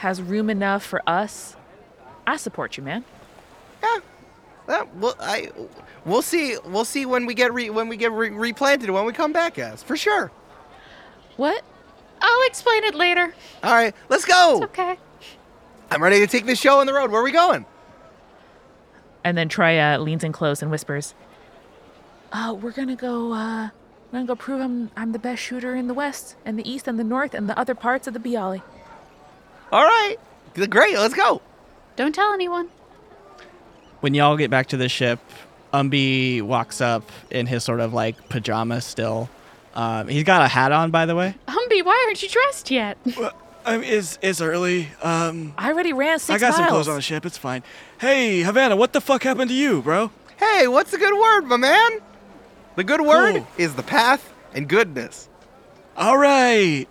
has 0.00 0.22
room 0.22 0.48
enough 0.48 0.82
for 0.82 1.02
us, 1.06 1.56
I 2.26 2.36
support 2.38 2.78
you, 2.78 2.82
man. 2.82 3.04
Yeah, 3.82 4.84
well, 4.94 5.14
I 5.20 5.50
we'll 6.06 6.22
see. 6.22 6.56
We'll 6.64 6.84
see 6.84 7.04
when 7.04 7.26
we 7.26 7.34
get 7.34 7.52
re, 7.52 7.70
when 7.70 7.88
we 7.88 7.96
get 7.96 8.12
re- 8.12 8.30
replanted 8.30 8.88
when 8.90 9.04
we 9.04 9.12
come 9.12 9.32
back 9.32 9.58
as 9.58 9.82
for 9.82 9.96
sure. 9.96 10.30
What? 11.36 11.62
I'll 12.20 12.46
explain 12.46 12.84
it 12.84 12.94
later. 12.94 13.34
All 13.64 13.74
right, 13.74 13.94
let's 14.08 14.24
go. 14.24 14.62
Okay. 14.64 14.96
I'm 15.90 16.02
ready 16.02 16.20
to 16.20 16.26
take 16.26 16.46
this 16.46 16.60
show 16.60 16.78
on 16.78 16.86
the 16.86 16.94
road. 16.94 17.10
Where 17.10 17.20
are 17.20 17.24
we 17.24 17.32
going? 17.32 17.66
And 19.24 19.36
then 19.36 19.48
Troy 19.48 19.78
uh, 19.78 19.98
leans 19.98 20.22
in 20.22 20.32
close 20.32 20.62
and 20.62 20.70
whispers, 20.70 21.14
"Uh, 22.32 22.56
we're 22.58 22.70
gonna 22.70 22.96
go. 22.96 23.32
Uh, 23.32 23.70
we're 24.12 24.20
gonna 24.20 24.26
go 24.26 24.36
prove 24.36 24.60
I'm 24.60 24.90
I'm 24.96 25.12
the 25.12 25.18
best 25.18 25.42
shooter 25.42 25.74
in 25.74 25.88
the 25.88 25.94
West 25.94 26.36
and 26.44 26.56
the 26.58 26.70
East 26.70 26.86
and 26.86 26.98
the 26.98 27.04
North 27.04 27.34
and 27.34 27.48
the 27.50 27.58
other 27.58 27.74
parts 27.74 28.06
of 28.06 28.14
the 28.14 28.20
Bialy." 28.20 28.62
All 29.72 29.84
right, 29.84 30.16
great. 30.68 30.96
Let's 30.96 31.14
go. 31.14 31.40
Don't 31.96 32.14
tell 32.14 32.32
anyone. 32.32 32.68
When 34.00 34.14
y'all 34.14 34.36
get 34.36 34.50
back 34.50 34.68
to 34.68 34.76
the 34.76 34.88
ship, 34.88 35.20
Umbi 35.72 36.42
walks 36.42 36.80
up 36.80 37.10
in 37.30 37.46
his 37.46 37.62
sort 37.62 37.80
of 37.80 37.92
like 37.92 38.28
pajamas 38.28 38.84
still. 38.84 39.28
Um, 39.74 40.08
he's 40.08 40.24
got 40.24 40.42
a 40.42 40.48
hat 40.48 40.72
on, 40.72 40.90
by 40.90 41.06
the 41.06 41.14
way. 41.14 41.34
Humby, 41.46 41.84
why 41.84 42.02
aren't 42.06 42.22
you 42.22 42.28
dressed 42.28 42.70
yet? 42.70 42.98
Well, 43.16 43.32
I 43.64 43.76
mean, 43.76 43.88
it's, 43.90 44.18
it's 44.22 44.40
early. 44.40 44.88
Um, 45.02 45.54
I 45.58 45.70
already 45.70 45.92
ran 45.92 46.18
six 46.18 46.42
I 46.42 46.46
got 46.48 46.56
some 46.56 46.66
clothes 46.66 46.88
on 46.88 46.96
the 46.96 47.02
ship. 47.02 47.24
It's 47.26 47.38
fine. 47.38 47.62
Hey, 48.00 48.40
Havana, 48.40 48.74
what 48.74 48.92
the 48.92 49.00
fuck 49.00 49.22
happened 49.22 49.50
to 49.50 49.54
you, 49.56 49.82
bro? 49.82 50.10
Hey, 50.38 50.66
what's 50.66 50.90
the 50.90 50.98
good 50.98 51.14
word, 51.16 51.42
my 51.42 51.58
man? 51.58 51.90
The 52.76 52.84
good 52.84 53.02
word 53.02 53.34
Cool. 53.36 53.46
is 53.58 53.74
the 53.74 53.82
path 53.82 54.32
and 54.54 54.66
goodness. 54.68 55.28
All 55.96 56.16
right. 56.16 56.86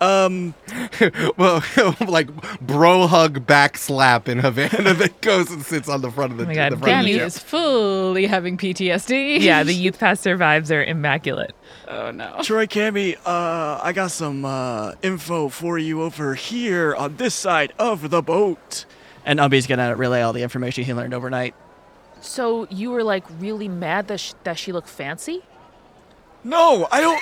Um, 0.00 0.54
well, 1.36 1.62
like 2.06 2.28
bro 2.60 3.06
hug 3.08 3.46
back 3.46 3.76
slap 3.76 4.28
in 4.28 4.38
Havana 4.38 4.94
that 4.94 5.20
goes 5.20 5.50
and 5.50 5.64
sits 5.64 5.88
on 5.88 6.02
the 6.02 6.10
front 6.10 6.32
of 6.32 6.38
the, 6.38 6.44
Oh 6.44 6.46
my 6.46 6.54
God, 6.54 6.72
the 6.72 6.76
front 6.76 7.00
of 7.00 7.06
Cammy 7.06 7.18
is 7.18 7.38
fully 7.38 8.26
having 8.26 8.56
PTSD. 8.56 9.40
yeah, 9.40 9.62
the 9.64 9.72
youth 9.74 9.98
pass 9.98 10.20
survives 10.20 10.70
are 10.70 10.84
immaculate. 10.84 11.54
Oh 11.88 12.10
no. 12.12 12.36
Troy 12.42 12.66
Cammy, 12.66 13.16
uh, 13.26 13.80
I 13.82 13.92
got 13.92 14.10
some 14.12 14.44
uh, 14.44 14.92
info 15.02 15.48
for 15.48 15.78
you 15.78 16.02
over 16.02 16.34
here 16.34 16.94
on 16.94 17.16
this 17.16 17.34
side 17.34 17.72
of 17.78 18.10
the 18.10 18.22
boat. 18.22 18.84
And 19.24 19.40
Umbi's 19.40 19.66
gonna 19.66 19.96
relay 19.96 20.22
all 20.22 20.32
the 20.32 20.42
information 20.42 20.84
he 20.84 20.94
learned 20.94 21.12
overnight. 21.12 21.54
So 22.20 22.66
you 22.70 22.90
were 22.90 23.02
like 23.04 23.24
really 23.40 23.68
mad 23.68 24.08
that 24.08 24.20
sh- 24.20 24.32
that 24.44 24.58
she 24.58 24.72
looked 24.72 24.88
fancy? 24.88 25.42
No, 26.44 26.86
I 26.90 27.00
don't. 27.00 27.20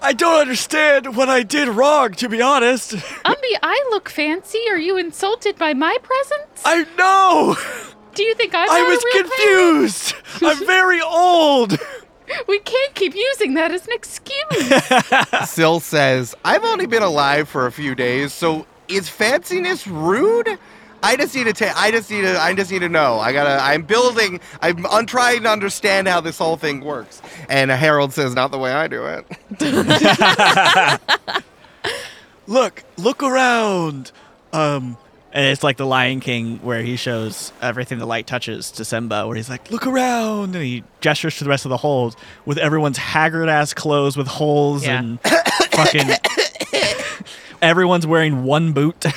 I 0.00 0.12
don't 0.12 0.40
understand 0.40 1.16
what 1.16 1.28
I 1.28 1.42
did 1.42 1.68
wrong, 1.68 2.12
to 2.12 2.28
be 2.28 2.40
honest. 2.40 2.92
Umbi, 3.24 3.54
I 3.62 3.84
look 3.90 4.08
fancy. 4.08 4.60
Are 4.70 4.78
you 4.78 4.96
insulted 4.96 5.58
by 5.58 5.74
my 5.74 5.96
presence? 6.02 6.62
I 6.64 6.86
know. 6.96 7.56
Do 8.14 8.22
you 8.22 8.34
think 8.34 8.54
I'm 8.54 8.68
I 8.70 8.82
was 8.82 8.98
a 8.98 9.06
real 9.06 9.28
confused. 9.28 10.14
I'm 10.42 10.66
very 10.66 11.00
old. 11.00 11.78
We 12.46 12.58
can't 12.60 12.94
keep 12.94 13.14
using 13.14 13.54
that 13.54 13.72
as 13.72 13.86
an 13.86 13.92
excuse. 13.92 15.48
Syl 15.48 15.80
says, 15.80 16.34
I've 16.44 16.64
only 16.64 16.86
been 16.86 17.02
alive 17.02 17.48
for 17.48 17.66
a 17.66 17.72
few 17.72 17.94
days, 17.94 18.32
so 18.32 18.66
is 18.88 19.08
fanciness 19.08 19.86
rude? 19.86 20.58
I 21.02 21.16
just 21.16 21.34
need 21.34 21.44
to 21.44 21.52
ta- 21.52 21.74
I 21.76 21.90
just 21.90 22.10
need 22.10 22.22
to 22.22 22.40
I 22.40 22.54
just 22.54 22.70
need 22.70 22.80
to 22.80 22.88
know. 22.88 23.18
I 23.20 23.32
gotta 23.32 23.62
I'm 23.62 23.82
building 23.82 24.40
I'm, 24.60 24.84
I'm 24.86 25.06
trying 25.06 25.42
to 25.44 25.48
understand 25.50 26.08
how 26.08 26.20
this 26.20 26.38
whole 26.38 26.56
thing 26.56 26.80
works. 26.80 27.22
And 27.48 27.70
Harold 27.70 28.12
says, 28.12 28.34
not 28.34 28.50
the 28.50 28.58
way 28.58 28.72
I 28.72 28.88
do 28.88 29.04
it. 29.06 29.24
Look, 32.46 32.82
look 32.96 33.22
around. 33.22 34.10
Um, 34.54 34.96
And 35.32 35.44
it's 35.46 35.62
like 35.62 35.76
the 35.76 35.84
Lion 35.84 36.20
King 36.20 36.58
where 36.62 36.82
he 36.82 36.96
shows 36.96 37.52
everything 37.60 37.98
the 37.98 38.06
light 38.06 38.26
touches 38.26 38.70
to 38.72 38.84
Simba, 38.86 39.26
where 39.26 39.36
he's 39.36 39.50
like, 39.50 39.70
look 39.70 39.86
around. 39.86 40.54
And 40.54 40.64
he 40.64 40.82
gestures 41.02 41.36
to 41.38 41.44
the 41.44 41.50
rest 41.50 41.66
of 41.66 41.68
the 41.68 41.76
hold 41.76 42.16
with 42.46 42.56
everyone's 42.56 42.96
haggard 42.96 43.50
ass 43.50 43.74
clothes 43.74 44.16
with 44.16 44.26
holes 44.26 44.86
Yeah. 44.86 44.98
and 45.00 45.20
fucking. 45.20 46.08
Everyone's 47.62 48.06
wearing 48.06 48.44
one 48.44 48.72
boot. 48.72 49.04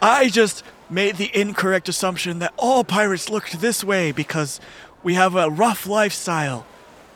I 0.00 0.28
just 0.28 0.62
made 0.88 1.16
the 1.16 1.30
incorrect 1.38 1.88
assumption 1.88 2.38
that 2.40 2.52
all 2.56 2.84
pirates 2.84 3.28
looked 3.28 3.60
this 3.60 3.82
way 3.82 4.12
because 4.12 4.60
we 5.02 5.14
have 5.14 5.34
a 5.34 5.50
rough 5.50 5.86
lifestyle. 5.86 6.66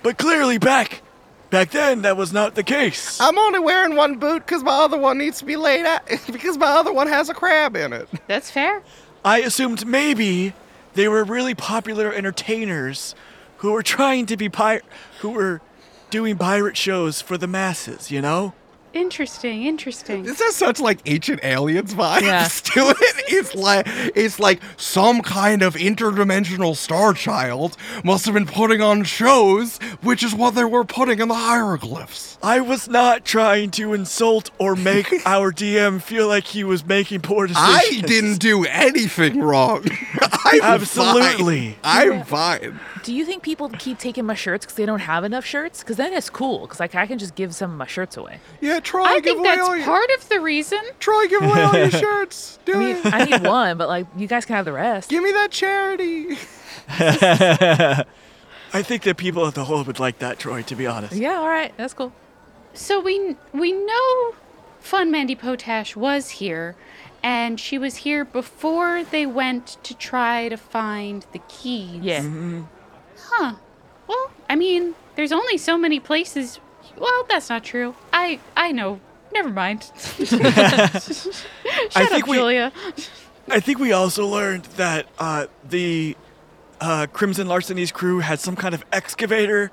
But 0.02 0.18
clearly 0.18 0.58
back 0.58 1.02
back 1.50 1.70
then 1.70 2.02
that 2.02 2.16
was 2.16 2.32
not 2.32 2.54
the 2.54 2.62
case. 2.62 3.20
I'm 3.20 3.38
only 3.38 3.58
wearing 3.58 3.96
one 3.96 4.18
boot 4.18 4.46
because 4.46 4.62
my 4.62 4.72
other 4.72 4.98
one 4.98 5.18
needs 5.18 5.38
to 5.40 5.44
be 5.44 5.56
laid 5.56 5.84
out 5.84 6.02
because 6.32 6.56
my 6.56 6.66
other 6.66 6.92
one 6.92 7.08
has 7.08 7.28
a 7.28 7.34
crab 7.34 7.76
in 7.76 7.92
it. 7.92 8.08
That's 8.26 8.50
fair. 8.50 8.82
I 9.24 9.40
assumed 9.40 9.86
maybe 9.86 10.54
they 10.94 11.08
were 11.08 11.24
really 11.24 11.54
popular 11.54 12.12
entertainers 12.12 13.14
who 13.58 13.72
were 13.72 13.82
trying 13.82 14.26
to 14.26 14.36
be 14.36 14.48
pirate 14.48 14.84
who 15.20 15.30
were 15.30 15.60
doing 16.08 16.36
pirate 16.36 16.76
shows 16.76 17.20
for 17.20 17.36
the 17.36 17.46
masses, 17.46 18.10
you 18.10 18.20
know? 18.20 18.54
Interesting. 18.92 19.64
Interesting. 19.64 20.24
This 20.24 20.40
has 20.40 20.56
such 20.56 20.80
like 20.80 20.98
ancient 21.06 21.44
aliens 21.44 21.94
vibes 21.94 22.22
Yeah. 22.22 22.48
to 22.74 22.90
it. 22.90 23.24
It's 23.28 23.54
like 23.54 23.86
it's 24.16 24.40
like 24.40 24.60
some 24.76 25.22
kind 25.22 25.62
of 25.62 25.74
interdimensional 25.74 26.74
star 26.76 27.12
child 27.14 27.76
must 28.02 28.24
have 28.24 28.34
been 28.34 28.46
putting 28.46 28.82
on 28.82 29.04
shows, 29.04 29.78
which 30.02 30.22
is 30.24 30.34
what 30.34 30.54
they 30.56 30.64
were 30.64 30.84
putting 30.84 31.20
in 31.20 31.28
the 31.28 31.34
hieroglyphs. 31.34 32.36
I 32.42 32.60
was 32.60 32.88
not 32.88 33.24
trying 33.24 33.70
to 33.72 33.92
insult 33.94 34.50
or 34.58 34.74
make 34.74 35.06
our 35.26 35.52
DM 35.52 36.02
feel 36.02 36.26
like 36.26 36.44
he 36.44 36.64
was 36.64 36.84
making 36.84 37.20
poor 37.20 37.46
decisions. 37.46 38.04
I 38.04 38.06
didn't 38.06 38.38
do 38.38 38.64
anything 38.64 39.40
wrong. 39.40 39.84
I'm 40.44 40.62
Absolutely. 40.62 41.72
fine. 41.82 42.12
I'm 42.12 42.24
fine. 42.24 42.80
Do 43.04 43.14
you 43.14 43.24
think 43.24 43.42
people 43.42 43.68
keep 43.78 43.98
taking 43.98 44.24
my 44.26 44.34
shirts 44.34 44.64
because 44.66 44.76
they 44.76 44.86
don't 44.86 45.00
have 45.00 45.22
enough 45.24 45.44
shirts? 45.44 45.80
Because 45.80 45.96
then 45.96 46.12
it's 46.12 46.28
cool. 46.30 46.60
Because 46.60 46.80
like 46.80 46.94
I 46.94 47.06
can 47.06 47.18
just 47.18 47.34
give 47.34 47.54
some 47.54 47.70
of 47.70 47.76
my 47.76 47.86
shirts 47.86 48.16
away. 48.16 48.40
Yeah, 48.60 48.79
Troy, 48.80 49.02
I 49.04 49.20
give 49.20 49.36
think 49.36 49.38
away 49.38 49.56
that's 49.56 49.68
all 49.68 49.76
your 49.76 49.84
part 49.84 50.10
of 50.18 50.28
the 50.28 50.40
reason. 50.40 50.80
Troy, 50.98 51.26
give 51.28 51.42
away 51.42 51.62
all 51.62 51.76
your 51.76 51.90
shirts. 52.02 52.58
Do 52.64 52.74
I 52.74 52.78
mean, 52.78 52.96
it. 52.96 53.06
I 53.06 53.24
need 53.24 53.42
one, 53.42 53.78
but 53.78 53.88
like 53.88 54.06
you 54.16 54.26
guys 54.26 54.44
can 54.44 54.56
have 54.56 54.64
the 54.64 54.72
rest. 54.72 55.10
Give 55.10 55.22
me 55.22 55.32
that 55.32 55.50
charity. 55.50 56.36
I 58.72 58.82
think 58.82 59.02
that 59.02 59.16
people 59.16 59.46
at 59.46 59.54
the 59.54 59.64
whole 59.64 59.82
would 59.84 59.98
like 59.98 60.18
that, 60.20 60.38
Troy. 60.38 60.62
To 60.62 60.76
be 60.76 60.86
honest. 60.86 61.14
Yeah, 61.14 61.38
all 61.38 61.48
right, 61.48 61.72
that's 61.76 61.94
cool. 61.94 62.12
So 62.74 63.00
we 63.00 63.36
we 63.52 63.72
know 63.72 64.34
Fun 64.80 65.10
Mandy 65.10 65.34
Potash 65.34 65.96
was 65.96 66.30
here, 66.30 66.76
and 67.22 67.58
she 67.58 67.78
was 67.78 67.96
here 67.96 68.24
before 68.24 69.04
they 69.04 69.26
went 69.26 69.76
to 69.82 69.94
try 69.94 70.48
to 70.48 70.56
find 70.56 71.26
the 71.32 71.40
keys. 71.48 72.02
Yeah. 72.02 72.20
Mm-hmm. 72.20 72.62
Huh. 73.18 73.54
Well, 74.06 74.30
I 74.48 74.56
mean, 74.56 74.94
there's 75.16 75.32
only 75.32 75.58
so 75.58 75.76
many 75.78 76.00
places. 76.00 76.60
Well, 77.00 77.24
that's 77.28 77.48
not 77.48 77.64
true. 77.64 77.94
I 78.12 78.38
I 78.56 78.70
know. 78.72 79.00
Never 79.32 79.48
mind. 79.50 79.90
Shut 80.18 80.40
I 80.42 82.02
up, 82.04 82.08
think 82.10 82.26
we- 82.26 82.36
Julia. 82.36 82.72
I 83.48 83.58
think 83.58 83.78
we 83.80 83.90
also 83.92 84.26
learned 84.26 84.64
that 84.76 85.06
uh, 85.18 85.46
the 85.68 86.16
uh, 86.80 87.06
Crimson 87.12 87.48
Larcenies 87.48 87.90
crew 87.92 88.20
had 88.20 88.38
some 88.38 88.54
kind 88.54 88.74
of 88.74 88.84
excavator 88.92 89.72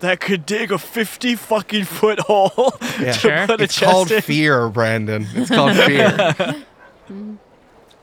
that 0.00 0.20
could 0.20 0.46
dig 0.46 0.70
a 0.72 0.78
50 0.78 1.34
fucking 1.34 1.84
foot 1.84 2.20
hole 2.20 2.72
Yeah. 3.00 3.12
to 3.12 3.12
Sure. 3.12 3.46
put 3.46 3.60
a 3.60 3.64
It's 3.64 3.74
chest 3.74 3.90
called 3.90 4.10
in. 4.12 4.22
fear, 4.22 4.68
Brandon. 4.70 5.26
It's 5.34 5.50
called 5.50 5.76
fear. 5.76 6.64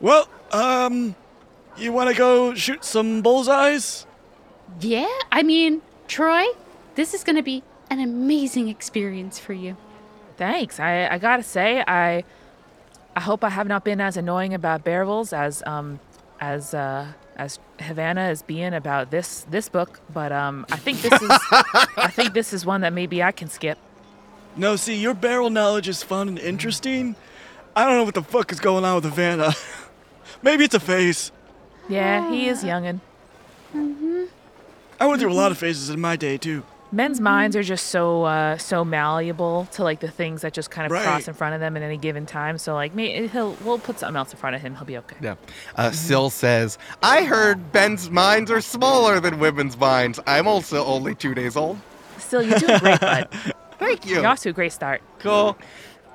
Well, 0.00 0.28
um, 0.52 1.14
you 1.76 1.92
want 1.92 2.10
to 2.10 2.16
go 2.16 2.54
shoot 2.54 2.84
some 2.84 3.22
bullseyes? 3.22 4.06
Yeah, 4.80 5.08
I 5.32 5.42
mean, 5.42 5.80
Troy, 6.06 6.44
this 6.96 7.14
is 7.14 7.24
gonna 7.24 7.42
be 7.42 7.62
an 7.90 8.00
amazing 8.00 8.68
experience 8.68 9.38
for 9.38 9.52
you. 9.52 9.76
Thanks. 10.36 10.78
I, 10.80 11.06
I 11.08 11.18
gotta 11.18 11.42
say, 11.42 11.82
I 11.86 12.24
I 13.14 13.20
hope 13.20 13.42
I 13.44 13.48
have 13.50 13.66
not 13.66 13.84
been 13.84 14.00
as 14.00 14.16
annoying 14.16 14.52
about 14.54 14.84
Bearvils 14.84 15.32
as 15.32 15.62
um 15.66 16.00
as 16.40 16.74
uh 16.74 17.12
as 17.36 17.58
Havana 17.80 18.28
is 18.30 18.42
being 18.42 18.74
about 18.74 19.10
this 19.10 19.46
this 19.50 19.68
book, 19.68 20.00
but 20.12 20.32
um 20.32 20.66
I 20.70 20.76
think 20.76 21.00
this 21.00 21.12
is 21.20 21.30
I 21.96 22.10
think 22.12 22.34
this 22.34 22.52
is 22.52 22.66
one 22.66 22.80
that 22.82 22.92
maybe 22.92 23.22
I 23.22 23.32
can 23.32 23.48
skip. 23.48 23.78
No, 24.56 24.76
see, 24.76 24.96
your 24.96 25.14
barrel 25.14 25.50
knowledge 25.50 25.88
is 25.88 26.02
fun 26.02 26.28
and 26.28 26.38
interesting. 26.38 27.14
I 27.74 27.84
don't 27.84 27.96
know 27.98 28.04
what 28.04 28.14
the 28.14 28.22
fuck 28.22 28.52
is 28.52 28.60
going 28.60 28.84
on 28.86 28.94
with 28.96 29.04
Havana. 29.04 29.52
Maybe 30.42 30.64
it's 30.64 30.74
a 30.74 30.80
phase. 30.80 31.30
Yeah, 31.90 32.30
he 32.30 32.48
is 32.48 32.64
youngin'. 32.64 33.00
Mhm. 33.74 34.28
I 34.98 35.06
went 35.06 35.20
through 35.20 35.30
a 35.30 35.34
lot 35.34 35.52
of 35.52 35.58
phases 35.58 35.90
in 35.90 36.00
my 36.00 36.16
day, 36.16 36.38
too. 36.38 36.62
Men's 36.92 37.20
minds 37.20 37.56
are 37.56 37.62
just 37.62 37.86
so 37.88 38.24
uh, 38.24 38.56
so 38.58 38.84
malleable 38.84 39.66
to 39.72 39.82
like 39.82 40.00
the 40.00 40.10
things 40.10 40.42
that 40.42 40.52
just 40.52 40.70
kind 40.70 40.86
of 40.86 40.92
Right. 40.92 41.02
cross 41.02 41.26
in 41.28 41.34
front 41.34 41.54
of 41.54 41.60
them 41.60 41.76
at 41.76 41.82
any 41.82 41.96
given 41.96 42.26
time. 42.26 42.58
So 42.58 42.74
like, 42.74 42.94
may 42.94 43.26
he'll 43.28 43.56
we'll 43.64 43.78
put 43.78 43.98
something 43.98 44.16
else 44.16 44.32
in 44.32 44.38
front 44.38 44.56
of 44.56 44.62
him. 44.62 44.74
He'll 44.76 44.84
be 44.84 44.96
okay. 44.98 45.16
Yeah. 45.20 45.34
Uh, 45.74 45.90
Syl 45.90 46.30
says, 46.30 46.78
I 47.02 47.24
heard 47.24 47.72
Ben's 47.72 48.10
minds 48.10 48.50
are 48.50 48.60
smaller 48.60 49.18
than 49.20 49.38
women's 49.38 49.76
minds. 49.76 50.20
I'm 50.26 50.46
also 50.46 50.84
only 50.84 51.14
two 51.14 51.34
days 51.34 51.56
old. 51.56 51.78
Still, 52.18 52.42
you're 52.42 52.58
doing 52.58 52.78
great, 52.78 53.00
bud. 53.00 53.28
Thank 53.78 54.06
you. 54.06 54.16
You're 54.16 54.26
off 54.26 54.40
to 54.40 54.48
a 54.50 54.52
great 54.52 54.72
start. 54.72 55.02
Cool. 55.18 55.32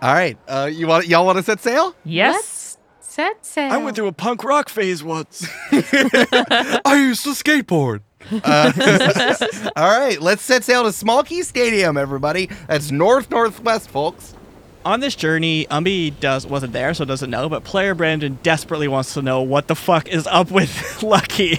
All 0.02 0.14
right. 0.14 0.38
Uh, 0.48 0.70
you 0.72 0.88
want 0.88 1.06
y'all 1.08 1.26
want 1.26 1.38
to 1.38 1.44
set 1.44 1.60
sail? 1.60 1.96
Yes. 2.04 2.34
Let's 2.34 2.78
set 3.08 3.46
sail. 3.46 3.72
I 3.72 3.78
went 3.78 3.96
through 3.96 4.08
a 4.08 4.14
punk 4.14 4.44
rock 4.44 4.68
phase 4.70 5.04
once. 5.04 5.46
I 5.72 6.96
used 7.08 7.24
to 7.26 7.32
skateboard. 7.32 8.02
Uh, 8.44 9.34
all 9.76 10.00
right, 10.00 10.22
let's 10.22 10.42
set 10.42 10.64
sail 10.64 10.84
to 10.84 10.92
Small 10.92 11.24
Key 11.24 11.44
Stadium, 11.44 11.98
everybody. 11.98 12.48
That's 12.68 12.92
north 12.92 13.30
northwest, 13.30 13.90
folks. 13.90 14.36
On 14.84 15.00
this 15.00 15.16
journey, 15.16 15.68
Umbi 15.70 16.20
does 16.20 16.48
wasn't 16.48 16.74
there, 16.74 16.94
so 16.96 17.06
doesn't 17.06 17.30
know. 17.30 17.48
But 17.50 17.64
player 17.64 17.94
Brandon 17.94 18.40
desperately 18.42 18.88
wants 18.88 19.14
to 19.14 19.22
know 19.22 19.42
what 19.44 19.68
the 19.68 19.76
fuck 19.76 20.08
is 20.08 20.26
up 20.26 20.50
with 20.50 21.04
Lucky. 21.04 21.58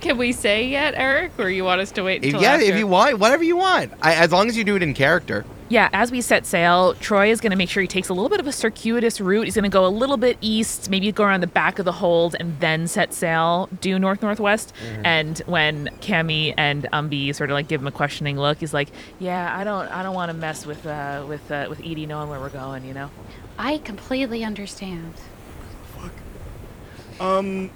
Can 0.00 0.16
we 0.16 0.32
say 0.32 0.66
yet, 0.68 0.94
Eric, 0.96 1.32
or 1.38 1.48
you 1.50 1.64
want 1.64 1.80
us 1.80 1.90
to 1.92 2.02
wait 2.04 2.22
If, 2.22 2.34
until 2.34 2.42
yeah, 2.42 2.52
after? 2.52 2.66
if 2.66 2.76
you 2.76 2.86
want, 2.86 3.18
whatever 3.18 3.42
you 3.42 3.56
want, 3.56 3.92
I, 4.00 4.14
as 4.14 4.30
long 4.30 4.48
as 4.48 4.56
you 4.56 4.62
do 4.64 4.76
it 4.76 4.82
in 4.82 4.94
character. 4.94 5.44
Yeah, 5.72 5.88
as 5.94 6.12
we 6.12 6.20
set 6.20 6.44
sail, 6.44 6.92
Troy 6.96 7.30
is 7.30 7.40
going 7.40 7.50
to 7.50 7.56
make 7.56 7.70
sure 7.70 7.80
he 7.80 7.88
takes 7.88 8.10
a 8.10 8.12
little 8.12 8.28
bit 8.28 8.40
of 8.40 8.46
a 8.46 8.52
circuitous 8.52 9.22
route. 9.22 9.44
He's 9.44 9.54
going 9.54 9.62
to 9.62 9.70
go 9.70 9.86
a 9.86 9.88
little 9.88 10.18
bit 10.18 10.36
east, 10.42 10.90
maybe 10.90 11.10
go 11.12 11.24
around 11.24 11.40
the 11.40 11.46
back 11.46 11.78
of 11.78 11.86
the 11.86 11.92
hold, 11.92 12.36
and 12.38 12.60
then 12.60 12.86
set 12.86 13.14
sail 13.14 13.70
due 13.80 13.98
north 13.98 14.20
northwest. 14.20 14.74
And 15.02 15.38
when 15.46 15.86
Cammy 16.02 16.52
and 16.58 16.86
Umbi 16.92 17.34
sort 17.34 17.48
of 17.48 17.54
like 17.54 17.68
give 17.68 17.80
him 17.80 17.86
a 17.86 17.90
questioning 17.90 18.36
look, 18.36 18.58
he's 18.58 18.74
like, 18.74 18.90
"Yeah, 19.18 19.58
I 19.58 19.64
don't, 19.64 19.88
I 19.88 20.02
don't 20.02 20.14
want 20.14 20.28
to 20.28 20.36
mess 20.36 20.66
with 20.66 20.84
uh, 20.84 21.24
with 21.26 21.50
uh, 21.50 21.68
with 21.70 21.80
Edie 21.80 22.04
knowing 22.04 22.28
where 22.28 22.38
we're 22.38 22.50
going, 22.50 22.84
you 22.84 22.92
know." 22.92 23.10
I 23.58 23.78
completely 23.78 24.44
understand. 24.44 25.14
Um, 27.18 27.70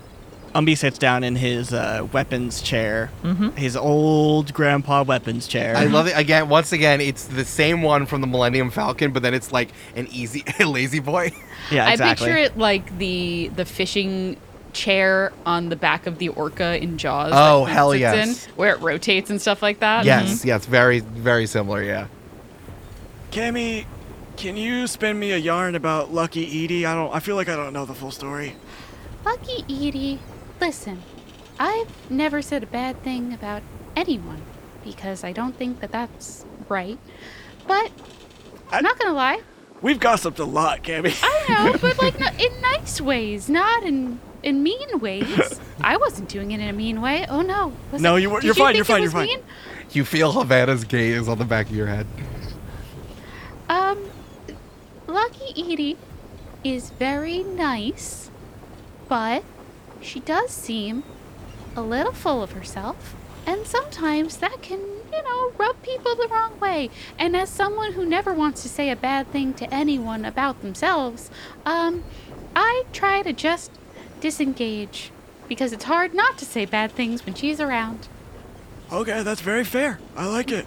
Umbi 0.56 0.76
sits 0.76 0.96
down 0.96 1.22
in 1.22 1.36
his 1.36 1.72
uh, 1.72 2.06
weapons 2.12 2.62
chair, 2.62 3.10
his 3.56 3.76
old 3.76 4.54
grandpa 4.54 5.02
weapons 5.02 5.46
chair. 5.46 5.76
I 5.76 5.84
love 5.84 6.06
it. 6.06 6.16
Again, 6.16 6.48
once 6.48 6.72
again, 6.72 7.00
it's 7.00 7.24
the 7.24 7.44
same 7.44 7.82
one 7.82 8.06
from 8.06 8.22
the 8.22 8.26
Millennium 8.26 8.70
Falcon, 8.70 9.12
but 9.12 9.22
then 9.22 9.34
it's 9.34 9.52
like 9.52 9.68
an 9.94 10.08
easy, 10.10 10.44
lazy 10.64 11.00
boy. 11.00 11.30
yeah, 11.70 11.90
exactly. 11.90 12.04
I 12.04 12.14
picture 12.14 12.36
it 12.36 12.56
like 12.58 12.98
the 12.98 13.48
the 13.54 13.66
fishing 13.66 14.38
chair 14.72 15.32
on 15.44 15.68
the 15.68 15.76
back 15.76 16.06
of 16.06 16.18
the 16.18 16.28
orca 16.28 16.80
in 16.82 16.98
Jaws. 16.98 17.32
Oh, 17.34 17.64
hell 17.64 17.94
yes. 17.94 18.46
In, 18.46 18.52
where 18.54 18.74
it 18.74 18.80
rotates 18.80 19.30
and 19.30 19.40
stuff 19.40 19.62
like 19.62 19.80
that. 19.80 20.04
Yes, 20.04 20.44
yes, 20.44 20.66
very, 20.66 21.00
very 21.00 21.46
similar. 21.46 21.82
Yeah. 21.82 22.06
Cammy, 23.30 23.84
can 24.36 24.56
you 24.56 24.86
spin 24.86 25.18
me 25.18 25.32
a 25.32 25.36
yarn 25.38 25.74
about 25.74 26.12
Lucky 26.12 26.64
Edie? 26.64 26.86
I 26.86 26.94
don't. 26.94 27.14
I 27.14 27.20
feel 27.20 27.36
like 27.36 27.48
I 27.48 27.56
don't 27.56 27.72
know 27.72 27.84
the 27.84 27.94
full 27.94 28.10
story. 28.10 28.54
Lucky 29.24 29.64
Edie, 29.64 30.20
listen, 30.60 31.02
I've 31.58 32.10
never 32.10 32.42
said 32.42 32.62
a 32.62 32.66
bad 32.66 33.02
thing 33.02 33.32
about 33.32 33.62
anyone 33.94 34.42
because 34.84 35.24
I 35.24 35.32
don't 35.32 35.56
think 35.56 35.80
that 35.80 35.90
that's 35.92 36.44
right. 36.68 36.98
But 37.66 37.90
I- 38.70 38.78
I'm 38.78 38.82
not 38.82 38.98
gonna 38.98 39.14
lie, 39.14 39.40
We've 39.82 40.00
gossiped 40.00 40.38
a 40.38 40.44
lot, 40.46 40.82
Cammy. 40.82 41.14
I 41.22 41.44
know, 41.72 41.78
but 41.80 41.98
like 42.00 42.18
no- 42.18 42.30
in 42.38 42.60
nice 42.62 42.98
ways, 43.00 43.48
not 43.50 43.82
in 43.84 44.18
in 44.42 44.62
mean 44.62 45.00
ways. 45.00 45.60
I 45.82 45.96
wasn't 45.98 46.28
doing 46.30 46.52
it 46.52 46.60
in 46.60 46.68
a 46.68 46.72
mean 46.72 47.00
way. 47.02 47.26
Oh 47.28 47.42
no. 47.42 47.72
Was 47.92 48.00
No, 48.00 48.16
it- 48.16 48.22
you 48.22 48.30
were- 48.30 48.40
did 48.40 48.46
you're 48.46 48.54
fine, 48.54 48.74
think 48.74 48.76
you're 48.76 48.84
fine, 48.86 49.02
you're 49.02 49.10
fine. 49.10 49.26
mean? 49.26 49.40
You 49.92 50.04
feel 50.04 50.32
Havana's 50.32 50.84
gaze 50.84 51.28
on 51.28 51.38
the 51.38 51.44
back 51.44 51.66
of 51.68 51.76
your 51.76 51.86
head. 51.88 52.06
Um, 53.68 53.98
Lucky 55.06 55.50
Edie 55.72 55.96
is 56.64 56.90
very 56.90 57.42
nice, 57.42 58.30
but 59.08 59.44
she 60.06 60.20
does 60.20 60.50
seem 60.50 61.02
a 61.74 61.82
little 61.82 62.12
full 62.12 62.42
of 62.42 62.52
herself, 62.52 63.14
and 63.46 63.66
sometimes 63.66 64.38
that 64.38 64.62
can, 64.62 64.80
you 65.12 65.22
know, 65.22 65.52
rub 65.58 65.80
people 65.82 66.14
the 66.16 66.28
wrong 66.28 66.58
way. 66.58 66.90
And 67.18 67.36
as 67.36 67.48
someone 67.50 67.92
who 67.92 68.06
never 68.06 68.32
wants 68.32 68.62
to 68.62 68.68
say 68.68 68.90
a 68.90 68.96
bad 68.96 69.30
thing 69.30 69.52
to 69.54 69.72
anyone 69.74 70.24
about 70.24 70.62
themselves, 70.62 71.30
um, 71.64 72.04
I 72.54 72.84
try 72.92 73.22
to 73.22 73.32
just 73.32 73.70
disengage 74.20 75.10
because 75.48 75.72
it's 75.72 75.84
hard 75.84 76.14
not 76.14 76.38
to 76.38 76.44
say 76.44 76.64
bad 76.64 76.92
things 76.92 77.24
when 77.26 77.34
she's 77.34 77.60
around. 77.60 78.08
Okay, 78.90 79.22
that's 79.22 79.40
very 79.40 79.64
fair. 79.64 79.98
I 80.16 80.26
like 80.26 80.50
it. 80.50 80.66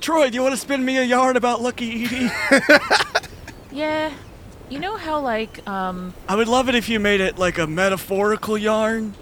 Troy, 0.00 0.30
do 0.30 0.34
you 0.36 0.42
want 0.42 0.54
to 0.54 0.60
spin 0.60 0.84
me 0.84 0.98
a 0.98 1.02
yarn 1.02 1.36
about 1.36 1.60
Lucky 1.60 2.04
Edie? 2.04 2.30
Yeah, 3.72 4.12
you 4.72 4.78
know 4.78 4.96
how 4.96 5.20
like 5.20 5.66
um 5.68 6.14
I 6.28 6.34
would 6.36 6.48
love 6.48 6.68
it 6.68 6.74
if 6.74 6.88
you 6.88 6.98
made 6.98 7.20
it 7.20 7.38
like 7.38 7.58
a 7.58 7.66
metaphorical 7.66 8.56
yarn, 8.56 9.14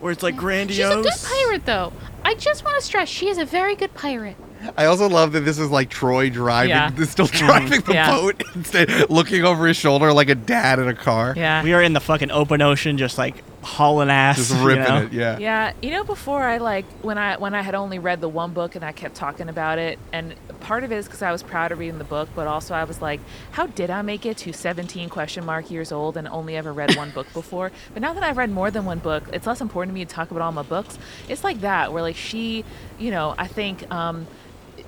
where 0.00 0.10
it's 0.12 0.22
like 0.22 0.36
grandiose. 0.36 0.76
She's 0.76 1.24
a 1.24 1.28
good 1.28 1.28
pirate, 1.46 1.64
though. 1.64 1.92
I 2.24 2.34
just 2.34 2.64
want 2.64 2.76
to 2.78 2.84
stress 2.84 3.08
she 3.08 3.28
is 3.28 3.38
a 3.38 3.44
very 3.44 3.76
good 3.76 3.94
pirate. 3.94 4.36
I 4.76 4.86
also 4.86 5.08
love 5.08 5.32
that 5.32 5.40
this 5.40 5.58
is 5.58 5.70
like 5.70 5.90
Troy 5.90 6.28
driving, 6.28 6.70
Yeah. 6.70 6.90
still 7.04 7.26
driving 7.26 7.82
the 7.82 7.92
Yeah. 7.92 8.10
boat 8.10 8.42
instead, 8.56 9.10
looking 9.10 9.44
over 9.44 9.66
his 9.66 9.76
shoulder 9.76 10.12
like 10.12 10.28
a 10.28 10.34
dad 10.34 10.78
in 10.80 10.88
a 10.88 10.94
car. 10.94 11.34
yeah. 11.36 11.62
we 11.62 11.72
are 11.72 11.82
in 11.82 11.92
the 11.92 12.00
fucking 12.00 12.30
open 12.32 12.60
ocean, 12.62 12.98
just 12.98 13.16
like 13.16 13.44
hauling 13.62 14.10
ass. 14.10 14.36
Just 14.38 14.54
you 14.56 14.66
ripping 14.66 14.84
know? 14.84 15.02
it, 15.02 15.12
yeah. 15.12 15.38
Yeah, 15.38 15.72
you 15.82 15.90
know, 15.90 16.02
before 16.04 16.42
I 16.42 16.56
like 16.58 16.84
when 17.02 17.16
I 17.18 17.36
when 17.36 17.54
I 17.54 17.62
had 17.62 17.74
only 17.74 17.98
read 18.00 18.20
the 18.20 18.28
one 18.28 18.52
book 18.52 18.74
and 18.74 18.84
I 18.84 18.92
kept 18.92 19.14
talking 19.14 19.48
about 19.48 19.78
it, 19.78 19.98
and 20.12 20.34
part 20.60 20.84
of 20.84 20.92
it 20.92 20.96
is 20.96 21.06
because 21.06 21.22
I 21.22 21.32
was 21.32 21.42
proud 21.42 21.72
of 21.72 21.78
reading 21.78 21.98
the 21.98 22.04
book, 22.04 22.28
but 22.34 22.46
also 22.46 22.74
I 22.74 22.84
was 22.84 23.00
like, 23.00 23.20
how 23.52 23.66
did 23.66 23.90
I 23.90 24.02
make 24.02 24.26
it 24.26 24.36
to 24.38 24.52
17 24.52 25.08
question 25.08 25.44
mark 25.44 25.70
years 25.70 25.92
old 25.92 26.16
and 26.16 26.26
only 26.28 26.56
ever 26.56 26.72
read 26.72 26.96
one 26.96 27.10
book 27.10 27.26
before? 27.32 27.72
But 27.92 28.02
now 28.02 28.12
that 28.14 28.22
I've 28.22 28.36
read 28.36 28.50
more 28.50 28.70
than 28.70 28.84
one 28.84 28.98
book, 28.98 29.24
it's 29.32 29.46
less 29.46 29.60
important 29.60 29.92
to 29.92 29.94
me 29.94 30.04
to 30.04 30.14
talk 30.14 30.30
about 30.30 30.42
all 30.42 30.52
my 30.52 30.62
books. 30.62 30.98
It's 31.28 31.44
like 31.44 31.60
that 31.60 31.92
where 31.92 32.02
like 32.02 32.16
she, 32.16 32.64
you 32.98 33.10
know, 33.10 33.34
I 33.38 33.46
think. 33.46 33.90
um 33.92 34.26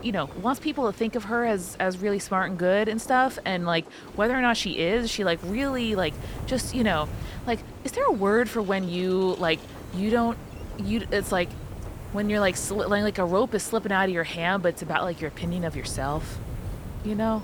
you 0.03 0.13
know 0.13 0.27
wants 0.43 0.61
people 0.61 0.93
to 0.93 0.97
think 0.97 1.17
of 1.17 1.25
her 1.25 1.45
as 1.45 1.77
as 1.81 1.99
really 1.99 2.19
smart 2.21 2.51
and 2.51 2.59
good 2.59 2.89
and 2.89 3.01
stuff 3.01 3.37
and 3.45 3.67
like 3.67 3.85
whether 4.15 4.37
or 4.37 4.41
not 4.41 4.57
she 4.57 4.79
is 4.79 5.11
she 5.11 5.25
like 5.25 5.41
really 5.43 5.97
like 5.97 6.15
just 6.47 6.73
you 6.75 6.85
know 6.85 7.09
like 7.47 7.59
is 7.83 7.93
there 7.93 8.05
a 8.05 8.13
word 8.13 8.49
for 8.49 8.63
when 8.63 8.89
you 8.89 9.35
like 9.39 9.59
you 9.95 10.11
don't 10.11 10.39
you 10.79 11.05
it's 11.11 11.33
like 11.33 11.49
when 12.13 12.29
you're 12.31 12.41
like 12.41 12.55
sli- 12.57 12.89
like 12.89 13.03
like 13.03 13.19
a 13.19 13.25
rope 13.25 13.55
is 13.55 13.63
slipping 13.63 13.93
out 13.93 14.05
of 14.07 14.15
your 14.15 14.25
hand 14.25 14.63
but 14.63 14.71
it's 14.71 14.83
about 14.83 15.03
like 15.05 15.21
your 15.21 15.29
opinion 15.29 15.65
of 15.65 15.77
yourself 15.77 16.39
you 17.05 17.15
know 17.15 17.43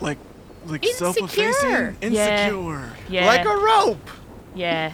Like, 0.00 0.18
like 0.66 0.84
Insecure. 0.84 1.12
self-effacing, 1.12 1.70
Yeah. 1.70 1.92
insecure, 2.00 2.90
yeah 3.08 3.26
Like 3.26 3.44
a 3.46 3.56
rope. 3.56 4.10
yeah 4.54 4.92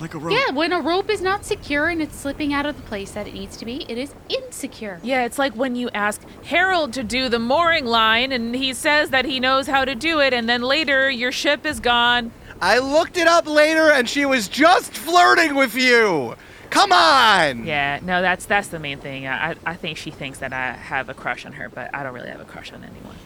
like 0.00 0.14
a 0.14 0.18
rope. 0.18 0.32
Yeah, 0.36 0.52
when 0.52 0.72
a 0.72 0.80
rope 0.80 1.08
is 1.08 1.20
not 1.20 1.44
secure 1.44 1.86
and 1.88 2.02
it's 2.02 2.16
slipping 2.16 2.52
out 2.52 2.66
of 2.66 2.74
the 2.76 2.82
place 2.82 3.12
that 3.12 3.28
it 3.28 3.34
needs 3.34 3.56
to 3.58 3.64
be, 3.64 3.86
it 3.88 3.96
is 3.98 4.12
insecure. 4.28 4.98
yeah 5.04 5.24
it's 5.24 5.38
like 5.38 5.54
when 5.54 5.76
you 5.76 5.88
ask 5.94 6.20
harold 6.44 6.92
to 6.94 7.04
do 7.04 7.28
the 7.28 7.38
mooring 7.38 7.84
line 7.86 8.32
and 8.32 8.54
he 8.56 8.72
says 8.74 9.10
that 9.10 9.24
he 9.24 9.38
knows 9.38 9.68
how 9.68 9.84
to 9.84 9.94
do 9.94 10.18
it 10.18 10.32
and 10.34 10.48
then 10.48 10.60
later 10.62 11.08
your 11.08 11.30
ship 11.30 11.64
is 11.64 11.78
gone 11.78 12.32
I 12.60 12.78
looked 12.78 13.16
it 13.16 13.26
up 13.26 13.46
later 13.46 13.90
and 13.90 14.08
she 14.08 14.24
was 14.24 14.46
just 14.48 14.92
flirting 14.92 15.56
with 15.56 15.74
you. 15.74 16.36
Come 16.72 16.92
on. 16.92 17.64
yeah 17.66 18.00
no 18.02 18.22
that's 18.22 18.46
that's 18.46 18.68
the 18.68 18.78
main 18.78 18.98
thing 18.98 19.26
i 19.26 19.50
i 19.50 19.56
I 19.66 19.74
think 19.74 19.98
she 19.98 20.10
thinks 20.10 20.38
that 20.38 20.52
i 20.52 20.72
have 20.72 21.08
a 21.08 21.14
crush 21.14 21.44
on 21.46 21.52
her 21.52 21.68
but 21.68 21.90
i 21.94 22.02
don't 22.02 22.14
really 22.14 22.30
have 22.30 22.40
a 22.40 22.44
crush 22.44 22.72
on 22.72 22.82
anyone 22.82 23.16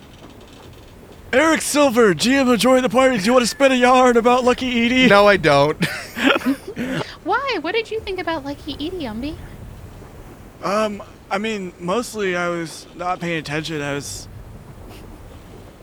Eric 1.32 1.60
Silver, 1.60 2.14
GM 2.14 2.50
of 2.52 2.58
Join 2.60 2.82
the 2.82 2.88
Party. 2.88 3.18
Do 3.18 3.24
you 3.24 3.32
want 3.32 3.42
to 3.42 3.48
spin 3.48 3.72
a 3.72 3.74
yarn 3.74 4.16
about 4.16 4.44
Lucky 4.44 4.86
Edie? 4.86 5.08
No, 5.08 5.26
I 5.26 5.36
don't. 5.36 5.84
Why? 7.24 7.58
What 7.60 7.72
did 7.72 7.90
you 7.90 8.00
think 8.00 8.20
about 8.20 8.44
Lucky 8.44 8.74
Edie, 8.74 9.04
Umbi? 9.04 9.36
Um, 10.62 11.02
I 11.30 11.38
mean, 11.38 11.72
mostly 11.80 12.36
I 12.36 12.48
was 12.48 12.86
not 12.94 13.18
paying 13.20 13.38
attention. 13.38 13.82
I 13.82 13.94
was. 13.94 14.28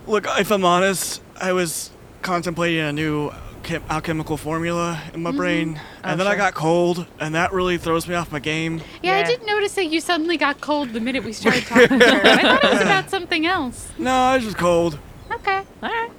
Look, 0.07 0.25
if 0.39 0.49
I'm 0.49 0.63
honest, 0.65 1.21
I 1.39 1.51
was 1.51 1.91
contemplating 2.21 2.79
a 2.79 2.93
new 2.93 3.31
chem- 3.63 3.83
alchemical 3.89 4.37
formula 4.37 5.01
in 5.13 5.23
my 5.23 5.29
mm-hmm. 5.29 5.37
brain, 5.37 5.81
and 6.03 6.19
then 6.19 6.27
I 6.27 6.35
got 6.35 6.53
cold, 6.53 7.05
and 7.19 7.33
that 7.35 7.51
really 7.53 7.77
throws 7.77 8.07
me 8.07 8.15
off 8.15 8.31
my 8.31 8.39
game. 8.39 8.81
Yeah, 9.01 9.13
I 9.13 9.19
Yeah. 9.19 9.27
did 9.27 9.45
notice 9.45 9.73
that 9.75 9.85
you 9.85 9.99
suddenly 10.01 10.37
got 10.37 10.61
cold 10.61 10.93
the 10.93 10.99
minute 10.99 11.23
we 11.23 11.33
started 11.33 11.65
talking 11.65 11.99
to 11.99 12.05
her. 12.05 12.21
I 12.27 12.41
thought 12.41 12.63
it 12.63 12.71
was 12.71 12.81
about 12.81 13.09
something 13.15 13.45
else. 13.45 13.89
No, 13.97 14.11
I 14.13 14.35
was 14.35 14.45
just 14.45 14.57
cold. 14.57 14.99
Okay. 15.31 15.63
All 15.81 15.89
right. 15.89 16.11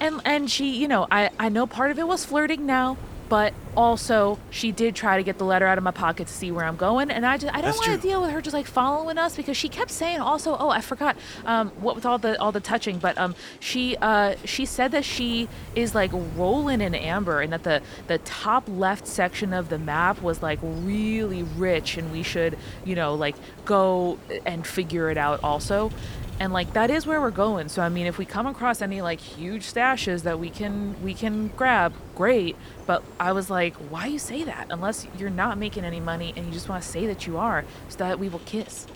And 0.00 0.20
and 0.24 0.50
she, 0.50 0.76
you 0.76 0.88
know, 0.88 1.06
I 1.10 1.30
I 1.38 1.48
know 1.48 1.66
part 1.66 1.90
of 1.90 1.98
it 1.98 2.06
was 2.06 2.24
flirting 2.24 2.66
now, 2.66 2.98
but 3.28 3.54
also 3.76 4.38
she 4.50 4.72
did 4.72 4.94
try 4.94 5.16
to 5.16 5.22
get 5.22 5.38
the 5.38 5.44
letter 5.44 5.66
out 5.66 5.78
of 5.78 5.84
my 5.84 5.90
pocket 5.90 6.26
to 6.26 6.32
see 6.32 6.50
where 6.50 6.64
I'm 6.64 6.76
going, 6.76 7.10
and 7.10 7.26
I 7.26 7.36
just 7.36 7.54
I 7.54 7.60
don't 7.60 7.76
want 7.76 8.00
to 8.00 8.08
deal 8.08 8.20
with 8.20 8.30
her 8.30 8.40
just 8.40 8.54
like 8.54 8.66
following 8.66 9.18
us 9.18 9.36
because 9.36 9.56
she 9.56 9.68
kept 9.68 9.90
saying 9.90 10.20
also, 10.20 10.56
oh 10.58 10.70
I 10.70 10.80
forgot, 10.80 11.16
um, 11.44 11.70
what 11.80 11.94
with 11.94 12.06
all 12.06 12.18
the 12.18 12.40
all 12.40 12.52
the 12.52 12.60
touching, 12.60 12.98
but 12.98 13.16
um 13.18 13.34
she 13.60 13.96
uh 13.98 14.34
she 14.44 14.64
said 14.64 14.92
that 14.92 15.04
she 15.04 15.48
is 15.74 15.94
like 15.94 16.10
rolling 16.36 16.80
in 16.80 16.94
amber 16.94 17.40
and 17.40 17.52
that 17.52 17.62
the 17.62 17.82
the 18.06 18.18
top 18.18 18.64
left 18.68 19.06
section 19.06 19.52
of 19.52 19.68
the 19.68 19.78
map 19.78 20.22
was 20.22 20.42
like 20.42 20.58
really 20.62 21.42
rich 21.42 21.96
and 21.96 22.10
we 22.10 22.22
should 22.22 22.56
you 22.84 22.94
know 22.94 23.14
like 23.14 23.36
go 23.64 24.18
and 24.44 24.66
figure 24.66 25.10
it 25.10 25.18
out 25.18 25.40
also. 25.42 25.90
And 26.38 26.52
like 26.52 26.74
that 26.74 26.90
is 26.90 27.06
where 27.06 27.20
we're 27.20 27.30
going. 27.30 27.68
So 27.68 27.82
i 27.82 27.88
mean 27.88 28.06
if 28.06 28.18
we 28.18 28.24
come 28.26 28.46
across 28.46 28.82
any 28.82 29.00
like 29.00 29.20
huge 29.20 29.62
stashes 29.62 30.22
that 30.24 30.38
we 30.38 30.50
can 30.50 31.02
we 31.02 31.14
can 31.14 31.48
grab 31.48 31.94
great. 32.14 32.56
But 32.86 33.02
i 33.18 33.32
was 33.32 33.50
like 33.50 33.65
why 33.74 34.06
you 34.06 34.18
say 34.18 34.44
that 34.44 34.66
unless 34.70 35.06
you're 35.18 35.30
not 35.30 35.58
making 35.58 35.84
any 35.84 36.00
money 36.00 36.32
and 36.36 36.46
you 36.46 36.52
just 36.52 36.68
want 36.68 36.82
to 36.82 36.88
say 36.88 37.06
that 37.06 37.26
you 37.26 37.36
are 37.38 37.64
so 37.88 37.98
that 37.98 38.18
we 38.18 38.28
will 38.28 38.40
kiss 38.46 38.86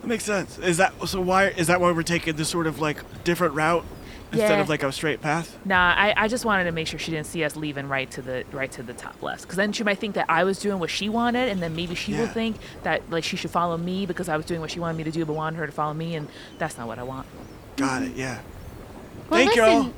That 0.00 0.06
makes 0.08 0.24
sense. 0.24 0.58
Is 0.58 0.76
that 0.76 0.92
so? 1.08 1.20
Why 1.20 1.48
is 1.48 1.66
that 1.68 1.80
why 1.80 1.90
we're 1.92 2.02
taking 2.02 2.36
this 2.36 2.48
sort 2.48 2.66
of 2.66 2.80
like 2.80 2.98
different 3.24 3.54
route 3.54 3.84
instead 4.32 4.50
Yeah. 4.56 4.60
of 4.60 4.68
like 4.68 4.82
a 4.82 4.90
straight 4.92 5.20
path? 5.20 5.56
nah 5.64 5.94
I, 5.96 6.14
I 6.16 6.28
just 6.28 6.44
wanted 6.44 6.64
to 6.64 6.72
make 6.72 6.86
sure 6.88 6.98
she 6.98 7.10
didn't 7.12 7.26
see 7.26 7.44
us 7.44 7.56
leaving 7.56 7.88
right 7.88 8.10
to 8.12 8.22
the 8.22 8.44
right 8.52 8.70
to 8.72 8.82
the 8.82 8.92
top 8.92 9.22
left 9.22 9.42
because 9.42 9.56
then 9.56 9.72
she 9.72 9.84
might 9.84 9.98
think 9.98 10.14
that 10.16 10.26
i 10.28 10.42
was 10.44 10.58
doing 10.58 10.78
what 10.80 10.90
she 10.90 11.08
wanted 11.08 11.48
and 11.48 11.62
then 11.62 11.74
maybe 11.76 11.94
she 11.94 12.12
will 12.12 12.26
think 12.26 12.56
that 12.82 13.08
like 13.08 13.22
she 13.22 13.36
should 13.36 13.50
follow 13.52 13.76
me 13.76 14.04
because 14.04 14.28
i 14.28 14.36
was 14.36 14.44
doing 14.44 14.60
what 14.60 14.70
she 14.70 14.80
wanted 14.80 14.98
me 14.98 15.04
to 15.04 15.12
do 15.12 15.24
but 15.24 15.32
wanted 15.34 15.56
her 15.58 15.66
to 15.66 15.72
follow 15.72 15.94
me 15.94 16.16
and 16.16 16.26
that's 16.58 16.76
not 16.76 16.86
what 16.88 16.98
i 16.98 17.02
want 17.04 17.26
Got 17.76 18.02
it. 18.02 18.16
Yeah. 18.16 18.40
Well, 19.30 19.38
Thank 19.44 19.54
listen, 19.56 19.64
y'all. 19.84 19.92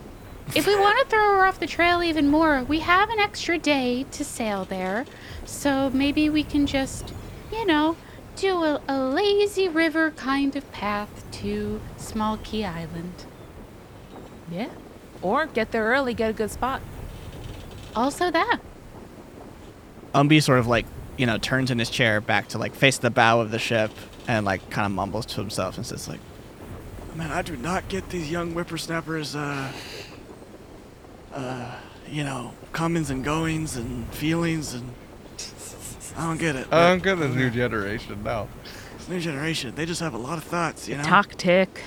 If 0.54 0.66
we 0.66 0.74
want 0.76 0.98
to 1.00 1.06
throw 1.10 1.34
her 1.34 1.44
off 1.46 1.60
the 1.60 1.66
trail 1.66 2.02
even 2.02 2.28
more, 2.28 2.64
we 2.64 2.80
have 2.80 3.10
an 3.10 3.18
extra 3.18 3.58
day 3.58 4.04
to 4.12 4.24
sail 4.24 4.64
there. 4.64 5.04
So 5.44 5.90
maybe 5.90 6.30
we 6.30 6.42
can 6.42 6.66
just, 6.66 7.12
you 7.52 7.66
know, 7.66 7.96
do 8.36 8.64
a, 8.64 8.80
a 8.88 8.98
lazy 8.98 9.68
river 9.68 10.10
kind 10.12 10.56
of 10.56 10.70
path 10.72 11.24
to 11.32 11.80
Small 11.96 12.36
Key 12.38 12.64
Island. 12.64 13.24
yeah 14.50 14.68
or 15.20 15.46
get 15.46 15.72
there 15.72 15.84
early 15.86 16.14
get 16.14 16.30
a 16.30 16.32
good 16.32 16.48
spot 16.50 16.80
Also, 17.96 18.30
that. 18.30 18.60
Umbi 20.14 20.40
sort 20.40 20.60
of 20.60 20.68
like, 20.68 20.86
you 21.16 21.26
know, 21.26 21.36
turns 21.38 21.72
in 21.72 21.78
his 21.80 21.90
chair 21.90 22.20
back 22.20 22.46
to 22.48 22.58
like 22.58 22.74
face 22.74 22.98
the 22.98 23.10
bow 23.10 23.40
of 23.40 23.50
the 23.50 23.58
ship 23.58 23.90
and 24.28 24.46
like 24.46 24.70
kind 24.70 24.86
of 24.86 24.92
mumbles 24.92 25.26
to 25.26 25.40
himself 25.40 25.76
and 25.76 25.84
says 25.84 26.08
like, 26.08 26.20
Man, 27.16 27.32
I 27.32 27.42
do 27.42 27.56
not 27.56 27.88
get 27.88 28.08
these 28.10 28.30
young 28.30 28.52
whippersnappers. 28.52 29.34
Uh, 29.34 29.72
uh, 31.39 31.74
you 32.10 32.24
know, 32.24 32.52
comings 32.73 33.10
and 33.10 33.24
goings 33.24 33.77
and 33.77 34.06
feelings 34.12 34.74
and. 34.74 34.93
I 36.16 36.23
don't 36.27 36.39
get 36.39 36.56
it. 36.56 36.66
I'm 36.73 36.98
good 36.98 37.20
at 37.20 37.31
new 37.35 37.48
generation 37.48 38.24
now. 38.24 38.48
This 38.97 39.09
new 39.09 39.20
generation, 39.20 39.74
they 39.77 39.86
just 39.86 40.01
have 40.01 40.15
a 40.15 40.19
lot 40.19 40.36
of 40.36 40.43
thoughts, 40.43 40.89
you 40.89 40.97
know. 40.97 41.05
talk 41.05 41.36
tick 41.36 41.81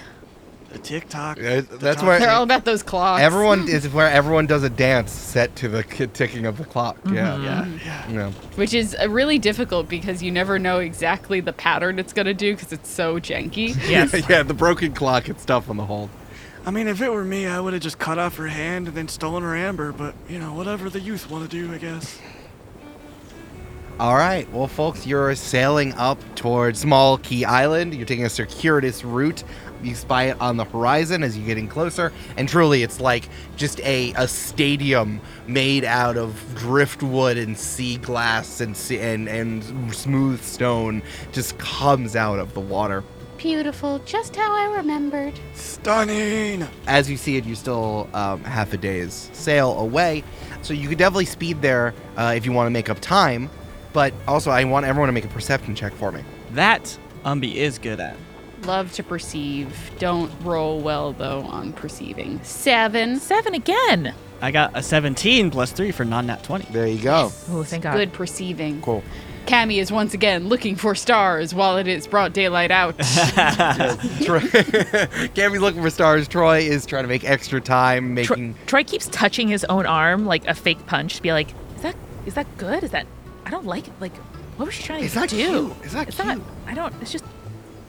The 0.72 0.78
TikTok. 0.80 1.38
Yeah, 1.38 1.60
that's 1.70 1.98
talk- 2.00 2.08
where- 2.08 2.20
They're 2.20 2.30
all 2.40 2.44
about 2.44 2.64
those 2.64 2.82
clocks. 2.82 3.22
Everyone 3.22 3.68
is 3.68 3.90
where 3.90 4.10
everyone 4.10 4.46
does 4.48 4.64
a 4.64 4.70
dance 4.70 5.12
set 5.12 5.54
to 5.58 5.68
the 5.68 5.84
ticking 5.84 6.46
of 6.46 6.58
the 6.58 6.64
clock. 6.64 6.98
Yeah. 7.08 7.38
Yeah, 7.42 7.68
yeah. 7.84 8.10
Yeah. 8.10 8.32
Which 8.56 8.74
is 8.74 8.96
uh, 9.02 9.10
really 9.10 9.38
difficult 9.38 9.90
because 9.90 10.24
you 10.24 10.32
never 10.32 10.58
know 10.58 10.80
exactly 10.80 11.42
the 11.42 11.52
pattern 11.54 12.00
it's 12.00 12.14
going 12.14 12.28
to 12.28 12.34
do 12.34 12.56
because 12.56 12.72
it's 12.72 12.90
so 12.90 13.20
janky. 13.20 13.76
yes 13.90 14.14
yeah, 14.30 14.44
the 14.44 14.54
broken 14.54 14.94
clock 14.94 15.28
and 15.28 15.38
stuff 15.42 15.70
on 15.70 15.76
the 15.76 15.86
hold. 15.86 16.10
I 16.64 16.70
mean, 16.72 16.88
if 16.88 17.02
it 17.02 17.12
were 17.12 17.24
me, 17.24 17.48
I 17.48 17.60
would 17.60 17.74
have 17.74 17.82
just 17.82 17.98
cut 17.98 18.20
off 18.20 18.36
her 18.38 18.48
hand 18.48 18.88
and 18.88 18.96
then 18.96 19.08
stolen 19.08 19.42
her 19.44 19.56
amber. 19.56 19.92
But 19.92 20.14
you 20.30 20.40
know, 20.40 20.54
whatever 20.54 20.90
the 20.90 21.00
youth 21.00 21.30
want 21.30 21.50
to 21.50 21.58
do, 21.58 21.74
I 21.74 21.78
guess. 21.78 22.20
All 24.00 24.16
right. 24.16 24.52
Well, 24.52 24.68
folks, 24.68 25.06
you're 25.06 25.36
sailing 25.36 25.94
up 25.94 26.18
towards 26.36 26.80
Small 26.80 27.18
Key 27.20 27.46
Island. 27.46 27.94
You're 27.94 28.06
taking 28.06 28.26
a 28.26 28.30
circuitous 28.30 29.04
route. 29.04 29.44
You 29.84 29.96
spy 29.96 30.26
it 30.26 30.40
on 30.40 30.58
the 30.58 30.66
horizon 30.66 31.24
as 31.24 31.36
you're 31.36 31.48
getting 31.48 31.68
closer, 31.68 32.14
and 32.38 32.48
truly, 32.48 32.84
it's 32.84 33.00
like 33.00 33.28
just 33.56 33.80
a, 33.80 34.14
a 34.14 34.28
stadium 34.28 35.22
made 35.48 35.84
out 35.84 36.18
of 36.18 36.40
driftwood 36.56 37.38
and 37.38 37.58
sea 37.58 37.98
glass 37.98 38.62
and 38.62 38.80
and 38.92 39.28
and 39.28 39.96
smooth 39.96 40.42
stone 40.44 41.02
just 41.32 41.58
comes 41.58 42.16
out 42.16 42.38
of 42.38 42.54
the 42.54 42.60
water. 42.60 43.04
Beautiful, 43.42 43.98
just 44.06 44.36
how 44.36 44.56
I 44.56 44.78
remembered. 44.78 45.34
Stunning. 45.56 46.68
As 46.86 47.10
you 47.10 47.18
see 47.18 47.38
it, 47.38 47.46
you're 47.46 47.56
still 47.56 48.08
um, 48.14 48.44
half 48.44 48.72
a 48.74 48.78
day's 48.78 49.32
sail 49.34 49.80
away, 49.80 50.24
so 50.62 50.76
you 50.76 50.88
could 50.88 51.00
definitely 51.00 51.26
speed 51.26 51.60
there 51.62 51.96
uh, 52.18 52.34
if 52.36 52.46
you 52.46 52.52
want 52.52 52.68
to 52.68 52.72
make 52.72 52.88
up 52.90 53.00
time. 53.00 53.50
But 53.94 54.14
also, 54.28 54.52
I 54.52 54.64
want 54.66 54.86
everyone 54.86 55.08
to 55.08 55.14
make 55.14 55.26
a 55.26 55.30
perception 55.30 55.74
check 55.74 55.94
for 55.94 56.12
me. 56.12 56.24
that 56.52 56.96
Umbi 57.26 57.56
is 57.56 57.80
good 57.80 58.00
at. 58.00 58.16
Love 58.64 58.94
to 58.94 59.04
perceive. 59.04 59.76
Don't 59.98 60.32
roll 60.44 60.80
well, 60.80 61.14
though, 61.14 61.42
on 61.42 61.74
perceiving. 61.74 62.40
Seven. 62.44 63.20
seven 63.20 63.56
again 63.56 64.14
I 64.40 64.52
got 64.52 64.78
a 64.78 64.84
17 64.84 65.50
plus 65.52 65.72
3 65.72 65.92
for 65.92 66.06
non 66.06 66.28
nat 66.28 66.44
20. 66.44 66.72
There 66.72 66.86
you 66.88 67.02
go. 67.02 67.32
oh 67.50 67.64
thank 67.64 67.84
god 67.84 67.96
Good 67.96 68.14
perceiving. 68.14 68.82
Cool. 68.84 69.04
Cammy 69.46 69.78
is 69.80 69.92
once 69.92 70.14
again 70.14 70.48
looking 70.48 70.76
for 70.76 70.96
stars 70.96 71.54
while 71.54 71.78
it 71.78 71.88
is 71.88 72.08
broad 72.08 72.32
daylight 72.34 72.72
out. 72.72 72.98
Troy 74.24 74.40
can't 75.34 75.52
be 75.54 75.60
looking 75.60 75.82
for 75.82 75.90
stars. 75.90 76.28
Troy 76.28 76.60
is 76.60 76.86
trying 76.86 77.04
to 77.04 77.08
make 77.10 77.24
extra 77.26 77.60
time 77.60 78.16
Troy, 78.16 78.36
making. 78.36 78.56
Troy 78.68 78.84
keeps 78.84 79.08
touching 79.10 79.48
his 79.50 79.64
own 79.66 79.86
arm 79.86 80.26
like 80.26 80.48
a 80.48 80.54
fake 80.54 80.86
punch 80.86 81.16
to 81.18 81.22
be 81.22 81.34
like, 81.34 81.50
is 81.76 81.82
that 81.82 81.96
is 82.26 82.34
that 82.36 82.48
good? 82.58 82.84
Is 82.84 82.92
that 82.92 83.08
I 83.46 83.50
don't 83.50 83.66
like 83.66 83.88
it. 83.88 83.94
Like, 84.00 84.16
what 84.58 84.68
was 84.68 84.76
she 84.76 84.84
trying 84.84 85.04
It's 85.04 85.14
to 85.14 85.20
not 85.22 85.30
do? 85.30 85.36
cute. 85.36 85.74
It's 85.84 85.94
not 85.94 86.08
It's 86.08 86.16
cute. 86.18 86.28
not. 86.28 86.40
I 86.68 86.74
don't. 86.74 86.94
It's 87.02 87.12
just. 87.12 87.26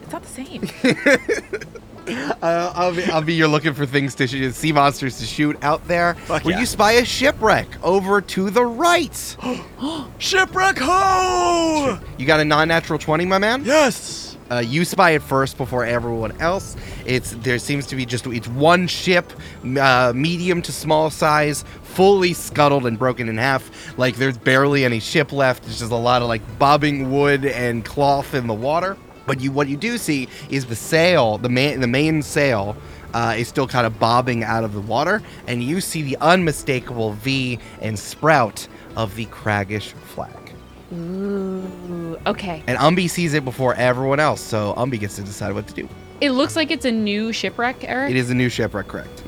It's 0.03 0.13
not 0.13 0.23
the 0.23 0.29
same. 0.29 0.63
Uh, 2.43 2.73
I'll, 2.75 2.93
be, 2.93 3.05
I'll 3.05 3.23
be. 3.23 3.35
You're 3.35 3.47
looking 3.47 3.73
for 3.73 3.87
things 3.87 4.17
to 4.17 4.27
shoot, 4.27 4.53
sea 4.57 4.73
monsters 4.73 5.21
to 5.21 5.25
shoot 5.25 5.57
out 5.63 5.87
there. 5.87 6.15
Fuck 6.15 6.45
yeah. 6.45 6.59
you 6.59 6.67
spy 6.67 6.93
a 6.93 7.05
shipwreck 7.05 7.69
over 7.85 8.21
to 8.21 8.51
the 8.51 8.65
right. 8.65 9.15
Shipwreck 10.19 10.77
ho! 10.81 12.01
You 12.19 12.27
got 12.27 12.41
a 12.41 12.45
non-natural 12.45 12.99
twenty, 12.99 13.27
my 13.27 13.39
man. 13.39 13.65
Yes. 13.65 14.37
Uh, 14.51 14.59
you 14.59 14.85
spy 14.85 15.13
it 15.13 15.23
first 15.23 15.57
before 15.57 15.85
everyone 15.85 16.39
else. 16.41 16.77
It's 17.07 17.31
there 17.31 17.59
seems 17.59 17.87
to 17.87 17.97
be 17.97 18.05
just 18.05 18.27
it's 18.27 18.49
one 18.49 18.89
ship, 18.89 19.33
uh, 19.81 20.13
medium 20.15 20.63
to 20.63 20.73
small 20.73 21.11
size, 21.11 21.65
fully 21.83 22.33
scuttled 22.33 22.87
and 22.87 22.99
broken 22.99 23.29
in 23.29 23.39
half. 23.39 23.97
Like 23.97 24.17
there's 24.17 24.37
barely 24.37 24.85
any 24.85 24.99
ship 25.01 25.33
left. 25.33 25.65
It's 25.67 25.79
just 25.79 25.93
a 25.93 25.97
lot 25.97 26.23
of 26.23 26.29
like 26.29 26.43
bobbing 26.59 27.13
wood 27.13 27.45
and 27.45 27.85
cloth 27.85 28.35
in 28.35 28.47
the 28.47 28.55
water. 28.55 28.97
But 29.27 29.41
you 29.41 29.53
what 29.53 29.69
you 29.69 29.77
do 29.77 29.99
see 29.99 30.29
is 30.51 30.67
the 30.67 30.77
sail, 30.77 31.39
the 31.39 31.49
main 31.49 31.81
the 31.81 31.87
main 31.87 32.23
sail. 32.23 32.77
uh, 33.15 33.35
is 33.37 33.49
still 33.49 33.67
kind 33.67 33.87
of 33.87 33.99
bobbing 33.99 34.43
out 34.43 34.65
of 34.65 34.73
the 34.73 34.81
water, 34.81 35.23
and 35.47 35.63
you 35.63 35.81
see 35.81 36.03
the 36.03 36.17
unmistakable 36.21 37.13
V 37.13 37.59
and 37.81 37.99
sprout 37.99 38.67
of 38.97 39.15
the 39.17 39.27
Craggish 39.27 39.93
flag. 39.93 40.55
Ooh, 40.93 42.19
okay. 42.27 42.63
And 42.67 42.79
Umbi 42.79 43.09
sees 43.09 43.35
it 43.35 43.45
before 43.45 43.75
everyone 43.75 44.21
else, 44.21 44.41
so 44.41 44.75
Umbi 44.77 44.99
gets 45.01 45.17
to 45.17 45.23
decide 45.23 45.55
what 45.55 45.67
to 45.69 45.75
do. 45.75 45.89
It 46.21 46.31
looks 46.31 46.55
like 46.55 46.71
it's 46.71 46.85
a 46.85 46.93
new 46.93 47.33
shipwreck, 47.33 47.85
Eric. 47.85 48.11
It 48.11 48.17
is 48.17 48.31
a 48.31 48.35
new 48.35 48.49
shipwreck, 48.49 48.89
correct? 48.89 49.25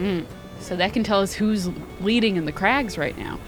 So 0.60 0.76
that 0.76 0.92
can 0.92 1.02
tell 1.04 1.20
us 1.20 1.32
who's 1.32 1.68
leading 2.00 2.36
in 2.36 2.44
the 2.44 2.52
crags 2.52 2.96
right 2.96 3.16
now. 3.18 3.38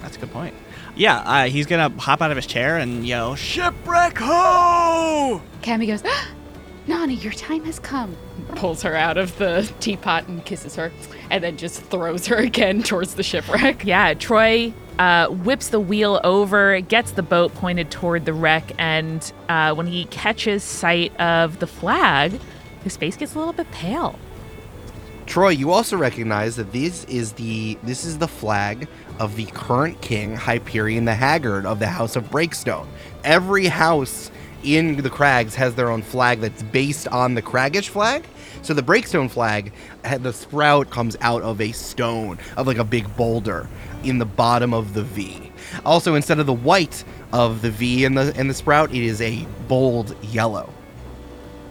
That's 0.00 0.16
a 0.16 0.20
good 0.20 0.32
point. 0.32 0.54
Yeah, 0.98 1.18
uh, 1.18 1.44
he's 1.44 1.66
gonna 1.66 1.90
hop 2.00 2.20
out 2.20 2.32
of 2.32 2.36
his 2.36 2.46
chair 2.46 2.76
and 2.76 3.06
yell, 3.06 3.36
Shipwreck 3.36 4.18
ho! 4.18 5.40
Cammy 5.62 5.86
goes, 5.86 6.02
"Ah, 6.04 6.28
Nani, 6.88 7.14
your 7.14 7.32
time 7.34 7.64
has 7.66 7.78
come. 7.78 8.16
Pulls 8.56 8.82
her 8.82 8.96
out 8.96 9.16
of 9.16 9.38
the 9.38 9.70
teapot 9.78 10.26
and 10.26 10.44
kisses 10.44 10.74
her, 10.74 10.90
and 11.30 11.44
then 11.44 11.56
just 11.56 11.82
throws 11.82 12.26
her 12.26 12.36
again 12.38 12.82
towards 12.82 13.14
the 13.14 13.22
shipwreck. 13.22 13.84
Yeah, 13.84 14.14
Troy 14.14 14.72
uh, 14.98 15.28
whips 15.28 15.68
the 15.68 15.78
wheel 15.78 16.20
over, 16.24 16.80
gets 16.80 17.12
the 17.12 17.22
boat 17.22 17.54
pointed 17.54 17.92
toward 17.92 18.24
the 18.24 18.32
wreck, 18.32 18.72
and 18.76 19.32
uh, 19.48 19.74
when 19.74 19.86
he 19.86 20.06
catches 20.06 20.64
sight 20.64 21.14
of 21.20 21.60
the 21.60 21.68
flag, 21.68 22.40
his 22.82 22.96
face 22.96 23.16
gets 23.16 23.36
a 23.36 23.38
little 23.38 23.52
bit 23.52 23.70
pale. 23.70 24.18
Troy, 25.26 25.50
you 25.50 25.70
also 25.70 25.96
recognize 25.96 26.56
that 26.56 26.72
this 26.72 27.04
is 27.04 27.34
the 27.34 27.78
this 27.82 28.04
is 28.04 28.16
the 28.16 28.26
flag 28.26 28.88
of 29.18 29.36
the 29.36 29.46
current 29.46 30.00
king, 30.00 30.36
Hyperion 30.36 31.04
the 31.04 31.14
Haggard 31.14 31.66
of 31.66 31.78
the 31.78 31.86
House 31.86 32.16
of 32.16 32.30
Breakstone. 32.30 32.86
Every 33.24 33.66
house 33.66 34.30
in 34.62 34.96
the 34.96 35.10
Crags 35.10 35.54
has 35.54 35.74
their 35.74 35.90
own 35.90 36.02
flag 36.02 36.40
that's 36.40 36.62
based 36.62 37.08
on 37.08 37.34
the 37.34 37.42
Craggish 37.42 37.88
flag. 37.88 38.24
So 38.62 38.74
the 38.74 38.82
Breakstone 38.82 39.30
flag, 39.30 39.72
the 40.02 40.32
sprout 40.32 40.90
comes 40.90 41.16
out 41.20 41.42
of 41.42 41.60
a 41.60 41.72
stone, 41.72 42.38
of 42.56 42.66
like 42.66 42.78
a 42.78 42.84
big 42.84 43.16
boulder 43.16 43.68
in 44.02 44.18
the 44.18 44.26
bottom 44.26 44.74
of 44.74 44.94
the 44.94 45.04
V. 45.04 45.52
Also, 45.84 46.14
instead 46.14 46.38
of 46.38 46.46
the 46.46 46.52
white 46.52 47.04
of 47.32 47.62
the 47.62 47.70
V 47.70 48.04
and 48.04 48.16
the 48.16 48.32
and 48.36 48.48
the 48.48 48.54
sprout, 48.54 48.90
it 48.90 49.02
is 49.02 49.20
a 49.20 49.46
bold 49.68 50.16
yellow. 50.24 50.72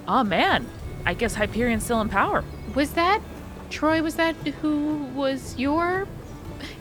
Oh 0.08 0.24
man, 0.24 0.66
I 1.06 1.14
guess 1.14 1.36
Hyperion's 1.36 1.84
still 1.84 2.02
in 2.02 2.10
power. 2.10 2.44
Was 2.76 2.92
that 2.92 3.22
Troy? 3.70 4.02
Was 4.02 4.16
that 4.16 4.36
who 4.62 5.04
was 5.16 5.58
your? 5.58 6.08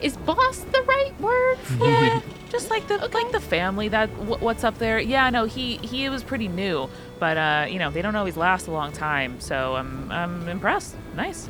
Is 0.01 0.17
boss 0.19 0.59
the 0.61 0.83
right 0.83 1.13
word 1.21 1.59
for 1.59 1.87
Yeah, 1.87 2.19
it? 2.19 2.23
just 2.51 2.71
like 2.71 2.87
the 2.89 2.99
like 2.99 3.33
the 3.33 3.41
family 3.41 3.89
that 3.89 4.09
w- 4.19 4.37
what's 4.45 4.65
up 4.65 4.79
there. 4.79 4.99
Yeah, 5.01 5.31
no, 5.31 5.45
he 5.45 5.77
he 5.79 6.09
was 6.09 6.23
pretty 6.23 6.49
new, 6.49 6.89
but 7.19 7.37
uh, 7.37 7.67
you 7.69 7.79
know 7.79 7.91
they 7.91 8.03
don't 8.03 8.17
always 8.17 8.37
last 8.37 8.67
a 8.67 8.71
long 8.71 8.93
time. 8.93 9.41
So 9.41 9.77
I'm 9.77 10.11
I'm 10.13 10.49
impressed. 10.49 10.97
Nice. 11.17 11.49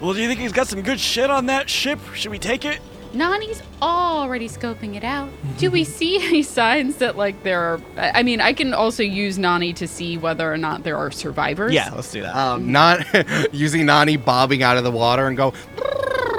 Well, 0.00 0.14
do 0.14 0.20
you 0.20 0.28
think 0.28 0.40
he's 0.40 0.52
got 0.52 0.66
some 0.68 0.82
good 0.82 0.98
shit 0.98 1.30
on 1.30 1.46
that 1.46 1.70
ship? 1.70 1.98
Should 2.14 2.30
we 2.32 2.38
take 2.38 2.64
it? 2.64 2.80
Nani's 3.14 3.62
already 3.82 4.48
scoping 4.48 4.96
it 4.96 5.04
out. 5.04 5.28
Do 5.58 5.70
we 5.70 5.84
see 5.98 6.16
any 6.16 6.42
signs 6.42 6.96
that 6.96 7.16
like 7.16 7.42
there 7.42 7.60
are? 7.60 7.80
I 7.96 8.20
I 8.20 8.22
mean, 8.22 8.40
I 8.40 8.52
can 8.54 8.72
also 8.74 9.02
use 9.02 9.38
Nani 9.38 9.72
to 9.74 9.86
see 9.86 10.16
whether 10.16 10.50
or 10.50 10.56
not 10.56 10.82
there 10.82 10.96
are 10.96 11.10
survivors. 11.10 11.72
Yeah, 11.74 11.90
let's 11.94 12.10
do 12.10 12.22
that. 12.22 12.34
um, 12.34 12.72
not 12.72 13.04
using 13.54 13.84
Nani 13.86 14.16
bobbing 14.16 14.62
out 14.62 14.76
of 14.78 14.82
the 14.84 14.90
water 14.90 15.26
and 15.26 15.36
go. 15.36 15.52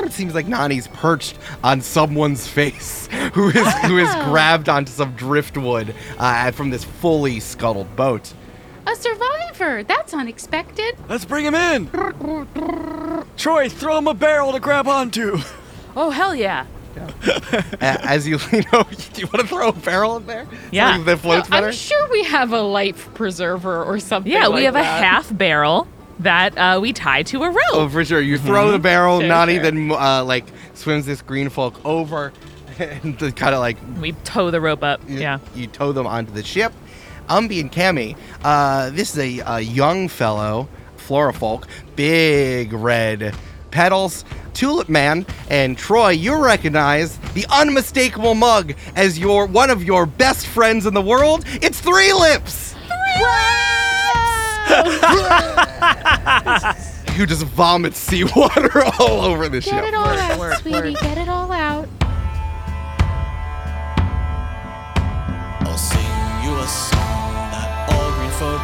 It 0.03 0.11
seems 0.13 0.33
like 0.33 0.45
Nani's 0.47 0.87
perched 0.87 1.37
on 1.63 1.81
someone's 1.81 2.47
face, 2.47 3.07
who 3.33 3.49
is 3.49 3.73
who 3.85 3.97
is 3.97 4.13
grabbed 4.25 4.69
onto 4.69 4.91
some 4.91 5.13
driftwood 5.15 5.95
uh, 6.17 6.51
from 6.51 6.69
this 6.69 6.83
fully 6.83 7.39
scuttled 7.39 7.95
boat. 7.95 8.33
a 8.87 8.95
survivor. 8.95 9.83
That's 9.83 10.13
unexpected. 10.13 10.95
Let's 11.09 11.25
bring 11.25 11.45
him 11.45 11.55
in. 11.55 11.89
Troy, 13.37 13.69
throw 13.69 13.97
him 13.97 14.07
a 14.07 14.13
barrel 14.13 14.51
to 14.53 14.59
grab 14.59 14.87
onto. 14.87 15.37
Oh 15.95 16.09
hell 16.09 16.35
yeah. 16.35 16.65
A- 17.81 18.05
As 18.05 18.27
you 18.27 18.37
lean 18.51 18.65
over, 18.71 18.93
do 18.93 19.21
you 19.21 19.27
want 19.27 19.39
to 19.41 19.47
throw 19.47 19.69
a 19.69 19.73
barrel 19.73 20.17
in 20.17 20.27
there? 20.27 20.47
Yeah. 20.71 20.91
Something 20.91 21.05
that 21.05 21.17
floats 21.19 21.49
better. 21.49 21.67
I'm 21.67 21.73
sure 21.73 22.07
we 22.11 22.23
have 22.25 22.51
a 22.53 22.61
life 22.61 23.11
preserver 23.15 23.83
or 23.83 23.99
something. 23.99 24.31
Yeah, 24.31 24.47
we 24.49 24.55
like 24.55 24.63
have 24.65 24.75
a 24.75 24.83
half 24.83 25.35
barrel 25.35 25.87
that 26.19 26.57
uh, 26.57 26.79
we 26.81 26.93
tie 26.93 27.23
to 27.23 27.43
a 27.43 27.49
rope. 27.49 27.57
Oh, 27.73 27.89
for 27.89 28.03
sure. 28.05 28.21
You 28.21 28.37
throw 28.37 28.71
the 28.71 28.79
barrel, 28.79 29.19
Sure, 29.19 29.27
Nani 29.29 29.55
sure. 29.55 29.63
then 29.63 29.91
uh, 29.91 30.23
like 30.23 30.45
swims 30.73 31.05
this 31.05 31.21
green 31.21 31.49
folk 31.49 31.83
over 31.85 32.31
and 32.79 33.17
kind 33.35 33.53
of 33.55 33.59
like 33.59 33.77
We 33.99 34.11
tow 34.23 34.51
the 34.51 34.61
rope 34.61 34.83
up. 34.83 35.01
you, 35.07 35.19
Yeah. 35.19 35.39
you 35.55 35.67
tow 35.67 35.91
them 35.91 36.07
onto 36.07 36.31
the 36.31 36.43
ship. 36.43 36.71
Umbi 37.29 37.61
and 37.61 37.71
Cami, 37.71 38.17
uh, 38.43 38.89
this 38.89 39.15
is 39.15 39.39
a, 39.39 39.43
a 39.57 39.59
young 39.61 40.07
fellow, 40.09 40.67
Florafolk, 40.97 41.65
big 41.95 42.73
red 42.73 43.33
petals, 43.71 44.25
Tulip 44.53 44.87
Man, 44.89 45.25
and 45.49 45.77
Troy. 45.77 46.09
You 46.09 46.43
recognize 46.43 47.17
the 47.33 47.45
unmistakable 47.49 48.35
mug 48.35 48.73
as 48.95 49.17
your 49.17 49.45
one 49.47 49.69
of 49.69 49.83
your 49.83 50.05
best 50.05 50.45
friends 50.47 50.85
in 50.85 50.93
the 50.93 51.01
world. 51.01 51.43
It's 51.47 51.79
Three 51.79 52.13
Lips. 52.13 52.73
Three 52.73 53.23
Lips. 53.23 53.72
Who 57.15 57.25
just 57.25 57.43
vomits 57.45 57.97
seawater 57.99 58.83
all 58.99 59.21
over 59.21 59.49
the 59.49 59.61
ship? 59.61 59.73
Get 59.73 59.83
ship. 59.83 59.87
it 59.89 59.93
all 59.95 60.05
out, 60.07 60.39
word, 60.39 60.57
sweetie. 60.57 60.93
word. 60.93 61.01
Get 61.01 61.17
it 61.17 61.29
all 61.29 61.51
out. 61.51 61.87
I'll 65.61 65.77
sing 65.77 65.99
you 66.43 66.55
a 66.57 66.67
song 66.67 67.33
that 67.51 67.89
all 67.91 68.11
green 68.17 68.31
folk 68.31 68.61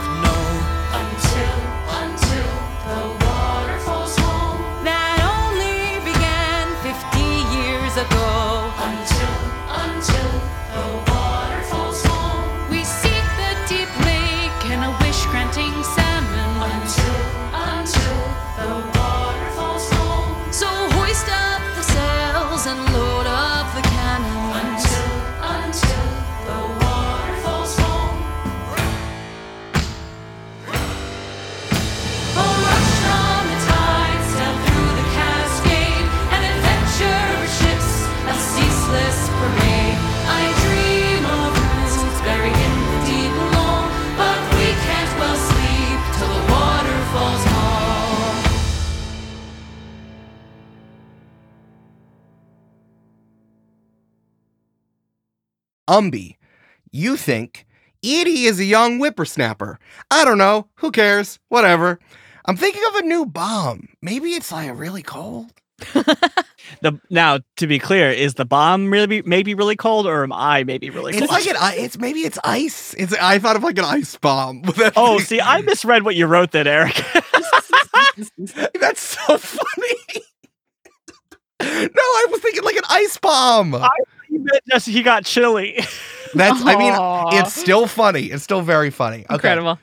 Umbi, 55.90 56.36
you 56.92 57.18
think 57.18 57.66
Edie 58.04 58.46
is 58.46 58.60
a 58.60 58.66
young 58.66 59.00
whippersnapper. 59.00 59.80
I 60.12 60.24
don't 60.24 60.38
know. 60.38 60.68
Who 60.76 60.92
cares? 60.92 61.40
Whatever. 61.50 62.00
I'm 62.46 62.56
thinking 62.56 62.84
of 62.90 62.96
a 62.96 63.02
new 63.02 63.26
bomb. 63.26 63.90
Maybe 64.02 64.34
it's 64.34 64.52
like 64.52 64.78
really 64.78 65.02
cold. 65.02 65.52
the 66.82 67.00
now 67.10 67.40
to 67.58 67.66
be 67.66 67.80
clear, 67.80 68.12
is 68.12 68.36
the 68.36 68.46
bomb 68.46 68.92
really 68.92 69.24
maybe 69.24 69.56
really 69.56 69.76
cold, 69.76 70.06
or 70.06 70.24
am 70.24 70.32
I 70.32 70.64
maybe 70.64 70.90
really 70.90 71.14
cold? 71.14 71.24
It's 71.24 71.32
cold? 71.32 71.46
like 71.46 71.78
an 71.78 71.84
it's 71.84 71.98
maybe 71.98 72.20
it's 72.20 72.38
ice. 72.44 72.94
It's 72.96 73.14
I 73.14 73.40
thought 73.40 73.56
of 73.56 73.64
like 73.64 73.78
an 73.78 73.86
ice 73.86 74.16
bomb. 74.18 74.64
oh, 74.96 75.20
see, 75.20 75.42
I 75.42 75.62
misread 75.62 76.04
what 76.04 76.16
you 76.16 76.28
wrote 76.28 76.52
then, 76.52 76.68
Eric. 76.68 76.96
that's 78.80 79.02
so 79.02 79.38
funny. 79.38 80.24
no, 81.62 82.02
I 82.02 82.28
was 82.30 82.42
thinking 82.42 82.64
like 82.64 82.76
an 82.76 82.84
ice 82.90 83.18
bomb. 83.18 83.74
you 83.74 83.80
meant 84.44 84.64
just 84.70 84.88
he 84.88 85.04
got 85.04 85.26
chilly. 85.26 85.80
That's 86.34 86.64
I 86.64 86.76
mean 86.76 86.94
Aw. 86.94 87.40
it's 87.40 87.54
still 87.54 87.88
funny. 87.88 88.26
It's 88.26 88.44
still 88.44 88.62
very 88.62 88.90
funny. 88.90 89.20
Okay. 89.26 89.34
Incredible. 89.36 89.78